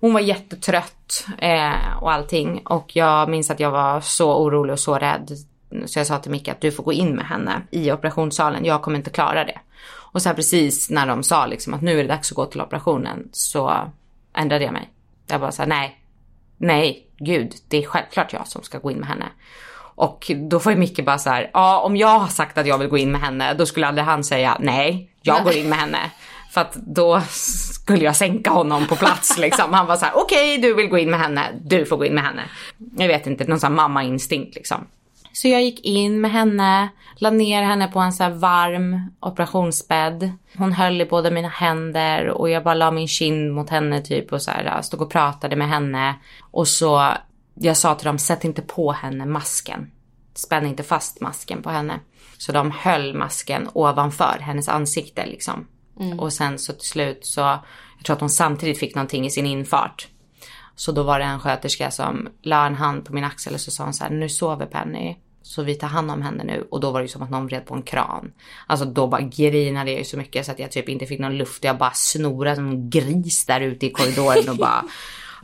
Hon 0.00 0.12
var 0.12 0.20
jättetrött 0.20 1.26
eh, 1.38 2.02
och 2.02 2.12
allting 2.12 2.62
och 2.64 2.96
jag 2.96 3.28
minns 3.28 3.50
att 3.50 3.60
jag 3.60 3.70
var 3.70 4.00
så 4.00 4.42
orolig 4.42 4.72
och 4.72 4.80
så 4.80 4.98
rädd. 4.98 5.30
Så 5.86 5.98
jag 5.98 6.06
sa 6.06 6.18
till 6.18 6.30
Micke 6.30 6.48
att 6.48 6.60
du 6.60 6.72
får 6.72 6.82
gå 6.82 6.92
in 6.92 7.16
med 7.16 7.26
henne 7.26 7.62
i 7.70 7.92
operationssalen, 7.92 8.64
jag 8.64 8.82
kommer 8.82 8.98
inte 8.98 9.10
klara 9.10 9.44
det. 9.44 9.58
Och 10.12 10.22
sen 10.22 10.36
precis 10.36 10.90
när 10.90 11.06
de 11.06 11.22
sa 11.22 11.46
liksom 11.46 11.74
att 11.74 11.82
nu 11.82 11.98
är 11.98 12.02
det 12.02 12.08
dags 12.08 12.32
att 12.32 12.36
gå 12.36 12.46
till 12.46 12.60
operationen 12.60 13.28
så 13.32 13.90
ändrade 14.40 14.64
jag 14.64 14.72
mig. 14.72 14.88
Jag 15.26 15.40
bara 15.40 15.52
sa 15.52 15.66
nej, 15.66 16.00
nej, 16.58 17.06
gud, 17.18 17.54
det 17.68 17.76
är 17.76 17.86
självklart 17.86 18.32
jag 18.32 18.46
som 18.46 18.62
ska 18.62 18.78
gå 18.78 18.90
in 18.90 18.98
med 18.98 19.08
henne. 19.08 19.26
Och 19.94 20.30
då 20.50 20.60
får 20.60 20.72
ju 20.72 20.78
Micke 20.78 21.04
bara 21.04 21.18
så 21.18 21.30
här, 21.30 21.50
ja 21.54 21.80
om 21.80 21.96
jag 21.96 22.18
har 22.18 22.28
sagt 22.28 22.58
att 22.58 22.66
jag 22.66 22.78
vill 22.78 22.88
gå 22.88 22.98
in 22.98 23.12
med 23.12 23.20
henne, 23.20 23.54
då 23.54 23.66
skulle 23.66 23.86
aldrig 23.86 24.04
han 24.04 24.24
säga 24.24 24.56
nej, 24.60 25.10
jag 25.22 25.44
går 25.44 25.56
in 25.56 25.68
med 25.68 25.78
henne. 25.78 26.10
För 26.50 26.60
att 26.60 26.74
då 26.74 27.20
skulle 27.30 28.04
jag 28.04 28.16
sänka 28.16 28.50
honom 28.50 28.86
på 28.86 28.96
plats 28.96 29.38
liksom. 29.38 29.72
Han 29.72 29.86
var 29.86 29.96
så 29.96 30.04
här, 30.04 30.12
okej 30.16 30.58
okay, 30.58 30.68
du 30.68 30.74
vill 30.74 30.88
gå 30.88 30.98
in 30.98 31.10
med 31.10 31.20
henne, 31.20 31.42
du 31.64 31.86
får 31.86 31.96
gå 31.96 32.04
in 32.04 32.14
med 32.14 32.24
henne. 32.24 32.42
Jag 32.96 33.08
vet 33.08 33.26
inte, 33.26 33.44
någon 33.44 33.60
sån 33.60 33.70
här 33.70 33.76
mamma-instinkt 33.76 34.54
liksom. 34.54 34.86
Så 35.32 35.48
jag 35.48 35.62
gick 35.62 35.80
in 35.80 36.20
med 36.20 36.30
henne, 36.30 36.88
la 37.16 37.30
ner 37.30 37.62
henne 37.62 37.88
på 37.88 37.98
en 37.98 38.12
så 38.12 38.28
varm 38.28 39.10
operationsbädd. 39.20 40.32
Hon 40.56 40.72
höll 40.72 41.00
i 41.00 41.04
båda 41.04 41.30
mina 41.30 41.48
händer 41.48 42.28
och 42.28 42.50
jag 42.50 42.64
bara 42.64 42.74
la 42.74 42.90
min 42.90 43.08
kind 43.08 43.52
mot 43.52 43.70
henne 43.70 44.02
typ 44.02 44.32
och 44.32 44.42
så 44.42 44.50
här, 44.50 44.82
stod 44.82 45.02
och 45.02 45.10
pratade 45.10 45.56
med 45.56 45.68
henne. 45.68 46.14
Och 46.40 46.68
så, 46.68 47.08
jag 47.54 47.76
sa 47.76 47.94
till 47.94 48.06
dem, 48.06 48.18
sätt 48.18 48.44
inte 48.44 48.62
på 48.62 48.92
henne 48.92 49.26
masken. 49.26 49.90
Spänn 50.34 50.66
inte 50.66 50.82
fast 50.82 51.20
masken 51.20 51.62
på 51.62 51.70
henne. 51.70 52.00
Så 52.38 52.52
de 52.52 52.70
höll 52.70 53.14
masken 53.14 53.68
ovanför 53.72 54.38
hennes 54.40 54.68
ansikte 54.68 55.26
liksom. 55.26 55.66
Mm. 56.00 56.20
Och 56.20 56.32
sen 56.32 56.58
så 56.58 56.72
till 56.72 56.88
slut 56.88 57.26
så, 57.26 57.40
jag 57.40 58.04
tror 58.04 58.14
att 58.14 58.20
hon 58.20 58.30
samtidigt 58.30 58.78
fick 58.78 58.94
någonting 58.94 59.26
i 59.26 59.30
sin 59.30 59.46
infart. 59.46 60.08
Så 60.80 60.92
då 60.92 61.02
var 61.02 61.18
det 61.18 61.24
en 61.24 61.40
sköterska 61.40 61.90
som 61.90 62.28
la 62.42 62.66
en 62.66 62.74
hand 62.74 63.04
på 63.04 63.12
min 63.14 63.24
axel 63.24 63.54
och 63.54 63.60
så 63.60 63.70
sa 63.70 63.84
hon 63.84 63.94
så 63.94 64.04
här, 64.04 64.10
nu 64.10 64.28
sover 64.28 64.66
Penny. 64.66 65.16
Så 65.42 65.62
vi 65.62 65.74
tar 65.74 65.88
hand 65.88 66.10
om 66.10 66.22
henne 66.22 66.44
nu. 66.44 66.66
Och 66.70 66.80
då 66.80 66.90
var 66.90 67.00
det 67.00 67.04
ju 67.04 67.08
som 67.08 67.22
att 67.22 67.30
någon 67.30 67.46
vred 67.46 67.66
på 67.66 67.74
en 67.74 67.82
kran. 67.82 68.32
Alltså 68.66 68.86
då 68.86 69.06
bara 69.06 69.20
grinade 69.20 69.90
jag 69.90 69.98
ju 69.98 70.04
så 70.04 70.16
mycket 70.16 70.46
så 70.46 70.52
att 70.52 70.58
jag 70.58 70.70
typ 70.70 70.88
inte 70.88 71.06
fick 71.06 71.20
någon 71.20 71.36
luft. 71.36 71.64
Jag 71.64 71.78
bara 71.78 71.90
snorade 71.90 72.56
som 72.56 72.68
en 72.68 72.90
gris 72.90 73.46
där 73.46 73.60
ute 73.60 73.86
i 73.86 73.90
korridoren 73.90 74.48
och 74.48 74.56
bara 74.56 74.84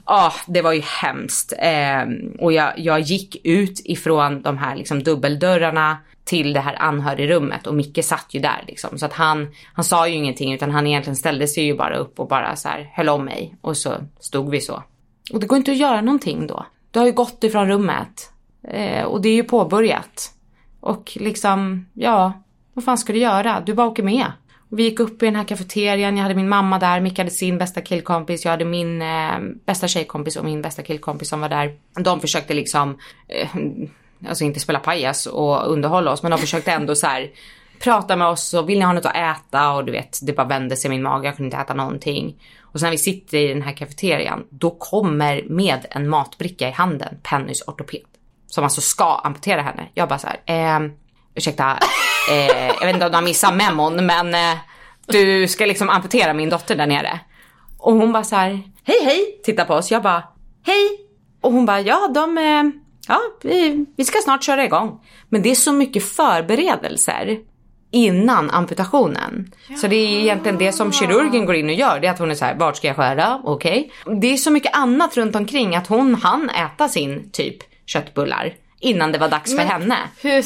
Ja, 0.06 0.26
oh, 0.26 0.26
ah, 0.26 0.32
det 0.46 0.62
var 0.62 0.72
ju 0.72 0.82
hemskt. 1.02 1.52
Eh, 1.58 2.02
och 2.38 2.52
jag, 2.52 2.78
jag 2.78 3.00
gick 3.00 3.36
ut 3.44 3.80
ifrån 3.84 4.42
de 4.42 4.58
här 4.58 4.76
liksom 4.76 5.02
dubbeldörrarna 5.02 5.96
till 6.24 6.52
det 6.52 6.60
här 6.60 6.82
anhörigrummet 6.82 7.66
och 7.66 7.74
Micke 7.74 8.04
satt 8.04 8.26
ju 8.30 8.40
där 8.40 8.64
liksom. 8.66 8.98
Så 8.98 9.06
att 9.06 9.12
han, 9.12 9.48
han 9.72 9.84
sa 9.84 10.08
ju 10.08 10.14
ingenting 10.14 10.52
utan 10.52 10.70
han 10.70 10.86
egentligen 10.86 11.16
ställde 11.16 11.48
sig 11.48 11.64
ju 11.64 11.76
bara 11.76 11.96
upp 11.96 12.20
och 12.20 12.28
bara 12.28 12.56
så 12.56 12.68
här 12.68 12.90
höll 12.94 13.08
om 13.08 13.24
mig. 13.24 13.56
Och 13.60 13.76
så 13.76 13.94
stod 14.20 14.50
vi 14.50 14.60
så. 14.60 14.82
Och 15.32 15.40
det 15.40 15.46
går 15.46 15.58
inte 15.58 15.70
att 15.70 15.76
göra 15.76 16.00
någonting 16.00 16.46
då. 16.46 16.66
Du 16.90 16.98
har 16.98 17.06
ju 17.06 17.12
gått 17.12 17.44
ifrån 17.44 17.68
rummet. 17.68 18.32
Eh, 18.68 19.04
och 19.04 19.20
det 19.20 19.28
är 19.28 19.34
ju 19.34 19.44
påbörjat. 19.44 20.32
Och 20.80 21.12
liksom, 21.20 21.86
ja, 21.94 22.32
vad 22.72 22.84
fan 22.84 22.98
ska 22.98 23.12
du 23.12 23.18
göra? 23.18 23.62
Du 23.66 23.74
bara 23.74 23.86
åker 23.86 24.02
med. 24.02 24.32
Och 24.70 24.78
vi 24.78 24.82
gick 24.82 25.00
upp 25.00 25.22
i 25.22 25.26
den 25.26 25.36
här 25.36 25.44
kafeterian, 25.44 26.16
jag 26.16 26.22
hade 26.22 26.34
min 26.34 26.48
mamma 26.48 26.78
där, 26.78 27.00
Micke 27.00 27.18
hade 27.18 27.30
sin 27.30 27.58
bästa 27.58 27.80
killkompis, 27.80 28.44
jag 28.44 28.50
hade 28.50 28.64
min 28.64 29.02
eh, 29.02 29.38
bästa 29.66 29.88
tjejkompis 29.88 30.36
och 30.36 30.44
min 30.44 30.62
bästa 30.62 30.82
killkompis 30.82 31.28
som 31.28 31.40
var 31.40 31.48
där. 31.48 31.76
De 32.00 32.20
försökte 32.20 32.54
liksom, 32.54 32.98
eh, 33.28 33.48
alltså 34.28 34.44
inte 34.44 34.60
spela 34.60 34.78
pajas 34.78 35.26
och 35.26 35.72
underhålla 35.72 36.12
oss, 36.12 36.22
men 36.22 36.30
de 36.30 36.38
försökte 36.38 36.72
ändå 36.72 36.94
så 36.94 37.06
här 37.06 37.30
prata 37.80 38.16
med 38.16 38.28
oss 38.28 38.54
och 38.54 38.68
vill 38.68 38.78
ni 38.78 38.84
ha 38.84 38.92
något 38.92 39.06
att 39.06 39.16
äta 39.16 39.72
och 39.72 39.84
du 39.84 39.92
vet, 39.92 40.18
det 40.22 40.32
bara 40.32 40.46
vände 40.46 40.76
sig 40.76 40.88
i 40.88 40.90
min 40.90 41.02
mage, 41.02 41.26
jag 41.26 41.36
kunde 41.36 41.46
inte 41.46 41.56
äta 41.56 41.74
någonting. 41.74 42.36
Och 42.76 42.80
sen 42.80 42.86
när 42.86 42.90
vi 42.90 42.98
sitter 42.98 43.38
i 43.38 43.48
den 43.48 43.62
här 43.62 43.72
kafeterian, 43.72 44.44
då 44.50 44.70
kommer 44.70 45.42
med 45.48 45.86
en 45.90 46.08
matbricka 46.08 46.68
i 46.68 46.70
handen 46.70 47.18
Pennys 47.22 47.62
ortoped. 47.66 48.00
Som 48.46 48.64
alltså 48.64 48.80
ska 48.80 49.14
amputera 49.14 49.62
henne. 49.62 49.88
Jag 49.94 50.08
bara 50.08 50.18
så 50.18 50.26
här, 50.26 50.40
eh, 50.46 50.90
ursäkta, 51.34 51.78
eh, 52.30 52.66
jag 52.66 52.86
vet 52.86 52.94
inte 52.94 53.06
om 53.06 53.12
du 53.12 53.16
har 53.16 53.22
missat 53.22 53.56
memon 53.56 54.06
men 54.06 54.34
eh, 54.34 54.58
du 55.06 55.48
ska 55.48 55.66
liksom 55.66 55.88
amputera 55.88 56.34
min 56.34 56.48
dotter 56.48 56.76
där 56.76 56.86
nere. 56.86 57.20
Och 57.78 57.92
hon 57.92 58.12
bara 58.12 58.24
så 58.24 58.36
här, 58.36 58.50
hej 58.84 59.04
hej, 59.04 59.40
tittar 59.44 59.64
på 59.64 59.74
oss. 59.74 59.90
Jag 59.90 60.02
bara, 60.02 60.22
hej. 60.66 60.88
Och 61.40 61.52
hon 61.52 61.66
bara, 61.66 61.80
ja 61.80 62.08
de, 62.14 62.38
eh, 62.38 62.64
ja 63.08 63.20
vi, 63.42 63.86
vi 63.96 64.04
ska 64.04 64.18
snart 64.24 64.44
köra 64.44 64.64
igång. 64.64 65.00
Men 65.28 65.42
det 65.42 65.50
är 65.50 65.54
så 65.54 65.72
mycket 65.72 66.04
förberedelser 66.04 67.38
innan 67.90 68.50
amputationen. 68.50 69.52
Ja. 69.68 69.76
Så 69.76 69.86
det 69.86 69.96
är 69.96 70.20
egentligen 70.20 70.58
det 70.58 70.72
som 70.72 70.92
kirurgen 70.92 71.46
går 71.46 71.54
in 71.54 71.68
och 71.68 71.74
gör. 71.74 72.00
Det 72.00 72.06
är 72.06 72.10
att 72.10 72.18
hon 72.18 72.30
är 72.30 72.34
så 72.34 72.44
här, 72.44 72.54
vart 72.54 72.76
ska 72.76 72.86
jag 72.86 72.96
skära? 72.96 73.40
Okej. 73.44 73.90
Okay. 74.04 74.20
Det 74.20 74.32
är 74.32 74.36
så 74.36 74.50
mycket 74.50 74.76
annat 74.76 75.16
runt 75.16 75.36
omkring 75.36 75.76
att 75.76 75.86
hon 75.86 76.14
hann 76.14 76.50
äta 76.50 76.88
sin 76.88 77.30
typ 77.30 77.56
köttbullar 77.86 78.54
innan 78.80 79.12
det 79.12 79.18
var 79.18 79.28
dags 79.28 79.54
Men 79.54 79.66
för 79.66 79.74
henne. 79.74 79.96
Hur 80.22 80.42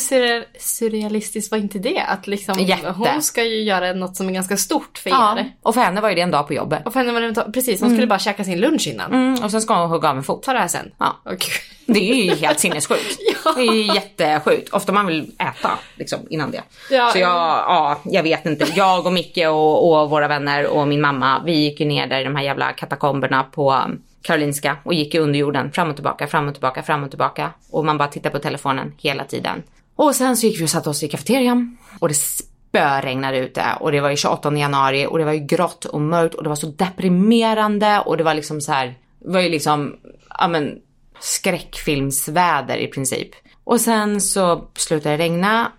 surrealistiskt 0.58 1.50
var 1.50 1.58
inte 1.58 1.78
det? 1.78 2.00
Att 2.00 2.26
liksom, 2.26 2.58
Jätte. 2.58 2.90
hon 2.90 3.22
ska 3.22 3.44
ju 3.44 3.62
göra 3.62 3.92
något 3.92 4.16
som 4.16 4.28
är 4.28 4.32
ganska 4.32 4.56
stort 4.56 4.98
för 4.98 5.10
ja, 5.10 5.38
er. 5.38 5.52
och 5.62 5.74
för 5.74 5.80
henne 5.80 6.00
var 6.00 6.08
ju 6.08 6.14
det 6.14 6.20
en 6.20 6.30
dag 6.30 6.46
på 6.46 6.54
jobbet. 6.54 6.86
Och 6.86 6.92
för 6.92 7.00
henne 7.00 7.12
var 7.12 7.20
det 7.20 7.26
en 7.26 7.34
dag, 7.34 7.54
precis, 7.54 7.80
hon 7.80 7.86
mm. 7.86 7.98
skulle 7.98 8.06
bara 8.06 8.18
käka 8.18 8.44
sin 8.44 8.60
lunch 8.60 8.86
innan. 8.86 9.12
Mm, 9.12 9.44
och 9.44 9.50
sen 9.50 9.60
ska 9.62 9.80
hon 9.80 9.90
hugga 9.90 10.10
av 10.10 10.16
en 10.16 10.22
fot. 10.22 10.42
Ta 10.42 10.52
det 10.52 10.58
här 10.58 10.68
sen. 10.68 10.90
Ja. 10.98 11.16
Okay. 11.24 11.50
Det 11.86 12.10
är 12.10 12.14
ju 12.14 12.34
helt 12.34 12.60
sinnessjukt. 12.60 13.18
ja. 13.44 13.52
Det 13.56 13.62
är 13.62 13.72
ju 13.72 13.94
jättesjukt. 13.94 14.68
Ofta 14.72 14.92
man 14.92 15.06
vill 15.06 15.32
äta 15.38 15.70
liksom 15.96 16.18
innan 16.30 16.50
det. 16.50 16.62
Ja, 16.90 17.10
så 17.12 17.18
jag, 17.18 17.30
ja, 17.30 18.00
jag 18.04 18.22
vet 18.22 18.46
inte. 18.46 18.66
Jag 18.74 19.06
och 19.06 19.12
Micke 19.12 19.46
och, 19.48 20.02
och 20.02 20.10
våra 20.10 20.28
vänner 20.28 20.66
och 20.66 20.88
min 20.88 21.00
mamma, 21.00 21.42
vi 21.44 21.52
gick 21.52 21.80
ju 21.80 21.86
ner 21.86 22.06
där 22.06 22.20
i 22.20 22.24
de 22.24 22.36
här 22.36 22.44
jävla 22.44 22.72
katakomberna 22.72 23.42
på 23.42 23.84
Karolinska 24.22 24.76
och 24.84 24.94
gick 24.94 25.14
i 25.14 25.18
underjorden 25.18 25.72
fram 25.72 25.88
och 25.88 25.94
tillbaka, 25.94 26.26
fram 26.26 26.48
och 26.48 26.54
tillbaka, 26.54 26.82
fram 26.82 27.02
och 27.02 27.10
tillbaka. 27.10 27.50
Och 27.70 27.84
man 27.84 27.98
bara 27.98 28.08
tittade 28.08 28.32
på 28.32 28.42
telefonen 28.42 28.92
hela 28.98 29.24
tiden. 29.24 29.62
Och 29.96 30.14
sen 30.14 30.36
så 30.36 30.46
gick 30.46 30.60
vi 30.60 30.64
och 30.64 30.70
satte 30.70 30.90
oss 30.90 31.02
i 31.02 31.08
kafeterian 31.08 31.76
och 31.98 32.08
det 32.08 32.14
spöregnade 32.14 33.38
ute 33.38 33.64
och 33.80 33.92
det 33.92 34.00
var 34.00 34.10
ju 34.10 34.16
28 34.16 34.56
januari 34.56 35.06
och 35.06 35.18
det 35.18 35.24
var 35.24 35.32
ju 35.32 35.38
grått 35.38 35.84
och 35.84 36.00
mörkt 36.00 36.34
och 36.34 36.42
det 36.42 36.48
var 36.48 36.56
så 36.56 36.66
deprimerande 36.66 38.00
och 38.06 38.16
det 38.16 38.24
var 38.24 38.34
liksom 38.34 38.60
så 38.60 38.72
här, 38.72 38.98
det 39.18 39.30
var 39.30 39.40
ju 39.40 39.48
liksom, 39.48 39.96
ja 40.38 40.48
men 40.48 40.78
skräckfilmsväder 41.20 42.76
i 42.76 42.86
princip. 42.86 43.30
Och 43.64 43.80
sen 43.80 44.20
så 44.20 44.68
slutar 44.74 45.10
det 45.10 45.18
regna 45.18 45.72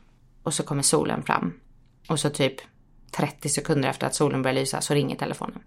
och 0.44 0.54
så 0.54 0.64
kommer 0.64 0.82
solen 0.82 1.24
fram. 1.24 1.54
Och 2.10 2.20
så 2.20 2.30
typ 2.30 2.56
30 3.12 3.50
sekunder 3.50 3.90
efter 3.90 4.08
att 4.08 4.16
solen 4.16 4.42
börjar 4.42 4.56
lysa 4.56 4.82
så 4.82 4.94
ringer 4.94 5.16
telefonen. 5.16 5.60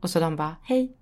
Och 0.00 0.10
så 0.10 0.20
de 0.20 0.36
bara, 0.36 0.56
hej, 0.62 0.96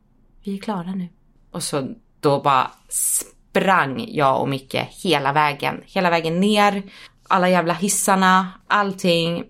vi 0.49 0.57
är 0.57 0.61
klara 0.61 0.95
nu. 0.95 1.09
Och 1.51 1.63
så 1.63 1.89
då 2.21 2.41
bara 2.41 2.71
sprang 2.89 4.05
jag 4.09 4.41
och 4.41 4.49
Micke 4.49 4.89
hela 5.03 5.33
vägen. 5.33 5.81
Hela 5.87 6.11
vägen 6.11 6.41
ner, 6.41 6.83
alla 7.29 7.49
jävla 7.49 7.75
hissarna, 7.75 8.49
allting 8.67 9.45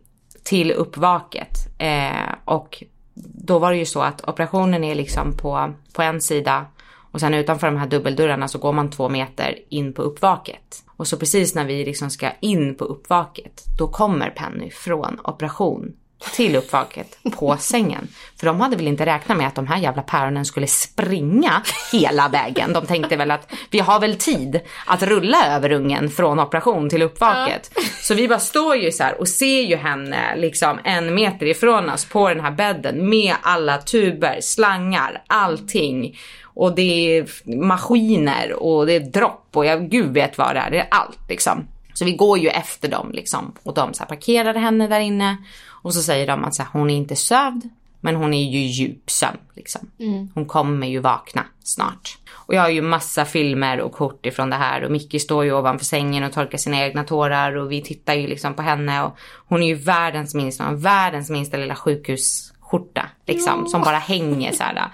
till 0.45 0.73
uppvaket. 0.73 1.59
Eh, 1.79 2.35
och 2.45 2.85
då 3.25 3.59
var 3.59 3.71
det 3.71 3.79
ju 3.79 3.87
så 3.87 4.01
att 4.01 4.29
operationen 4.29 4.85
är 4.85 4.95
liksom 4.95 5.37
på, 5.37 5.75
på 5.93 6.03
en 6.03 6.21
sida 6.21 6.67
och 7.11 7.21
sen 7.21 7.35
utanför 7.35 7.67
de 7.67 7.77
här 7.77 7.87
dubbeldörrarna 7.87 8.49
så 8.49 8.59
går 8.59 8.73
man 8.73 8.91
två 8.91 9.09
meter 9.09 9.59
in 9.69 9.93
på 9.93 10.03
uppvaket. 10.03 10.85
Och 10.97 11.07
så 11.07 11.17
precis 11.17 11.55
när 11.55 11.65
vi 11.65 11.85
liksom 11.85 12.11
ska 12.11 12.31
in 12.41 12.75
på 12.75 12.85
uppvaket, 12.85 13.65
då 13.79 13.89
kommer 13.89 14.31
Penny 14.31 14.71
från 14.71 15.21
operation 15.25 15.93
till 16.33 16.57
uppvaket 16.57 17.19
på 17.37 17.57
sängen. 17.57 18.09
För 18.37 18.47
de 18.47 18.61
hade 18.61 18.77
väl 18.77 18.89
inte 18.89 19.07
räknat 19.07 19.39
med 19.39 19.47
att 19.47 19.55
de 19.55 19.67
här 19.67 19.79
jävla 19.79 20.03
päronen 20.03 20.45
skulle 20.45 20.67
springa 20.67 21.63
hela 21.93 22.29
vägen. 22.29 22.73
De 22.73 22.87
tänkte 22.87 23.17
väl 23.17 23.31
att 23.31 23.53
vi 23.71 23.79
har 23.79 24.01
väl 24.01 24.17
tid 24.17 24.61
att 24.87 25.03
rulla 25.03 25.57
över 25.57 25.73
ungen 25.73 26.11
från 26.11 26.41
operation 26.41 26.91
till 26.91 27.03
uppvaket. 27.03 27.71
Ja. 27.77 27.83
Så 28.03 28.15
vi 28.15 28.29
bara 28.29 28.39
står 28.39 28.77
ju 28.77 28.93
så 28.93 29.03
här 29.03 29.21
och 29.21 29.29
ser 29.29 29.61
ju 29.61 29.77
henne 29.77 30.37
liksom 30.37 30.79
en 30.85 31.15
meter 31.15 31.47
ifrån 31.47 31.91
oss 31.91 32.05
på 32.05 32.29
den 32.29 32.41
här 32.41 32.51
bädden 32.51 33.09
med 33.09 33.35
alla 33.43 33.79
tuber, 33.79 34.39
slangar, 34.41 35.23
allting. 35.27 36.19
Och 36.45 36.75
det 36.75 37.19
är 37.19 37.27
maskiner 37.65 38.53
och 38.53 38.87
det 38.87 38.93
är 38.93 39.01
dropp 39.01 39.49
och 39.53 39.67
jag 39.67 39.91
gud 39.91 40.15
vet 40.15 40.39
vad 40.39 40.55
det 40.55 40.61
är. 40.61 40.71
Det 40.71 40.79
är 40.79 40.89
allt 40.91 41.19
liksom. 41.29 41.67
Så 41.95 42.05
vi 42.05 42.13
går 42.13 42.39
ju 42.39 42.49
efter 42.49 42.89
dem 42.89 43.11
liksom. 43.13 43.55
Och 43.63 43.75
de 43.75 43.95
så 43.95 44.03
här 44.03 44.09
parkerade 44.09 44.59
henne 44.59 44.89
där 44.89 45.01
inne. 45.01 45.37
Och 45.83 45.95
så 45.95 46.03
säger 46.03 46.27
de 46.27 46.45
att 46.45 46.55
så 46.55 46.63
här, 46.63 46.71
hon 46.73 46.91
är 46.91 46.97
inte 46.97 47.17
sövd. 47.17 47.69
Men 48.01 48.17
hon 48.17 48.35
är 48.35 48.51
ju 48.51 48.59
djup 48.59 49.11
sömn 49.11 49.39
liksom. 49.55 49.91
Mm. 49.99 50.31
Hon 50.35 50.47
kommer 50.47 50.87
ju 50.87 50.99
vakna 50.99 51.45
snart. 51.65 52.19
Och 52.31 52.55
jag 52.55 52.61
har 52.61 52.69
ju 52.69 52.83
massa 52.83 53.25
filmer 53.25 53.81
och 53.81 53.93
kort 53.93 54.27
ifrån 54.27 54.51
det 54.51 54.57
här. 54.57 54.85
Och 54.85 54.91
Mickey 54.91 55.19
står 55.19 55.45
ju 55.45 55.53
ovanför 55.53 55.85
sängen 55.85 56.25
och 56.25 56.33
torkar 56.33 56.59
sina 56.59 56.85
egna 56.85 57.05
tårar. 57.05 57.57
Och 57.57 57.73
vi 57.73 57.83
tittar 57.83 58.15
ju 58.15 58.27
liksom 58.27 58.55
på 58.55 58.63
henne. 58.63 59.03
Och 59.03 59.19
hon 59.49 59.63
är 59.63 59.67
ju 59.67 59.75
världens 59.75 60.35
minsta, 60.35 60.73
världens 60.73 61.31
minsta 61.31 61.57
lilla 61.57 61.75
sjukhusskjorta. 61.75 63.09
Liksom. 63.27 63.63
Ja. 63.65 63.71
Som 63.71 63.83
bara 63.83 63.99
hänger 63.99 64.53
så 64.53 64.63
här. 64.63 64.89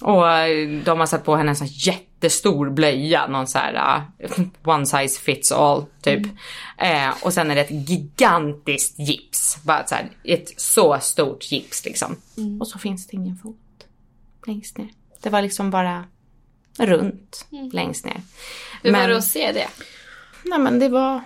Och 0.00 0.24
de 0.84 1.00
har 1.00 1.06
satt 1.06 1.24
på 1.24 1.36
henne 1.36 1.50
en 1.50 1.56
sån 1.56 1.66
här 1.66 1.74
jättestor 2.24 2.70
blöja, 2.70 3.26
någon 3.26 3.46
så 3.46 3.58
här 3.58 4.04
uh, 4.22 4.46
one 4.64 4.86
size 4.86 5.20
fits 5.20 5.52
all 5.52 5.84
typ. 6.02 6.26
Eh, 6.78 7.14
och 7.22 7.32
sen 7.32 7.50
är 7.50 7.54
det 7.54 7.60
ett 7.60 7.90
gigantiskt 7.90 8.98
gips, 8.98 9.58
bara 9.62 9.86
så 9.86 9.94
här, 9.94 10.10
ett 10.24 10.60
så 10.60 10.98
stort 11.00 11.52
gips 11.52 11.84
liksom. 11.84 12.16
Och 12.60 12.68
så 12.68 12.78
finns 12.78 13.06
det 13.06 13.16
ingen 13.16 13.36
fot 13.36 13.56
längst 14.46 14.78
ner. 14.78 14.88
Det 15.22 15.30
var 15.30 15.42
liksom 15.42 15.70
bara 15.70 16.04
runt 16.78 17.46
längst 17.72 18.04
ner. 18.04 18.20
Hur 18.82 18.92
var 18.92 19.08
det 19.08 19.16
att 19.16 19.24
se 19.24 19.52
det? 19.52 19.68
Nej 20.44 20.58
men 20.58 20.78
det 20.78 20.88
var 20.88 21.20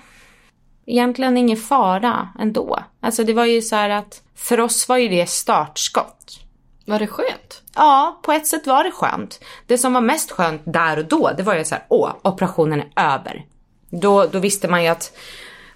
egentligen 0.87 1.37
ingen 1.37 1.57
fara 1.57 2.29
ändå. 2.39 2.79
Alltså 3.01 3.25
det 3.25 3.33
var 3.33 3.45
ju 3.45 3.63
så 3.63 3.77
här 3.77 3.91
att 3.91 4.23
för 4.35 4.61
oss 4.61 4.89
var 4.89 4.97
ju 4.97 5.09
det 5.09 5.29
startskott. 5.29 6.41
Var 6.89 6.99
det 6.99 7.07
skönt? 7.07 7.63
Ja, 7.75 8.21
på 8.23 8.33
ett 8.33 8.47
sätt 8.47 8.67
var 8.67 8.85
det 8.85 8.91
skönt. 8.91 9.41
Det 9.67 9.79
som 9.79 9.93
var 9.93 10.01
mest 10.01 10.31
skönt 10.31 10.63
där 10.65 10.99
och 10.99 11.05
då, 11.05 11.31
det 11.37 11.43
var 11.43 11.55
ju 11.55 11.65
så 11.65 11.75
här, 11.75 11.85
åh, 11.89 12.13
operationen 12.23 12.83
är 12.95 13.15
över. 13.15 13.45
Då, 13.91 14.27
då 14.27 14.39
visste 14.39 14.69
man 14.69 14.83
ju 14.83 14.89
att 14.89 15.17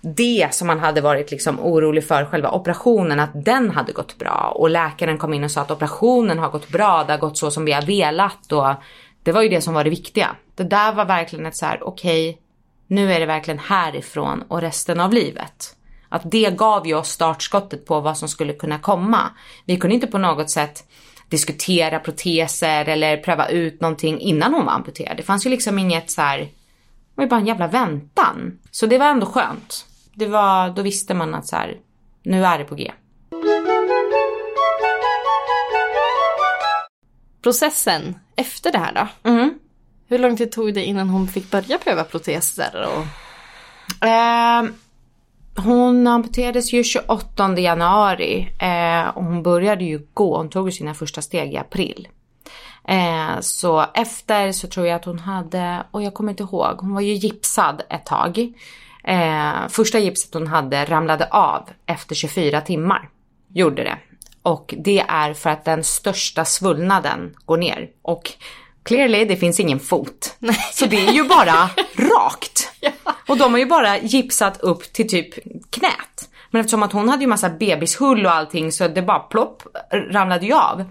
det 0.00 0.48
som 0.50 0.66
man 0.66 0.78
hade 0.78 1.00
varit 1.00 1.30
liksom 1.30 1.60
orolig 1.60 2.06
för, 2.06 2.24
själva 2.24 2.50
operationen, 2.50 3.20
att 3.20 3.44
den 3.44 3.70
hade 3.70 3.92
gått 3.92 4.18
bra. 4.18 4.52
Och 4.56 4.70
läkaren 4.70 5.18
kom 5.18 5.34
in 5.34 5.44
och 5.44 5.50
sa 5.50 5.60
att 5.60 5.70
operationen 5.70 6.38
har 6.38 6.50
gått 6.50 6.68
bra, 6.68 7.04
det 7.04 7.12
har 7.12 7.20
gått 7.20 7.38
så 7.38 7.50
som 7.50 7.64
vi 7.64 7.72
har 7.72 7.82
velat. 7.82 8.52
Och 8.52 8.74
det 9.22 9.32
var 9.32 9.42
ju 9.42 9.48
det 9.48 9.60
som 9.60 9.74
var 9.74 9.84
det 9.84 9.90
viktiga. 9.90 10.36
Det 10.54 10.64
där 10.64 10.92
var 10.92 11.04
verkligen 11.04 11.46
ett 11.46 11.56
så 11.56 11.66
här, 11.66 11.88
okej, 11.88 12.38
nu 12.86 13.12
är 13.12 13.20
det 13.20 13.26
verkligen 13.26 13.58
härifrån 13.58 14.44
och 14.48 14.60
resten 14.60 15.00
av 15.00 15.12
livet. 15.12 15.76
Att 16.12 16.30
det 16.30 16.56
gav 16.56 16.86
ju 16.86 16.94
oss 16.94 17.08
startskottet 17.08 17.86
på 17.86 18.00
vad 18.00 18.18
som 18.18 18.28
skulle 18.28 18.52
kunna 18.52 18.78
komma. 18.78 19.30
Vi 19.64 19.76
kunde 19.76 19.94
inte 19.94 20.06
på 20.06 20.18
något 20.18 20.50
sätt 20.50 20.84
diskutera 21.28 21.98
proteser 21.98 22.88
eller 22.88 23.16
pröva 23.16 23.48
ut 23.48 23.80
någonting 23.80 24.20
innan 24.20 24.54
hon 24.54 24.64
var 24.64 24.72
amputerad. 24.72 25.16
Det 25.16 25.22
fanns 25.22 25.46
ju 25.46 25.50
liksom 25.50 25.78
inget 25.78 26.10
så 26.10 26.20
här, 26.20 26.38
det 26.38 26.48
var 27.14 27.24
ju 27.24 27.30
bara 27.30 27.40
en 27.40 27.46
jävla 27.46 27.66
väntan. 27.66 28.58
Så 28.70 28.86
det 28.86 28.98
var 28.98 29.06
ändå 29.06 29.26
skönt. 29.26 29.86
Det 30.14 30.26
var, 30.26 30.70
då 30.70 30.82
visste 30.82 31.14
man 31.14 31.34
att 31.34 31.46
så 31.46 31.56
här, 31.56 31.76
nu 32.22 32.44
är 32.44 32.58
det 32.58 32.64
på 32.64 32.74
G. 32.74 32.92
Processen 37.42 38.18
efter 38.36 38.72
det 38.72 38.78
här 38.78 38.92
då? 38.94 39.30
Mm. 39.30 39.54
Hur 40.08 40.18
lång 40.18 40.36
tid 40.36 40.52
tog 40.52 40.74
det 40.74 40.84
innan 40.84 41.08
hon 41.08 41.28
fick 41.28 41.50
börja 41.50 41.78
pröva 41.78 42.04
proteser? 42.04 42.86
Och... 42.86 43.04
Ehm, 44.06 44.74
hon 45.56 46.06
amputerades 46.06 46.72
ju 46.72 46.84
28 46.84 47.58
januari 47.58 48.48
eh, 48.58 49.08
och 49.08 49.24
hon 49.24 49.42
började 49.42 49.84
ju 49.84 50.06
gå, 50.14 50.36
hon 50.36 50.50
tog 50.50 50.68
ju 50.68 50.72
sina 50.72 50.94
första 50.94 51.22
steg 51.22 51.54
i 51.54 51.56
april. 51.56 52.08
Eh, 52.88 53.40
så 53.40 53.86
efter 53.94 54.52
så 54.52 54.68
tror 54.68 54.86
jag 54.86 54.96
att 54.96 55.04
hon 55.04 55.18
hade, 55.18 55.82
och 55.90 56.02
jag 56.02 56.14
kommer 56.14 56.30
inte 56.30 56.42
ihåg, 56.42 56.76
hon 56.78 56.94
var 56.94 57.00
ju 57.00 57.12
gipsad 57.12 57.82
ett 57.90 58.06
tag. 58.06 58.52
Eh, 59.04 59.68
första 59.68 59.98
gipset 59.98 60.34
hon 60.34 60.46
hade 60.46 60.84
ramlade 60.84 61.26
av 61.30 61.68
efter 61.86 62.14
24 62.14 62.60
timmar. 62.60 63.08
Gjorde 63.54 63.84
det. 63.84 63.98
Och 64.42 64.74
det 64.78 65.00
är 65.08 65.34
för 65.34 65.50
att 65.50 65.64
den 65.64 65.84
största 65.84 66.44
svullnaden 66.44 67.34
går 67.44 67.56
ner. 67.56 67.90
Och 68.02 68.32
clearly, 68.82 69.24
det 69.24 69.36
finns 69.36 69.60
ingen 69.60 69.80
fot. 69.80 70.36
Så 70.72 70.86
det 70.86 71.06
är 71.06 71.12
ju 71.12 71.24
bara 71.24 71.52
rakt. 71.96 72.72
Och 73.28 73.38
de 73.38 73.52
har 73.52 73.58
ju 73.58 73.66
bara 73.66 73.98
gipsat 73.98 74.60
upp 74.60 74.92
till 74.92 75.08
typ 75.08 75.34
knät. 75.70 76.28
Men 76.50 76.60
eftersom 76.60 76.82
att 76.82 76.92
hon 76.92 77.08
hade 77.08 77.22
ju 77.22 77.28
massa 77.28 77.50
bebishull 77.50 78.26
och 78.26 78.32
allting 78.32 78.72
så 78.72 78.88
det 78.88 79.02
bara 79.02 79.18
plopp 79.18 79.62
ramlade 80.10 80.46
ju 80.46 80.52
av. 80.52 80.84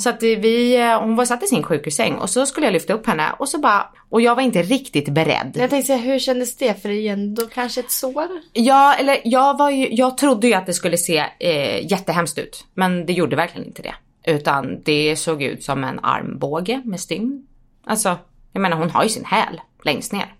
Så 0.00 0.10
att 0.10 0.22
vi, 0.22 0.76
eh, 0.76 1.00
hon 1.00 1.16
var 1.16 1.24
satt 1.24 1.42
i 1.42 1.46
sin 1.46 1.62
sjukhussäng 1.62 2.14
och 2.14 2.30
så 2.30 2.46
skulle 2.46 2.66
jag 2.66 2.72
lyfta 2.72 2.92
upp 2.92 3.06
henne 3.06 3.32
och 3.38 3.48
så 3.48 3.58
bara, 3.58 3.86
och 4.10 4.20
jag 4.20 4.34
var 4.34 4.42
inte 4.42 4.62
riktigt 4.62 5.08
beredd. 5.08 5.52
Jag 5.54 5.70
tänkte 5.70 5.86
säga, 5.86 5.98
hur 5.98 6.18
kändes 6.18 6.56
det? 6.56 6.82
För 6.82 6.88
det 6.88 6.94
är 6.94 7.00
ju 7.00 7.08
ändå 7.08 7.46
kanske 7.46 7.80
ett 7.80 7.90
sår? 7.90 8.28
Ja, 8.52 8.94
eller 8.94 9.20
jag 9.24 9.58
var 9.58 9.70
ju, 9.70 9.88
jag 9.94 10.18
trodde 10.18 10.46
ju 10.46 10.54
att 10.54 10.66
det 10.66 10.74
skulle 10.74 10.98
se 10.98 11.24
eh, 11.40 11.90
jättehemskt 11.90 12.38
ut. 12.38 12.64
Men 12.74 13.06
det 13.06 13.12
gjorde 13.12 13.36
verkligen 13.36 13.66
inte 13.66 13.82
det. 13.82 13.94
Utan 14.28 14.82
det 14.82 15.16
såg 15.16 15.42
ut 15.42 15.64
som 15.64 15.84
en 15.84 16.00
armbåge 16.02 16.82
med 16.84 17.00
stygn. 17.00 17.46
Alltså, 17.86 18.16
jag 18.52 18.60
menar 18.60 18.76
hon 18.76 18.90
har 18.90 19.02
ju 19.02 19.08
sin 19.08 19.24
häl 19.24 19.60
längst 19.84 20.12
ner. 20.12 20.34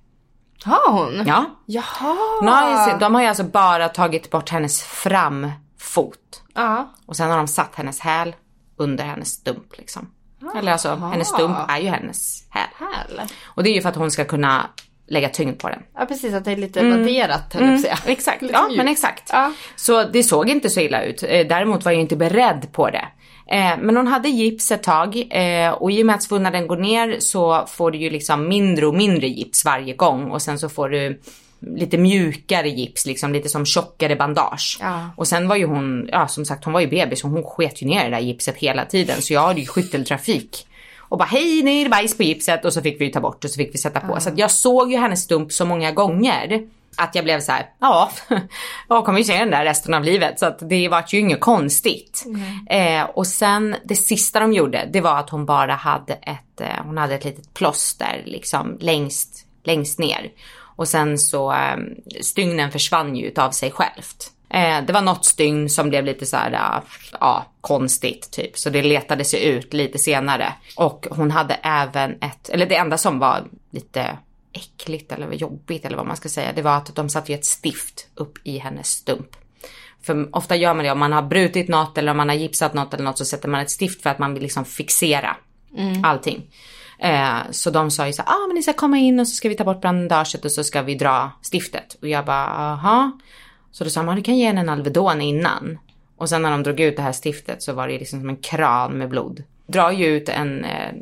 Har 0.65 0.93
hon? 0.93 1.27
Ja. 1.27 1.45
Jaha! 1.67 2.17
Har, 2.41 2.93
ju, 2.93 2.99
de 2.99 3.15
har 3.15 3.23
ju 3.23 3.29
alltså 3.29 3.45
bara 3.45 3.89
tagit 3.89 4.31
bort 4.31 4.51
hennes 4.51 4.83
framfot. 4.83 6.43
Ja. 6.55 6.93
Och 7.07 7.17
sen 7.17 7.31
har 7.31 7.37
de 7.37 7.49
satt 7.49 7.75
hennes 7.75 8.01
häl 8.01 8.37
under 8.77 9.05
hennes 9.05 9.29
stump 9.29 9.79
liksom. 9.79 10.11
Eller 10.57 10.73
alltså, 10.73 10.95
hennes 10.95 11.29
stump 11.29 11.57
är 11.69 11.79
ju 11.79 11.89
hennes 11.89 12.45
häl. 12.51 12.69
Häl. 12.79 13.21
Och 13.45 13.63
det 13.63 13.71
är 13.71 13.75
ju 13.75 13.81
för 13.83 13.89
att 13.89 13.97
hon 13.97 14.11
ska 14.11 14.25
kunna 14.25 14.67
lägga 15.09 15.29
tyngd 15.29 15.59
på 15.59 15.69
den. 15.69 15.83
Ja 15.95 16.07
precis, 16.07 16.35
att 16.35 16.45
det 16.45 16.53
är 16.53 16.57
lite 16.57 16.91
vadderat 16.91 17.55
höll 17.55 17.69
på 17.69 17.75
att 17.75 17.81
säga. 17.81 17.99
Exakt, 18.07 18.43
Lite 18.43 18.55
ja 18.55 18.69
men 18.77 18.89
exakt. 18.89 19.31
Ja. 19.33 19.53
Så 19.77 20.05
det 20.05 20.23
såg 20.23 20.49
inte 20.49 20.71
så 20.71 20.81
illa 20.81 21.03
ut. 21.03 21.23
Eh, 21.23 21.47
Däremot 21.47 21.85
var 21.85 21.93
jag 21.93 22.01
inte 22.01 22.17
beredd 22.17 22.73
på 22.73 22.91
det. 22.91 23.09
Eh, 23.49 23.79
Men 23.79 23.97
hon 23.97 24.07
hade 24.07 24.29
gips 24.29 24.71
ett 24.73 24.83
tag 24.83 25.27
eh, 25.31 25.71
och 25.71 25.91
i 25.91 26.03
och 26.03 26.07
med 26.07 26.15
att 26.15 26.23
svullnaden 26.23 26.67
går 26.67 26.77
ner 26.77 27.17
så 27.21 27.65
får 27.69 27.91
du 27.91 27.99
ju 27.99 28.11
liksom 28.11 28.49
mindre 28.49 28.87
och 28.87 28.95
mindre 28.95 29.29
gips 29.29 29.65
varje 29.65 29.95
gång 29.95 30.31
och 30.31 30.43
sen 30.43 30.59
så 30.59 30.69
får 30.69 30.89
du 30.89 31.21
lite 31.61 31.99
mjukare 31.99 32.69
gips, 32.69 33.07
liksom 33.07 33.33
lite 33.33 33.49
som 33.49 33.67
tjockare 33.67 34.17
bandage. 34.17 34.79
Ja. 34.81 35.11
Och 35.17 35.29
sen 35.29 35.49
var 35.49 35.57
ju 35.57 35.67
hon, 35.67 36.09
ja 36.13 36.29
som 36.29 36.45
sagt 36.45 36.65
hon 36.65 36.73
var 36.75 36.81
ju 36.81 36.87
bebis 36.87 37.25
och 37.25 37.31
hon 37.31 37.43
sket 37.43 37.83
ju 37.83 37.87
ner 37.87 38.05
det 38.05 38.11
där 38.11 38.21
gipset 38.21 38.57
hela 38.57 38.85
tiden 38.85 39.23
så 39.23 39.33
jag 39.33 39.41
hade 39.41 39.61
ju 39.61 39.67
skytteltrafik. 39.67 40.67
Och 40.99 41.19
bara 41.19 41.25
hej 41.25 41.63
nu 41.63 41.71
är 41.71 41.85
det 41.85 41.91
bajs 41.91 42.17
på 42.17 42.23
gipset 42.23 42.65
och 42.65 42.73
så 42.73 42.83
fick 42.83 43.01
vi 43.01 43.05
ju 43.05 43.11
ta 43.11 43.21
bort 43.21 43.45
och 43.45 43.51
så 43.51 43.57
fick 43.57 43.75
vi 43.75 43.79
sätta 43.79 44.01
på. 44.01 44.21
Så 44.21 44.29
att 44.29 44.39
jag 44.39 44.51
såg 44.51 44.91
ju 44.93 44.99
hennes 44.99 45.23
stump 45.23 45.53
så 45.53 45.65
många 45.65 45.93
gånger 45.93 46.67
att 46.99 47.15
jag 47.15 47.25
blev 47.25 47.41
så 47.41 47.53
här, 47.53 47.67
ja, 47.81 48.11
jag 48.89 49.05
kommer 49.05 49.19
ju 49.19 49.25
se 49.25 49.39
den 49.39 49.51
där 49.51 49.65
resten 49.65 49.95
av 49.95 50.05
livet. 50.05 50.39
Så 50.39 50.47
att 50.47 50.59
det 50.69 50.89
var 50.89 51.05
ju 51.09 51.19
inget 51.19 51.41
konstigt. 51.41 52.25
Eh, 52.71 53.03
och 53.03 53.27
sen 53.27 53.77
det 53.85 53.97
sista 53.97 54.41
de 54.41 54.53
gjorde, 54.53 54.89
det 54.93 55.01
var 55.01 55.19
att 55.19 55.31
hon 55.31 55.47
bara 55.47 55.75
hade 55.75 56.13
ett, 56.13 56.61
eh, 56.61 56.85
hon 56.85 56.99
hade 56.99 57.15
ett 57.15 57.25
litet 57.25 57.55
plåster 57.55 58.23
liksom 58.27 58.77
längst, 58.81 59.47
längst 59.65 59.99
ner. 59.99 60.31
Och 60.77 60.89
sen 60.89 61.19
så, 61.19 61.53
eh, 61.53 61.77
stygnen 62.21 62.71
försvann 62.71 63.17
ju 63.17 63.27
utav 63.27 63.51
sig 63.51 63.71
självt. 63.71 64.33
Eh, 64.51 64.85
det 64.87 64.93
var 64.93 65.03
något 65.03 65.25
stygn 65.25 65.69
som 65.69 65.89
blev 65.89 66.05
lite 66.05 66.27
så 66.27 66.37
här, 66.37 66.53
eh, 66.53 66.83
ja, 67.21 67.47
konstigt 67.61 68.31
typ. 68.31 68.59
Så 68.59 68.71
det 68.71 68.83
letade 68.83 69.25
sig 69.25 69.45
ut 69.45 69.75
lite 69.75 69.99
senare. 69.99 70.53
Och 70.77 71.07
hon 71.11 71.31
hade 71.31 71.55
även 71.55 72.11
ett, 72.11 72.49
eller 72.49 72.67
det 72.67 72.77
enda 72.77 72.99
som 72.99 73.19
var 73.19 73.45
lite 73.71 74.19
äckligt 74.59 75.13
eller 75.13 75.33
jobbigt 75.33 75.85
eller 75.85 75.97
vad 75.97 76.07
man 76.07 76.17
ska 76.17 76.29
säga. 76.29 76.53
Det 76.53 76.63
var 76.63 76.77
att 76.77 76.97
de 76.97 77.09
satte 77.09 77.33
ju 77.33 77.39
ett 77.39 77.45
stift 77.45 78.09
upp 78.15 78.39
i 78.45 78.59
hennes 78.59 78.87
stump. 78.87 79.37
För 80.03 80.37
ofta 80.37 80.57
gör 80.57 80.75
man 80.75 80.85
det 80.85 80.91
om 80.91 80.99
man 80.99 81.13
har 81.13 81.23
brutit 81.23 81.69
något 81.69 81.99
eller 81.99 82.11
om 82.11 82.17
man 82.17 82.29
har 82.29 82.37
gipsat 82.37 82.75
något 82.75 82.95
eller 82.95 83.05
något 83.05 83.19
så 83.19 83.25
sätter 83.25 83.49
man 83.49 83.61
ett 83.61 83.71
stift 83.71 84.03
för 84.03 84.11
att 84.11 84.19
man 84.19 84.35
vill 84.35 84.43
liksom 84.43 84.65
fixera 84.65 85.37
allting. 86.03 86.47
Eh, 86.99 87.39
så 87.51 87.71
de 87.71 87.91
sa 87.91 88.07
ju 88.07 88.13
så 88.13 88.23
ah 88.23 88.47
men 88.47 88.55
ni 88.55 88.63
ska 88.63 88.73
komma 88.73 88.99
in 88.99 89.21
och 89.21 89.29
så 89.29 89.35
ska 89.35 89.49
vi 89.49 89.55
ta 89.55 89.65
bort 89.65 89.81
bandaget 89.81 90.45
och 90.45 90.53
så 90.53 90.65
ska 90.65 90.83
vi 90.83 90.95
dra 90.95 91.31
stiftet. 91.53 91.97
Och 92.03 92.09
jag 92.09 92.25
bara, 92.25 92.47
aha. 92.47 93.19
Så 93.71 93.85
då 93.85 93.91
sa 93.91 94.09
ah, 94.09 94.15
du 94.15 94.23
kan 94.23 94.39
ge 94.39 94.47
henne 94.47 94.61
en 94.61 94.69
Alvedon 94.69 95.21
innan. 95.21 95.79
Och 96.17 96.29
sen 96.29 96.43
när 96.43 96.51
de 96.51 96.63
drog 96.63 96.81
ut 96.81 96.97
det 96.97 97.03
här 97.03 97.15
stiftet 97.25 97.63
så 97.63 97.73
var 97.73 97.89
det 97.89 97.99
liksom 97.99 98.21
som 98.21 98.29
en 98.29 98.37
kran 98.37 98.93
med 98.93 99.09
blod. 99.09 99.43
Drar 99.67 99.91
ju 99.91 100.07
ut 100.07 100.29
en, 100.29 100.65
eh, 100.65 100.93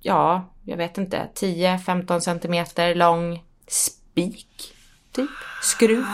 ja, 0.00 0.48
jag 0.64 0.76
vet 0.76 0.98
inte, 0.98 1.28
10-15 1.34 2.20
centimeter 2.20 2.94
lång 2.94 3.42
spik. 3.66 4.74
Typ. 5.12 5.30
Skruv. 5.62 6.04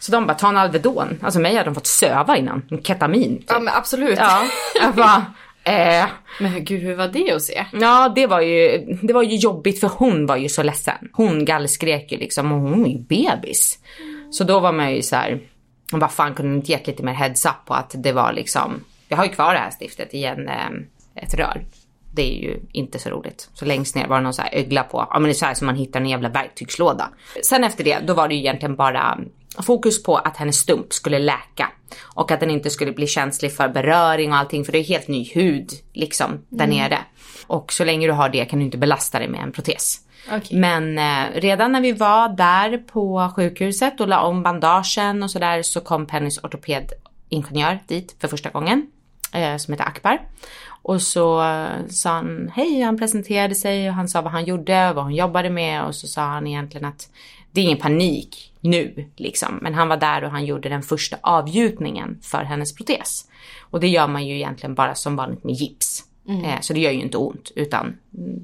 Så 0.00 0.12
de 0.12 0.26
bara, 0.26 0.34
ta 0.34 0.48
en 0.48 0.56
Alvedon. 0.56 1.18
Alltså 1.22 1.40
mig 1.40 1.54
hade 1.54 1.64
de 1.64 1.74
fått 1.74 1.86
söva 1.86 2.36
innan. 2.36 2.62
Ketamin. 2.82 3.38
Typ. 3.38 3.44
Ja 3.48 3.60
men 3.60 3.74
absolut. 3.74 4.18
Ja, 4.18 4.42
jag 4.80 4.94
bara, 4.94 5.26
eh. 5.64 6.06
Men 6.40 6.64
gud 6.64 6.82
hur 6.82 6.96
var 6.96 7.08
det 7.08 7.32
att 7.32 7.42
se? 7.42 7.66
Ja, 7.72 8.12
det 8.14 8.26
var, 8.26 8.40
ju, 8.40 8.78
det 9.02 9.12
var 9.12 9.22
ju 9.22 9.36
jobbigt 9.36 9.80
för 9.80 9.88
hon 9.88 10.26
var 10.26 10.36
ju 10.36 10.48
så 10.48 10.62
ledsen. 10.62 11.08
Hon 11.12 11.44
gallskrek 11.44 12.12
ju 12.12 12.18
liksom 12.18 12.52
och 12.52 12.60
hon 12.60 12.86
är 12.86 12.90
ju 12.90 12.98
bebis. 12.98 13.78
Så 14.30 14.44
då 14.44 14.60
var 14.60 14.72
man 14.72 14.94
ju 14.94 15.02
så 15.02 15.16
här, 15.16 15.40
vad 15.92 16.12
fan 16.12 16.34
kunde 16.34 16.56
inte 16.56 16.72
gett 16.72 16.86
lite 16.86 17.02
mer 17.02 17.12
heads 17.12 17.46
up 17.46 17.66
på 17.66 17.74
att 17.74 17.94
det 17.94 18.12
var 18.12 18.32
liksom, 18.32 18.84
jag 19.08 19.16
har 19.16 19.24
ju 19.24 19.30
kvar 19.30 19.54
det 19.54 19.60
här 19.60 19.72
stiftet 19.80 20.14
i 20.14 20.24
en, 20.24 20.48
eh, 20.48 20.70
ett 21.14 21.34
rör. 21.34 21.64
Det 22.12 22.22
är 22.22 22.42
ju 22.42 22.60
inte 22.72 22.98
så 22.98 23.10
roligt. 23.10 23.50
Så 23.54 23.64
längst 23.64 23.94
ner 23.94 24.06
var 24.06 24.16
det 24.16 24.22
någon 24.22 24.34
så 24.34 24.42
här 24.42 24.54
ögla 24.54 24.82
på, 24.82 25.06
ja 25.10 25.18
men 25.18 25.22
det 25.22 25.30
är 25.30 25.34
så 25.34 25.46
här 25.46 25.54
som 25.54 25.66
man 25.66 25.76
hittar 25.76 26.00
en 26.00 26.06
jävla 26.06 26.28
verktygslåda. 26.28 27.08
Sen 27.44 27.64
efter 27.64 27.84
det, 27.84 27.98
då 28.06 28.14
var 28.14 28.28
det 28.28 28.34
ju 28.34 28.40
egentligen 28.40 28.76
bara 28.76 29.18
fokus 29.62 30.02
på 30.02 30.16
att 30.16 30.36
hennes 30.36 30.56
stump 30.56 30.92
skulle 30.92 31.18
läka. 31.18 31.68
Och 32.00 32.30
att 32.30 32.40
den 32.40 32.50
inte 32.50 32.70
skulle 32.70 32.92
bli 32.92 33.06
känslig 33.06 33.52
för 33.52 33.68
beröring 33.68 34.32
och 34.32 34.38
allting 34.38 34.64
för 34.64 34.72
det 34.72 34.78
är 34.78 34.84
helt 34.84 35.08
ny 35.08 35.30
hud 35.34 35.70
liksom 35.92 36.44
där 36.48 36.66
nere. 36.66 36.98
Och 37.46 37.72
så 37.72 37.84
länge 37.84 38.06
du 38.06 38.12
har 38.12 38.28
det 38.28 38.44
kan 38.44 38.58
du 38.58 38.64
inte 38.64 38.78
belasta 38.78 39.18
dig 39.18 39.28
med 39.28 39.40
en 39.42 39.52
protes. 39.52 40.00
Okej. 40.32 40.58
Men 40.58 40.98
eh, 40.98 41.40
redan 41.40 41.72
när 41.72 41.80
vi 41.80 41.92
var 41.92 42.28
där 42.28 42.78
på 42.78 43.32
sjukhuset 43.36 44.00
och 44.00 44.08
la 44.08 44.20
om 44.20 44.42
bandagen 44.42 45.22
och 45.22 45.30
sådär 45.30 45.62
så 45.62 45.80
kom 45.80 46.06
Pennys 46.06 46.38
ortopedingenjör 46.44 47.78
dit 47.86 48.16
för 48.20 48.28
första 48.28 48.50
gången. 48.50 48.86
eh, 49.32 49.56
som 49.56 49.74
heter 49.74 49.84
Akbar. 49.88 50.18
Och 50.82 51.02
så 51.02 51.42
eh, 51.42 51.86
sa 51.88 52.10
han 52.10 52.50
hej, 52.54 52.82
han 52.82 52.98
presenterade 52.98 53.54
sig 53.54 53.88
och 53.88 53.94
han 53.94 54.08
sa 54.08 54.20
vad 54.20 54.32
han 54.32 54.44
gjorde, 54.44 54.92
vad 54.92 55.04
hon 55.04 55.14
jobbade 55.14 55.50
med 55.50 55.84
och 55.84 55.94
så 55.94 56.06
sa 56.06 56.22
han 56.22 56.46
egentligen 56.46 56.88
att 56.88 57.10
det 57.52 57.60
är 57.60 57.64
ingen 57.64 57.78
panik 57.78 58.52
nu 58.60 59.10
liksom. 59.16 59.58
Men 59.62 59.74
han 59.74 59.88
var 59.88 59.96
där 59.96 60.24
och 60.24 60.30
han 60.30 60.44
gjorde 60.44 60.68
den 60.68 60.82
första 60.82 61.16
avgjutningen 61.22 62.18
för 62.22 62.44
hennes 62.44 62.74
protes. 62.74 63.24
Och 63.60 63.80
det 63.80 63.88
gör 63.88 64.08
man 64.08 64.26
ju 64.26 64.34
egentligen 64.34 64.74
bara 64.74 64.94
som 64.94 65.16
vanligt 65.16 65.44
med 65.44 65.54
gips. 65.54 66.04
Eh, 66.28 66.60
så 66.60 66.72
det 66.72 66.80
gör 66.80 66.90
ju 66.90 67.00
inte 67.00 67.16
ont 67.16 67.52
utan 67.56 67.96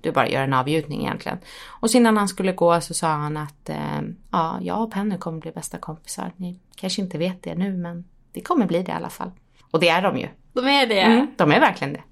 du 0.02 0.12
bara 0.12 0.28
gör 0.28 0.42
en 0.42 0.52
avgjutning 0.52 1.00
egentligen. 1.00 1.38
Och 1.66 1.90
så 1.90 1.96
innan 1.96 2.16
han 2.16 2.28
skulle 2.28 2.52
gå 2.52 2.80
så 2.80 2.94
sa 2.94 3.08
han 3.08 3.36
att 3.36 3.68
eh, 3.68 4.00
ja, 4.30 4.58
jag 4.62 4.82
och 4.82 4.92
Penny 4.92 5.18
kommer 5.18 5.40
bli 5.40 5.50
bästa 5.50 5.78
kompisar. 5.78 6.32
Ni 6.36 6.58
kanske 6.76 7.02
inte 7.02 7.18
vet 7.18 7.42
det 7.42 7.54
nu 7.54 7.76
men 7.76 8.04
det 8.32 8.40
kommer 8.40 8.66
bli 8.66 8.82
det 8.82 8.92
i 8.92 8.94
alla 8.94 9.10
fall. 9.10 9.30
Och 9.70 9.80
det 9.80 9.88
är 9.88 10.02
de 10.02 10.18
ju. 10.18 10.28
De 10.52 10.66
är 10.66 10.86
det. 10.86 11.00
Mm, 11.00 11.26
de 11.36 11.52
är 11.52 11.60
verkligen 11.60 11.92
det. 11.92 12.02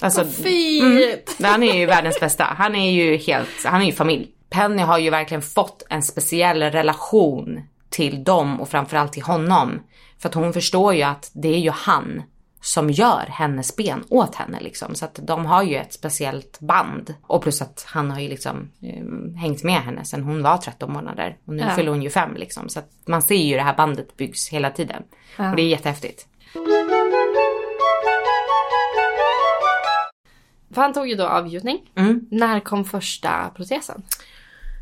Alltså, 0.00 0.22
Vad 0.22 0.32
fint! 0.32 1.36
han 1.42 1.62
är 1.62 1.74
ju 1.74 1.86
världens 1.86 2.20
bästa. 2.20 2.44
Han 2.44 2.74
är 2.74 2.90
ju 2.90 3.16
helt, 3.16 3.64
han 3.64 3.82
är 3.82 3.86
ju 3.86 3.92
familj. 3.92 4.28
Penny 4.50 4.82
har 4.82 4.98
ju 4.98 5.10
verkligen 5.10 5.42
fått 5.42 5.82
en 5.90 6.02
speciell 6.02 6.62
relation 6.62 7.60
till 7.90 8.24
dem 8.24 8.60
och 8.60 8.68
framförallt 8.68 9.12
till 9.12 9.22
honom. 9.22 9.82
För 10.18 10.28
att 10.28 10.34
hon 10.34 10.52
förstår 10.52 10.94
ju 10.94 11.02
att 11.02 11.30
det 11.34 11.48
är 11.48 11.58
ju 11.58 11.70
han 11.70 12.22
som 12.62 12.90
gör 12.90 13.24
hennes 13.28 13.76
ben 13.76 14.04
åt 14.08 14.34
henne 14.34 14.60
liksom. 14.60 14.94
Så 14.94 15.04
att 15.04 15.18
de 15.22 15.46
har 15.46 15.62
ju 15.62 15.76
ett 15.76 15.92
speciellt 15.92 16.60
band. 16.60 17.14
Och 17.22 17.42
plus 17.42 17.62
att 17.62 17.84
han 17.88 18.10
har 18.10 18.20
ju 18.20 18.28
liksom 18.28 18.70
eh, 18.82 19.40
hängt 19.40 19.62
med 19.64 19.80
henne 19.82 20.04
sedan 20.04 20.22
hon 20.24 20.42
var 20.42 20.56
13 20.56 20.92
månader. 20.92 21.36
Och 21.46 21.54
nu 21.54 21.62
Ja. 21.62 21.74
fyller 21.76 21.90
hon 21.90 22.02
ju 22.02 22.10
fem 22.10 22.34
liksom. 22.34 22.68
Så 22.68 22.78
att 22.78 22.88
man 23.06 23.22
ser 23.22 23.34
ju 23.34 23.56
det 23.56 23.62
här 23.62 23.76
bandet 23.76 24.16
byggs 24.16 24.48
hela 24.48 24.70
tiden. 24.70 25.02
Och 25.36 25.56
det 25.56 25.62
är 25.62 25.68
jättehäftigt. 25.68 26.26
För 30.74 30.82
han 30.82 30.92
tog 30.92 31.08
ju 31.08 31.14
då 31.14 31.26
avgjutning. 31.26 31.90
Mm. 31.94 32.26
När 32.30 32.60
kom 32.60 32.84
första 32.84 33.50
protesen? 33.56 34.02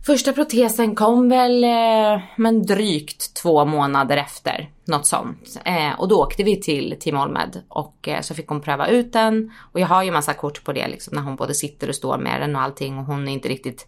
Första 0.07 0.33
protesen 0.33 0.95
kom 0.95 1.29
väl 1.29 1.65
eh, 1.65 2.21
men 2.37 2.67
drygt 2.67 3.35
två 3.35 3.65
månader 3.65 4.17
efter. 4.17 4.71
Något 4.85 5.07
sånt. 5.07 5.61
Eh, 5.65 6.01
och 6.01 6.09
då 6.09 6.23
åkte 6.23 6.43
vi 6.43 6.61
till 6.61 6.97
Team 7.01 7.17
Olmed 7.17 7.63
och 7.69 8.09
eh, 8.09 8.21
så 8.21 8.35
fick 8.35 8.49
hon 8.49 8.61
pröva 8.61 8.89
ut 8.89 9.13
den. 9.13 9.53
Och 9.73 9.81
jag 9.81 9.87
har 9.87 10.03
ju 10.03 10.11
massa 10.11 10.35
kort 10.35 10.65
på 10.65 10.73
det 10.73 10.89
liksom 10.89 11.15
när 11.15 11.23
hon 11.23 11.37
både 11.37 11.55
sitter 11.55 11.89
och 11.89 11.95
står 11.95 12.19
med 12.19 12.41
den 12.41 12.57
och 12.57 12.63
allting 12.63 12.99
och 12.99 13.05
hon 13.05 13.29
inte 13.29 13.49
riktigt 13.49 13.87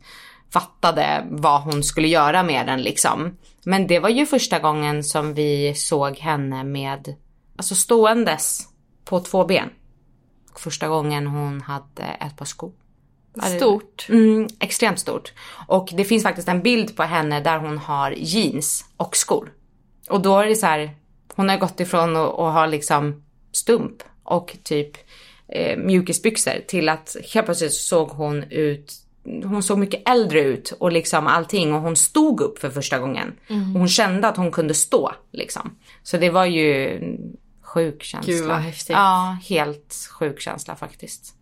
fattade 0.52 1.26
vad 1.30 1.62
hon 1.62 1.82
skulle 1.82 2.08
göra 2.08 2.42
med 2.42 2.66
den 2.66 2.82
liksom. 2.82 3.36
Men 3.64 3.86
det 3.86 3.98
var 3.98 4.08
ju 4.08 4.26
första 4.26 4.58
gången 4.58 5.04
som 5.04 5.34
vi 5.34 5.74
såg 5.74 6.16
henne 6.16 6.64
med, 6.64 7.14
alltså 7.56 7.74
ståendes 7.74 8.68
på 9.04 9.20
två 9.20 9.44
ben. 9.44 9.70
Första 10.58 10.88
gången 10.88 11.26
hon 11.26 11.60
hade 11.60 12.02
ett 12.20 12.36
par 12.36 12.44
skor. 12.44 12.72
Stort. 13.56 14.06
Mm, 14.08 14.48
extremt 14.60 14.98
stort. 14.98 15.32
Och 15.66 15.88
det 15.96 16.04
finns 16.04 16.22
faktiskt 16.22 16.48
en 16.48 16.62
bild 16.62 16.96
på 16.96 17.02
henne 17.02 17.40
där 17.40 17.58
hon 17.58 17.78
har 17.78 18.10
jeans 18.10 18.84
och 18.96 19.16
skor. 19.16 19.52
Och 20.08 20.20
då 20.20 20.38
är 20.38 20.46
det 20.46 20.56
så 20.56 20.66
här, 20.66 20.90
hon 21.34 21.48
har 21.48 21.56
gått 21.56 21.80
ifrån 21.80 22.16
att 22.16 22.34
ha 22.36 22.66
liksom 22.66 23.22
stump 23.52 24.02
och 24.22 24.56
typ 24.62 24.96
eh, 25.48 25.78
mjukisbyxor 25.78 26.52
till 26.66 26.88
att 26.88 27.16
helt 27.34 27.46
plötsligt 27.46 27.72
såg 27.72 28.08
hon 28.08 28.44
ut, 28.44 28.92
hon 29.24 29.62
såg 29.62 29.78
mycket 29.78 30.08
äldre 30.08 30.40
ut 30.40 30.70
och 30.78 30.92
liksom 30.92 31.26
allting 31.26 31.74
och 31.74 31.80
hon 31.80 31.96
stod 31.96 32.40
upp 32.40 32.58
för 32.58 32.70
första 32.70 32.98
gången. 32.98 33.32
Och 33.74 33.80
hon 33.80 33.88
kände 33.88 34.28
att 34.28 34.36
hon 34.36 34.50
kunde 34.50 34.74
stå 34.74 35.12
liksom. 35.32 35.76
Så 36.02 36.16
det 36.16 36.30
var 36.30 36.44
ju 36.44 37.00
sjuk 37.74 38.02
känsla. 38.02 38.32
Gud, 38.32 38.48
vad 38.48 38.58
häftigt. 38.58 38.96
Ja, 38.96 39.38
helt 39.48 40.08
sjuk 40.18 40.40
känsla 40.40 40.76
faktiskt. 40.76 41.34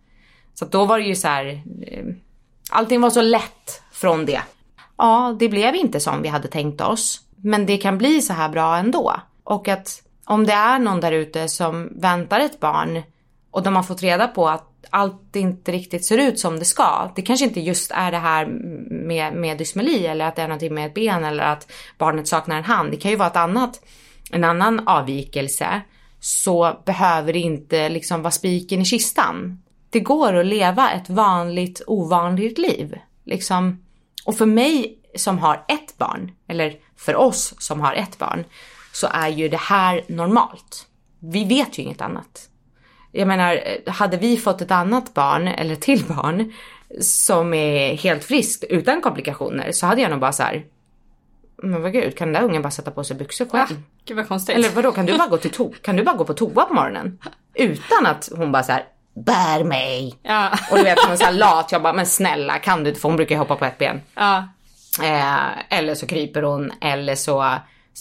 Så 0.54 0.64
då 0.64 0.84
var 0.84 0.98
det 0.98 1.04
ju 1.04 1.14
så 1.14 1.28
här, 1.28 1.62
eh, 1.82 2.04
allting 2.70 3.00
var 3.00 3.10
så 3.10 3.22
lätt 3.22 3.82
från 3.92 4.26
det. 4.26 4.40
Ja, 4.96 5.36
det 5.38 5.48
blev 5.48 5.74
inte 5.74 6.00
som 6.00 6.22
vi 6.22 6.28
hade 6.28 6.48
tänkt 6.48 6.80
oss, 6.80 7.20
men 7.36 7.66
det 7.66 7.76
kan 7.76 7.98
bli 7.98 8.22
så 8.22 8.32
här 8.32 8.48
bra 8.48 8.76
ändå. 8.76 9.20
Och 9.44 9.68
att 9.68 10.02
om 10.24 10.46
det 10.46 10.52
är 10.52 10.78
någon 10.78 11.00
där 11.00 11.12
ute 11.12 11.48
som 11.48 11.88
väntar 12.00 12.40
ett 12.40 12.60
barn 12.60 13.02
och 13.50 13.62
de 13.62 13.76
har 13.76 13.82
fått 13.82 14.02
reda 14.02 14.28
på 14.28 14.48
att 14.48 14.64
allt 14.90 15.36
inte 15.36 15.72
riktigt 15.72 16.06
ser 16.06 16.18
ut 16.18 16.40
som 16.40 16.58
det 16.58 16.64
ska. 16.64 17.10
Det 17.16 17.22
kanske 17.22 17.44
inte 17.44 17.60
just 17.60 17.90
är 17.90 18.10
det 18.10 18.18
här 18.18 18.46
med, 19.06 19.34
med 19.34 19.58
dysmeli 19.58 20.06
eller 20.06 20.24
att 20.24 20.36
det 20.36 20.42
är 20.42 20.48
någonting 20.48 20.74
med 20.74 20.86
ett 20.86 20.94
ben 20.94 21.24
eller 21.24 21.44
att 21.44 21.72
barnet 21.98 22.28
saknar 22.28 22.56
en 22.56 22.64
hand. 22.64 22.90
Det 22.90 22.96
kan 22.96 23.10
ju 23.10 23.16
vara 23.16 23.28
ett 23.28 23.36
annat, 23.36 23.80
en 24.30 24.44
annan 24.44 24.88
avvikelse. 24.88 25.82
Så 26.20 26.76
behöver 26.84 27.32
det 27.32 27.38
inte 27.38 27.88
liksom 27.88 28.22
vara 28.22 28.30
spiken 28.30 28.80
i 28.80 28.84
kistan. 28.84 29.62
Det 29.90 30.00
går 30.00 30.34
att 30.34 30.46
leva 30.46 30.90
ett 30.90 31.10
vanligt 31.10 31.82
ovanligt 31.86 32.58
liv. 32.58 32.98
Liksom. 33.24 33.84
Och 34.24 34.36
för 34.36 34.46
mig 34.46 34.98
som 35.16 35.38
har 35.38 35.64
ett 35.68 35.98
barn, 35.98 36.32
eller 36.48 36.76
för 36.96 37.16
oss 37.16 37.54
som 37.58 37.80
har 37.80 37.94
ett 37.94 38.18
barn, 38.18 38.44
så 38.92 39.06
är 39.10 39.28
ju 39.28 39.48
det 39.48 39.60
här 39.60 40.04
normalt. 40.08 40.86
Vi 41.18 41.44
vet 41.44 41.78
ju 41.78 41.82
inget 41.82 42.00
annat. 42.00 42.48
Jag 43.12 43.28
menar, 43.28 43.60
hade 43.90 44.16
vi 44.16 44.36
fått 44.36 44.62
ett 44.62 44.70
annat 44.70 45.14
barn, 45.14 45.48
eller 45.48 45.72
ett 45.72 45.80
till 45.80 46.04
barn, 46.04 46.52
som 47.00 47.54
är 47.54 47.96
helt 47.96 48.24
friskt 48.24 48.64
utan 48.64 49.00
komplikationer 49.00 49.72
så 49.72 49.86
hade 49.86 50.00
jag 50.00 50.10
nog 50.10 50.20
bara 50.20 50.32
så 50.32 50.42
här. 50.42 50.64
Men 51.62 51.82
vad 51.82 51.92
gud, 51.92 52.16
kan 52.16 52.32
den 52.32 52.42
där 52.42 52.48
ungen 52.48 52.62
bara 52.62 52.70
sätta 52.70 52.90
på 52.90 53.04
sig 53.04 53.16
byxor 53.16 53.46
själv? 53.46 53.82
Gud 54.04 54.16
vad 54.16 54.28
konstigt. 54.28 54.56
Eller 54.56 54.68
vadå, 54.70 54.92
kan 54.92 55.06
du 55.06 55.18
bara 55.18 55.28
gå 55.28 55.36
till 55.36 55.50
to- 55.50 55.74
kan 55.82 55.96
du 55.96 56.02
bara 56.04 56.16
gå 56.16 56.24
på 56.24 56.34
toa 56.34 56.64
på 56.64 56.74
morgonen? 56.74 57.18
Utan 57.54 58.06
att 58.06 58.28
hon 58.36 58.52
bara 58.52 58.62
så 58.62 58.72
här, 58.72 58.84
bär 59.14 59.64
mig. 59.64 60.18
Ja. 60.22 60.50
Och 60.70 60.76
du 60.78 60.82
vet 60.84 60.98
hon 61.04 61.12
är 61.12 61.16
så 61.16 61.24
här 61.24 61.32
lat, 61.32 61.72
jag 61.72 61.82
bara, 61.82 61.92
men 61.92 62.06
snälla 62.06 62.58
kan 62.58 62.82
du 62.84 62.88
inte, 62.90 63.00
för 63.00 63.08
hon 63.08 63.16
brukar 63.16 63.34
ju 63.34 63.38
hoppa 63.38 63.56
på 63.56 63.64
ett 63.64 63.78
ben. 63.78 64.00
ja. 64.14 64.48
Eh, 65.02 65.78
eller 65.78 65.94
så 65.94 66.06
kryper 66.06 66.42
hon, 66.42 66.72
eller 66.80 67.14
så 67.14 67.54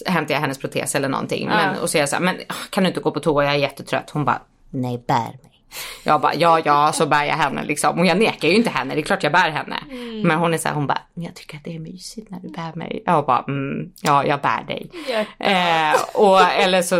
hämtar 0.06 0.34
jag 0.34 0.40
hennes 0.40 0.58
protes 0.58 0.94
eller 0.94 1.08
någonting. 1.08 1.48
Men, 1.48 1.78
och 1.78 1.90
så 1.90 1.98
är 1.98 2.02
jag 2.02 2.08
så 2.08 2.16
här, 2.16 2.22
men 2.22 2.36
ah, 2.48 2.54
kan 2.70 2.84
du 2.84 2.88
inte 2.88 3.00
gå 3.00 3.10
på 3.10 3.20
toa, 3.20 3.44
jag 3.44 3.54
är 3.54 3.58
jättetrött. 3.58 4.10
Hon 4.10 4.24
bara, 4.24 4.42
nej 4.70 5.04
bär 5.08 5.16
mig. 5.42 5.57
Jag 6.04 6.20
bara, 6.20 6.34
ja 6.34 6.60
ja, 6.64 6.92
så 6.92 7.06
bär 7.06 7.24
jag 7.24 7.34
henne 7.34 7.64
liksom. 7.64 7.98
Och 7.98 8.06
jag 8.06 8.18
nekar 8.18 8.48
ju 8.48 8.54
inte 8.54 8.70
henne, 8.70 8.94
det 8.94 9.00
är 9.00 9.02
klart 9.02 9.22
jag 9.22 9.32
bär 9.32 9.50
henne. 9.50 9.76
Men 10.24 10.38
hon 10.38 10.54
är 10.54 10.58
så 10.58 10.68
här, 10.68 10.74
hon 10.74 10.86
bara, 10.86 10.98
jag 11.14 11.34
tycker 11.34 11.56
att 11.56 11.64
det 11.64 11.74
är 11.74 11.78
mysigt 11.78 12.30
när 12.30 12.40
du 12.40 12.48
bär 12.48 12.72
mig. 12.74 13.02
Jag 13.06 13.26
bara, 13.26 13.44
mm, 13.48 13.92
ja 14.02 14.24
jag 14.24 14.40
bär 14.40 14.64
dig. 14.66 14.90
Eh, 15.38 16.00
och 16.14 16.40
eller 16.40 16.82
så, 16.82 16.94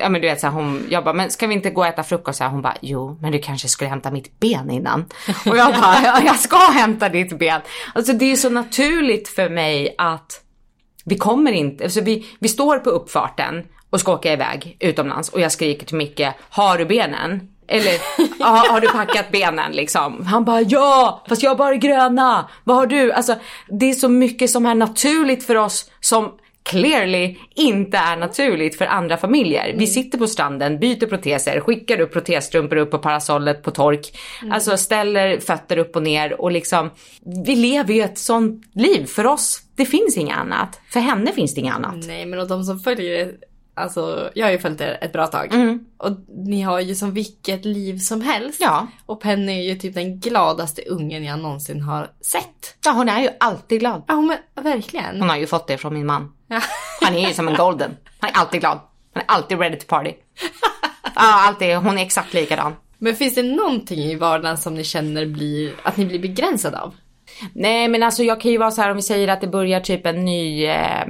ja 0.00 0.08
men 0.08 0.20
du 0.20 0.28
vet 0.28 0.40
så 0.40 0.46
här, 0.46 0.54
hon, 0.54 0.86
jag 0.90 1.04
bara, 1.04 1.14
men 1.14 1.30
ska 1.30 1.46
vi 1.46 1.54
inte 1.54 1.70
gå 1.70 1.80
och 1.80 1.86
äta 1.86 2.02
frukost? 2.02 2.38
Så 2.38 2.44
här, 2.44 2.50
hon 2.50 2.62
bara, 2.62 2.76
jo 2.80 3.18
men 3.20 3.32
du 3.32 3.38
kanske 3.38 3.68
skulle 3.68 3.90
hämta 3.90 4.10
mitt 4.10 4.40
ben 4.40 4.70
innan. 4.70 5.04
Och 5.46 5.56
jag 5.56 5.72
bara, 5.74 5.96
ja, 6.04 6.20
jag 6.24 6.36
ska 6.36 6.56
hämta 6.56 7.08
ditt 7.08 7.38
ben. 7.38 7.60
Alltså 7.94 8.12
det 8.12 8.32
är 8.32 8.36
så 8.36 8.50
naturligt 8.50 9.28
för 9.28 9.48
mig 9.48 9.94
att 9.98 10.40
vi 11.04 11.16
kommer 11.16 11.52
inte, 11.52 11.84
alltså 11.84 12.00
vi, 12.00 12.26
vi 12.38 12.48
står 12.48 12.78
på 12.78 12.90
uppfarten 12.90 13.62
och 13.90 14.00
ska 14.00 14.12
åka 14.12 14.32
iväg 14.32 14.76
utomlands 14.80 15.28
och 15.28 15.40
jag 15.40 15.52
skriker 15.52 15.86
till 15.86 15.96
Micke, 15.96 16.22
har 16.50 16.78
du 16.78 16.86
benen? 16.86 17.48
Eller 17.68 17.92
har, 18.44 18.72
har 18.72 18.80
du 18.80 18.88
packat 18.88 19.32
benen 19.32 19.72
liksom? 19.72 20.26
Han 20.26 20.44
bara 20.44 20.60
ja, 20.60 21.22
fast 21.28 21.42
jag 21.42 21.50
har 21.50 21.56
bara 21.56 21.76
gröna. 21.76 22.48
Vad 22.64 22.76
har 22.76 22.86
du? 22.86 23.12
Alltså 23.12 23.34
det 23.68 23.90
är 23.90 23.94
så 23.94 24.08
mycket 24.08 24.50
som 24.50 24.66
är 24.66 24.74
naturligt 24.74 25.44
för 25.44 25.54
oss 25.54 25.90
som 26.00 26.32
clearly 26.64 27.36
inte 27.54 27.96
är 27.96 28.16
naturligt 28.16 28.78
för 28.78 28.84
andra 28.84 29.16
familjer. 29.16 29.74
Vi 29.78 29.86
sitter 29.86 30.18
på 30.18 30.26
stranden, 30.26 30.78
byter 30.78 31.06
proteser, 31.06 31.60
skickar 31.60 32.00
upp 32.00 32.12
protesstrumpor 32.12 32.76
upp 32.76 32.90
på 32.90 32.98
parasollet 32.98 33.62
på 33.62 33.70
tork. 33.70 34.18
Alltså 34.50 34.76
ställer 34.76 35.40
fötter 35.40 35.78
upp 35.78 35.96
och 35.96 36.02
ner 36.02 36.40
och 36.40 36.52
liksom, 36.52 36.90
vi 37.46 37.56
lever 37.56 37.94
ju 37.94 38.02
ett 38.02 38.18
sånt 38.18 38.64
liv. 38.74 39.06
För 39.06 39.26
oss, 39.26 39.62
det 39.76 39.86
finns 39.86 40.16
inget 40.16 40.38
annat. 40.38 40.80
För 40.90 41.00
henne 41.00 41.32
finns 41.32 41.54
det 41.54 41.60
inget 41.60 41.74
annat. 41.74 41.96
Nej 42.06 42.26
men 42.26 42.38
och 42.38 42.48
de 42.48 42.64
som 42.64 42.80
följer 42.80 43.32
alltså 43.74 44.30
jag 44.34 44.46
har 44.46 44.52
ju 44.52 44.58
följt 44.58 44.80
er 44.80 44.98
ett 45.00 45.12
bra 45.12 45.26
tag. 45.26 45.54
Och 45.96 46.10
ni 46.28 46.62
har 46.62 46.80
ju 46.80 46.94
som 46.94 47.14
vilket 47.14 47.64
liv 47.64 47.98
som 47.98 48.20
helst. 48.20 48.60
Ja. 48.60 48.86
Och 49.06 49.20
Penny 49.20 49.52
är 49.52 49.62
ju 49.62 49.74
typ 49.74 49.94
den 49.94 50.20
gladaste 50.20 50.82
ungen 50.82 51.24
jag 51.24 51.38
någonsin 51.38 51.80
har 51.80 52.10
sett. 52.20 52.76
Ja, 52.84 52.90
hon 52.90 53.08
är 53.08 53.20
ju 53.20 53.28
alltid 53.40 53.80
glad. 53.80 54.02
Ja 54.06 54.20
men 54.20 54.64
verkligen. 54.64 55.20
Hon 55.20 55.28
har 55.28 55.36
ju 55.36 55.46
fått 55.46 55.66
det 55.66 55.78
från 55.78 55.94
min 55.94 56.06
man. 56.06 56.32
Ja. 56.46 56.60
Han 57.00 57.14
är 57.14 57.28
ju 57.28 57.34
som 57.34 57.48
en 57.48 57.54
golden. 57.54 57.96
Han 58.18 58.30
är 58.30 58.34
alltid 58.34 58.60
glad. 58.60 58.78
Han 59.14 59.22
är 59.22 59.34
alltid 59.34 59.58
ready 59.58 59.76
to 59.76 59.86
party. 59.86 60.12
Ja, 61.14 61.46
alltid. 61.48 61.76
Hon 61.76 61.98
är 61.98 62.02
exakt 62.02 62.34
likadan. 62.34 62.72
Men 62.98 63.16
finns 63.16 63.34
det 63.34 63.42
någonting 63.42 63.98
i 63.98 64.14
vardagen 64.14 64.58
som 64.58 64.74
ni 64.74 64.84
känner 64.84 65.26
blir, 65.26 65.72
att 65.82 65.96
ni 65.96 66.06
blir 66.06 66.18
begränsade 66.18 66.80
av? 66.80 66.94
Nej 67.52 67.88
men 67.88 68.02
alltså 68.02 68.22
jag 68.22 68.40
kan 68.40 68.50
ju 68.50 68.58
vara 68.58 68.70
så 68.70 68.82
här 68.82 68.90
om 68.90 68.96
vi 68.96 69.02
säger 69.02 69.28
att 69.28 69.40
det 69.40 69.46
börjar 69.46 69.80
typ 69.80 70.06
en 70.06 70.24
ny, 70.24 70.64
eh, 70.64 71.06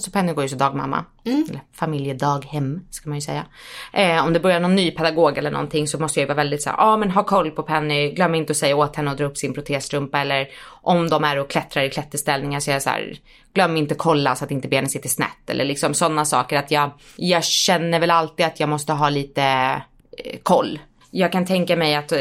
alltså 0.00 0.10
Penny 0.10 0.32
går 0.32 0.42
ju 0.44 0.48
så 0.48 0.56
dagmamma. 0.56 1.04
Eller 1.24 1.60
familjedaghem 1.72 2.80
ska 2.90 3.08
man 3.08 3.18
ju 3.18 3.22
säga. 3.22 3.44
Eh, 3.92 4.26
om 4.26 4.32
det 4.32 4.40
börjar 4.40 4.60
någon 4.60 4.74
ny 4.74 4.90
pedagog 4.90 5.38
eller 5.38 5.50
någonting 5.50 5.88
så 5.88 5.98
måste 5.98 6.20
jag 6.20 6.22
ju 6.22 6.28
vara 6.28 6.36
väldigt 6.36 6.62
så 6.62 6.70
här, 6.70 6.76
ja 6.76 6.84
ah, 6.84 6.96
men 6.96 7.10
ha 7.10 7.24
koll 7.24 7.50
på 7.50 7.62
Penny, 7.62 8.10
glöm 8.10 8.34
inte 8.34 8.50
att 8.50 8.56
säga 8.56 8.76
åt 8.76 8.96
henne 8.96 9.10
att 9.10 9.18
dra 9.18 9.24
upp 9.24 9.36
sin 9.36 9.54
protesstrumpa 9.54 10.18
eller 10.18 10.48
om 10.66 11.08
de 11.08 11.24
är 11.24 11.38
och 11.38 11.50
klättrar 11.50 11.82
i 11.82 11.90
klätterställningar 11.90 12.60
så 12.60 12.70
är 12.70 12.72
jag 12.72 12.82
så 12.82 12.90
här, 12.90 13.16
glöm 13.54 13.76
inte 13.76 13.94
kolla 13.94 14.36
så 14.36 14.44
att 14.44 14.50
inte 14.50 14.68
benen 14.68 14.90
sitter 14.90 15.08
snett 15.08 15.50
eller 15.50 15.64
liksom 15.64 15.94
sådana 15.94 16.24
saker 16.24 16.56
att 16.58 16.70
jag, 16.70 16.90
jag 17.16 17.44
känner 17.44 18.00
väl 18.00 18.10
alltid 18.10 18.46
att 18.46 18.60
jag 18.60 18.68
måste 18.68 18.92
ha 18.92 19.08
lite 19.08 19.42
eh, 20.24 20.38
koll. 20.42 20.78
Jag 21.10 21.32
kan 21.32 21.46
tänka 21.46 21.76
mig 21.76 21.94
att 21.94 22.12
eh, 22.12 22.18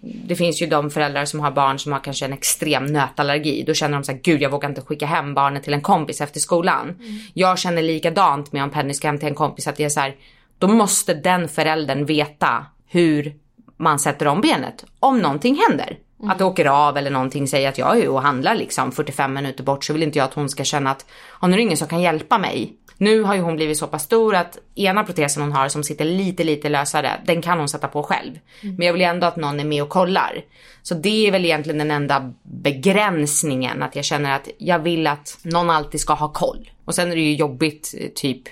det 0.00 0.36
finns 0.36 0.62
ju 0.62 0.66
de 0.66 0.90
föräldrar 0.90 1.24
som 1.24 1.40
har 1.40 1.50
barn 1.50 1.78
som 1.78 1.92
har 1.92 2.00
kanske 2.00 2.24
en 2.24 2.32
extrem 2.32 2.86
nötallergi. 2.86 3.64
Då 3.66 3.74
känner 3.74 3.98
de 3.98 4.04
så 4.04 4.12
här, 4.12 4.18
gud 4.22 4.42
jag 4.42 4.50
vågar 4.50 4.68
inte 4.68 4.80
skicka 4.80 5.06
hem 5.06 5.34
barnet 5.34 5.62
till 5.64 5.74
en 5.74 5.80
kompis 5.80 6.20
efter 6.20 6.40
skolan. 6.40 6.98
Jag 7.34 7.58
känner 7.58 7.82
likadant 7.82 8.52
med 8.52 8.62
om 8.62 8.70
Penny 8.70 8.94
ska 8.94 9.08
hem 9.08 9.18
till 9.18 9.28
en 9.28 9.34
kompis 9.34 9.68
att 9.68 9.76
det 9.76 9.84
är 9.84 9.88
så 9.88 10.00
här, 10.00 10.16
då 10.58 10.68
måste 10.68 11.14
den 11.14 11.48
föräldern 11.48 12.06
veta 12.06 12.66
hur 12.86 13.34
man 13.76 13.98
sätter 13.98 14.26
om 14.26 14.40
benet 14.40 14.84
om 15.00 15.18
någonting 15.18 15.58
händer. 15.68 15.98
Att 16.22 16.38
det 16.38 16.44
åker 16.44 16.64
av 16.64 16.96
eller 16.96 17.10
någonting, 17.10 17.48
säger 17.48 17.68
att 17.68 17.78
jag 17.78 17.98
är 17.98 18.08
och 18.08 18.22
handlar 18.22 18.54
liksom 18.54 18.92
45 18.92 19.32
minuter 19.34 19.64
bort 19.64 19.84
så 19.84 19.92
vill 19.92 20.02
inte 20.02 20.18
jag 20.18 20.24
att 20.24 20.34
hon 20.34 20.48
ska 20.48 20.64
känna 20.64 20.90
att 20.90 21.06
"Ja, 21.40 21.48
nu 21.48 21.52
är 21.52 21.56
det 21.56 21.62
ingen 21.62 21.76
som 21.76 21.88
kan 21.88 22.00
hjälpa 22.02 22.38
mig. 22.38 22.72
Nu 23.00 23.22
har 23.22 23.34
ju 23.34 23.40
hon 23.40 23.56
blivit 23.56 23.78
så 23.78 23.86
pass 23.86 24.02
stor 24.02 24.34
att 24.34 24.58
ena 24.74 25.04
protesen 25.04 25.42
hon 25.42 25.52
har 25.52 25.68
som 25.68 25.84
sitter 25.84 26.04
lite 26.04 26.44
lite 26.44 26.68
lösare, 26.68 27.20
den 27.26 27.42
kan 27.42 27.58
hon 27.58 27.68
sätta 27.68 27.88
på 27.88 28.02
själv. 28.02 28.38
Men 28.60 28.86
jag 28.86 28.92
vill 28.92 29.02
ändå 29.02 29.26
att 29.26 29.36
någon 29.36 29.60
är 29.60 29.64
med 29.64 29.82
och 29.82 29.88
kollar. 29.88 30.44
Så 30.82 30.94
det 30.94 31.26
är 31.26 31.32
väl 31.32 31.44
egentligen 31.44 31.78
den 31.78 31.90
enda 31.90 32.32
begränsningen, 32.42 33.82
att 33.82 33.96
jag 33.96 34.04
känner 34.04 34.36
att 34.36 34.48
jag 34.58 34.78
vill 34.78 35.06
att 35.06 35.38
någon 35.42 35.70
alltid 35.70 36.00
ska 36.00 36.12
ha 36.12 36.32
koll. 36.32 36.70
Och 36.84 36.94
sen 36.94 37.12
är 37.12 37.16
det 37.16 37.22
ju 37.22 37.34
jobbigt 37.34 37.94
eh, 37.98 38.08
typ 38.14 38.42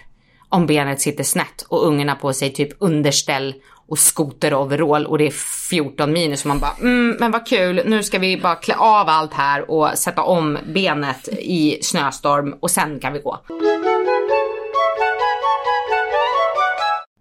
om 0.48 0.66
benet 0.66 1.00
sitter 1.00 1.24
snett 1.24 1.62
och 1.68 1.86
ungen 1.86 2.08
har 2.08 2.16
på 2.16 2.32
sig 2.32 2.52
typ 2.52 2.70
underställ 2.78 3.54
och 3.88 3.98
skoteroverall 3.98 5.06
och 5.06 5.18
det 5.18 5.26
är 5.26 5.30
14 5.70 6.12
minus 6.12 6.42
och 6.42 6.48
man 6.48 6.60
bara 6.60 6.74
mm, 6.80 7.16
men 7.20 7.30
vad 7.30 7.46
kul 7.46 7.82
nu 7.86 8.02
ska 8.02 8.18
vi 8.18 8.36
bara 8.36 8.54
klä 8.54 8.74
av 8.74 9.08
allt 9.08 9.32
här 9.32 9.70
och 9.70 9.90
sätta 9.94 10.22
om 10.22 10.58
benet 10.66 11.28
i 11.38 11.78
snöstorm 11.82 12.54
och 12.60 12.70
sen 12.70 13.00
kan 13.00 13.12
vi 13.12 13.18
gå. 13.18 13.38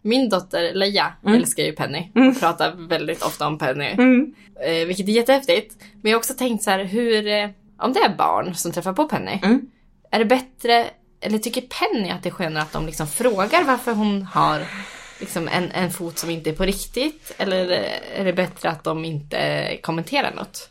Min 0.01 0.29
dotter 0.29 0.73
Leia 0.73 1.13
älskar 1.27 1.63
ju 1.63 1.71
Penny 1.71 2.11
och 2.15 2.39
pratar 2.39 2.87
väldigt 2.89 3.23
ofta 3.23 3.47
om 3.47 3.57
Penny. 3.57 3.85
Eh, 4.65 4.87
vilket 4.87 5.07
är 5.07 5.11
jättehäftigt. 5.11 5.75
Men 6.01 6.11
jag 6.11 6.17
har 6.17 6.19
också 6.19 6.33
tänkt 6.33 6.63
så 6.63 6.69
här 6.69 6.83
hur, 6.83 7.27
eh, 7.27 7.49
om 7.77 7.93
det 7.93 7.99
är 7.99 8.15
barn 8.17 8.55
som 8.55 8.71
träffar 8.71 8.93
på 8.93 9.07
Penny. 9.07 9.39
Är 10.11 10.19
det 10.19 10.25
bättre, 10.25 10.85
eller 11.21 11.37
tycker 11.37 11.61
Penny 11.61 12.09
att 12.09 12.23
det 12.23 12.29
är 12.29 12.33
skönare 12.33 12.63
att 12.63 12.73
de 12.73 12.85
liksom 12.85 13.07
frågar 13.07 13.63
varför 13.63 13.93
hon 13.93 14.21
har 14.21 14.61
liksom 15.19 15.47
en, 15.47 15.71
en 15.71 15.91
fot 15.91 16.17
som 16.17 16.29
inte 16.29 16.49
är 16.49 16.53
på 16.53 16.63
riktigt? 16.63 17.35
Eller 17.37 17.69
är 18.15 18.25
det 18.25 18.33
bättre 18.33 18.69
att 18.69 18.83
de 18.83 19.05
inte 19.05 19.77
kommenterar 19.81 20.35
något? 20.35 20.69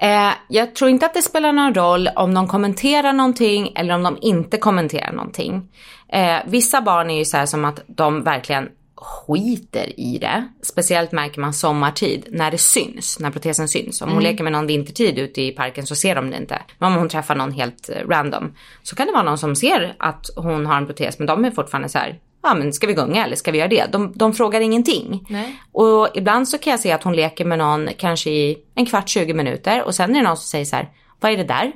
Eh, 0.00 0.32
jag 0.48 0.74
tror 0.74 0.90
inte 0.90 1.06
att 1.06 1.14
det 1.14 1.22
spelar 1.22 1.52
någon 1.52 1.74
roll 1.74 2.08
om 2.16 2.34
de 2.34 2.48
kommenterar 2.48 3.12
någonting 3.12 3.72
eller 3.76 3.94
om 3.94 4.02
de 4.02 4.18
inte 4.20 4.56
kommenterar 4.56 5.12
någonting. 5.12 5.68
Eh, 6.12 6.36
vissa 6.46 6.80
barn 6.80 7.10
är 7.10 7.18
ju 7.18 7.24
så 7.24 7.36
här 7.36 7.46
som 7.46 7.64
att 7.64 7.80
de 7.86 8.22
verkligen 8.22 8.68
skiter 9.00 10.00
i 10.00 10.18
det. 10.18 10.48
Speciellt 10.62 11.12
märker 11.12 11.40
man 11.40 11.52
sommartid 11.52 12.26
när 12.30 12.50
det 12.50 12.58
syns, 12.58 13.18
när 13.20 13.30
protesen 13.30 13.68
syns. 13.68 14.02
Om 14.02 14.12
hon 14.12 14.22
leker 14.22 14.44
med 14.44 14.52
någon 14.52 14.66
vintertid 14.66 15.18
ute 15.18 15.42
i 15.42 15.50
parken 15.50 15.86
så 15.86 15.94
ser 15.94 16.14
de 16.14 16.30
det 16.30 16.36
inte. 16.36 16.62
Men 16.78 16.92
om 16.92 16.98
hon 16.98 17.08
träffar 17.08 17.34
någon 17.34 17.52
helt 17.52 17.88
eh, 17.88 18.08
random 18.08 18.54
så 18.82 18.96
kan 18.96 19.06
det 19.06 19.12
vara 19.12 19.22
någon 19.22 19.38
som 19.38 19.56
ser 19.56 19.94
att 19.98 20.30
hon 20.36 20.66
har 20.66 20.76
en 20.76 20.86
protes 20.86 21.18
men 21.18 21.26
de 21.26 21.44
är 21.44 21.50
fortfarande 21.50 21.88
så 21.88 21.98
här 21.98 22.18
Ja 22.42 22.54
men 22.54 22.72
ska 22.72 22.86
vi 22.86 22.94
gunga 22.94 23.24
eller 23.24 23.36
ska 23.36 23.50
vi 23.50 23.58
göra 23.58 23.68
det? 23.68 23.92
De, 23.92 24.12
de 24.14 24.32
frågar 24.32 24.60
ingenting. 24.60 25.26
Nej. 25.28 25.62
Och 25.72 26.08
ibland 26.14 26.48
så 26.48 26.58
kan 26.58 26.70
jag 26.70 26.80
se 26.80 26.92
att 26.92 27.02
hon 27.02 27.16
leker 27.16 27.44
med 27.44 27.58
någon 27.58 27.88
kanske 27.98 28.30
i 28.30 28.58
en 28.74 28.86
kvart, 28.86 29.08
20 29.08 29.34
minuter 29.34 29.82
och 29.82 29.94
sen 29.94 30.10
är 30.10 30.14
det 30.14 30.28
någon 30.28 30.36
som 30.36 30.46
säger 30.46 30.64
så 30.64 30.76
här, 30.76 30.88
vad 31.20 31.32
är 31.32 31.36
det 31.36 31.44
där? 31.44 31.72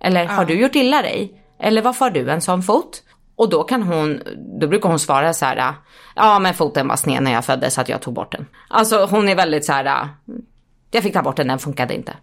Eller 0.00 0.26
har 0.26 0.44
du 0.44 0.54
gjort 0.54 0.74
illa 0.74 1.02
dig? 1.02 1.32
Eller 1.60 1.82
varför 1.82 2.04
har 2.04 2.10
du 2.10 2.30
en 2.30 2.40
sån 2.40 2.62
fot? 2.62 3.02
Och 3.40 3.48
då 3.48 3.64
kan 3.64 3.82
hon, 3.82 4.22
då 4.60 4.66
brukar 4.66 4.88
hon 4.88 4.98
svara 4.98 5.32
så 5.32 5.44
här, 5.44 5.74
ja 6.16 6.38
men 6.38 6.54
foten 6.54 6.88
var 6.88 6.96
sned 6.96 7.22
när 7.22 7.32
jag 7.32 7.44
föddes 7.44 7.74
så 7.74 7.80
att 7.80 7.88
jag 7.88 8.02
tog 8.02 8.14
bort 8.14 8.32
den. 8.32 8.46
Alltså 8.68 9.06
hon 9.06 9.28
är 9.28 9.34
väldigt 9.34 9.64
så 9.64 9.72
här, 9.72 10.08
jag 10.90 11.02
fick 11.02 11.12
ta 11.12 11.22
bort 11.22 11.36
den, 11.36 11.48
den 11.48 11.58
funkade 11.58 11.94
inte. 11.94 12.16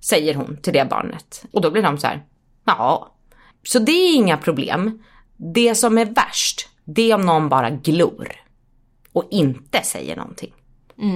Säger 0.00 0.34
hon 0.34 0.56
till 0.62 0.72
det 0.72 0.90
barnet. 0.90 1.44
Och 1.52 1.60
då 1.60 1.70
blir 1.70 1.82
de 1.82 1.98
så 1.98 2.06
här, 2.06 2.24
ja. 2.64 3.14
Så 3.62 3.78
det 3.78 3.92
är 3.92 4.14
inga 4.14 4.36
problem. 4.36 5.02
Det 5.36 5.74
som 5.74 5.98
är 5.98 6.04
värst, 6.04 6.68
det 6.84 7.10
är 7.10 7.14
om 7.14 7.26
någon 7.26 7.48
bara 7.48 7.70
glor. 7.70 8.32
Och 9.12 9.24
inte 9.30 9.82
säger 9.82 10.16
någonting. 10.16 10.52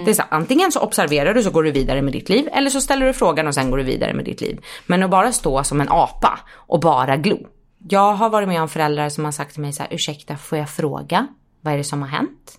Det 0.05 0.11
är 0.11 0.15
så, 0.15 0.23
antingen 0.31 0.73
så 0.73 0.81
observerar 0.81 1.35
du 1.35 1.43
så 1.43 1.51
går 1.51 1.63
du 1.63 1.71
vidare 1.71 2.03
med 2.03 2.13
ditt 2.13 2.29
liv 2.29 2.49
eller 2.53 2.71
så 2.71 2.81
ställer 2.81 3.07
du 3.07 3.13
frågan 3.13 3.47
och 3.47 3.55
sen 3.55 3.71
går 3.71 3.79
du 3.79 3.85
vidare 3.85 4.15
med 4.15 4.25
ditt 4.25 4.41
liv. 4.41 4.61
Men 4.87 5.03
att 5.03 5.11
bara 5.11 5.33
stå 5.33 5.65
som 5.65 5.81
en 5.81 5.89
apa 5.91 6.41
och 6.51 6.81
bara 6.81 7.17
glo. 7.17 7.47
Jag 7.89 8.13
har 8.13 8.31
varit 8.31 8.49
med 8.49 8.63
om 8.63 8.69
föräldrar 8.69 9.09
som 9.09 9.25
har 9.25 9.33
sagt 9.33 9.53
till 9.53 9.63
mig 9.63 9.73
så 9.73 9.83
här, 9.83 9.95
ursäkta 9.95 10.37
får 10.37 10.59
jag 10.59 10.71
fråga? 10.71 11.27
Vad 11.61 11.75
är 11.75 11.79
det 11.79 11.85
som 11.85 12.03
har 12.03 12.09
hänt? 12.09 12.59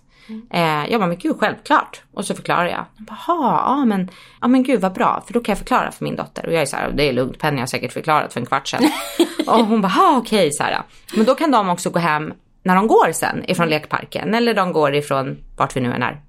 Eh, 0.50 0.90
jag 0.90 1.00
bara, 1.00 1.06
men 1.06 1.18
gud 1.18 1.36
självklart. 1.40 2.02
Och 2.14 2.24
så 2.24 2.34
förklarar 2.34 2.66
jag. 2.66 2.84
jag 2.96 3.06
bara, 3.06 3.14
"Ha, 3.26 3.62
ja 3.66 3.84
men, 3.84 4.10
ja 4.40 4.48
men 4.48 4.62
gud 4.62 4.80
vad 4.80 4.92
bra, 4.92 5.22
för 5.26 5.32
då 5.32 5.40
kan 5.40 5.52
jag 5.52 5.58
förklara 5.58 5.90
för 5.92 6.04
min 6.04 6.16
dotter. 6.16 6.46
Och 6.46 6.52
jag 6.52 6.62
är 6.62 6.66
så 6.66 6.76
här, 6.76 6.90
det 6.92 7.08
är 7.08 7.12
lugnt, 7.12 7.38
Penny 7.38 7.60
har 7.60 7.66
säkert 7.66 7.92
förklarat 7.92 8.32
för 8.32 8.40
en 8.40 8.46
kvart 8.46 8.68
sedan. 8.68 8.82
och 9.46 9.66
hon 9.66 9.80
bara, 9.82 10.16
okej 10.16 10.52
så 10.52 10.62
här. 10.62 10.82
Men 11.16 11.24
då 11.26 11.34
kan 11.34 11.50
de 11.50 11.68
också 11.68 11.90
gå 11.90 11.98
hem 11.98 12.32
när 12.64 12.74
de 12.76 12.86
går 12.86 13.12
sen 13.12 13.50
ifrån 13.50 13.68
lekparken 13.68 14.34
eller 14.34 14.54
de 14.54 14.72
går 14.72 14.94
ifrån 14.94 15.38
vart 15.56 15.76
vi 15.76 15.80
nu 15.80 15.92
än 15.92 16.02
är, 16.02 16.20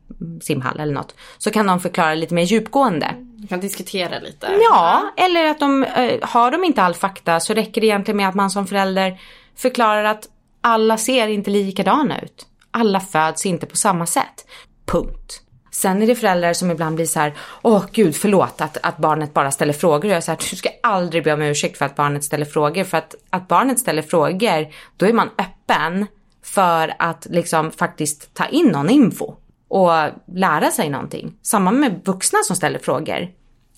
simhall 0.41 0.79
eller 0.79 0.93
något. 0.93 1.15
Så 1.37 1.51
kan 1.51 1.67
de 1.67 1.79
förklara 1.79 2.13
lite 2.13 2.33
mer 2.33 2.43
djupgående. 2.43 3.15
Vi 3.37 3.47
kan 3.47 3.59
diskutera 3.59 4.19
lite. 4.19 4.47
Ja, 4.71 5.13
eller 5.17 5.45
att 5.45 5.59
de, 5.59 5.83
eh, 5.83 6.19
har 6.21 6.51
de 6.51 6.63
inte 6.63 6.83
all 6.83 6.93
fakta 6.93 7.39
så 7.39 7.53
räcker 7.53 7.81
det 7.81 7.87
egentligen 7.87 8.17
med 8.17 8.29
att 8.29 8.35
man 8.35 8.49
som 8.49 8.67
förälder 8.67 9.19
förklarar 9.55 10.03
att 10.03 10.27
alla 10.61 10.97
ser 10.97 11.27
inte 11.27 11.51
likadana 11.51 12.21
ut. 12.21 12.45
Alla 12.71 12.99
föds 12.99 13.45
inte 13.45 13.65
på 13.65 13.77
samma 13.77 14.05
sätt. 14.05 14.45
Punkt. 14.85 15.43
Sen 15.71 16.01
är 16.01 16.07
det 16.07 16.15
föräldrar 16.15 16.53
som 16.53 16.71
ibland 16.71 16.95
blir 16.95 17.05
så 17.05 17.19
här, 17.19 17.33
åh 17.61 17.85
gud 17.91 18.15
förlåt 18.15 18.61
att, 18.61 18.77
att 18.83 18.97
barnet 18.97 19.33
bara 19.33 19.51
ställer 19.51 19.73
frågor. 19.73 20.05
Och 20.05 20.11
jag 20.11 20.17
är 20.17 20.21
så 20.21 20.31
här, 20.31 20.39
du 20.49 20.55
ska 20.55 20.69
aldrig 20.83 21.23
be 21.23 21.33
om 21.33 21.41
ursäkt 21.41 21.77
för 21.77 21.85
att 21.85 21.95
barnet 21.95 22.23
ställer 22.23 22.45
frågor. 22.45 22.83
För 22.83 22.97
att, 22.97 23.15
att 23.29 23.47
barnet 23.47 23.79
ställer 23.79 24.01
frågor, 24.01 24.67
då 24.97 25.05
är 25.05 25.13
man 25.13 25.29
öppen 25.37 26.05
för 26.43 26.93
att 26.99 27.27
liksom 27.29 27.71
faktiskt 27.71 28.33
ta 28.33 28.45
in 28.45 28.67
någon 28.67 28.89
info 28.89 29.35
och 29.73 29.91
lära 30.35 30.71
sig 30.71 30.89
någonting. 30.89 31.33
Samma 31.41 31.71
med 31.71 32.01
vuxna 32.05 32.39
som 32.43 32.55
ställer 32.55 32.79
frågor. 32.79 33.29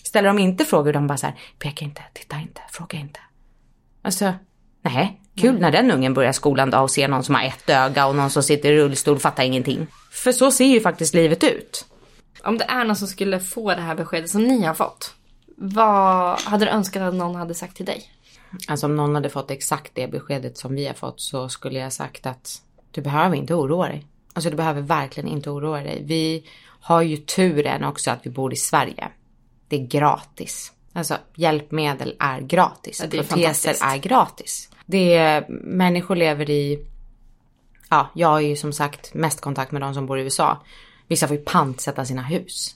Ställer 0.04 0.28
de 0.28 0.40
inte 0.40 0.66
frågor, 0.66 0.94
de 0.94 1.08
bara 1.08 1.18
så 1.18 1.26
här, 1.26 1.36
peka 1.60 1.86
inte, 1.86 2.02
titta 2.14 2.36
inte, 2.40 2.62
fråga 2.70 2.98
inte. 2.98 3.20
Alltså, 4.02 4.34
nej, 4.82 5.22
kul 5.36 5.60
när 5.60 5.72
den 5.72 5.92
ungen 5.92 6.14
börjar 6.14 6.32
skolan 6.32 6.70
då 6.70 6.80
och 6.80 6.92
ser 6.92 7.08
någon 7.08 7.24
som 7.24 7.36
har 7.36 7.44
ett 7.44 7.70
öga 7.70 8.08
och 8.08 8.16
någon 8.16 8.30
som 8.30 8.44
sitter 8.44 8.72
i 8.72 8.78
rullstol 8.78 9.16
och 9.16 9.22
fattar 9.22 9.44
ingenting. 9.44 9.88
För 10.12 10.32
så 10.32 10.52
ser 10.52 10.66
ju 10.66 10.82
faktiskt 10.82 11.14
livet 11.14 11.44
ut. 11.44 11.86
Om 12.44 12.58
det 12.58 12.66
är 12.66 12.86
någon 12.86 12.96
som 12.96 13.08
skulle 13.08 13.40
få 13.40 13.76
det 13.76 13.82
här 13.82 13.96
beskedet 13.96 14.30
som 14.30 14.44
ni 14.44 14.64
har 14.64 14.74
fått. 14.74 15.14
Vad 15.58 16.42
hade 16.42 16.66
du 16.66 16.72
önskat 16.72 17.02
att 17.02 17.14
någon 17.14 17.36
hade 17.36 17.54
sagt 17.54 17.78
till 17.78 17.86
dig? 17.86 18.04
Alltså 18.68 18.86
om 18.86 18.96
någon 18.96 19.16
hade 19.16 19.30
fått 19.30 19.52
exakt 19.52 19.92
det 19.96 20.08
beskedet 20.08 20.58
som 20.58 20.76
vi 20.76 20.88
har 20.88 20.94
fått 20.94 21.22
så 21.22 21.50
skulle 21.50 21.80
jag 21.80 21.94
sagt 21.94 22.26
att 22.26 22.62
du 22.92 23.02
behöver 23.02 23.36
inte 23.36 23.54
oroa 23.54 23.88
dig. 23.88 24.06
Alltså 24.36 24.49
du 24.49 24.56
behöver 24.56 24.82
verkligen 24.82 25.30
inte 25.30 25.49
oroa 25.49 25.84
dig. 25.84 26.03
Vi 26.06 26.44
har 26.80 27.02
ju 27.02 27.18
turen 27.18 27.84
också 27.84 28.12
att 28.12 28.26
vi 28.26 28.30
bor 28.30 28.53
i 28.53 28.56
Sverige. 28.56 29.07
Det 29.68 29.76
är 29.76 29.88
gratis. 29.88 30.72
Alltså 30.94 31.18
hjälpmedel 31.36 32.16
är 32.20 32.41
gratis. 32.41 32.99
Ja, 32.99 33.20
är 33.20 33.24
Proteser 33.24 33.76
är 33.82 33.98
gratis. 33.98 34.70
Det 34.86 35.16
är, 35.16 35.45
människor 35.64 36.16
lever 36.16 36.49
i, 36.49 36.86
ja 37.90 38.10
jag 38.16 38.28
har 38.28 38.40
ju 38.40 38.56
som 38.56 38.74
sagt 38.74 39.14
mest 39.14 39.41
kontakt 39.41 39.72
med 39.72 39.82
de 39.82 39.94
som 39.94 40.06
bor 40.06 40.20
i 40.20 40.24
USA. 40.24 40.64
Vissa 41.07 41.28
får 41.28 41.38
ju 41.38 41.44
pantsätta 41.44 42.06
sina 42.06 42.22
hus. 42.22 42.76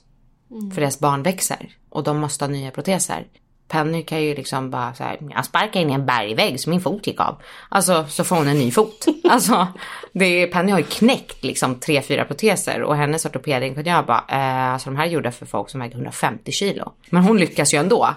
För 0.73 0.81
deras 0.81 0.99
barn 0.99 1.23
växer 1.23 1.77
och 1.90 2.03
de 2.03 2.18
måste 2.18 2.45
ha 2.45 2.52
nya 2.52 2.72
proteser. 2.72 3.27
Penny 3.70 4.04
kan 4.04 4.24
ju 4.24 4.36
liksom 4.36 4.70
bara 4.70 4.94
så 4.94 5.04
här, 5.04 5.18
jag 5.36 5.46
sparkar 5.46 5.80
in 5.80 5.90
i 5.90 5.94
en 5.94 6.06
bergvägg 6.06 6.60
så 6.60 6.70
min 6.70 6.82
fot 6.82 7.08
gick 7.08 7.20
av. 7.20 7.41
Alltså 7.70 8.06
så 8.10 8.24
får 8.24 8.36
hon 8.36 8.48
en 8.48 8.60
ny 8.60 8.72
fot. 8.72 9.06
Alltså 9.30 9.68
det 10.14 10.48
Penny 10.48 10.72
har 10.72 10.80
ju 10.80 10.86
knäckt 10.86 11.44
liksom 11.44 11.76
tre, 11.76 12.02
fyra 12.02 12.26
proteser 12.26 12.84
och 12.84 12.96
hennes 12.96 13.26
ortopedingenjör 13.26 14.04
bara, 14.04 14.24
eh, 14.30 14.74
alltså 14.74 14.90
de 14.90 14.98
här 14.98 15.06
är 15.06 15.10
gjorda 15.10 15.32
för 15.32 15.46
folk 15.46 15.70
som 15.70 15.80
väger 15.80 15.96
150 15.96 16.52
kilo. 16.52 16.91
Men 17.10 17.24
hon 17.24 17.38
lyckas 17.38 17.74
ju 17.74 17.78
ändå. 17.78 18.10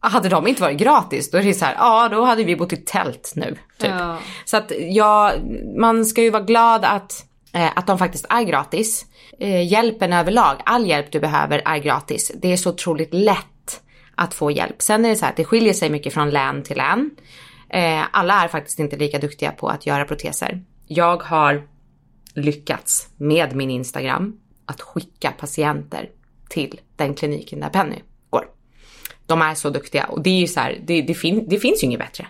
Hade 0.00 0.28
de 0.28 0.46
inte 0.46 0.62
varit 0.62 0.78
gratis 0.78 1.30
då 1.30 1.38
är 1.38 1.42
det 1.42 1.54
så 1.54 1.64
här, 1.64 1.74
ja 1.78 2.08
då 2.08 2.24
hade 2.24 2.44
vi 2.44 2.56
bott 2.56 2.72
i 2.72 2.76
tält 2.76 3.32
nu. 3.36 3.56
Typ. 3.78 3.90
Ja. 3.90 4.18
Så 4.44 4.56
att 4.56 4.72
ja, 4.78 5.32
man 5.76 6.04
ska 6.04 6.22
ju 6.22 6.30
vara 6.30 6.42
glad 6.42 6.84
att, 6.84 7.24
eh, 7.52 7.70
att 7.76 7.86
de 7.86 7.98
faktiskt 7.98 8.26
är 8.28 8.42
gratis. 8.42 9.06
Eh, 9.40 9.72
hjälpen 9.72 10.12
överlag, 10.12 10.56
all 10.64 10.86
hjälp 10.86 11.12
du 11.12 11.20
behöver 11.20 11.62
är 11.64 11.78
gratis. 11.78 12.32
Det 12.34 12.52
är 12.52 12.56
så 12.56 12.70
otroligt 12.70 13.14
lätt 13.14 13.46
att 14.20 14.34
få 14.34 14.50
hjälp. 14.50 14.82
Sen 14.82 15.04
är 15.04 15.08
det 15.08 15.16
så 15.16 15.24
här 15.24 15.32
att 15.32 15.36
det 15.36 15.44
skiljer 15.44 15.72
sig 15.72 15.90
mycket 15.90 16.14
från 16.14 16.30
län 16.30 16.62
till 16.62 16.76
län. 16.76 17.10
Eh, 17.68 18.02
alla 18.12 18.44
är 18.44 18.48
faktiskt 18.48 18.78
inte 18.78 18.96
lika 18.96 19.18
duktiga 19.18 19.52
på 19.52 19.68
att 19.68 19.86
göra 19.86 20.04
proteser. 20.04 20.62
Jag 20.86 21.22
har 21.22 21.66
lyckats 22.34 23.08
med 23.16 23.56
min 23.56 23.70
Instagram 23.70 24.36
att 24.66 24.80
skicka 24.80 25.30
patienter 25.30 26.10
till 26.48 26.80
den 26.96 27.14
kliniken 27.14 27.60
där 27.60 27.68
Penny 27.68 27.96
går. 28.30 28.44
De 29.26 29.42
är 29.42 29.54
så 29.54 29.70
duktiga 29.70 30.04
och 30.04 30.22
det 30.22 30.30
är 30.30 30.40
ju 30.40 30.46
så 30.46 30.60
här, 30.60 30.80
det, 30.86 31.02
det, 31.02 31.14
fin, 31.14 31.46
det 31.48 31.58
finns 31.58 31.82
ju 31.82 31.86
inget 31.86 32.00
bättre. 32.00 32.26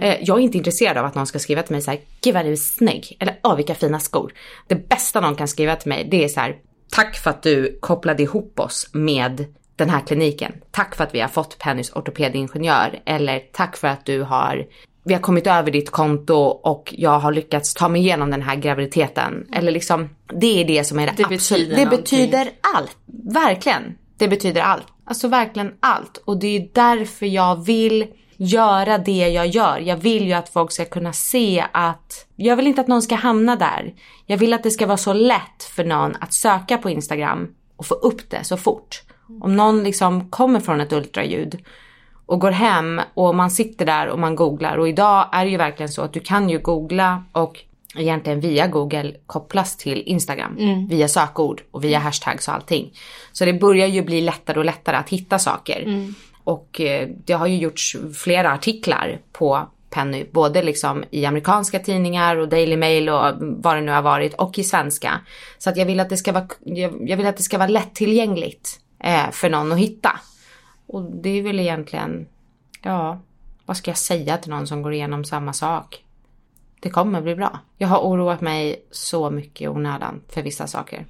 Eh, 0.00 0.16
jag 0.22 0.38
är 0.38 0.42
inte 0.42 0.58
intresserad 0.58 0.96
av 0.96 1.04
att 1.04 1.14
någon 1.14 1.26
ska 1.26 1.38
skriva 1.38 1.62
till 1.62 1.72
mig 1.72 1.82
så 1.82 1.90
här, 1.90 2.00
gud 2.20 2.34
vad 2.34 2.44
du 2.44 2.52
är 2.52 2.56
snygg, 2.56 3.16
eller 3.20 3.40
åh 3.42 3.56
vilka 3.56 3.74
fina 3.74 4.00
skor. 4.00 4.32
Det 4.66 4.88
bästa 4.88 5.20
någon 5.20 5.34
kan 5.36 5.48
skriva 5.48 5.76
till 5.76 5.88
mig 5.88 6.08
det 6.10 6.24
är 6.24 6.28
så 6.28 6.40
här, 6.40 6.56
tack 6.90 7.16
för 7.16 7.30
att 7.30 7.42
du 7.42 7.78
kopplade 7.80 8.22
ihop 8.22 8.60
oss 8.60 8.90
med 8.92 9.54
den 9.76 9.90
här 9.90 10.00
kliniken. 10.00 10.52
Tack 10.70 10.94
för 10.94 11.04
att 11.04 11.14
vi 11.14 11.20
har 11.20 11.28
fått 11.28 11.58
Pennys 11.58 11.92
ortopedingenjör. 11.92 13.00
Eller 13.04 13.38
tack 13.52 13.76
för 13.76 13.88
att 13.88 14.04
du 14.04 14.22
har, 14.22 14.66
vi 15.04 15.14
har 15.14 15.20
kommit 15.20 15.46
över 15.46 15.70
ditt 15.70 15.90
konto 15.90 16.34
och 16.44 16.94
jag 16.96 17.18
har 17.18 17.32
lyckats 17.32 17.74
ta 17.74 17.88
mig 17.88 18.00
igenom 18.00 18.30
den 18.30 18.42
här 18.42 18.56
graviditeten. 18.56 19.46
Eller 19.52 19.72
liksom, 19.72 20.08
det 20.40 20.60
är 20.60 20.64
det 20.64 20.84
som 20.84 20.98
är 20.98 21.06
det, 21.06 21.12
Det 21.16 21.34
absolut. 21.34 21.40
betyder 21.40 21.76
Det 21.90 21.96
betyder 21.96 22.50
allt. 22.76 22.96
Verkligen. 23.34 23.98
Det 24.16 24.28
betyder 24.28 24.60
allt. 24.60 24.86
Alltså 25.06 25.28
verkligen 25.28 25.72
allt. 25.80 26.22
Och 26.24 26.38
det 26.38 26.56
är 26.56 26.68
därför 26.72 27.26
jag 27.26 27.64
vill 27.64 28.06
göra 28.36 28.98
det 28.98 29.28
jag 29.28 29.46
gör. 29.46 29.78
Jag 29.78 29.96
vill 29.96 30.26
ju 30.26 30.32
att 30.32 30.48
folk 30.48 30.72
ska 30.72 30.84
kunna 30.84 31.12
se 31.12 31.64
att, 31.72 32.26
jag 32.36 32.56
vill 32.56 32.66
inte 32.66 32.80
att 32.80 32.88
någon 32.88 33.02
ska 33.02 33.14
hamna 33.14 33.56
där. 33.56 33.94
Jag 34.26 34.36
vill 34.38 34.52
att 34.52 34.62
det 34.62 34.70
ska 34.70 34.86
vara 34.86 34.96
så 34.96 35.12
lätt 35.12 35.62
för 35.76 35.84
någon 35.84 36.16
att 36.20 36.32
söka 36.32 36.78
på 36.78 36.90
Instagram 36.90 37.48
och 37.76 37.86
få 37.86 37.94
upp 37.94 38.30
det 38.30 38.44
så 38.44 38.56
fort. 38.56 39.02
Om 39.40 39.56
någon 39.56 39.84
liksom 39.84 40.30
kommer 40.30 40.60
från 40.60 40.80
ett 40.80 40.92
ultraljud 40.92 41.58
och 42.26 42.40
går 42.40 42.50
hem 42.50 43.00
och 43.14 43.34
man 43.34 43.50
sitter 43.50 43.86
där 43.86 44.08
och 44.08 44.18
man 44.18 44.36
googlar 44.36 44.76
och 44.76 44.88
idag 44.88 45.28
är 45.32 45.44
det 45.44 45.50
ju 45.50 45.56
verkligen 45.56 45.92
så 45.92 46.02
att 46.02 46.12
du 46.12 46.20
kan 46.20 46.50
ju 46.50 46.58
googla 46.58 47.24
och 47.32 47.58
egentligen 47.96 48.40
via 48.40 48.66
Google 48.66 49.14
kopplas 49.26 49.76
till 49.76 50.02
Instagram 50.06 50.56
via 50.88 51.08
sökord 51.08 51.62
och 51.70 51.84
via 51.84 51.98
hashtags 51.98 52.48
och 52.48 52.54
allting. 52.54 52.92
Så 53.32 53.44
det 53.44 53.52
börjar 53.52 53.86
ju 53.86 54.02
bli 54.02 54.20
lättare 54.20 54.58
och 54.58 54.64
lättare 54.64 54.96
att 54.96 55.08
hitta 55.08 55.38
saker. 55.38 55.84
Och 56.44 56.80
eh, 56.80 57.08
det 57.24 57.32
har 57.32 57.46
ju 57.46 57.56
gjorts 57.56 57.96
flera 58.14 58.52
artiklar 58.52 59.20
på 59.32 59.68
Penny, 59.90 60.26
både 60.32 60.62
liksom 60.62 61.04
i 61.10 61.24
amerikanska 61.26 61.78
tidningar 61.78 62.36
och 62.36 62.48
Daily 62.48 62.76
Mail 62.76 63.08
och 63.08 63.32
vad 63.38 63.76
det 63.76 63.80
nu 63.80 63.92
har 63.92 64.02
varit 64.02 64.34
och 64.34 64.58
i 64.58 64.64
svenska. 64.64 65.20
Så 65.58 65.70
att 65.70 65.76
jag 65.76 65.86
vill 65.86 66.00
att 66.00 66.08
det 66.08 66.16
ska 66.16 66.32
vara, 66.32 66.48
jag 67.00 67.16
vill 67.16 67.26
att 67.26 67.36
det 67.36 67.42
ska 67.42 67.58
vara 67.58 67.68
lättillgängligt 67.68 68.80
eh, 68.98 69.30
för 69.30 69.50
någon 69.50 69.72
att 69.72 69.78
hitta. 69.78 70.20
Och 70.86 71.02
det 71.02 71.30
är 71.30 71.42
väl 71.42 71.60
egentligen, 71.60 72.26
ja, 72.82 73.20
vad 73.66 73.76
ska 73.76 73.90
jag 73.90 73.98
säga 73.98 74.38
till 74.38 74.50
någon 74.50 74.66
som 74.66 74.82
går 74.82 74.92
igenom 74.92 75.24
samma 75.24 75.52
sak? 75.52 76.04
Det 76.80 76.90
kommer 76.90 77.20
bli 77.20 77.34
bra. 77.34 77.58
Jag 77.78 77.88
har 77.88 78.00
oroat 78.00 78.40
mig 78.40 78.86
så 78.90 79.30
mycket 79.30 79.60
i 79.60 79.68
onödan 79.68 80.22
för 80.28 80.42
vissa 80.42 80.66
saker. 80.66 81.06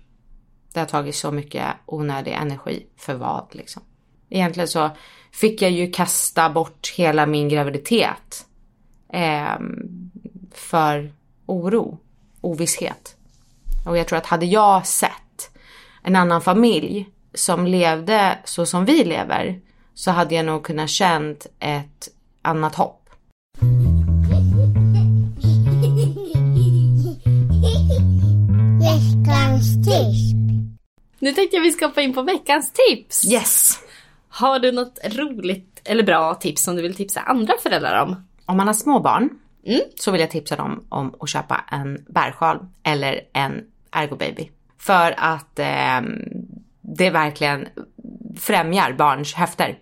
Det 0.72 0.80
har 0.80 0.86
tagit 0.86 1.14
så 1.14 1.30
mycket 1.30 1.64
onödig 1.86 2.32
energi 2.32 2.86
för 2.96 3.14
vad 3.14 3.46
liksom. 3.50 3.82
Egentligen 4.28 4.68
så 4.68 4.90
fick 5.32 5.62
jag 5.62 5.70
ju 5.70 5.92
kasta 5.92 6.50
bort 6.50 6.92
hela 6.96 7.26
min 7.26 7.48
graviditet. 7.48 8.46
Eh, 9.08 9.58
för 10.52 11.12
oro, 11.46 11.98
ovisshet. 12.40 13.16
Och 13.86 13.98
jag 13.98 14.08
tror 14.08 14.18
att 14.18 14.26
hade 14.26 14.46
jag 14.46 14.86
sett 14.86 15.50
en 16.02 16.16
annan 16.16 16.40
familj 16.40 17.08
som 17.34 17.66
levde 17.66 18.38
så 18.44 18.66
som 18.66 18.84
vi 18.84 19.04
lever 19.04 19.60
så 19.94 20.10
hade 20.10 20.34
jag 20.34 20.46
nog 20.46 20.64
kunnat 20.64 20.90
känt 20.90 21.46
ett 21.58 22.08
annat 22.42 22.74
hopp. 22.74 23.10
Veckans 28.80 29.74
tips. 29.74 30.34
Nu 31.18 31.32
tänkte 31.32 31.56
jag 31.56 31.62
vi 31.62 31.72
ska 31.72 31.86
hoppa 31.86 32.02
in 32.02 32.14
på 32.14 32.22
veckans 32.22 32.72
tips. 32.72 33.32
Yes! 33.32 33.78
Har 34.28 34.58
du 34.58 34.72
något 34.72 34.98
roligt 35.04 35.80
eller 35.84 36.02
bra 36.02 36.34
tips 36.34 36.62
som 36.62 36.76
du 36.76 36.82
vill 36.82 36.94
tipsa 36.94 37.20
andra 37.20 37.54
föräldrar 37.62 38.02
om? 38.02 38.26
Om 38.46 38.56
man 38.56 38.66
har 38.66 38.74
små 38.74 39.00
barn 39.00 39.30
så 39.94 40.10
vill 40.10 40.20
jag 40.20 40.30
tipsa 40.30 40.56
dem 40.56 40.86
om 40.88 41.14
att 41.20 41.28
köpa 41.28 41.64
en 41.70 42.04
bärsjal 42.08 42.66
eller 42.82 43.20
en 43.32 43.64
ergobaby. 43.90 44.50
För 44.78 45.14
att 45.16 45.58
ehm, 45.58 46.22
det 46.84 47.10
verkligen 47.10 47.68
främjar 48.38 48.92
barns 48.92 49.34
höfter. 49.34 49.78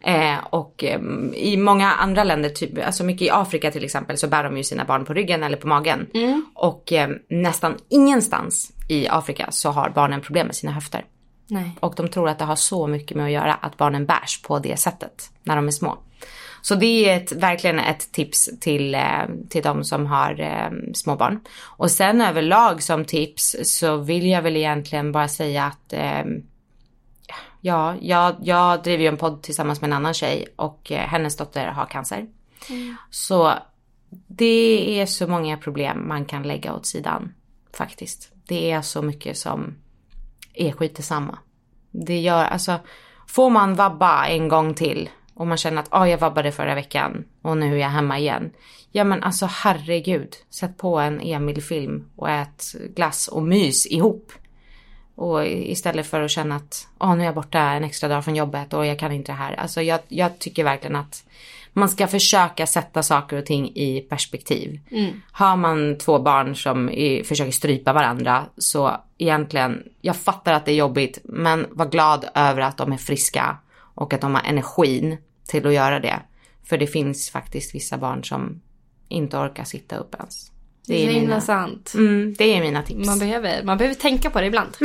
Eh, 0.00 0.38
och 0.50 0.84
ehm, 0.84 1.34
i 1.34 1.56
många 1.56 1.92
andra 1.92 2.24
länder, 2.24 2.48
typ, 2.48 2.86
alltså 2.86 3.04
mycket 3.04 3.22
i 3.22 3.30
Afrika 3.30 3.70
till 3.70 3.84
exempel, 3.84 4.16
så 4.18 4.28
bär 4.28 4.44
de 4.44 4.56
ju 4.56 4.64
sina 4.64 4.84
barn 4.84 5.04
på 5.04 5.14
ryggen 5.14 5.42
eller 5.42 5.56
på 5.56 5.68
magen. 5.68 6.06
Och 6.54 6.92
ehm, 6.92 7.18
nästan 7.28 7.76
ingenstans 7.88 8.72
i 8.88 9.08
Afrika 9.08 9.46
så 9.50 9.70
har 9.70 9.90
barnen 9.90 10.20
problem 10.20 10.46
med 10.46 10.56
sina 10.56 10.72
höfter. 10.72 11.04
Nej. 11.46 11.76
Och 11.80 11.94
de 11.96 12.08
tror 12.08 12.28
att 12.28 12.38
det 12.38 12.44
har 12.44 12.56
så 12.56 12.86
mycket 12.86 13.16
med 13.16 13.26
att 13.26 13.32
göra 13.32 13.54
att 13.54 13.76
barnen 13.76 14.06
bärs 14.06 14.42
på 14.42 14.58
det 14.58 14.76
sättet 14.76 15.30
när 15.42 15.56
de 15.56 15.66
är 15.66 15.70
små. 15.70 15.98
Så 16.62 16.74
det 16.74 16.86
är 16.86 17.16
ett, 17.16 17.32
verkligen 17.32 17.78
ett 17.78 18.12
tips 18.12 18.50
till, 18.60 18.94
eh, 18.94 19.22
till 19.48 19.62
de 19.62 19.84
som 19.84 20.06
har 20.06 20.40
eh, 20.40 20.92
små 20.94 21.16
barn. 21.16 21.40
Och 21.62 21.90
sen 21.90 22.20
överlag 22.20 22.82
som 22.82 23.04
tips 23.04 23.56
så 23.62 23.96
vill 23.96 24.26
jag 24.26 24.42
väl 24.42 24.56
egentligen 24.56 25.12
bara 25.12 25.28
säga 25.28 25.64
att 25.64 25.92
eh, 25.92 26.24
ja, 27.60 27.94
jag, 28.00 28.34
jag 28.42 28.82
driver 28.82 29.02
ju 29.02 29.08
en 29.08 29.16
podd 29.16 29.42
tillsammans 29.42 29.80
med 29.80 29.88
en 29.88 29.96
annan 29.96 30.14
tjej 30.14 30.46
och 30.56 30.92
eh, 30.92 31.08
hennes 31.08 31.36
dotter 31.36 31.66
har 31.66 31.86
cancer. 31.86 32.26
Så 33.10 33.52
det 34.26 35.00
är 35.00 35.06
så 35.06 35.26
många 35.26 35.56
problem 35.56 36.08
man 36.08 36.24
kan 36.24 36.42
lägga 36.42 36.74
åt 36.74 36.86
sidan 36.86 37.34
faktiskt. 37.72 38.32
Det 38.46 38.70
är 38.70 38.82
så 38.82 39.02
mycket 39.02 39.38
som 39.38 39.74
är 40.54 40.72
skit 40.72 40.96
detsamma. 40.96 41.38
Det 41.90 42.20
gör, 42.20 42.44
alltså, 42.44 42.78
får 43.26 43.50
man 43.50 43.74
vabba 43.74 44.26
en 44.26 44.48
gång 44.48 44.74
till 44.74 45.10
och 45.40 45.46
man 45.46 45.58
känner 45.58 45.82
att 45.82 45.88
ah, 45.90 46.06
jag 46.06 46.18
vabbade 46.18 46.52
förra 46.52 46.74
veckan 46.74 47.24
och 47.42 47.56
nu 47.56 47.74
är 47.74 47.80
jag 47.80 47.88
hemma 47.88 48.18
igen. 48.18 48.50
Ja 48.92 49.04
men 49.04 49.22
alltså 49.22 49.46
herregud, 49.50 50.36
sätt 50.50 50.78
på 50.78 50.98
en 50.98 51.20
Emil-film 51.20 52.10
och 52.16 52.30
ät 52.30 52.64
glass 52.96 53.28
och 53.28 53.42
mys 53.42 53.86
ihop. 53.86 54.32
Och 55.14 55.46
istället 55.46 56.06
för 56.06 56.20
att 56.20 56.30
känna 56.30 56.56
att 56.56 56.88
ah, 56.98 57.14
nu 57.14 57.20
är 57.20 57.26
jag 57.26 57.34
borta 57.34 57.60
en 57.60 57.84
extra 57.84 58.08
dag 58.08 58.24
från 58.24 58.36
jobbet 58.36 58.72
och 58.72 58.86
jag 58.86 58.98
kan 58.98 59.12
inte 59.12 59.32
det 59.32 59.36
här. 59.36 59.54
Alltså 59.54 59.82
jag, 59.82 60.00
jag 60.08 60.38
tycker 60.38 60.64
verkligen 60.64 60.96
att 60.96 61.24
man 61.72 61.88
ska 61.88 62.06
försöka 62.06 62.66
sätta 62.66 63.02
saker 63.02 63.36
och 63.36 63.46
ting 63.46 63.72
i 63.74 64.00
perspektiv. 64.00 64.80
Har 65.32 65.56
man 65.56 65.98
två 65.98 66.18
barn 66.18 66.56
som 66.56 66.90
i, 66.90 67.24
försöker 67.24 67.52
strypa 67.52 67.92
varandra 67.92 68.44
så 68.56 68.96
egentligen, 69.18 69.82
jag 70.00 70.16
fattar 70.16 70.52
att 70.52 70.64
det 70.64 70.72
är 70.72 70.76
jobbigt 70.76 71.18
men 71.24 71.66
var 71.70 71.86
glad 71.86 72.28
över 72.34 72.60
att 72.60 72.76
de 72.76 72.92
är 72.92 72.96
friska 72.96 73.56
och 73.94 74.14
att 74.14 74.20
de 74.20 74.34
har 74.34 74.42
energin 74.42 75.16
till 75.50 75.66
att 75.66 75.72
göra 75.72 76.00
det. 76.00 76.22
För 76.68 76.78
det 76.78 76.86
finns 76.86 77.30
faktiskt 77.30 77.74
vissa 77.74 77.98
barn 77.98 78.24
som 78.24 78.60
inte 79.08 79.36
orkar 79.36 79.64
sitta 79.64 79.96
upp 79.96 80.14
ens. 80.14 80.50
Det 80.86 80.94
är 80.94 81.06
så 81.06 81.12
himla 81.12 81.28
mina, 81.28 81.40
sant. 81.40 81.92
mm, 81.94 82.34
det 82.38 82.44
är 82.56 82.60
mina 82.60 82.82
tips. 82.82 83.06
Man 83.06 83.18
behöver, 83.18 83.62
man 83.62 83.78
behöver 83.78 83.94
tänka 83.94 84.30
på 84.30 84.40
det 84.40 84.46
ibland. 84.46 84.76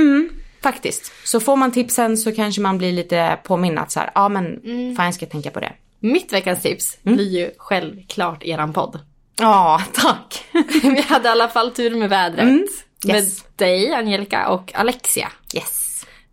Faktiskt. 0.62 1.12
Så 1.24 1.40
får 1.40 1.56
man 1.56 1.72
tipsen 1.72 2.18
så 2.18 2.32
kanske 2.32 2.62
man 2.62 2.78
blir 2.78 2.92
lite 2.94 3.40
påmind 3.44 3.80
att 3.80 3.92
så 3.92 4.00
här, 4.00 4.12
ja 4.16 4.30
men 4.30 4.62
fan 4.96 5.06
jag 5.06 5.14
ska 5.14 5.26
tänka 5.26 5.52
på 5.52 5.60
det. 5.60 5.74
Mitt 6.00 6.34
veckans 6.34 6.62
tips 6.62 6.98
blir 7.04 7.30
ju 7.40 7.52
självklart 7.58 8.44
eran 8.44 8.74
podd. 8.74 9.00
Ja, 9.40 9.82
tack. 9.94 10.44
Vi 10.84 11.02
hade 11.02 11.28
i 11.28 11.32
alla 11.32 11.50
fall 11.50 11.72
tur 11.72 11.96
med 11.96 12.10
vädret. 12.10 12.44
Mm. 12.44 12.68
Yes. 13.08 13.14
Med 13.14 13.26
dig, 13.56 13.94
Angelica 13.94 14.48
och 14.48 14.76
Alexia. 14.76 15.32
Yes. 15.56 15.85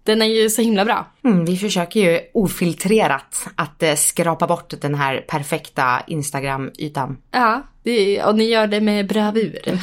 Den 0.05 0.23
är 0.23 0.27
ju 0.27 0.51
så 0.51 0.63
himla 0.63 0.85
bra. 0.85 1.07
Mm, 1.25 1.45
vi 1.45 1.57
försöker 1.57 2.01
ju 2.01 2.21
ofiltrerat 2.35 3.47
att 3.57 3.83
eh, 3.83 3.95
skrapa 3.95 4.47
bort 4.47 4.75
den 4.81 4.95
här 4.95 5.25
perfekta 5.29 6.03
Instagram-ytan. 6.07 7.17
Ja, 7.31 7.63
det, 7.83 8.25
och 8.25 8.37
ni 8.37 8.45
gör 8.45 8.67
det 8.67 8.81
med 8.81 9.09
bravur. 9.09 9.61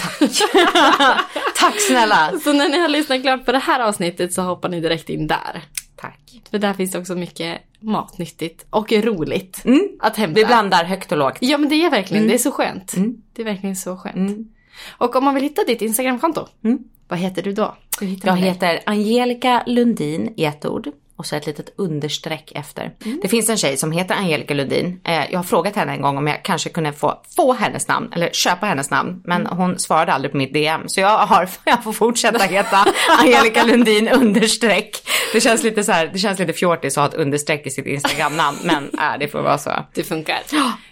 Tack 1.60 1.80
snälla! 1.88 2.32
Så 2.44 2.54
när 2.54 2.70
ni 2.70 2.80
har 2.80 2.88
lyssnat 2.90 3.22
klart 3.22 3.46
på 3.46 3.52
det 3.52 3.60
här 3.60 3.80
avsnittet 3.80 4.34
så 4.34 4.42
hoppar 4.42 4.70
ni 4.70 4.80
direkt 4.80 5.10
in 5.10 5.28
där. 5.28 5.64
Tack. 5.96 6.42
För 6.52 6.60
där 6.60 6.74
finns 6.74 6.96
också 6.96 7.16
mycket 7.16 7.62
matnyttigt 7.80 8.66
och 8.70 8.92
roligt 8.92 9.64
att 10.00 10.18
hämta. 10.18 10.36
Vi 10.36 10.46
blandar 10.46 10.84
högt 10.84 11.12
och 11.12 11.18
lågt. 11.18 11.38
Ja 11.40 11.58
men 11.58 11.70
det 11.70 11.76
är 11.76 11.90
verkligen, 11.90 12.28
det 12.28 12.34
är 12.34 12.38
så 12.38 12.52
skönt. 12.52 12.94
Det 13.34 13.42
är 13.42 13.46
verkligen 13.46 13.76
så 13.76 13.98
skönt. 13.98 14.48
Och 14.98 15.16
om 15.16 15.24
man 15.24 15.34
vill 15.36 15.44
hitta 15.44 15.64
ditt 15.64 15.82
Instagramkonto, 15.82 16.48
vad 17.10 17.20
heter 17.20 17.42
du 17.42 17.54
då? 17.54 17.78
Jag 18.24 18.38
heter 18.38 18.80
Angelica 18.86 19.64
Lundin 19.66 20.34
i 20.38 20.46
ett 20.46 20.66
ord 20.66 20.88
och 21.16 21.26
så 21.26 21.36
ett 21.36 21.46
litet 21.46 21.74
understreck 21.78 22.52
efter. 22.56 22.92
Det 23.22 23.28
finns 23.28 23.50
en 23.50 23.58
tjej 23.58 23.78
som 23.78 23.92
heter 23.92 24.16
Angelica 24.16 24.54
Lundin. 24.54 25.02
Eh, 25.04 25.32
Jag 25.32 25.40
har 25.40 25.44
frågat 25.44 25.76
henne 25.76 25.92
en 25.92 26.02
gång 26.02 26.18
om 26.18 26.28
jag 26.28 26.44
kanske 26.44 26.70
kunde 26.70 26.94
få, 26.94 27.22
få 27.36 27.54
hennes 27.54 27.88
namn 27.88 28.12
eller 28.16 28.30
köpa 28.30 28.66
hennes 28.66 28.90
namn. 28.92 29.22
Men 29.26 29.46
hon 29.46 29.80
svarade 29.80 30.14
aldrig 30.14 30.32
på 30.32 30.38
mitt 30.38 30.54
DM. 30.54 30.82
Så 30.88 31.00
jag, 31.00 31.18
har, 31.18 31.50
jag 31.66 31.84
får 31.84 31.94
fortsätta 31.94 32.44
heta 32.44 32.86
Angelica 33.20 33.64
Lundin 33.64 34.08
understreck. 34.14 34.92
Det 35.34 35.42
känns 35.42 35.64
lite 35.64 35.84
så 35.84 35.92
här, 35.92 36.10
det 36.14 36.20
känns 36.20 36.40
lite 36.40 36.54
fjortis 36.54 36.98
att 36.98 37.02
ha 37.02 37.08
ett 37.18 37.26
understreck 37.26 37.68
i 37.68 37.70
sitt 37.70 37.86
Instagram-namn. 37.86 38.58
Men 38.64 38.84
äh, 39.00 39.20
det 39.20 39.28
får 39.28 39.42
vara 39.42 39.58
så. 39.58 39.72
Det 39.94 40.04
funkar. 40.04 40.40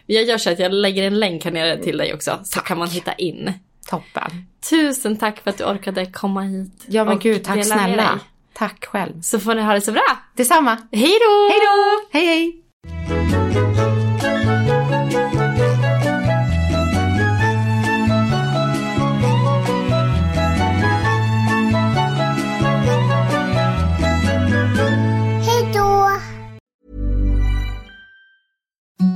Jag 0.06 0.24
gör 0.24 0.38
så 0.38 0.50
att 0.52 0.60
jag 0.60 0.74
lägger 0.74 1.04
en 1.04 1.20
länk 1.20 1.44
här 1.46 1.52
nere 1.52 1.78
till 1.84 1.98
dig 1.98 2.14
också, 2.14 2.40
så 2.44 2.60
kan 2.60 2.78
man 2.78 2.88
hitta 2.90 3.14
in. 3.14 3.52
Toppen. 3.90 4.48
Tusen 4.70 5.18
tack 5.18 5.40
för 5.44 5.50
att 5.50 5.58
du 5.58 5.64
orkade 5.64 6.06
komma 6.06 6.42
hit. 6.42 6.86
Ja 6.88 7.06
men 7.06 7.20
gud, 7.20 7.44
tack 7.44 7.66
snälla. 7.66 8.20
Tack 8.54 8.86
själv. 8.86 9.22
Så 9.22 9.40
får 9.40 9.56
ni 9.56 9.62
ha 9.62 9.74
det 9.74 9.82
så 9.82 9.92
bra. 9.92 10.18
Detsamma. 10.36 10.78
Hej 10.92 11.18
då! 11.20 11.50
Hej 11.50 11.60
då! 11.60 12.08
Hej 12.12 12.26
hej! 12.26 12.64